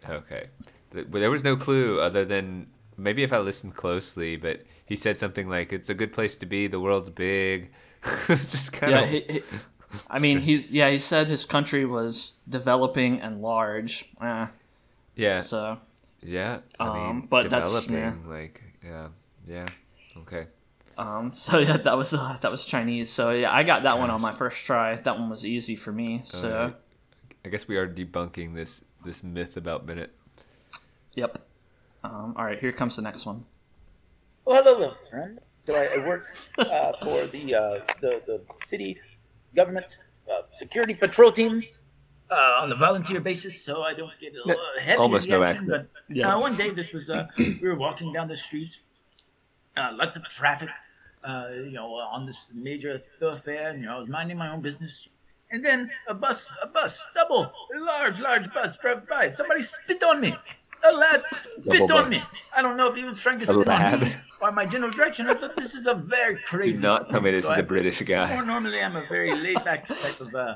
That, 0.06 0.10
okay, 0.10 0.48
there 0.94 1.30
was 1.30 1.44
no 1.44 1.58
clue 1.58 2.00
other 2.00 2.24
than 2.24 2.68
maybe 3.02 3.24
if 3.24 3.34
I 3.34 3.40
listened 3.40 3.76
closely. 3.76 4.36
But 4.38 4.62
he 4.86 4.96
said 4.96 5.18
something 5.18 5.50
like, 5.50 5.74
"It's 5.74 5.90
a 5.90 5.94
good 5.94 6.14
place 6.14 6.38
to 6.38 6.46
be. 6.46 6.68
The 6.68 6.80
world's 6.80 7.10
big." 7.10 7.72
just 8.28 8.74
kind 8.74 8.92
Yeah. 8.94 9.02
of 9.02 9.10
He, 9.10 9.20
he, 9.30 9.42
I 10.10 10.20
mean, 10.20 10.40
he's 10.40 10.72
yeah. 10.72 10.90
He 10.90 11.00
said 11.00 11.28
his 11.28 11.44
country 11.46 11.86
was 11.86 12.40
developing 12.48 13.20
and 13.22 13.42
large. 13.42 14.10
Eh, 14.22 14.48
yeah, 15.16 15.42
so 15.42 15.78
yeah. 16.24 16.60
I 16.80 16.88
Um, 16.88 16.94
mean, 16.96 17.28
but 17.30 17.50
that's- 17.50 17.86
developing 17.86 18.30
like 18.30 18.62
yeah, 18.84 19.08
yeah. 19.48 19.68
Okay. 20.18 20.48
um. 20.98 21.34
So 21.34 21.60
yeah, 21.60 21.78
that 21.78 21.98
was 21.98 22.14
uh, 22.14 22.38
that 22.42 22.50
was 22.52 22.64
Chinese. 22.66 23.10
So 23.12 23.32
yeah, 23.32 23.52
I 23.54 23.64
got 23.64 23.84
that 23.84 24.00
one 24.00 24.10
on 24.10 24.22
my 24.22 24.32
first 24.34 24.64
try. 24.66 24.96
That 24.96 25.20
one 25.20 25.30
was 25.30 25.46
easy 25.46 25.76
for 25.76 25.92
me. 25.92 26.22
So 26.24 26.48
Alright. 26.52 26.76
I 27.46 27.50
guess 27.50 27.68
we 27.68 27.76
are 27.78 27.88
debunking 27.88 28.56
this 28.56 28.84
this 29.04 29.24
myth 29.24 29.58
about 29.58 29.86
Bennett. 29.86 30.16
yep. 31.16 31.38
Um. 32.04 32.34
All 32.38 32.46
right. 32.46 32.60
Here 32.60 32.72
comes 32.72 32.96
the 32.96 33.02
next 33.02 33.26
one. 33.26 33.46
Well, 34.46 34.64
hello, 34.64 34.78
little 34.80 34.96
friend. 35.10 35.40
So 35.68 35.76
I, 35.76 36.00
I 36.02 36.08
work 36.08 36.26
uh, 36.58 36.94
for 37.04 37.28
the, 37.28 37.54
uh, 37.56 37.80
the 38.02 38.22
the 38.26 38.42
city 38.66 38.98
government 39.56 40.00
uh, 40.32 40.42
security 40.52 40.96
patrol 40.96 41.32
team 41.32 41.62
uh, 42.32 42.62
on 42.62 42.72
a 42.72 42.76
volunteer 42.76 43.20
basis, 43.22 43.64
so 43.64 43.84
I 43.84 43.94
don't 43.94 44.12
get 44.20 44.34
a 44.34 44.48
little 44.48 44.64
heavy 44.82 44.98
Almost 44.98 45.28
in 45.28 45.32
no 45.34 45.44
action. 45.44 45.68
But 45.68 45.88
Yeah. 46.10 46.34
uh, 46.34 46.40
one 46.40 46.56
day, 46.56 46.72
this 46.72 46.92
was 46.92 47.10
uh, 47.12 47.28
we 47.38 47.60
were 47.62 47.76
walking 47.76 48.12
down 48.12 48.28
the 48.28 48.36
street, 48.36 48.80
uh, 49.78 49.92
lots 49.94 50.18
of 50.18 50.24
traffic, 50.24 50.70
uh, 51.24 51.50
you 51.54 51.74
know, 51.74 51.94
on 51.94 52.26
this 52.26 52.52
major 52.56 53.00
thoroughfare. 53.20 53.70
And, 53.70 53.82
you 53.82 53.86
know, 53.86 53.98
I 53.98 54.00
was 54.00 54.10
minding 54.10 54.38
my 54.38 54.50
own 54.52 54.62
business, 54.62 55.08
and 55.52 55.64
then 55.64 55.92
a 56.08 56.16
bus, 56.16 56.52
a 56.64 56.68
bus, 56.68 57.04
double, 57.14 57.54
large, 57.78 58.20
large 58.20 58.52
bus 58.52 58.78
drove 58.78 59.08
by. 59.08 59.30
Somebody 59.30 59.62
spit 59.62 60.02
on 60.02 60.20
me. 60.22 60.36
A 60.84 60.92
lad 60.96 61.24
spit 61.28 61.92
on 61.92 62.10
me. 62.10 62.22
I 62.56 62.62
don't 62.62 62.76
know 62.78 62.88
if 62.90 62.96
he 62.96 63.04
was 63.04 63.20
trying 63.20 63.40
to 63.40 63.46
spit 63.46 63.68
on 63.70 64.00
me 64.02 64.16
or 64.42 64.52
my 64.52 64.66
general 64.66 64.92
direction. 64.92 65.28
I 65.30 65.36
thought 65.36 65.56
this 65.56 65.76
is 65.76 65.86
a 65.86 65.94
very 65.94 66.38
crazy. 66.46 66.74
Do 66.74 66.80
not 66.80 67.10
tell 67.10 67.22
me 67.22 67.32
this. 67.32 67.46
So 67.46 67.52
is 67.52 67.58
a 67.58 67.60
I- 67.60 67.64
British 67.64 68.02
More 68.02 68.18
guy. 68.18 68.42
normally, 68.46 68.82
I'm 68.82 68.96
a 68.96 69.06
very 69.08 69.34
laid 69.36 69.64
back 69.64 69.88
type 69.88 70.20
of 70.22 70.34
uh, 70.34 70.56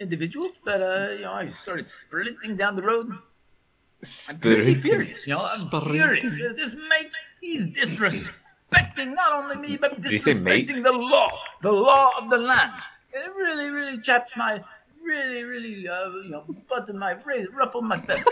individual, 0.00 0.50
but 0.64 0.80
uh, 0.80 1.08
you 1.12 1.22
know, 1.22 1.32
I 1.32 1.48
started 1.48 1.88
sprinting 1.88 2.56
down 2.56 2.76
the 2.76 2.82
road. 2.82 3.10
I'm 3.10 4.38
pretty 4.40 4.74
furious, 4.74 5.26
you 5.26 5.34
know. 5.34 5.40
I'm 5.52 5.60
Sprinting. 5.60 5.92
furious. 5.94 6.56
This 6.56 6.74
mate, 6.90 7.14
he's 7.40 7.66
disrespecting 7.68 9.14
not 9.14 9.32
only 9.32 9.56
me, 9.56 9.76
but 9.78 10.00
Did 10.00 10.12
he 10.12 10.18
say 10.18 10.34
mate? 10.34 10.68
disrespecting 10.68 10.82
the 10.82 10.92
law, 10.92 11.28
the 11.62 11.72
law 11.72 12.10
of 12.18 12.28
the 12.28 12.36
land. 12.38 12.72
And 13.14 13.24
it 13.24 13.34
really, 13.34 13.70
really 13.70 13.98
chaps 14.00 14.32
my, 14.36 14.62
really, 15.02 15.44
really, 15.44 15.88
uh, 15.88 16.10
you 16.22 16.28
know, 16.30 16.44
button 16.68 16.98
my, 16.98 17.16
ruffled 17.54 17.84
my 17.84 17.96
feathers. 17.96 18.24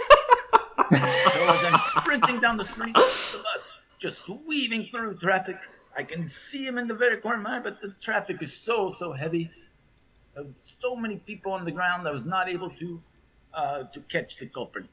So 0.93 1.49
as 1.49 1.65
I'm 1.65 1.81
sprinting 1.81 2.41
down 2.41 2.57
the 2.57 2.65
street, 2.65 2.95
the 2.95 3.43
bus 3.43 3.77
just 3.99 4.29
weaving 4.47 4.85
through 4.87 5.17
traffic. 5.19 5.57
I 5.97 6.03
can 6.03 6.27
see 6.27 6.67
him 6.67 6.79
in 6.79 6.87
the 6.89 6.95
very 6.95 7.19
corner 7.19 7.39
of 7.39 7.43
my 7.43 7.57
eye, 7.57 7.61
but 7.61 7.81
the 7.81 7.95
traffic 8.01 8.43
is 8.43 8.55
so, 8.55 8.91
so 8.91 9.13
heavy. 9.13 9.51
So 10.57 10.97
many 10.97 11.17
people 11.17 11.53
on 11.53 11.65
the 11.65 11.71
ground, 11.71 12.09
I 12.09 12.11
was 12.11 12.25
not 12.25 12.49
able 12.49 12.71
to 12.71 13.03
uh, 13.55 13.83
to 13.85 14.01
catch 14.01 14.39
the 14.39 14.47
culprit. 14.47 14.87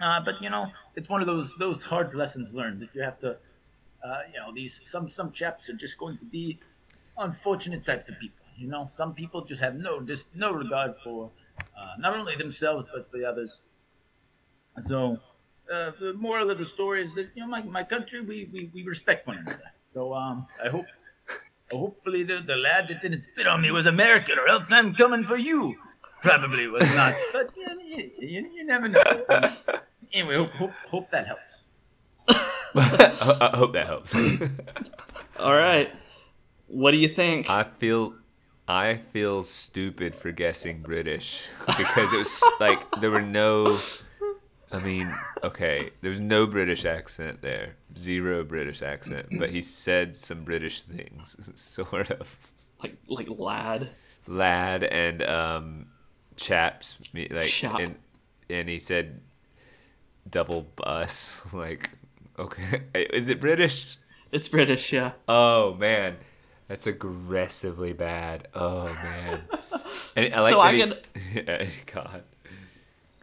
Uh, 0.00 0.20
but 0.20 0.42
you 0.42 0.50
know, 0.50 0.70
it's 0.94 1.08
one 1.08 1.20
of 1.20 1.26
those 1.26 1.56
those 1.56 1.82
hard 1.82 2.14
lessons 2.14 2.54
learned 2.54 2.80
that 2.80 2.90
you 2.94 3.02
have 3.02 3.18
to, 3.20 3.30
uh, 4.04 4.20
you 4.32 4.38
know, 4.38 4.52
these 4.54 4.80
some 4.84 5.08
some 5.08 5.32
chaps 5.32 5.70
are 5.70 5.74
just 5.74 5.96
going 5.98 6.16
to 6.18 6.26
be 6.26 6.58
unfortunate 7.16 7.84
types 7.86 8.08
of 8.08 8.18
people. 8.18 8.44
You 8.56 8.68
know, 8.68 8.86
some 8.90 9.14
people 9.14 9.44
just 9.44 9.62
have 9.62 9.74
no 9.74 10.00
just 10.00 10.26
no 10.34 10.52
regard 10.52 10.96
for 11.02 11.30
uh, 11.58 11.94
not 11.98 12.14
only 12.14 12.36
themselves 12.36 12.86
but 12.92 13.10
the 13.10 13.24
others. 13.24 13.62
So, 14.82 15.18
uh, 15.72 15.92
the 15.98 16.14
moral 16.14 16.50
of 16.50 16.58
the 16.58 16.64
story 16.64 17.02
is 17.02 17.14
that 17.14 17.28
you 17.34 17.42
know 17.42 17.48
my, 17.48 17.62
my 17.62 17.82
country 17.82 18.20
we, 18.20 18.48
we, 18.52 18.70
we 18.72 18.82
respect 18.84 19.26
one 19.26 19.38
another. 19.38 19.72
So 19.82 20.14
um, 20.14 20.46
I 20.64 20.68
hope 20.68 20.86
hopefully 21.70 22.22
the, 22.22 22.40
the 22.40 22.56
lad 22.56 22.88
that 22.88 23.00
didn't 23.00 23.22
spit 23.22 23.46
on 23.46 23.62
me 23.62 23.70
was 23.70 23.86
American, 23.86 24.38
or 24.38 24.48
else 24.48 24.70
I'm 24.72 24.94
coming 24.94 25.24
for 25.24 25.36
you. 25.36 25.76
Probably 26.22 26.66
was 26.68 26.88
not, 26.94 27.14
but 27.32 27.50
you, 27.56 27.80
you, 27.82 28.10
you, 28.18 28.50
you 28.54 28.64
never 28.64 28.88
know. 28.88 29.02
Anyway, 30.12 30.36
hope, 30.36 30.50
hope, 30.50 30.70
hope 30.88 31.10
that 31.10 31.26
helps. 31.26 31.64
I, 32.28 33.48
I 33.52 33.56
hope 33.56 33.72
that 33.72 33.86
helps. 33.86 34.14
All 35.40 35.52
right. 35.54 35.90
What 36.68 36.92
do 36.92 36.98
you 36.98 37.08
think? 37.08 37.50
I 37.50 37.64
feel 37.64 38.14
I 38.66 38.96
feel 38.96 39.42
stupid 39.42 40.14
for 40.14 40.30
guessing 40.30 40.82
British 40.82 41.46
because 41.66 42.12
it 42.12 42.18
was 42.18 42.42
like 42.60 42.88
there 43.00 43.10
were 43.10 43.20
no 43.20 43.76
I 44.74 44.82
mean, 44.82 45.14
okay, 45.44 45.90
there's 46.00 46.20
no 46.20 46.46
British 46.46 46.84
accent 46.84 47.42
there. 47.42 47.76
Zero 47.96 48.42
British 48.42 48.82
accent, 48.82 49.26
but 49.38 49.50
he 49.50 49.62
said 49.62 50.16
some 50.16 50.42
British 50.42 50.82
things 50.82 51.36
sort 51.60 52.10
of. 52.10 52.38
like 52.82 52.96
like 53.08 53.28
lad. 53.30 53.90
Lad 54.26 54.82
and 54.84 55.22
um 55.22 55.86
chaps 56.36 56.96
like 57.14 57.46
Chap. 57.48 57.78
and 57.78 57.94
and 58.50 58.68
he 58.68 58.78
said 58.80 59.20
double 60.28 60.62
bus 60.76 61.46
like 61.54 61.90
Okay. 62.36 62.82
Is 62.94 63.28
it 63.28 63.38
British? 63.40 63.96
It's 64.32 64.48
British, 64.48 64.92
yeah. 64.92 65.12
Oh 65.28 65.74
man, 65.74 66.16
that's 66.66 66.88
aggressively 66.88 67.92
bad. 67.92 68.48
Oh 68.54 68.86
man. 68.86 69.42
And 70.16 70.32
I 70.34 70.40
like 70.40 70.50
So 70.52 70.60
I 70.60 70.72
he- 70.74 70.92
Yeah, 71.34 71.66
God. 71.92 72.22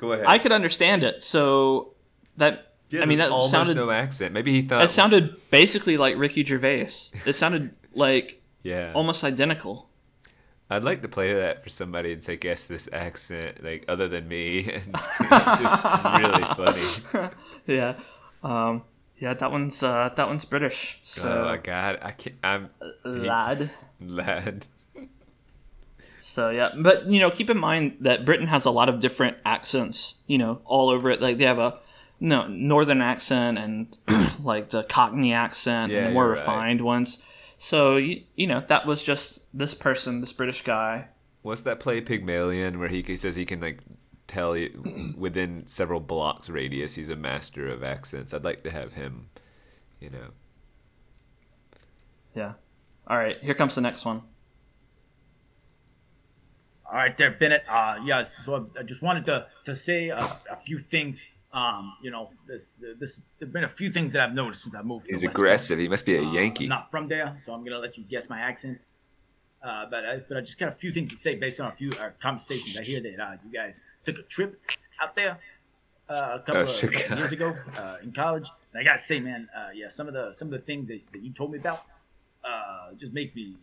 Go 0.01 0.11
ahead. 0.13 0.25
I 0.27 0.39
could 0.39 0.51
understand 0.51 1.03
it. 1.03 1.21
So 1.21 1.93
that 2.37 2.73
Yeah, 2.89 3.03
I 3.03 3.05
mean 3.05 3.19
that 3.19 3.29
almost 3.29 3.51
sounded 3.51 3.75
no 3.77 3.91
accent. 3.91 4.33
Maybe 4.33 4.51
he 4.51 4.63
thought 4.63 4.83
it 4.83 4.87
sounded 4.89 5.35
basically 5.51 5.95
like 5.95 6.17
Ricky 6.17 6.43
Gervais. 6.43 6.89
It 7.25 7.33
sounded 7.33 7.71
like 7.93 8.41
Yeah. 8.63 8.91
almost 8.93 9.23
identical. 9.23 9.87
I'd 10.71 10.83
like 10.83 11.01
to 11.03 11.07
play 11.07 11.33
that 11.33 11.63
for 11.63 11.69
somebody 11.69 12.13
and 12.13 12.23
say, 12.23 12.37
guess 12.37 12.65
this 12.65 12.87
accent, 12.93 13.61
like 13.63 13.83
other 13.89 14.07
than 14.07 14.27
me, 14.27 14.71
and 14.73 14.95
just 14.95 15.83
really 15.83 16.45
funny. 16.55 17.29
Yeah. 17.67 17.95
Um, 18.41 18.83
yeah, 19.17 19.33
that 19.35 19.51
one's 19.51 19.83
uh, 19.83 20.09
that 20.15 20.27
one's 20.27 20.45
British. 20.45 20.99
So 21.03 21.29
oh 21.43 21.45
my 21.45 21.57
god, 21.57 21.99
I 22.01 22.11
can't. 22.11 22.37
I'm 22.43 22.69
lad. 23.03 23.69
lad. 23.99 24.65
So 26.21 26.51
yeah, 26.51 26.69
but 26.77 27.07
you 27.07 27.19
know, 27.19 27.31
keep 27.31 27.49
in 27.49 27.57
mind 27.57 27.97
that 28.01 28.25
Britain 28.25 28.47
has 28.47 28.65
a 28.65 28.71
lot 28.71 28.89
of 28.89 28.99
different 28.99 29.37
accents. 29.45 30.15
You 30.27 30.37
know, 30.37 30.61
all 30.65 30.89
over 30.89 31.09
it. 31.09 31.21
Like 31.21 31.37
they 31.37 31.45
have 31.45 31.59
a 31.59 31.79
you 32.19 32.27
no 32.29 32.47
northern 32.47 33.01
accent 33.01 33.57
and 33.57 33.97
like 34.43 34.69
the 34.69 34.83
Cockney 34.83 35.33
accent 35.33 35.91
Yeah, 35.91 35.99
and 35.99 36.07
the 36.07 36.11
more 36.13 36.25
you're 36.25 36.33
right. 36.33 36.39
refined 36.39 36.81
ones. 36.81 37.17
So 37.57 37.97
you, 37.97 38.23
you 38.35 38.47
know 38.47 38.63
that 38.67 38.85
was 38.85 39.03
just 39.03 39.39
this 39.57 39.73
person, 39.73 40.21
this 40.21 40.33
British 40.33 40.63
guy. 40.63 41.07
What's 41.41 41.61
that 41.61 41.79
play 41.79 42.01
Pygmalion 42.01 42.77
where 42.79 42.89
he, 42.89 43.01
he 43.01 43.15
says 43.15 43.35
he 43.35 43.45
can 43.45 43.59
like 43.59 43.79
tell 44.27 44.55
you 44.55 45.15
within 45.17 45.65
several 45.65 45.99
blocks 45.99 46.49
radius 46.49 46.95
he's 46.95 47.09
a 47.09 47.15
master 47.15 47.67
of 47.67 47.83
accents. 47.83 48.33
I'd 48.33 48.43
like 48.43 48.63
to 48.63 48.71
have 48.71 48.93
him, 48.93 49.29
you 49.99 50.11
know. 50.11 50.29
Yeah. 52.35 52.53
All 53.07 53.17
right, 53.17 53.37
here 53.41 53.55
comes 53.55 53.73
the 53.75 53.81
next 53.81 54.05
one. 54.05 54.21
All 56.91 56.97
right, 56.97 57.15
there, 57.17 57.31
Bennett. 57.31 57.63
Uh, 57.69 57.99
yes. 58.03 58.43
So 58.45 58.69
I 58.77 58.83
just 58.83 59.01
wanted 59.01 59.25
to 59.27 59.47
to 59.65 59.75
say 59.75 60.09
a, 60.09 60.17
a 60.19 60.57
few 60.65 60.77
things. 60.77 61.23
Um, 61.53 61.93
you 62.01 62.11
know, 62.11 62.29
this 62.47 62.73
this 62.99 63.21
there've 63.39 63.51
been 63.51 63.63
a 63.63 63.69
few 63.69 63.89
things 63.89 64.11
that 64.13 64.21
I've 64.21 64.33
noticed 64.35 64.63
since 64.63 64.75
I 64.75 64.81
moved. 64.81 65.05
to 65.05 65.11
He's 65.13 65.23
West 65.23 65.35
aggressive. 65.35 65.79
He 65.79 65.87
must 65.87 66.05
be 66.05 66.15
a 66.17 66.21
Uh, 66.21 66.31
Yankee. 66.33 66.65
I'm 66.65 66.69
not 66.69 66.91
from 66.91 67.07
there, 67.07 67.33
so 67.37 67.53
I'm 67.53 67.63
gonna 67.63 67.79
let 67.79 67.97
you 67.97 68.03
guess 68.03 68.29
my 68.29 68.39
accent. 68.41 68.85
Uh, 69.63 69.85
but 69.89 70.05
I, 70.05 70.17
but 70.27 70.37
I 70.37 70.41
just 70.41 70.57
got 70.57 70.69
a 70.69 70.73
few 70.73 70.91
things 70.91 71.11
to 71.11 71.15
say 71.15 71.35
based 71.35 71.61
on 71.61 71.67
a 71.67 71.71
few 71.71 71.91
uh, 71.91 72.09
conversations. 72.21 72.77
I 72.79 72.83
hear 72.83 72.99
that 73.01 73.19
uh, 73.19 73.35
you 73.45 73.51
guys 73.51 73.81
took 74.03 74.17
a 74.17 74.23
trip 74.23 74.59
out 75.01 75.15
there 75.15 75.37
uh, 76.09 76.31
a 76.35 76.39
couple 76.39 76.61
Oh, 76.61 76.63
of 76.63 76.93
years 77.19 77.31
ago 77.31 77.55
uh, 77.77 77.97
in 78.03 78.11
college, 78.11 78.49
and 78.73 78.81
I 78.81 78.83
gotta 78.83 78.99
say, 78.99 79.19
man, 79.19 79.47
uh, 79.55 79.69
yeah, 79.73 79.87
some 79.87 80.07
of 80.07 80.13
the 80.13 80.33
some 80.33 80.47
of 80.47 80.53
the 80.53 80.65
things 80.65 80.87
that, 80.89 81.01
that 81.13 81.21
you 81.21 81.31
told 81.31 81.51
me 81.51 81.59
about 81.59 81.85
uh, 82.43 82.93
just 82.97 83.13
makes 83.13 83.33
me 83.35 83.55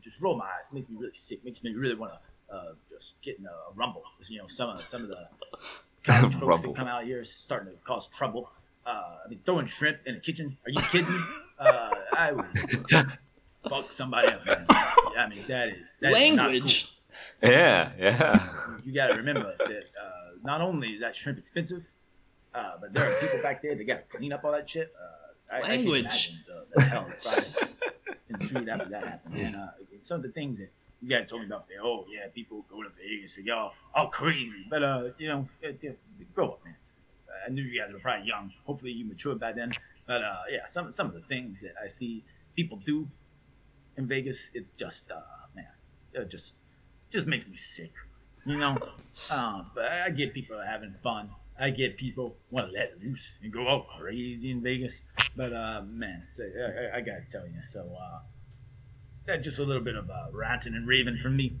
just 0.00 0.20
roll 0.20 0.36
my 0.36 0.44
eyes, 0.58 0.70
makes 0.72 0.88
me 0.90 0.96
really 0.98 1.14
sick, 1.14 1.42
makes 1.44 1.62
me 1.62 1.72
really 1.72 1.94
want 1.94 2.12
to 2.12 2.18
uh, 2.50 2.72
just 2.88 3.20
getting 3.22 3.46
a, 3.46 3.50
a 3.50 3.74
rumble. 3.74 4.02
You 4.28 4.38
know, 4.38 4.46
some 4.46 4.70
of 4.70 4.84
some 4.86 5.02
of 5.02 5.08
the 5.08 5.28
college 6.04 6.34
folks 6.34 6.42
Rumble. 6.42 6.72
that 6.72 6.76
come 6.76 6.88
out 6.88 7.04
here 7.04 7.20
is 7.20 7.32
starting 7.32 7.72
to 7.72 7.78
cause 7.84 8.06
trouble. 8.08 8.50
Uh, 8.84 9.16
I 9.24 9.28
mean, 9.28 9.40
throwing 9.44 9.66
shrimp 9.66 9.98
in 10.06 10.16
a 10.16 10.20
kitchen. 10.20 10.56
Are 10.64 10.70
you 10.70 10.80
kidding 10.80 11.10
me? 11.12 11.18
Uh, 11.58 11.88
I 12.12 12.32
would 12.32 12.44
fuck 13.66 13.90
somebody 13.90 14.28
up. 14.28 14.44
Man. 14.44 14.66
I 14.68 15.26
mean, 15.26 15.38
that 15.48 15.68
is 15.68 15.94
that 16.02 16.12
is 16.12 16.36
not 16.36 16.50
Language. 16.50 16.92
Yeah, 17.42 17.92
yeah. 17.98 18.46
You 18.84 18.92
got 18.92 19.06
to 19.06 19.14
remember 19.14 19.54
that 19.58 19.84
uh, 19.98 20.32
not 20.44 20.60
only 20.60 20.88
is 20.88 21.00
that 21.00 21.16
shrimp 21.16 21.38
expensive, 21.38 21.86
uh, 22.54 22.72
but 22.78 22.92
there 22.92 23.10
are 23.10 23.20
people 23.22 23.38
back 23.42 23.62
there 23.62 23.74
that 23.74 23.84
got 23.84 24.10
to 24.10 24.16
clean 24.18 24.34
up 24.34 24.44
all 24.44 24.52
that 24.52 24.68
shit. 24.68 24.92
Uh, 25.00 25.54
I, 25.54 25.56
I 25.56 25.60
can't 25.62 25.72
Language. 25.78 26.00
imagine 26.04 26.44
the, 26.46 26.66
the 26.74 26.82
hell 26.84 27.06
that 27.08 27.22
probably 27.22 27.74
ensued 28.28 28.68
after 28.68 28.88
that 28.90 29.06
happened. 29.06 29.34
And 29.36 29.56
uh, 29.56 29.66
some 30.00 30.16
of 30.16 30.22
the 30.24 30.28
things 30.32 30.58
that 30.58 30.70
you 31.02 31.08
guys 31.08 31.28
told 31.28 31.42
me 31.42 31.46
about. 31.46 31.66
Oh 31.82 32.04
yeah, 32.10 32.28
people 32.34 32.64
go 32.70 32.82
to 32.82 32.88
Vegas 32.90 33.36
and 33.36 33.46
y'all 33.46 33.72
all 33.94 34.08
crazy, 34.08 34.66
but 34.68 34.82
uh, 34.82 35.04
you 35.18 35.28
know, 35.28 35.46
grow 36.34 36.50
up, 36.50 36.64
man. 36.64 36.76
I 37.46 37.50
knew 37.50 37.62
you 37.62 37.80
guys 37.80 37.92
were 37.92 37.98
probably 37.98 38.26
young. 38.26 38.52
Hopefully, 38.64 38.92
you 38.92 39.04
matured 39.04 39.38
by 39.38 39.52
then. 39.52 39.72
But 40.06 40.22
uh, 40.22 40.38
yeah, 40.50 40.64
some 40.66 40.90
some 40.92 41.08
of 41.08 41.14
the 41.14 41.20
things 41.20 41.58
that 41.62 41.74
I 41.82 41.88
see 41.88 42.24
people 42.54 42.78
do 42.84 43.08
in 43.96 44.06
Vegas, 44.06 44.50
it's 44.54 44.74
just 44.74 45.10
uh, 45.10 45.20
man, 45.54 45.66
it 46.12 46.30
just 46.30 46.54
just 47.10 47.26
makes 47.26 47.46
me 47.46 47.56
sick. 47.56 47.92
You 48.44 48.56
know, 48.56 48.78
um, 49.30 49.70
but 49.74 49.84
I 49.84 50.06
I 50.06 50.10
get 50.10 50.32
people 50.32 50.60
having 50.60 50.94
fun. 51.02 51.30
I 51.58 51.70
get 51.70 51.96
people 51.96 52.36
want 52.50 52.68
to 52.68 52.72
let 52.72 53.00
loose 53.02 53.38
and 53.42 53.50
go 53.50 53.66
all 53.66 53.86
crazy 53.98 54.50
in 54.50 54.62
Vegas. 54.62 55.02
But 55.36 55.52
uh, 55.52 55.82
man, 55.88 56.24
so, 56.30 56.44
I, 56.44 56.96
I, 56.96 56.98
I 56.98 57.00
gotta 57.00 57.24
tell 57.30 57.46
you, 57.46 57.62
so 57.62 57.88
uh, 59.28 59.32
that's 59.32 59.44
just 59.44 59.58
a 59.58 59.64
little 59.64 59.82
bit 59.82 59.96
of 59.96 60.08
uh, 60.10 60.26
ranting 60.32 60.74
and 60.74 60.86
raving 60.86 61.18
from 61.18 61.36
me. 61.36 61.56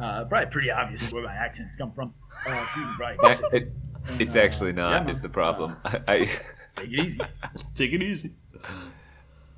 Uh, 0.00 0.24
probably 0.24 0.46
pretty 0.50 0.70
obvious 0.70 1.12
where 1.12 1.22
my 1.22 1.32
accents 1.32 1.76
come 1.76 1.92
from. 1.92 2.12
Uh, 2.46 2.50
you 2.76 2.82
can 2.82 2.94
probably 2.96 3.16
guess 3.28 3.40
That- 3.40 3.52
it. 3.54 3.62
it- 3.64 3.72
it's 4.18 4.34
uh, 4.34 4.40
actually 4.40 4.72
not. 4.72 5.02
man. 5.04 5.08
is 5.10 5.20
the 5.20 5.28
problem. 5.28 5.76
I, 5.84 6.28
Take 6.76 6.88
it 6.90 6.98
easy. 7.06 7.20
Take 7.76 7.92
it 7.92 8.02
easy. 8.02 8.34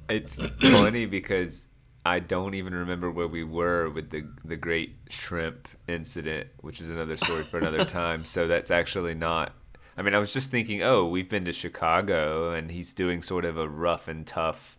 it's 0.08 0.34
funny 0.60 1.06
because 1.06 1.66
I 2.04 2.18
don't 2.18 2.54
even 2.54 2.74
remember 2.74 3.10
where 3.10 3.26
we 3.28 3.42
were 3.44 3.88
with 3.88 4.10
the 4.10 4.28
the 4.44 4.56
great 4.56 4.96
shrimp 5.08 5.68
incident, 5.88 6.48
which 6.60 6.80
is 6.80 6.90
another 6.90 7.16
story 7.16 7.42
for 7.42 7.58
another 7.58 7.84
time. 7.86 8.24
So 8.26 8.46
that's 8.46 8.70
actually 8.70 9.14
not. 9.14 9.54
I 9.96 10.02
mean, 10.02 10.12
I 10.14 10.18
was 10.18 10.32
just 10.32 10.50
thinking, 10.50 10.82
oh, 10.82 11.06
we've 11.06 11.28
been 11.30 11.44
to 11.46 11.52
Chicago, 11.52 12.52
and 12.52 12.70
he's 12.70 12.92
doing 12.92 13.22
sort 13.22 13.44
of 13.44 13.56
a 13.56 13.68
rough 13.68 14.08
and 14.08 14.26
tough. 14.26 14.76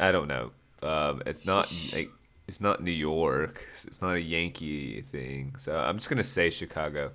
I 0.00 0.12
don't 0.12 0.28
know. 0.28 0.50
Um, 0.82 1.22
it's 1.26 1.46
not 1.46 1.72
like 1.94 2.10
it's 2.48 2.60
not 2.60 2.82
New 2.82 2.90
York. 2.92 3.66
It's 3.84 4.02
not 4.02 4.14
a 4.14 4.20
Yankee 4.20 5.00
thing. 5.00 5.54
So 5.58 5.76
I'm 5.76 5.96
just 5.96 6.08
gonna 6.10 6.24
say 6.24 6.50
Chicago. 6.50 7.12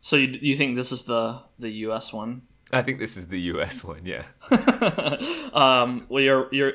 So 0.00 0.16
you, 0.16 0.38
you 0.40 0.56
think 0.56 0.76
this 0.76 0.92
is 0.92 1.02
the 1.02 1.40
the 1.58 1.70
U.S. 1.88 2.12
one? 2.12 2.42
I 2.72 2.82
think 2.82 2.98
this 3.00 3.16
is 3.16 3.26
the 3.26 3.40
U.S. 3.52 3.82
one. 3.84 4.04
Yeah. 4.06 4.22
Um, 5.52 6.06
well, 6.08 6.22
you're 6.22 6.48
you're 6.52 6.72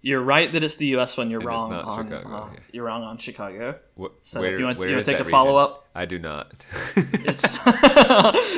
you're 0.00 0.22
right 0.22 0.52
that 0.52 0.62
it's 0.62 0.76
the 0.76 0.86
U.S. 0.96 1.16
one. 1.16 1.30
You're 1.30 1.40
And 1.40 1.48
wrong 1.48 1.72
on 1.72 2.04
Chicago, 2.06 2.28
uh, 2.36 2.48
yeah. 2.52 2.60
you're 2.72 2.84
wrong 2.84 3.02
on 3.02 3.18
Chicago. 3.18 3.78
Wh- 4.00 4.06
So 4.22 4.40
where, 4.40 4.54
do 4.54 4.60
you 4.60 4.66
want- 4.66 4.78
wanna 4.78 5.02
take 5.02 5.18
a 5.20 5.24
follow-up? 5.24 5.88
I 5.94 6.04
do 6.06 6.18
not. 6.18 6.52
It's 6.96 7.58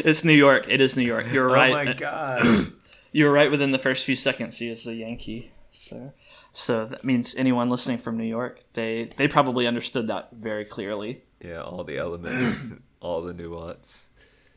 it's 0.05 0.25
New 0.25 0.35
York. 0.35 0.67
It 0.69 0.81
is 0.81 0.97
New 0.97 1.05
York. 1.07 1.27
You're 1.33 1.49
right. 1.49 1.73
Oh 1.73 1.85
my 1.85 1.93
god. 1.95 2.73
You 3.17 3.25
were 3.25 3.33
right 3.33 3.51
within 3.51 3.73
the 3.73 3.79
first 3.79 4.05
few 4.05 4.15
seconds. 4.15 4.59
He 4.59 4.69
is 4.69 4.87
a 4.87 4.95
Yankee. 4.95 5.51
So 5.71 6.13
so 6.53 6.85
that 6.85 7.03
means 7.03 7.35
anyone 7.35 7.71
listening 7.71 7.97
from 7.97 8.19
New 8.19 8.27
York, 8.27 8.63
they 8.75 9.09
they 9.17 9.27
probably 9.27 9.67
understood 9.67 10.07
that 10.09 10.33
very 10.33 10.67
clearly, 10.67 11.23
yeah, 11.41 11.63
all 11.63 11.83
the 11.83 11.97
elements, 11.97 12.67
all 13.01 13.23
the 13.23 13.33
nuance. 13.33 14.11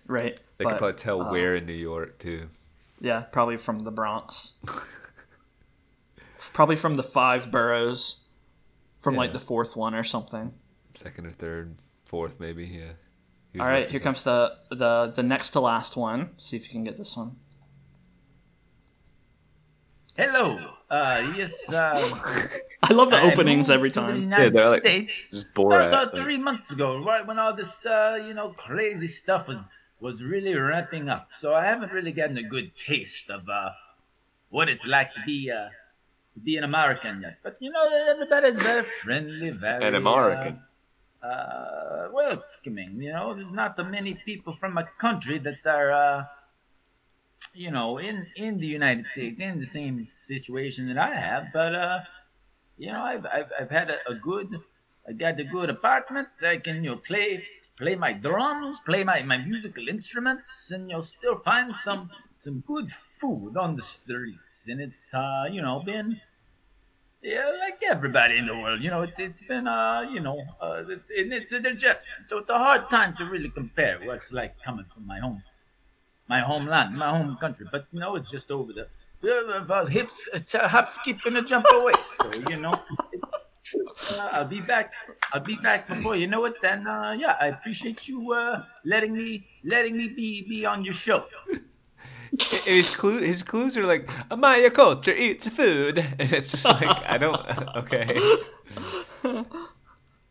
right? 0.07 0.37
They 0.57 0.65
But, 0.65 0.71
could 0.71 0.77
probably 0.77 0.97
tell 0.97 1.21
uh, 1.21 1.31
where 1.31 1.55
in 1.55 1.67
New 1.67 1.71
York 1.71 2.19
too. 2.19 2.49
Yeah, 2.99 3.21
probably 3.21 3.55
from 3.55 3.85
the 3.85 3.91
Bronx. 3.91 4.55
probably 6.51 6.75
from 6.75 6.95
the 6.95 7.03
five 7.03 7.51
boroughs, 7.51 8.25
from 8.97 9.15
like 9.15 9.31
the 9.31 9.39
fourth 9.39 9.77
one 9.77 9.95
or 9.95 10.03
something. 10.03 10.53
Second 10.95 11.27
or 11.27 11.31
third, 11.31 11.77
fourth 12.03 12.41
maybe. 12.41 12.65
Yeah. 12.65 13.61
All 13.61 13.69
right, 13.69 13.89
here 13.89 14.01
comes 14.01 14.23
the 14.23 14.57
the 14.69 15.13
the 15.15 15.23
next 15.23 15.51
to 15.51 15.61
last 15.61 15.95
one. 15.95 16.31
See 16.35 16.57
if 16.57 16.63
you 16.63 16.71
can 16.71 16.83
get 16.83 16.97
this 16.97 17.15
one. 17.15 17.37
Hello. 20.19 20.59
Uh, 20.89 21.31
yes. 21.37 21.71
Uh, 21.71 21.95
I 22.83 22.91
love 22.91 23.09
the 23.09 23.15
I 23.15 23.31
openings 23.31 23.69
moved 23.69 23.77
every 23.77 23.91
to 23.91 23.99
the 24.01 24.05
time. 24.07 24.21
United 24.21 24.53
they're 24.53 24.69
like- 24.69 24.81
States. 24.81 25.29
Just 25.31 25.53
Borat. 25.53 25.87
about 25.87 26.13
like- 26.13 26.21
three 26.21 26.37
months 26.37 26.71
ago, 26.71 27.01
right 27.01 27.25
when 27.25 27.39
all 27.39 27.53
this, 27.53 27.85
uh, 27.85 28.21
you 28.27 28.33
know, 28.33 28.49
crazy 28.49 29.07
stuff 29.07 29.47
was 29.47 29.69
was 30.01 30.21
really 30.21 30.53
ramping 30.53 31.07
up. 31.07 31.29
So 31.31 31.53
I 31.53 31.63
haven't 31.63 31.93
really 31.93 32.11
gotten 32.11 32.37
a 32.37 32.43
good 32.43 32.75
taste 32.75 33.29
of 33.29 33.47
uh, 33.47 33.69
what 34.49 34.67
it's 34.67 34.85
like 34.85 35.13
to 35.13 35.21
be 35.25 35.49
uh, 35.51 35.69
to 36.33 36.39
be 36.43 36.57
an 36.57 36.65
American 36.65 37.21
yet. 37.21 37.37
But 37.41 37.55
you 37.61 37.71
know, 37.71 37.85
everybody's 38.11 38.61
very 38.61 38.83
friendly, 38.83 39.49
very 39.67 39.85
An 39.87 39.95
American. 39.95 40.59
Uh, 41.23 41.25
uh, 41.25 42.07
welcoming. 42.11 43.01
You 43.01 43.13
know, 43.13 43.33
there's 43.33 43.51
not 43.53 43.77
that 43.77 43.89
many 43.89 44.15
people 44.25 44.51
from 44.51 44.77
a 44.77 44.83
country 44.97 45.37
that 45.39 45.65
are. 45.65 45.91
Uh, 45.93 46.23
you 47.53 47.71
know, 47.71 47.97
in 47.97 48.27
in 48.35 48.59
the 48.59 48.67
United 48.67 49.05
States, 49.13 49.39
in 49.41 49.59
the 49.59 49.65
same 49.65 50.05
situation 50.05 50.87
that 50.87 50.97
I 50.97 51.15
have, 51.15 51.47
but 51.53 51.75
uh, 51.75 51.99
you 52.77 52.91
know, 52.91 53.01
I've 53.01 53.25
I've, 53.25 53.51
I've 53.59 53.71
had 53.71 53.89
a, 53.91 54.09
a 54.09 54.15
good, 54.15 54.55
I 55.07 55.13
got 55.13 55.39
a 55.39 55.43
good 55.43 55.69
apartment. 55.69 56.29
I 56.43 56.57
can 56.57 56.83
you 56.83 56.91
know 56.91 56.97
play 56.97 57.43
play 57.77 57.95
my 57.95 58.13
drums, 58.13 58.79
play 58.85 59.03
my, 59.03 59.23
my 59.23 59.37
musical 59.37 59.87
instruments, 59.87 60.69
and 60.71 60.89
you'll 60.89 61.01
still 61.01 61.37
find 61.37 61.75
some 61.75 62.09
some 62.35 62.59
good 62.61 62.89
food 62.89 63.57
on 63.57 63.75
the 63.75 63.81
streets. 63.81 64.67
And 64.67 64.81
it's 64.81 65.13
uh, 65.13 65.45
you 65.51 65.61
know, 65.61 65.81
been 65.85 66.21
yeah, 67.21 67.51
like 67.59 67.81
everybody 67.83 68.37
in 68.37 68.45
the 68.45 68.55
world, 68.55 68.81
you 68.81 68.89
know, 68.89 69.01
it's 69.01 69.19
it's 69.19 69.45
been 69.45 69.67
uh, 69.67 70.07
you 70.11 70.19
know, 70.19 70.41
uh, 70.61 70.83
it's 70.87 71.11
it's 71.13 71.53
an 71.53 71.65
adjustment. 71.65 72.29
So 72.29 72.39
it's 72.39 72.49
a 72.49 72.57
hard 72.57 72.89
time 72.89 73.15
to 73.17 73.25
really 73.25 73.49
compare 73.49 73.99
what's 74.03 74.31
like 74.31 74.61
coming 74.61 74.85
from 74.93 75.05
my 75.07 75.19
home 75.19 75.43
my 76.29 76.39
homeland, 76.39 76.95
my 76.95 77.09
home 77.09 77.35
country. 77.37 77.67
But 77.71 77.87
you 77.91 77.99
know, 77.99 78.15
it's 78.15 78.31
just 78.31 78.51
over 78.51 78.71
the 78.71 78.87
uh, 79.23 79.85
hips, 79.87 80.29
it's 80.33 80.53
a 80.55 80.67
hop, 80.67 80.89
skip, 80.89 81.17
and 81.25 81.37
a 81.37 81.41
jump 81.41 81.65
away. 81.73 81.93
So 82.17 82.31
you 82.49 82.57
know, 82.57 82.71
uh, 82.71 84.29
I'll 84.31 84.45
be 84.45 84.61
back. 84.61 84.93
I'll 85.33 85.41
be 85.43 85.57
back 85.57 85.87
before 85.87 86.15
you 86.15 86.27
know 86.27 86.45
it. 86.45 86.55
Then 86.61 86.87
uh, 86.87 87.15
yeah, 87.17 87.35
I 87.41 87.47
appreciate 87.47 88.07
you 88.07 88.33
uh, 88.33 88.63
letting 88.85 89.13
me 89.13 89.47
letting 89.63 89.97
me 89.97 90.07
be 90.07 90.47
be 90.47 90.65
on 90.65 90.85
your 90.85 90.93
show. 90.93 91.25
his 92.65 92.95
clue 92.95 93.21
his 93.21 93.43
clues 93.43 93.75
are 93.75 93.85
like 93.85 94.07
Amaya 94.29 94.71
culture 94.73 95.11
eats 95.11 95.47
food 95.47 95.97
and 96.19 96.31
it's 96.31 96.51
just 96.51 96.65
like 96.65 97.05
I 97.05 97.17
don't 97.17 97.41
okay 97.77 98.19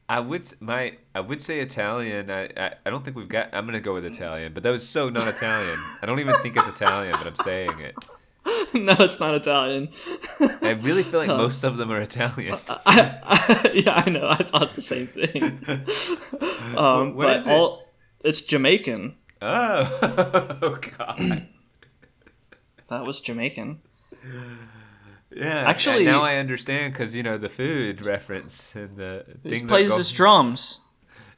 I 0.09 0.21
would 0.21 0.45
my 0.61 0.97
I 1.15 1.21
would 1.21 1.43
say 1.43 1.61
Italian 1.61 2.31
I, 2.31 2.45
I 2.57 2.75
I 2.87 2.91
don't 2.91 3.05
think 3.05 3.17
we've 3.17 3.29
got 3.29 3.51
I'm 3.53 3.67
gonna 3.67 3.81
go 3.81 3.95
with 3.95 4.05
Italian 4.05 4.53
but 4.55 4.63
that 4.63 4.71
was 4.71 4.89
so 4.89 5.09
not 5.11 5.29
Italian 5.29 5.79
I 6.03 6.07
don't 6.07 6.19
even 6.21 6.35
think 6.43 6.57
it's 6.57 6.69
Italian 6.69 7.13
but 7.19 7.27
I'm 7.27 7.37
saying 7.37 7.79
it 7.81 7.95
no, 8.75 8.95
it's 9.01 9.21
not 9.21 9.35
Italian. 9.35 9.89
I 10.63 10.71
really 10.81 11.03
feel 11.03 11.21
like 11.21 11.29
most 11.47 11.65
of 11.65 11.77
them 11.77 11.91
are 11.91 12.01
Italian 12.01 12.57
I, 12.87 13.19
I, 13.23 13.71
yeah, 13.75 14.03
I 14.07 14.09
know. 14.09 14.27
I 14.29 14.37
thought 14.43 14.75
the 14.75 14.81
same 14.81 15.07
thing. 15.07 15.43
Um, 16.77 17.15
What 17.15 17.27
but 17.27 17.37
is 17.37 17.47
it? 17.47 17.51
all 17.51 17.85
it's 18.25 18.41
Jamaican. 18.41 19.17
oh 19.43 20.59
oh 20.63 20.79
god 20.99 21.49
That 22.89 23.05
was 23.05 23.21
Jamaican. 23.21 23.81
Yeah 25.31 25.65
Actually- 25.69 26.05
now 26.05 26.23
I 26.23 26.37
understand 26.37 26.93
because 26.93 27.15
you 27.15 27.23
know 27.23 27.39
the 27.39 27.49
food 27.49 28.05
reference 28.05 28.75
and 28.75 28.97
the 28.97 29.25
He 29.45 29.63
plays 29.63 29.95
his 29.95 30.11
drums. 30.13 30.81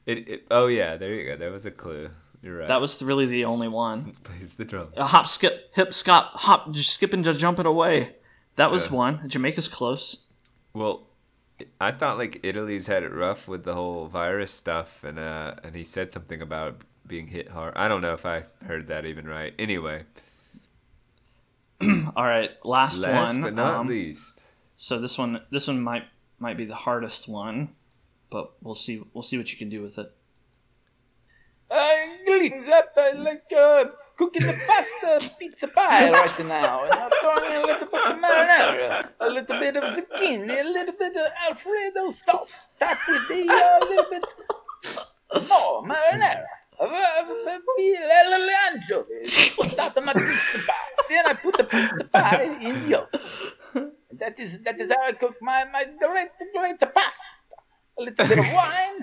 it, 0.07 0.29
it 0.29 0.47
oh 0.51 0.67
yeah 0.67 0.97
there 0.97 1.12
you 1.15 1.25
go 1.27 1.37
that 1.37 1.51
was 1.53 1.67
a 1.67 1.71
clue 1.71 2.11
you're 2.43 2.57
right 2.59 2.69
That 2.69 2.81
was 2.81 3.03
really 3.03 3.27
the 3.27 3.45
only 3.53 3.69
one. 3.69 4.12
plays 4.25 4.55
the 4.55 4.65
drum 4.65 4.89
A 4.97 5.05
hop, 5.05 5.27
skip, 5.27 5.71
hip, 5.75 5.91
skop, 5.91 6.31
hop, 6.35 6.73
just 6.73 6.91
skipping, 6.91 7.23
jumping 7.23 7.67
away. 7.67 8.17
That 8.57 8.71
was 8.71 8.87
Yeah. 8.91 8.97
one. 8.97 9.29
Jamaica's 9.29 9.69
close. 9.69 10.25
Well, 10.73 11.07
I 11.79 11.91
thought 11.93 12.17
like 12.17 12.41
Italy's 12.43 12.87
had 12.87 13.03
it 13.03 13.12
rough 13.12 13.47
with 13.47 13.65
the 13.65 13.75
whole 13.75 14.07
virus 14.07 14.51
stuff, 14.51 15.05
and 15.05 15.19
uh, 15.19 15.57
and 15.62 15.75
he 15.75 15.85
said 15.85 16.11
something 16.12 16.41
about 16.41 16.81
being 17.07 17.27
hit 17.27 17.51
hard. 17.51 17.75
I 17.77 17.89
don't 17.89 18.01
know 18.01 18.15
if 18.15 18.25
I 18.25 18.45
heard 18.67 18.87
that 18.87 19.05
even 19.05 19.27
right. 19.27 19.53
Anyway, 19.59 20.05
All 22.16 22.24
right, 22.24 22.51
last, 22.65 22.98
last 23.01 23.35
one. 23.35 23.43
but 23.43 23.55
not 23.55 23.74
um, 23.74 23.86
least, 23.89 24.40
So 24.77 24.98
this 24.98 25.16
one, 25.16 25.40
this 25.51 25.66
one 25.66 25.81
might 25.81 26.05
might 26.39 26.57
be 26.57 26.65
the 26.65 26.74
hardest 26.74 27.28
one, 27.28 27.70
but 28.31 28.52
we'll 28.62 28.74
see. 28.74 29.02
We'll 29.15 29.23
see 29.23 29.39
what 29.39 29.51
you 29.52 29.59
can 29.59 29.69
do 29.69 29.82
with 29.82 29.98
it. 29.98 30.12
I 31.70 32.19
cleans 32.27 32.66
up 32.69 32.93
I 32.97 33.12
like 33.12 33.44
uh, 33.57 33.85
cooking 34.16 34.43
the 34.43 34.52
pasta 34.66 35.35
pizza 35.39 35.69
pie 35.69 36.11
right 36.11 36.47
now. 36.47 36.85
And 36.85 36.93
I'm 36.93 37.11
throwing 37.20 37.52
in 37.52 37.61
a 37.62 37.66
little 37.66 37.86
bit 37.86 38.07
of 38.07 38.16
marinara, 38.19 39.09
a 39.20 39.27
little 39.28 39.59
bit 39.59 39.77
of 39.77 39.85
zucchini, 39.97 40.61
a 40.61 40.65
little 40.65 40.94
bit 40.98 41.16
of 41.16 41.27
Alfredo 41.48 42.11
sauce, 42.11 42.69
that 42.81 42.98
with 43.09 43.28
the 43.28 43.40
a 43.48 43.86
little 43.89 44.11
bit 44.11 44.27
more 45.48 45.85
marinara. 45.85 46.44
A 46.81 46.85
little 46.85 48.48
anchovies 48.73 49.51
put 49.51 49.78
out 49.78 50.02
my 50.02 50.15
pizza 50.15 50.59
pie. 50.66 51.05
Then 51.09 51.27
I 51.27 51.35
put 51.35 51.57
the 51.59 51.65
pizza 51.65 52.05
pie 52.05 52.57
in 52.61 52.89
the 52.89 53.01
oven. 53.01 53.93
That 54.12 54.39
is 54.40 54.61
that 54.61 54.81
is 54.81 54.89
how 54.89 55.05
I 55.07 55.12
cook 55.12 55.36
my 55.43 55.65
my 55.70 55.85
great 55.85 56.31
great 56.55 56.81
pasta. 56.81 57.57
A 57.98 58.02
little 58.02 58.27
bit 58.27 58.39
of 58.39 58.52
wine. 58.55 58.98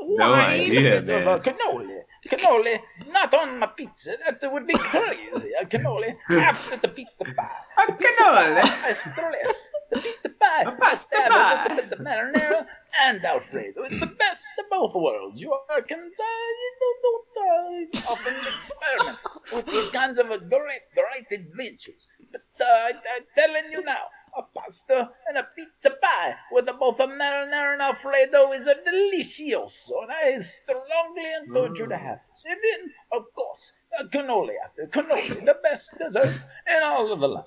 No 0.00 0.30
wine, 0.30 0.60
idea, 0.60 0.98
a 0.98 1.02
bit 1.02 1.22
of 1.22 1.26
uh, 1.26 1.38
cannoli. 1.40 2.00
Cannoli, 2.28 2.78
not 3.10 3.34
on 3.34 3.58
my 3.58 3.66
pizza. 3.66 4.16
That 4.24 4.52
would 4.52 4.66
be 4.66 4.74
crazy. 4.74 5.50
A 5.60 5.66
cannoli 5.66 6.16
after 6.30 6.76
the 6.76 6.88
pizza 6.88 7.24
pie. 7.24 7.50
A 7.78 7.92
cannoli? 7.92 8.62
I 8.62 8.92
stress. 8.92 9.70
The 9.90 10.00
pizza 10.00 10.28
pie. 10.28 10.62
A 10.62 10.72
pasta 10.72 11.16
pie. 11.28 11.68
Bit 11.68 11.98
marinara 11.98 12.66
and 13.02 13.24
Alfredo. 13.24 13.82
It's 13.82 14.00
the 14.00 14.06
best 14.06 14.46
of 14.60 14.70
both 14.70 14.94
worlds. 14.94 15.40
You 15.40 15.56
Americans, 15.68 16.16
uh, 16.20 16.24
you 16.62 16.70
don't, 16.80 17.24
don't 17.34 18.06
uh, 18.06 18.12
often 18.12 18.34
experiment 18.54 19.18
with 19.52 19.66
these 19.66 19.90
kinds 19.90 20.18
of 20.18 20.26
great, 20.28 20.84
great 20.94 21.40
adventures. 21.40 22.08
But 22.30 22.42
uh, 22.60 22.64
I, 22.64 22.90
I'm 23.16 23.24
telling 23.34 23.72
you 23.72 23.84
now, 23.84 24.04
a 24.36 24.42
pasta 24.42 25.10
and 25.28 25.38
a 25.38 25.46
pizza 25.56 25.90
pie 26.02 26.34
with 26.52 26.68
a, 26.68 26.72
both 26.72 27.00
a 27.00 27.06
marinara 27.06 27.74
and 27.74 27.82
Alfredo 27.82 28.52
is 28.52 28.66
a 28.66 28.74
delicioso, 28.74 30.02
and 30.02 30.12
I 30.12 30.40
strongly 30.40 31.32
encourage 31.42 31.78
you 31.78 31.86
to 31.86 31.94
mm. 31.94 32.00
have 32.00 32.18
this. 32.30 32.44
And 32.48 32.58
then, 32.62 32.92
of 33.12 33.32
course, 33.34 33.72
a 33.98 34.04
cannoli 34.04 34.54
after 34.64 34.86
cannoli, 34.86 35.44
the 35.44 35.56
best 35.62 35.92
dessert 35.98 36.40
in 36.66 36.82
all 36.82 37.12
of 37.12 37.20
the 37.20 37.28
land. 37.28 37.46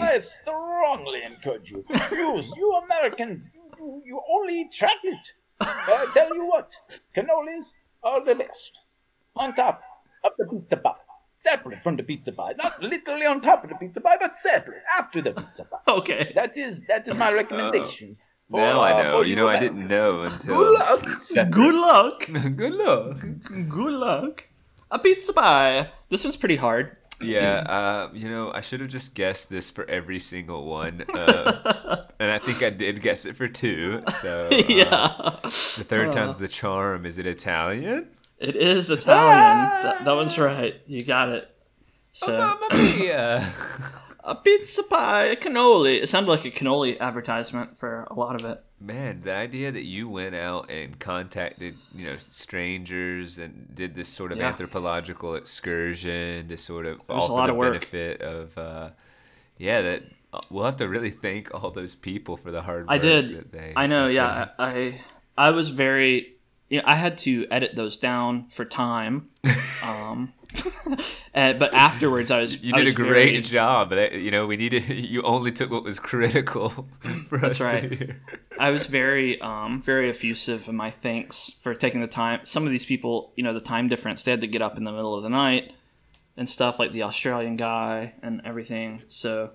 I 0.00 0.18
strongly 0.18 1.22
encourage 1.22 1.70
you. 1.70 1.84
You, 2.10 2.42
you 2.56 2.80
Americans, 2.84 3.48
you, 3.54 3.62
you, 3.78 4.02
you 4.04 4.20
only 4.30 4.60
eat 4.60 4.70
chocolate. 4.70 5.34
I 5.60 6.06
tell 6.12 6.34
you 6.34 6.46
what, 6.46 6.74
cannolis 7.14 7.72
are 8.02 8.24
the 8.24 8.34
best. 8.34 8.72
On 9.36 9.54
top 9.54 9.80
of 10.24 10.32
the 10.38 10.46
pizza 10.46 10.76
pie. 10.76 11.05
Separate 11.50 11.82
from 11.82 11.96
the 11.96 12.02
pizza 12.02 12.32
pie. 12.32 12.54
Not 12.58 12.82
literally 12.82 13.26
on 13.26 13.40
top 13.40 13.62
of 13.64 13.70
the 13.70 13.76
pizza 13.76 14.00
pie, 14.00 14.16
but 14.20 14.36
separate 14.36 14.82
after 14.98 15.22
the 15.22 15.32
pizza 15.32 15.64
pie. 15.64 15.78
Okay. 15.98 16.32
That 16.34 16.56
is 16.56 16.82
that 16.88 17.06
is 17.06 17.14
my 17.14 17.32
recommendation. 17.32 18.16
for, 18.50 18.60
now 18.60 18.80
I 18.80 18.92
uh, 18.92 19.02
know. 19.02 19.12
for 19.18 19.24
You 19.24 19.36
know, 19.36 19.48
I 19.48 19.58
didn't 19.58 19.86
know 19.86 20.22
until 20.22 20.56
Good 20.56 20.72
luck. 20.78 21.20
separate. 21.20 21.54
Good 21.54 21.74
luck. 21.74 22.18
Good 22.56 22.74
luck. 22.74 23.18
Good 23.68 23.94
luck. 23.94 24.48
A 24.90 24.98
pizza 24.98 25.32
pie. 25.32 25.90
This 26.10 26.24
one's 26.24 26.36
pretty 26.36 26.56
hard. 26.56 26.96
Yeah, 27.20 27.64
uh, 27.66 28.10
you 28.12 28.28
know, 28.28 28.52
I 28.52 28.60
should 28.60 28.80
have 28.80 28.90
just 28.90 29.14
guessed 29.14 29.48
this 29.48 29.70
for 29.70 29.88
every 29.88 30.18
single 30.18 30.66
one, 30.66 31.02
uh, 31.08 32.04
and 32.20 32.30
I 32.30 32.38
think 32.38 32.62
I 32.62 32.68
did 32.68 33.00
guess 33.00 33.24
it 33.24 33.36
for 33.36 33.48
two. 33.48 34.02
So 34.20 34.48
uh, 34.52 34.62
yeah. 34.68 35.38
the 35.42 35.84
third 35.84 36.12
time's 36.12 36.38
the 36.38 36.48
charm. 36.48 37.06
Is 37.06 37.16
it 37.16 37.26
Italian? 37.26 38.10
It 38.38 38.56
is 38.56 38.90
Italian. 38.90 39.82
that, 39.82 40.04
that 40.04 40.12
one's 40.16 40.38
right. 40.38 40.80
You 40.86 41.04
got 41.04 41.28
it. 41.30 41.50
So 42.12 42.38
Mamma 42.38 42.68
mia! 42.72 43.52
a 44.24 44.34
pizza 44.34 44.82
pie, 44.82 45.24
a 45.26 45.36
cannoli. 45.36 46.02
It 46.02 46.08
sounded 46.08 46.30
like 46.30 46.44
a 46.44 46.50
cannoli 46.50 46.98
advertisement 46.98 47.78
for 47.78 48.06
a 48.10 48.14
lot 48.14 48.40
of 48.40 48.46
it. 48.50 48.62
Man, 48.78 49.22
the 49.22 49.32
idea 49.32 49.72
that 49.72 49.84
you 49.84 50.08
went 50.08 50.34
out 50.34 50.70
and 50.70 50.98
contacted, 50.98 51.76
you 51.94 52.06
know, 52.06 52.16
strangers 52.18 53.38
and 53.38 53.74
did 53.74 53.94
this 53.94 54.08
sort 54.08 54.32
of 54.32 54.38
Yeah. 54.38 54.48
anthropological 54.48 55.34
excursion 55.34 56.48
to 56.48 56.56
sort 56.58 56.84
of 56.86 57.00
all 57.08 57.26
for 57.26 57.46
the 57.46 57.54
of 57.54 57.58
benefit 57.60 58.20
of, 58.20 58.58
uh, 58.58 58.90
yeah, 59.56 59.80
that 59.80 60.02
uh, 60.32 60.40
we'll 60.50 60.64
have 60.64 60.76
to 60.76 60.88
really 60.88 61.10
thank 61.10 61.54
all 61.54 61.70
those 61.70 61.94
people 61.94 62.36
for 62.36 62.50
the 62.50 62.62
hard 62.62 62.82
work. 62.82 62.90
I 62.90 62.98
did. 62.98 63.36
That 63.36 63.52
they 63.52 63.72
I 63.76 63.86
know. 63.86 64.08
Yeah. 64.08 64.48
I, 64.58 64.66
I 64.68 65.00
I 65.38 65.50
was 65.50 65.70
very. 65.70 66.35
You 66.68 66.78
know, 66.78 66.84
I 66.86 66.96
had 66.96 67.16
to 67.18 67.46
edit 67.50 67.76
those 67.76 67.96
down 67.96 68.48
for 68.48 68.64
time. 68.64 69.30
Um, 69.84 70.32
and, 71.34 71.58
but 71.60 71.72
afterwards, 71.74 72.30
I 72.30 72.40
was. 72.40 72.62
You 72.62 72.72
did 72.72 72.88
a 72.88 72.92
great 72.92 73.30
very- 73.30 73.40
job. 73.42 73.92
You 73.92 74.30
know, 74.30 74.46
we 74.46 74.56
needed. 74.56 74.88
You 75.06 75.22
only 75.22 75.52
took 75.52 75.70
what 75.70 75.84
was 75.84 75.98
critical 76.00 76.70
for 77.28 77.36
us 77.36 77.58
That's 77.58 77.60
right. 77.60 77.90
to 77.90 77.96
hear. 77.96 78.20
I 78.58 78.70
was 78.70 78.86
very, 78.86 79.40
um, 79.40 79.82
very 79.82 80.08
effusive 80.08 80.66
in 80.68 80.74
my 80.74 80.90
thanks 80.90 81.50
for 81.60 81.74
taking 81.74 82.00
the 82.00 82.06
time. 82.06 82.40
Some 82.44 82.64
of 82.64 82.70
these 82.70 82.86
people, 82.86 83.32
you 83.36 83.44
know, 83.44 83.52
the 83.52 83.60
time 83.60 83.86
difference, 83.88 84.22
they 84.22 84.30
had 84.32 84.40
to 84.40 84.46
get 84.46 84.62
up 84.62 84.76
in 84.78 84.84
the 84.84 84.92
middle 84.92 85.14
of 85.14 85.22
the 85.22 85.28
night 85.28 85.72
and 86.36 86.48
stuff, 86.48 86.78
like 86.78 86.92
the 86.92 87.02
Australian 87.02 87.56
guy 87.56 88.14
and 88.22 88.40
everything. 88.44 89.02
So, 89.08 89.50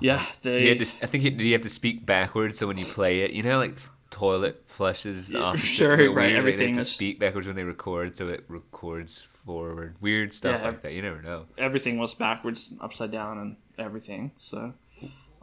yeah, 0.00 0.24
He 0.42 0.48
they. 0.48 0.74
to, 0.78 0.84
I 1.02 1.06
think 1.06 1.24
he, 1.24 1.30
did 1.30 1.40
he 1.40 1.52
have 1.52 1.62
to 1.62 1.70
speak 1.70 2.06
backwards 2.06 2.56
so 2.58 2.66
when 2.68 2.78
you 2.78 2.84
play 2.84 3.20
it, 3.20 3.32
you 3.32 3.42
know, 3.42 3.58
like 3.58 3.76
toilet 4.10 4.62
flushes 4.66 5.34
off. 5.34 5.58
sure, 5.78 6.12
right, 6.12 6.34
everything 6.34 6.74
to 6.74 6.82
speak 6.82 7.18
backwards 7.18 7.46
when 7.46 7.56
they 7.56 7.64
record, 7.64 8.16
so 8.16 8.28
it 8.28 8.44
records 8.48 9.22
forward. 9.22 9.96
Weird 10.00 10.32
stuff 10.32 10.60
Yeah. 10.60 10.66
like 10.68 10.82
that. 10.82 10.92
You 10.92 11.02
never 11.02 11.22
know. 11.22 11.46
everything 11.58 11.98
was 11.98 12.14
backwards, 12.14 12.74
upside 12.80 13.10
down, 13.12 13.38
and 13.38 13.56
everything. 13.78 14.32
So, 14.36 14.74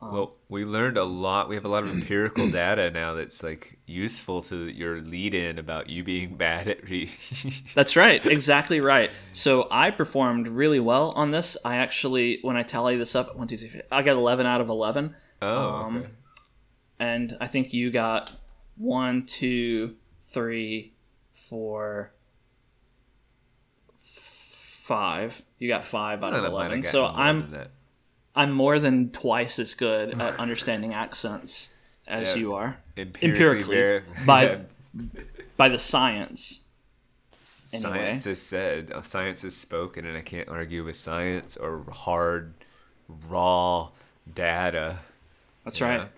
Well, 0.01 0.35
we 0.49 0.65
learned 0.65 0.97
a 0.97 1.05
lot. 1.05 1.47
We 1.47 1.55
have 1.55 1.63
a 1.63 1.69
lot 1.69 1.83
of 1.83 1.89
empirical 1.89 2.49
data 2.51 2.91
now 2.91 3.13
that's 3.13 3.41
like 3.41 3.79
useful 3.85 4.41
to 4.41 4.67
your 4.69 4.99
lead-in 4.99 5.57
about 5.57 5.89
you 5.89 6.03
being 6.03 6.35
bad 6.37 6.67
at 6.67 6.89
re. 6.89 7.09
That's 7.75 7.95
right, 7.95 8.25
exactly 8.25 8.81
right. 8.81 9.11
So 9.31 9.67
I 9.71 9.91
performed 9.91 10.47
really 10.49 10.81
well 10.81 11.11
on 11.11 11.31
this. 11.31 11.55
I 11.63 11.77
actually, 11.77 12.39
when 12.41 12.57
I 12.57 12.63
tally 12.63 12.97
this 12.97 13.15
up, 13.15 13.35
one, 13.37 13.47
two, 13.47 13.55
three, 13.55 13.69
four, 13.69 13.81
I 13.91 14.01
got 14.01 14.17
eleven 14.17 14.45
out 14.45 14.59
of 14.59 14.67
eleven, 14.67 15.15
oh, 15.41 15.69
Um, 15.69 15.97
okay. 15.99 16.07
and 16.99 17.37
I 17.39 17.47
think 17.47 17.73
you 17.73 17.89
got 17.89 18.31
one, 18.77 19.25
two, 19.25 19.95
three, 20.27 20.93
four, 21.33 22.11
five. 23.97 25.41
You 25.59 25.69
got 25.69 25.85
five 25.85 26.23
out 26.23 26.33
of 26.33 26.43
eleven. 26.43 26.83
So 26.83 27.05
I'm. 27.05 27.55
I'm 28.35 28.51
more 28.51 28.79
than 28.79 29.11
twice 29.11 29.59
as 29.59 29.75
good 29.75 30.19
at 30.19 30.39
understanding 30.39 30.91
accents 30.91 31.71
as 32.07 32.29
Yeah. 32.33 32.41
you 32.41 32.53
are 32.55 32.77
empirically, 32.97 33.29
empirically, 33.75 34.13
by 34.25 34.61
by 35.55 35.69
the 35.69 35.77
science. 35.77 36.65
anyway. 37.71 37.91
Science 38.05 38.23
has 38.25 38.41
said, 38.41 38.91
uh, 38.91 39.03
science 39.03 39.43
has 39.43 39.55
spoken, 39.55 40.05
and 40.07 40.17
I 40.17 40.21
can't 40.21 40.49
argue 40.49 40.83
with 40.83 40.95
science 40.95 41.55
or 41.57 41.85
hard, 41.91 42.55
raw 43.29 43.89
data. 44.33 44.97
That's 45.63 45.79
right. 45.79 46.09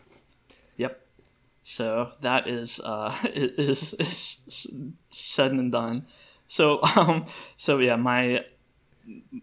So 1.68 2.12
that 2.22 2.48
is 2.48 2.80
uh 2.80 3.12
is, 3.34 3.96
is 3.96 4.68
said 5.10 5.52
and 5.52 5.72
done. 5.72 6.06
So 6.48 6.80
um 6.96 7.26
so 7.58 7.80
yeah, 7.80 7.96
my 7.96 8.46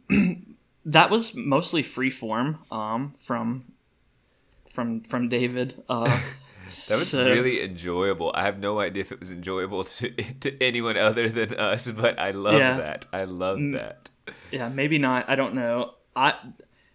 that 0.87 1.11
was 1.11 1.35
mostly 1.35 1.83
free 1.83 2.11
form 2.11 2.59
um 2.71 3.13
from 3.21 3.73
from 4.71 5.01
from 5.03 5.29
David. 5.29 5.83
Uh 5.89 6.21
That 6.89 6.95
was 6.95 7.09
so- 7.11 7.29
really 7.29 7.61
enjoyable. 7.61 8.31
I 8.35 8.45
have 8.45 8.59
no 8.61 8.79
idea 8.79 9.01
if 9.03 9.11
it 9.13 9.19
was 9.19 9.33
enjoyable 9.33 9.83
to 9.85 10.11
to 10.41 10.63
anyone 10.63 10.97
other 10.97 11.29
than 11.29 11.55
us, 11.59 11.91
but 11.91 12.19
I 12.21 12.31
love 12.31 12.55
Yeah. 12.55 12.77
that. 12.79 13.05
I 13.13 13.25
love 13.25 13.59
that. 13.73 14.09
yeah, 14.53 14.69
maybe 14.69 14.97
not. 14.99 15.29
I 15.29 15.35
don't 15.35 15.55
know. 15.55 15.95
I 16.15 16.35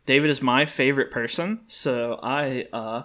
David 0.06 0.30
is 0.30 0.41
my 0.41 0.66
favorite 0.66 1.12
person, 1.12 1.60
so 1.68 2.18
I 2.24 2.68
uh 2.72 3.04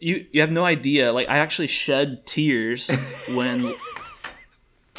you 0.00 0.26
you 0.32 0.40
have 0.40 0.50
no 0.52 0.64
idea. 0.64 1.12
Like 1.12 1.28
I 1.28 1.38
actually 1.38 1.68
shed 1.68 2.26
tears 2.26 2.88
when 3.34 3.66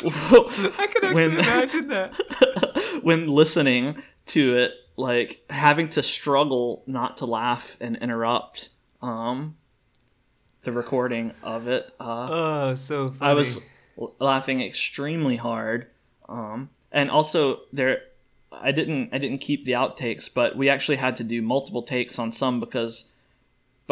I 0.03 0.87
can 0.91 1.03
actually 1.03 1.13
When- 1.13 1.31
imagine 1.39 1.87
that. 1.89 2.99
when 3.03 3.27
listening 3.27 4.01
to 4.27 4.55
it, 4.57 4.71
like 4.97 5.43
having 5.49 5.89
to 5.89 6.03
struggle 6.03 6.83
not 6.87 7.17
to 7.17 7.25
laugh 7.25 7.77
and 7.79 7.95
interrupt 7.97 8.69
um 9.01 9.55
the 10.63 10.71
recording 10.71 11.33
of 11.43 11.67
it. 11.67 11.91
Uh 11.99 12.27
Oh, 12.29 12.73
so 12.75 13.07
funny. 13.07 13.31
I 13.31 13.33
was 13.33 13.63
l- 13.99 14.15
laughing 14.19 14.61
extremely 14.61 15.37
hard. 15.37 15.87
Um, 16.29 16.69
and 16.91 17.09
also 17.11 17.61
there, 17.73 18.01
I 18.51 18.71
didn't 18.71 19.09
I 19.13 19.17
didn't 19.17 19.39
keep 19.39 19.65
the 19.65 19.71
outtakes, 19.73 20.29
but 20.33 20.55
we 20.55 20.69
actually 20.69 20.97
had 20.97 21.15
to 21.17 21.23
do 21.23 21.41
multiple 21.41 21.81
takes 21.83 22.17
on 22.19 22.31
some 22.31 22.59
because 22.59 23.05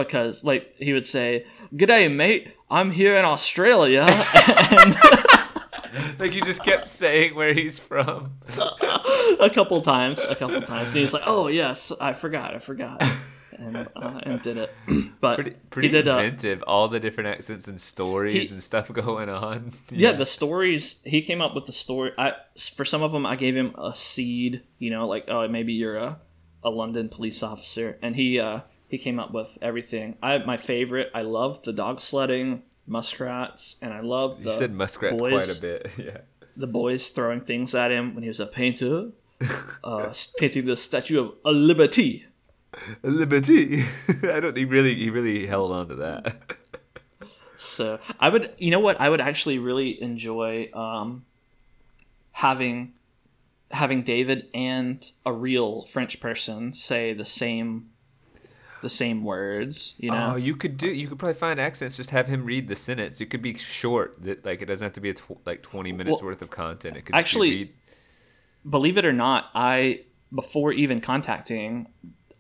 because 0.08 0.44
like 0.44 0.76
he 0.78 0.94
would 0.94 1.06
say, 1.06 1.46
"G'day, 1.74 2.14
mate. 2.14 2.54
I'm 2.72 2.92
here 2.92 3.16
in 3.18 3.26
Australia." 3.26 4.02
and 4.72 4.96
like 6.20 6.34
you 6.34 6.42
just 6.42 6.64
kept 6.64 6.88
saying 6.88 7.36
where 7.36 7.54
he's 7.54 7.80
from. 7.80 8.34
a 9.40 9.50
couple 9.50 9.82
times, 9.82 10.24
a 10.24 10.36
couple 10.36 10.62
times, 10.62 10.90
and 10.90 10.98
he 10.98 11.02
was 11.04 11.14
like, 11.14 11.24
"Oh 11.26 11.48
yes, 11.48 11.92
I 12.00 12.14
forgot, 12.14 12.54
I 12.54 12.60
forgot," 12.60 13.02
and 13.58 13.76
uh, 13.96 14.20
and 14.24 14.42
did 14.42 14.58
it. 14.58 14.74
But 15.22 15.36
Pretty, 15.36 15.52
pretty 15.70 15.88
he 15.90 15.92
did. 15.92 16.08
Uh, 16.08 16.18
inventive. 16.20 16.64
All 16.66 16.88
the 16.88 17.00
different 17.00 17.30
accents 17.30 17.68
and 17.68 17.80
stories 17.82 18.48
He- 18.50 18.54
and 18.54 18.64
stuff 18.64 18.92
going 18.94 19.28
on. 19.28 19.74
yeah 19.92 20.14
the 20.14 20.26
stories 20.26 21.02
he 21.04 21.22
came 21.22 21.42
up 21.42 21.54
with 21.56 21.66
the 21.66 21.74
story 21.74 22.12
i 22.18 22.34
for 22.74 22.86
some 22.86 23.04
of 23.04 23.12
them 23.12 23.26
i 23.26 23.36
gave 23.36 23.56
him 23.58 23.76
a 23.78 23.94
seed 23.94 24.62
you 24.78 24.90
know 24.90 25.06
like 25.08 25.26
oh 25.28 25.46
maybe 25.50 25.74
you're 25.74 25.98
a, 25.98 26.20
a 26.64 26.70
london 26.70 27.10
police 27.10 27.44
officer 27.44 27.98
and 28.02 28.16
he 28.16 28.40
uh 28.40 28.62
he 28.90 28.98
came 28.98 29.20
up 29.20 29.32
with 29.32 29.58
everything 29.62 30.18
i 30.22 30.38
my 30.40 30.58
favorite 30.58 31.10
i 31.14 31.22
love 31.22 31.64
the 31.64 31.72
dog 31.74 32.00
sledding 32.02 32.62
muskrats 32.86 33.78
and 33.82 33.94
i 33.94 34.02
love 34.02 34.44
the 34.44 34.50
You 34.50 34.56
said 34.58 34.74
muskrats 34.74 35.22
boys, 35.22 35.32
quite 35.32 35.58
a 35.58 35.62
bit. 35.62 35.92
Yeah. 35.98 36.18
the 36.58 36.68
boys 36.68 37.10
throwing 37.10 37.40
things 37.42 37.74
at 37.74 37.92
him 37.92 38.14
when 38.16 38.24
he 38.24 38.28
was 38.30 38.40
a 38.42 38.48
painter 38.48 39.12
uh 39.84 40.14
painting 40.38 40.66
the 40.66 40.76
statue 40.76 41.20
of 41.22 41.34
a 41.46 41.52
liberty 41.52 42.26
Liberty. 43.02 43.82
I 44.24 44.40
don't. 44.40 44.56
He 44.56 44.64
really. 44.64 44.94
He 44.94 45.10
really 45.10 45.48
held 45.48 45.72
on 45.72 45.88
to 45.88 45.96
that. 45.96 46.36
So 47.58 48.00
I 48.20 48.30
would, 48.30 48.54
you 48.60 48.70
know 48.70 48.80
what, 48.80 49.02
I 49.02 49.10
would 49.10 49.22
actually 49.22 49.58
really 49.58 50.00
enjoy 50.02 50.70
um, 50.74 51.26
having 52.32 52.94
having 53.72 54.04
David 54.04 54.48
and 54.54 55.10
a 55.26 55.34
real 55.34 55.88
French 55.88 56.20
person 56.20 56.74
say 56.74 57.14
the 57.14 57.26
same 57.26 57.90
the 58.82 58.90
same 58.90 59.24
words. 59.24 59.96
You 59.98 60.12
know, 60.12 60.32
Oh, 60.34 60.36
you 60.36 60.56
could 60.56 60.78
do. 60.78 60.88
You 60.88 61.08
could 61.08 61.20
probably 61.20 61.34
find 61.34 61.60
accents. 61.60 61.98
Just 61.98 62.12
have 62.12 62.28
him 62.28 62.46
read 62.46 62.68
the 62.68 62.76
sentence. 62.76 63.20
It 63.22 63.28
could 63.28 63.42
be 63.42 63.58
short. 63.58 64.22
That 64.24 64.46
like 64.46 64.62
it 64.62 64.66
doesn't 64.66 64.86
have 64.86 64.94
to 64.94 65.02
be 65.02 65.10
a 65.10 65.14
tw- 65.14 65.46
like 65.46 65.62
twenty 65.62 65.92
minutes 65.92 66.22
Well, 66.22 66.30
worth 66.32 66.42
of 66.42 66.50
content. 66.50 66.98
It 66.98 67.06
could 67.06 67.16
just 67.16 67.26
actually- 67.26 67.64
be 67.66 67.74
believe 68.70 68.98
it 68.98 69.06
or 69.06 69.14
not, 69.14 69.46
I 69.56 70.02
before 70.34 70.72
even 70.74 71.02
contacting 71.02 71.88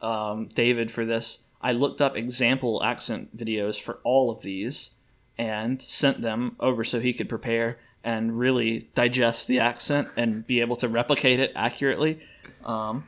um, 0.02 0.48
David 0.53 0.91
for 0.91 1.06
this, 1.06 1.44
I 1.61 1.72
looked 1.72 2.02
up 2.02 2.16
example 2.16 2.84
accent 2.84 3.36
videos 3.36 3.82
for 3.82 3.99
all 4.03 4.30
of 4.30 4.41
these 4.41 4.91
and 5.38 5.82
sent 5.82 6.22
them 6.22 6.56
over 6.60 6.84
so 6.84 6.99
he 6.99 7.14
could 7.14 7.30
prepare 7.30 7.80
and 8.03 8.38
really 8.38 8.90
digest 8.95 9.48
the 9.48 9.60
accent 9.60 10.07
and 10.16 10.45
be 10.45 10.61
able 10.61 10.76
to 10.78 10.88
replicate 10.88 11.40
it 11.40 11.52
accurately. 11.56 12.20
Um, 12.64 13.06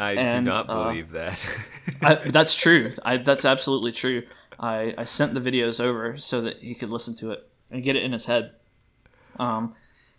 I 0.00 0.14
do 0.14 0.20
and, 0.20 0.46
not 0.46 0.68
uh, 0.68 0.84
believe 0.84 1.10
that. 1.10 1.46
I, 2.02 2.14
that's 2.30 2.54
true. 2.54 2.90
I, 3.04 3.18
that's 3.18 3.44
absolutely 3.44 3.92
true. 3.92 4.22
I, 4.58 4.94
I 4.96 5.04
sent 5.04 5.34
the 5.34 5.40
videos 5.40 5.78
over 5.78 6.16
so 6.16 6.40
that 6.40 6.58
he 6.58 6.74
could 6.74 6.90
listen 6.90 7.14
to 7.16 7.32
it 7.32 7.46
and 7.70 7.82
get 7.82 7.96
it 7.96 8.02
in 8.02 8.12
his 8.12 8.24
head. 8.24 8.52
Um, 9.38 9.74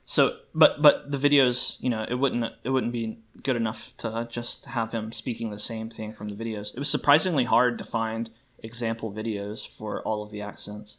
so, 0.05 0.37
but 0.53 0.81
but 0.81 1.11
the 1.11 1.17
videos, 1.17 1.81
you 1.81 1.89
know, 1.89 2.05
it 2.07 2.15
wouldn't 2.15 2.53
it 2.63 2.69
wouldn't 2.69 2.91
be 2.91 3.19
good 3.43 3.55
enough 3.55 3.93
to 3.97 4.27
just 4.29 4.65
have 4.65 4.91
him 4.91 5.11
speaking 5.11 5.49
the 5.49 5.59
same 5.59 5.89
thing 5.89 6.13
from 6.13 6.29
the 6.29 6.35
videos. 6.35 6.73
It 6.73 6.79
was 6.79 6.89
surprisingly 6.89 7.45
hard 7.45 7.77
to 7.79 7.83
find 7.83 8.29
example 8.59 9.11
videos 9.11 9.67
for 9.67 10.01
all 10.03 10.21
of 10.21 10.31
the 10.31 10.41
accents. 10.41 10.97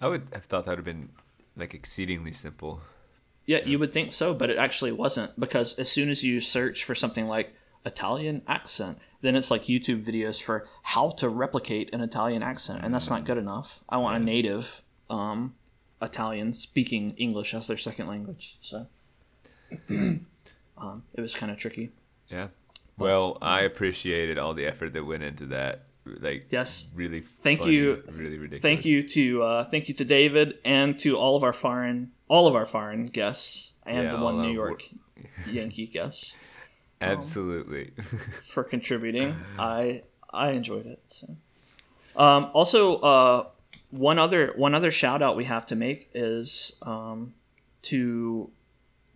I 0.00 0.08
would 0.08 0.28
have 0.32 0.44
thought 0.44 0.64
that 0.64 0.72
would 0.72 0.78
have 0.78 0.84
been 0.84 1.10
like 1.56 1.72
exceedingly 1.72 2.32
simple. 2.32 2.82
Yeah, 3.46 3.64
you 3.64 3.78
would 3.78 3.92
think 3.92 4.12
so, 4.12 4.34
but 4.34 4.50
it 4.50 4.58
actually 4.58 4.92
wasn't 4.92 5.38
because 5.38 5.78
as 5.78 5.90
soon 5.90 6.10
as 6.10 6.24
you 6.24 6.40
search 6.40 6.84
for 6.84 6.94
something 6.94 7.26
like 7.26 7.54
Italian 7.86 8.42
accent, 8.46 8.98
then 9.22 9.36
it's 9.36 9.50
like 9.50 9.64
YouTube 9.64 10.04
videos 10.04 10.42
for 10.42 10.66
how 10.82 11.10
to 11.10 11.28
replicate 11.28 11.88
an 11.94 12.00
Italian 12.00 12.42
accent, 12.42 12.84
and 12.84 12.92
that's 12.92 13.08
not 13.08 13.24
good 13.24 13.38
enough. 13.38 13.80
I 13.88 13.96
want 13.96 14.20
a 14.20 14.24
native 14.24 14.82
um, 15.08 15.54
Italian 16.02 16.52
speaking 16.52 17.12
English 17.16 17.54
as 17.54 17.68
their 17.68 17.76
second 17.76 18.08
language. 18.08 18.58
So 18.60 18.88
um, 19.88 21.04
it 21.14 21.20
was 21.20 21.34
kind 21.34 21.50
of 21.52 21.58
tricky. 21.58 21.90
Yeah. 22.28 22.48
Well, 22.98 23.38
I 23.40 23.60
appreciated 23.60 24.38
all 24.38 24.54
the 24.54 24.66
effort 24.66 24.92
that 24.94 25.04
went 25.04 25.22
into 25.22 25.46
that. 25.46 25.84
Like, 26.04 26.48
Yes. 26.50 26.88
really. 26.94 27.20
Thank 27.20 27.60
funny, 27.60 27.74
you. 27.74 28.02
Really 28.12 28.38
ridiculous. 28.38 28.62
Thank 28.62 28.84
you 28.84 29.02
to 29.08 29.42
uh, 29.42 29.64
thank 29.64 29.88
you 29.88 29.94
to 29.94 30.04
David 30.04 30.58
and 30.64 30.98
to 31.00 31.16
all 31.16 31.36
of 31.36 31.42
our 31.42 31.52
foreign 31.52 32.12
all 32.28 32.46
of 32.46 32.54
our 32.54 32.66
foreign 32.66 33.06
guests 33.06 33.74
and 33.84 34.04
Yeah, 34.04 34.16
the 34.16 34.22
one 34.24 34.40
New 34.40 34.52
York 34.52 34.84
Yankee 35.50 35.86
guest. 35.86 36.36
Absolutely. 37.00 37.90
for 38.44 38.64
contributing. 38.64 39.36
I 39.58 40.02
I 40.32 40.50
enjoyed 40.50 40.86
it. 40.86 41.02
So. 41.08 41.36
Um, 42.16 42.50
also, 42.54 42.96
uh, 43.00 43.46
one 43.90 44.18
other 44.18 44.52
one 44.56 44.74
other 44.74 44.90
shout 44.90 45.22
out 45.22 45.36
we 45.36 45.44
have 45.44 45.66
to 45.66 45.76
make 45.76 46.10
is 46.14 46.76
um, 46.82 47.34
to 47.82 48.50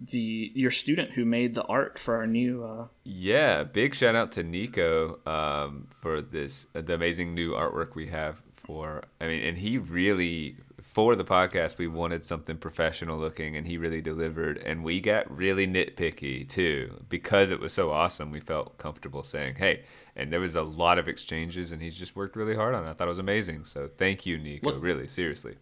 the 0.00 0.50
your 0.54 0.70
student 0.70 1.12
who 1.12 1.24
made 1.24 1.54
the 1.54 1.64
art 1.64 1.98
for 1.98 2.16
our 2.16 2.26
new. 2.26 2.64
Uh, 2.64 2.86
Yeah, 3.04 3.64
big 3.64 3.94
shout 3.94 4.14
out 4.14 4.32
to 4.32 4.42
Nico 4.42 5.18
um, 5.26 5.88
for 5.90 6.20
this 6.20 6.66
the 6.72 6.94
amazing 6.94 7.34
new 7.34 7.52
artwork 7.52 7.94
we 7.94 8.08
have 8.08 8.42
for. 8.54 9.02
I 9.20 9.26
mean, 9.26 9.42
and 9.42 9.58
he 9.58 9.78
really 9.78 10.56
for 10.90 11.14
the 11.14 11.24
podcast 11.24 11.78
we 11.78 11.86
wanted 11.86 12.24
something 12.24 12.56
professional 12.56 13.16
looking, 13.16 13.54
and 13.56 13.64
he 13.64 13.78
really 13.78 14.00
delivered. 14.00 14.58
And 14.58 14.82
we 14.82 15.00
got 15.00 15.30
really 15.30 15.64
nitpicky 15.64 16.48
too 16.48 17.04
because 17.08 17.52
it 17.52 17.60
was 17.60 17.72
so 17.72 17.92
awesome. 17.92 18.32
We 18.32 18.40
felt 18.40 18.76
comfortable 18.76 19.22
saying, 19.22 19.54
"Hey," 19.56 19.84
and 20.16 20.32
there 20.32 20.40
was 20.40 20.56
a 20.56 20.62
lot 20.62 20.98
of 20.98 21.06
exchanges, 21.06 21.70
and 21.70 21.80
he's 21.80 21.96
just 21.96 22.16
worked 22.16 22.34
really 22.34 22.56
hard 22.56 22.74
on 22.74 22.84
it. 22.84 22.90
I 22.90 22.92
thought 22.94 23.06
it 23.06 23.16
was 23.16 23.20
amazing. 23.20 23.64
So 23.64 23.88
thank 23.98 24.26
you, 24.26 24.36
Nico. 24.36 24.72
Look- 24.72 24.82
really, 24.82 25.06
seriously. 25.06 25.58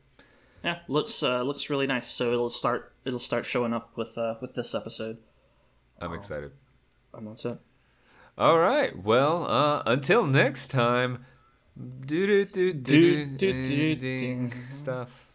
yeah, 0.65 0.79
looks 0.89 1.23
uh, 1.23 1.43
looks 1.43 1.69
really 1.69 1.87
nice. 1.87 2.09
So 2.09 2.33
it'll 2.33 2.49
start 2.49 2.95
it'll 3.05 3.19
start 3.19 3.45
showing 3.45 3.75
up 3.75 3.97
with 3.99 4.17
uh, 4.17 4.37
with 4.41 4.55
this 4.55 4.75
episode. 4.75 5.19
I'm 6.01 6.15
excited. 6.15 6.53
And 7.13 7.27
that's 7.29 7.45
it. 7.45 7.59
All 8.39 8.59
right. 8.59 8.97
Well, 8.97 9.47
uh, 9.47 9.83
until 9.85 10.25
next 10.25 10.69
time. 10.69 11.27
Do 11.79 12.45
do 12.45 12.73
do 12.73 13.27
do 13.27 13.95
Do, 13.95 14.51
stuff. 14.69 15.29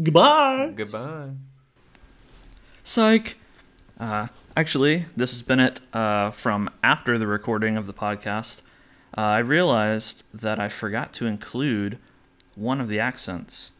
Goodbye. 0.00 0.72
Goodbye. 0.74 1.30
Psych. 2.84 3.36
Uh, 3.98 4.28
actually, 4.56 5.06
this 5.16 5.32
has 5.32 5.42
been 5.42 5.60
it 5.60 5.80
uh, 5.92 6.30
from 6.30 6.70
after 6.82 7.18
the 7.18 7.26
recording 7.26 7.76
of 7.76 7.86
the 7.86 7.92
podcast. 7.92 8.62
Uh, 9.16 9.20
I 9.20 9.38
realized 9.38 10.22
that 10.32 10.60
I 10.60 10.68
forgot 10.68 11.12
to 11.14 11.26
include 11.26 11.98
one 12.54 12.80
of 12.80 12.88
the 12.88 13.00
accents 13.00 13.72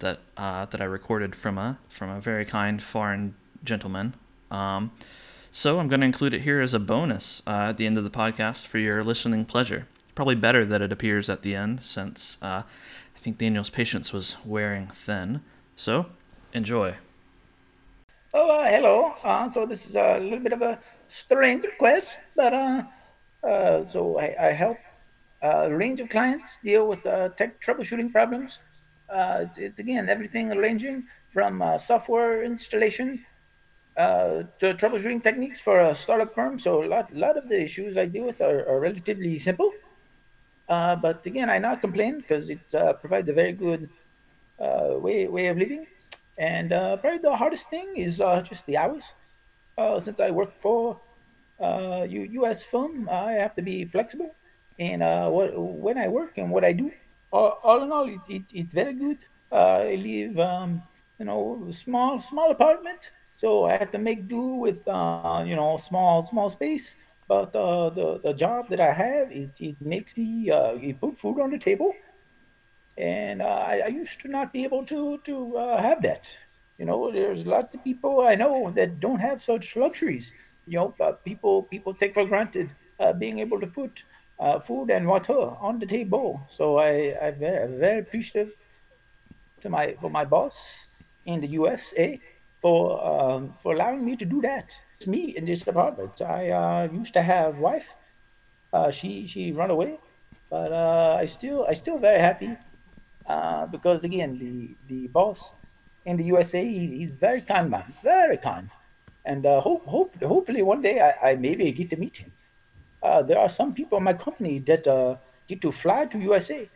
that 0.00 0.20
uh, 0.36 0.66
that 0.66 0.80
I 0.80 0.84
recorded 0.84 1.34
from 1.34 1.56
a 1.56 1.78
from 1.88 2.10
a 2.10 2.20
very 2.20 2.44
kind 2.44 2.82
foreign 2.82 3.34
gentleman. 3.64 4.14
Um, 4.50 4.92
so 5.50 5.78
I'm 5.78 5.88
going 5.88 6.00
to 6.00 6.06
include 6.06 6.34
it 6.34 6.42
here 6.42 6.60
as 6.60 6.74
a 6.74 6.78
bonus 6.78 7.42
uh, 7.46 7.68
at 7.70 7.78
the 7.78 7.86
end 7.86 7.96
of 7.96 8.04
the 8.04 8.10
podcast 8.10 8.66
for 8.66 8.78
your 8.78 9.02
listening 9.02 9.44
pleasure. 9.44 9.86
Probably 10.18 10.34
better 10.34 10.64
that 10.64 10.82
it 10.82 10.90
appears 10.90 11.30
at 11.30 11.42
the 11.42 11.54
end 11.54 11.84
since 11.84 12.38
uh, 12.42 12.62
I 12.64 13.18
think 13.18 13.38
Daniel's 13.38 13.70
patience 13.70 14.12
was 14.12 14.36
wearing 14.44 14.88
thin. 14.88 15.42
So 15.76 16.06
enjoy. 16.52 16.96
Oh, 18.34 18.50
uh, 18.50 18.64
hello. 18.68 19.14
Uh, 19.22 19.48
so 19.48 19.64
this 19.64 19.86
is 19.86 19.94
a 19.94 20.18
little 20.18 20.40
bit 20.40 20.52
of 20.52 20.60
a 20.60 20.80
strange 21.06 21.62
request, 21.62 22.18
but 22.34 22.52
uh, 22.52 22.82
uh, 23.44 23.88
so 23.88 24.18
I, 24.18 24.48
I 24.48 24.52
help 24.54 24.78
a 25.40 25.72
range 25.72 26.00
of 26.00 26.08
clients 26.08 26.58
deal 26.64 26.88
with 26.88 27.06
uh, 27.06 27.28
tech 27.28 27.62
troubleshooting 27.62 28.10
problems. 28.10 28.58
Uh, 29.08 29.44
it's, 29.46 29.58
it's 29.58 29.78
again 29.78 30.08
everything 30.08 30.48
ranging 30.48 31.04
from 31.28 31.62
uh, 31.62 31.78
software 31.78 32.42
installation 32.42 33.24
uh, 33.96 34.42
to 34.58 34.74
troubleshooting 34.74 35.22
techniques 35.22 35.60
for 35.60 35.78
a 35.78 35.94
startup 35.94 36.34
firm. 36.34 36.58
So 36.58 36.82
a 36.82 36.86
lot, 36.86 37.14
lot 37.14 37.38
of 37.38 37.48
the 37.48 37.62
issues 37.62 37.96
I 37.96 38.06
deal 38.06 38.24
with 38.24 38.40
are, 38.40 38.68
are 38.68 38.80
relatively 38.80 39.38
simple. 39.38 39.70
Uh, 40.68 40.94
but 40.96 41.24
again, 41.24 41.48
I 41.48 41.58
not 41.58 41.80
complain 41.80 42.18
because 42.18 42.50
it 42.50 42.74
uh, 42.74 42.92
provides 42.92 43.28
a 43.28 43.32
very 43.32 43.52
good 43.52 43.88
uh, 44.60 44.98
way 44.98 45.26
way 45.28 45.46
of 45.46 45.56
living. 45.56 45.86
And 46.36 46.72
uh, 46.72 46.96
probably 46.98 47.18
the 47.18 47.34
hardest 47.34 47.70
thing 47.70 47.96
is 47.96 48.20
uh, 48.20 48.42
just 48.42 48.66
the 48.66 48.76
hours. 48.76 49.14
Since 50.02 50.18
I 50.20 50.30
work 50.30 50.52
for 50.60 50.98
uh, 51.60 52.06
U.S. 52.08 52.64
firm, 52.64 53.08
I 53.08 53.32
have 53.32 53.54
to 53.54 53.62
be 53.62 53.84
flexible 53.84 54.34
in 54.76 55.00
what 55.00 55.56
when 55.56 55.96
I 55.98 56.08
work 56.08 56.36
and 56.36 56.50
what 56.50 56.64
I 56.64 56.72
do. 56.72 56.90
All, 57.30 57.58
all 57.62 57.82
in 57.82 57.92
all, 57.92 58.08
it, 58.08 58.20
it, 58.28 58.42
it's 58.52 58.72
very 58.72 58.94
good. 58.94 59.18
I 59.52 59.94
live, 59.94 60.38
um, 60.38 60.82
you 61.18 61.26
know, 61.26 61.68
small 61.70 62.18
small 62.18 62.50
apartment, 62.50 63.12
so 63.32 63.64
I 63.64 63.76
have 63.76 63.92
to 63.92 63.98
make 63.98 64.26
do 64.28 64.42
with 64.66 64.82
you 64.86 65.56
know 65.56 65.78
small 65.80 66.22
small 66.22 66.50
space. 66.50 66.94
But 67.28 67.54
uh, 67.54 67.90
the 67.90 68.20
the 68.20 68.34
job 68.34 68.68
that 68.70 68.80
I 68.80 68.92
have 68.92 69.30
is 69.32 69.60
it 69.60 69.80
makes 69.82 70.16
me 70.16 70.50
uh, 70.50 70.78
put 71.00 71.18
food 71.18 71.40
on 71.40 71.50
the 71.50 71.58
table 71.58 71.92
and 72.96 73.42
uh, 73.42 73.46
I, 73.46 73.82
I 73.84 73.86
used 73.88 74.20
to 74.20 74.28
not 74.28 74.52
be 74.52 74.64
able 74.64 74.84
to 74.86 75.18
to 75.18 75.56
uh, 75.56 75.80
have 75.80 76.02
that. 76.02 76.28
You 76.78 76.86
know, 76.86 77.10
there's 77.12 77.46
lots 77.46 77.74
of 77.74 77.84
people 77.84 78.20
I 78.22 78.34
know 78.34 78.70
that 78.72 79.00
don't 79.00 79.20
have 79.20 79.42
such 79.42 79.76
luxuries. 79.76 80.32
You 80.66 80.78
know, 80.78 80.94
people 81.24 81.62
people 81.64 81.94
take 81.94 82.14
for 82.14 82.26
granted 82.26 82.70
uh, 83.00 83.12
being 83.12 83.38
able 83.38 83.60
to 83.60 83.66
put 83.66 84.04
uh, 84.38 84.60
food 84.60 84.90
and 84.90 85.06
water 85.06 85.38
on 85.38 85.78
the 85.78 85.86
table. 85.86 86.40
So 86.48 86.78
I 86.78 87.16
I'm 87.20 87.38
very, 87.38 87.76
very 87.78 87.98
appreciative 88.00 88.52
to 89.60 89.68
my 89.68 89.96
for 90.00 90.10
my 90.10 90.24
boss 90.24 90.86
in 91.24 91.40
the 91.40 91.48
USA 91.48 92.20
for 92.60 93.04
um, 93.04 93.54
for 93.60 93.74
allowing 93.74 94.04
me 94.04 94.16
to 94.16 94.24
do 94.24 94.40
that. 94.42 94.80
Me 95.06 95.36
in 95.36 95.44
this 95.44 95.64
apartment. 95.66 96.20
I 96.20 96.50
uh, 96.50 96.88
used 96.92 97.14
to 97.14 97.22
have 97.22 97.58
wife. 97.58 97.94
Uh, 98.72 98.90
she 98.90 99.28
she 99.28 99.52
run 99.52 99.70
away, 99.70 99.98
but 100.50 100.72
uh, 100.72 101.16
I 101.18 101.26
still 101.26 101.64
I 101.68 101.74
still 101.74 101.98
very 101.98 102.18
happy 102.18 102.56
uh, 103.26 103.66
because 103.66 104.02
again, 104.02 104.38
the 104.38 104.74
the 104.88 105.06
boss 105.06 105.52
in 106.04 106.16
the 106.16 106.24
USA, 106.24 106.66
he, 106.66 106.98
he's 106.98 107.12
very 107.12 107.40
kind 107.40 107.70
man, 107.70 107.94
very 108.02 108.36
kind, 108.38 108.70
and 109.24 109.46
uh, 109.46 109.60
hope 109.60 109.86
hope 109.86 110.20
hopefully 110.20 110.62
one 110.62 110.82
day 110.82 111.00
I, 111.00 111.30
I 111.30 111.36
maybe 111.36 111.70
get 111.70 111.90
to 111.90 111.96
meet 111.96 112.16
him. 112.16 112.32
Uh, 113.00 113.22
there 113.22 113.38
are 113.38 113.48
some 113.48 113.72
people 113.72 113.98
in 113.98 114.04
my 114.04 114.14
company 114.14 114.58
that 114.66 114.84
get 115.46 115.60
to 115.60 115.70
fly 115.70 116.06
to 116.06 116.18
USA 116.18 116.68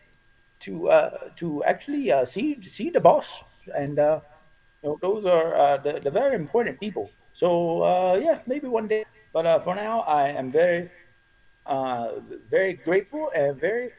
to 0.61 0.89
to 1.37 1.65
actually 1.65 2.13
see 2.25 2.63
see 2.63 2.89
the 2.89 3.01
boss, 3.01 3.43
and 3.75 3.97
you 3.99 4.23
know, 4.85 4.99
those 5.03 5.25
are 5.25 5.79
the, 5.79 5.99
the 5.99 6.11
very 6.11 6.37
important 6.37 6.79
people. 6.79 7.11
So 7.33 7.83
uh, 7.83 8.21
yeah, 8.23 8.41
maybe 8.47 8.69
one 8.69 8.89
day. 8.89 9.05
But 9.33 9.47
uh, 9.47 9.61
for 9.61 9.75
now, 9.75 10.01
I 10.01 10.29
am 10.29 10.51
very 10.51 10.91
uh, 11.67 12.21
very 12.51 12.75
grateful 12.75 13.31
and 13.35 13.59
very 13.59 13.93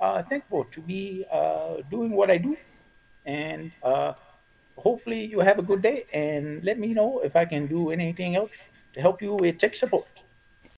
uh, 0.00 0.22
thankful 0.22 0.64
to 0.64 0.80
be 0.80 1.24
uh, 1.30 1.82
doing 1.90 2.12
what 2.12 2.30
I 2.30 2.38
do. 2.38 2.56
And 3.26 3.72
uh, 3.82 4.14
hopefully, 4.76 5.26
you 5.26 5.40
have 5.40 5.58
a 5.58 5.62
good 5.62 5.82
day. 5.82 6.06
And 6.12 6.64
let 6.64 6.78
me 6.78 6.94
know 6.94 7.20
if 7.20 7.36
I 7.36 7.44
can 7.44 7.66
do 7.66 7.90
anything 7.90 8.36
else 8.36 8.56
to 8.94 9.00
help 9.00 9.20
you 9.20 9.34
with 9.34 9.58
tech 9.58 9.76
support. 9.76 10.06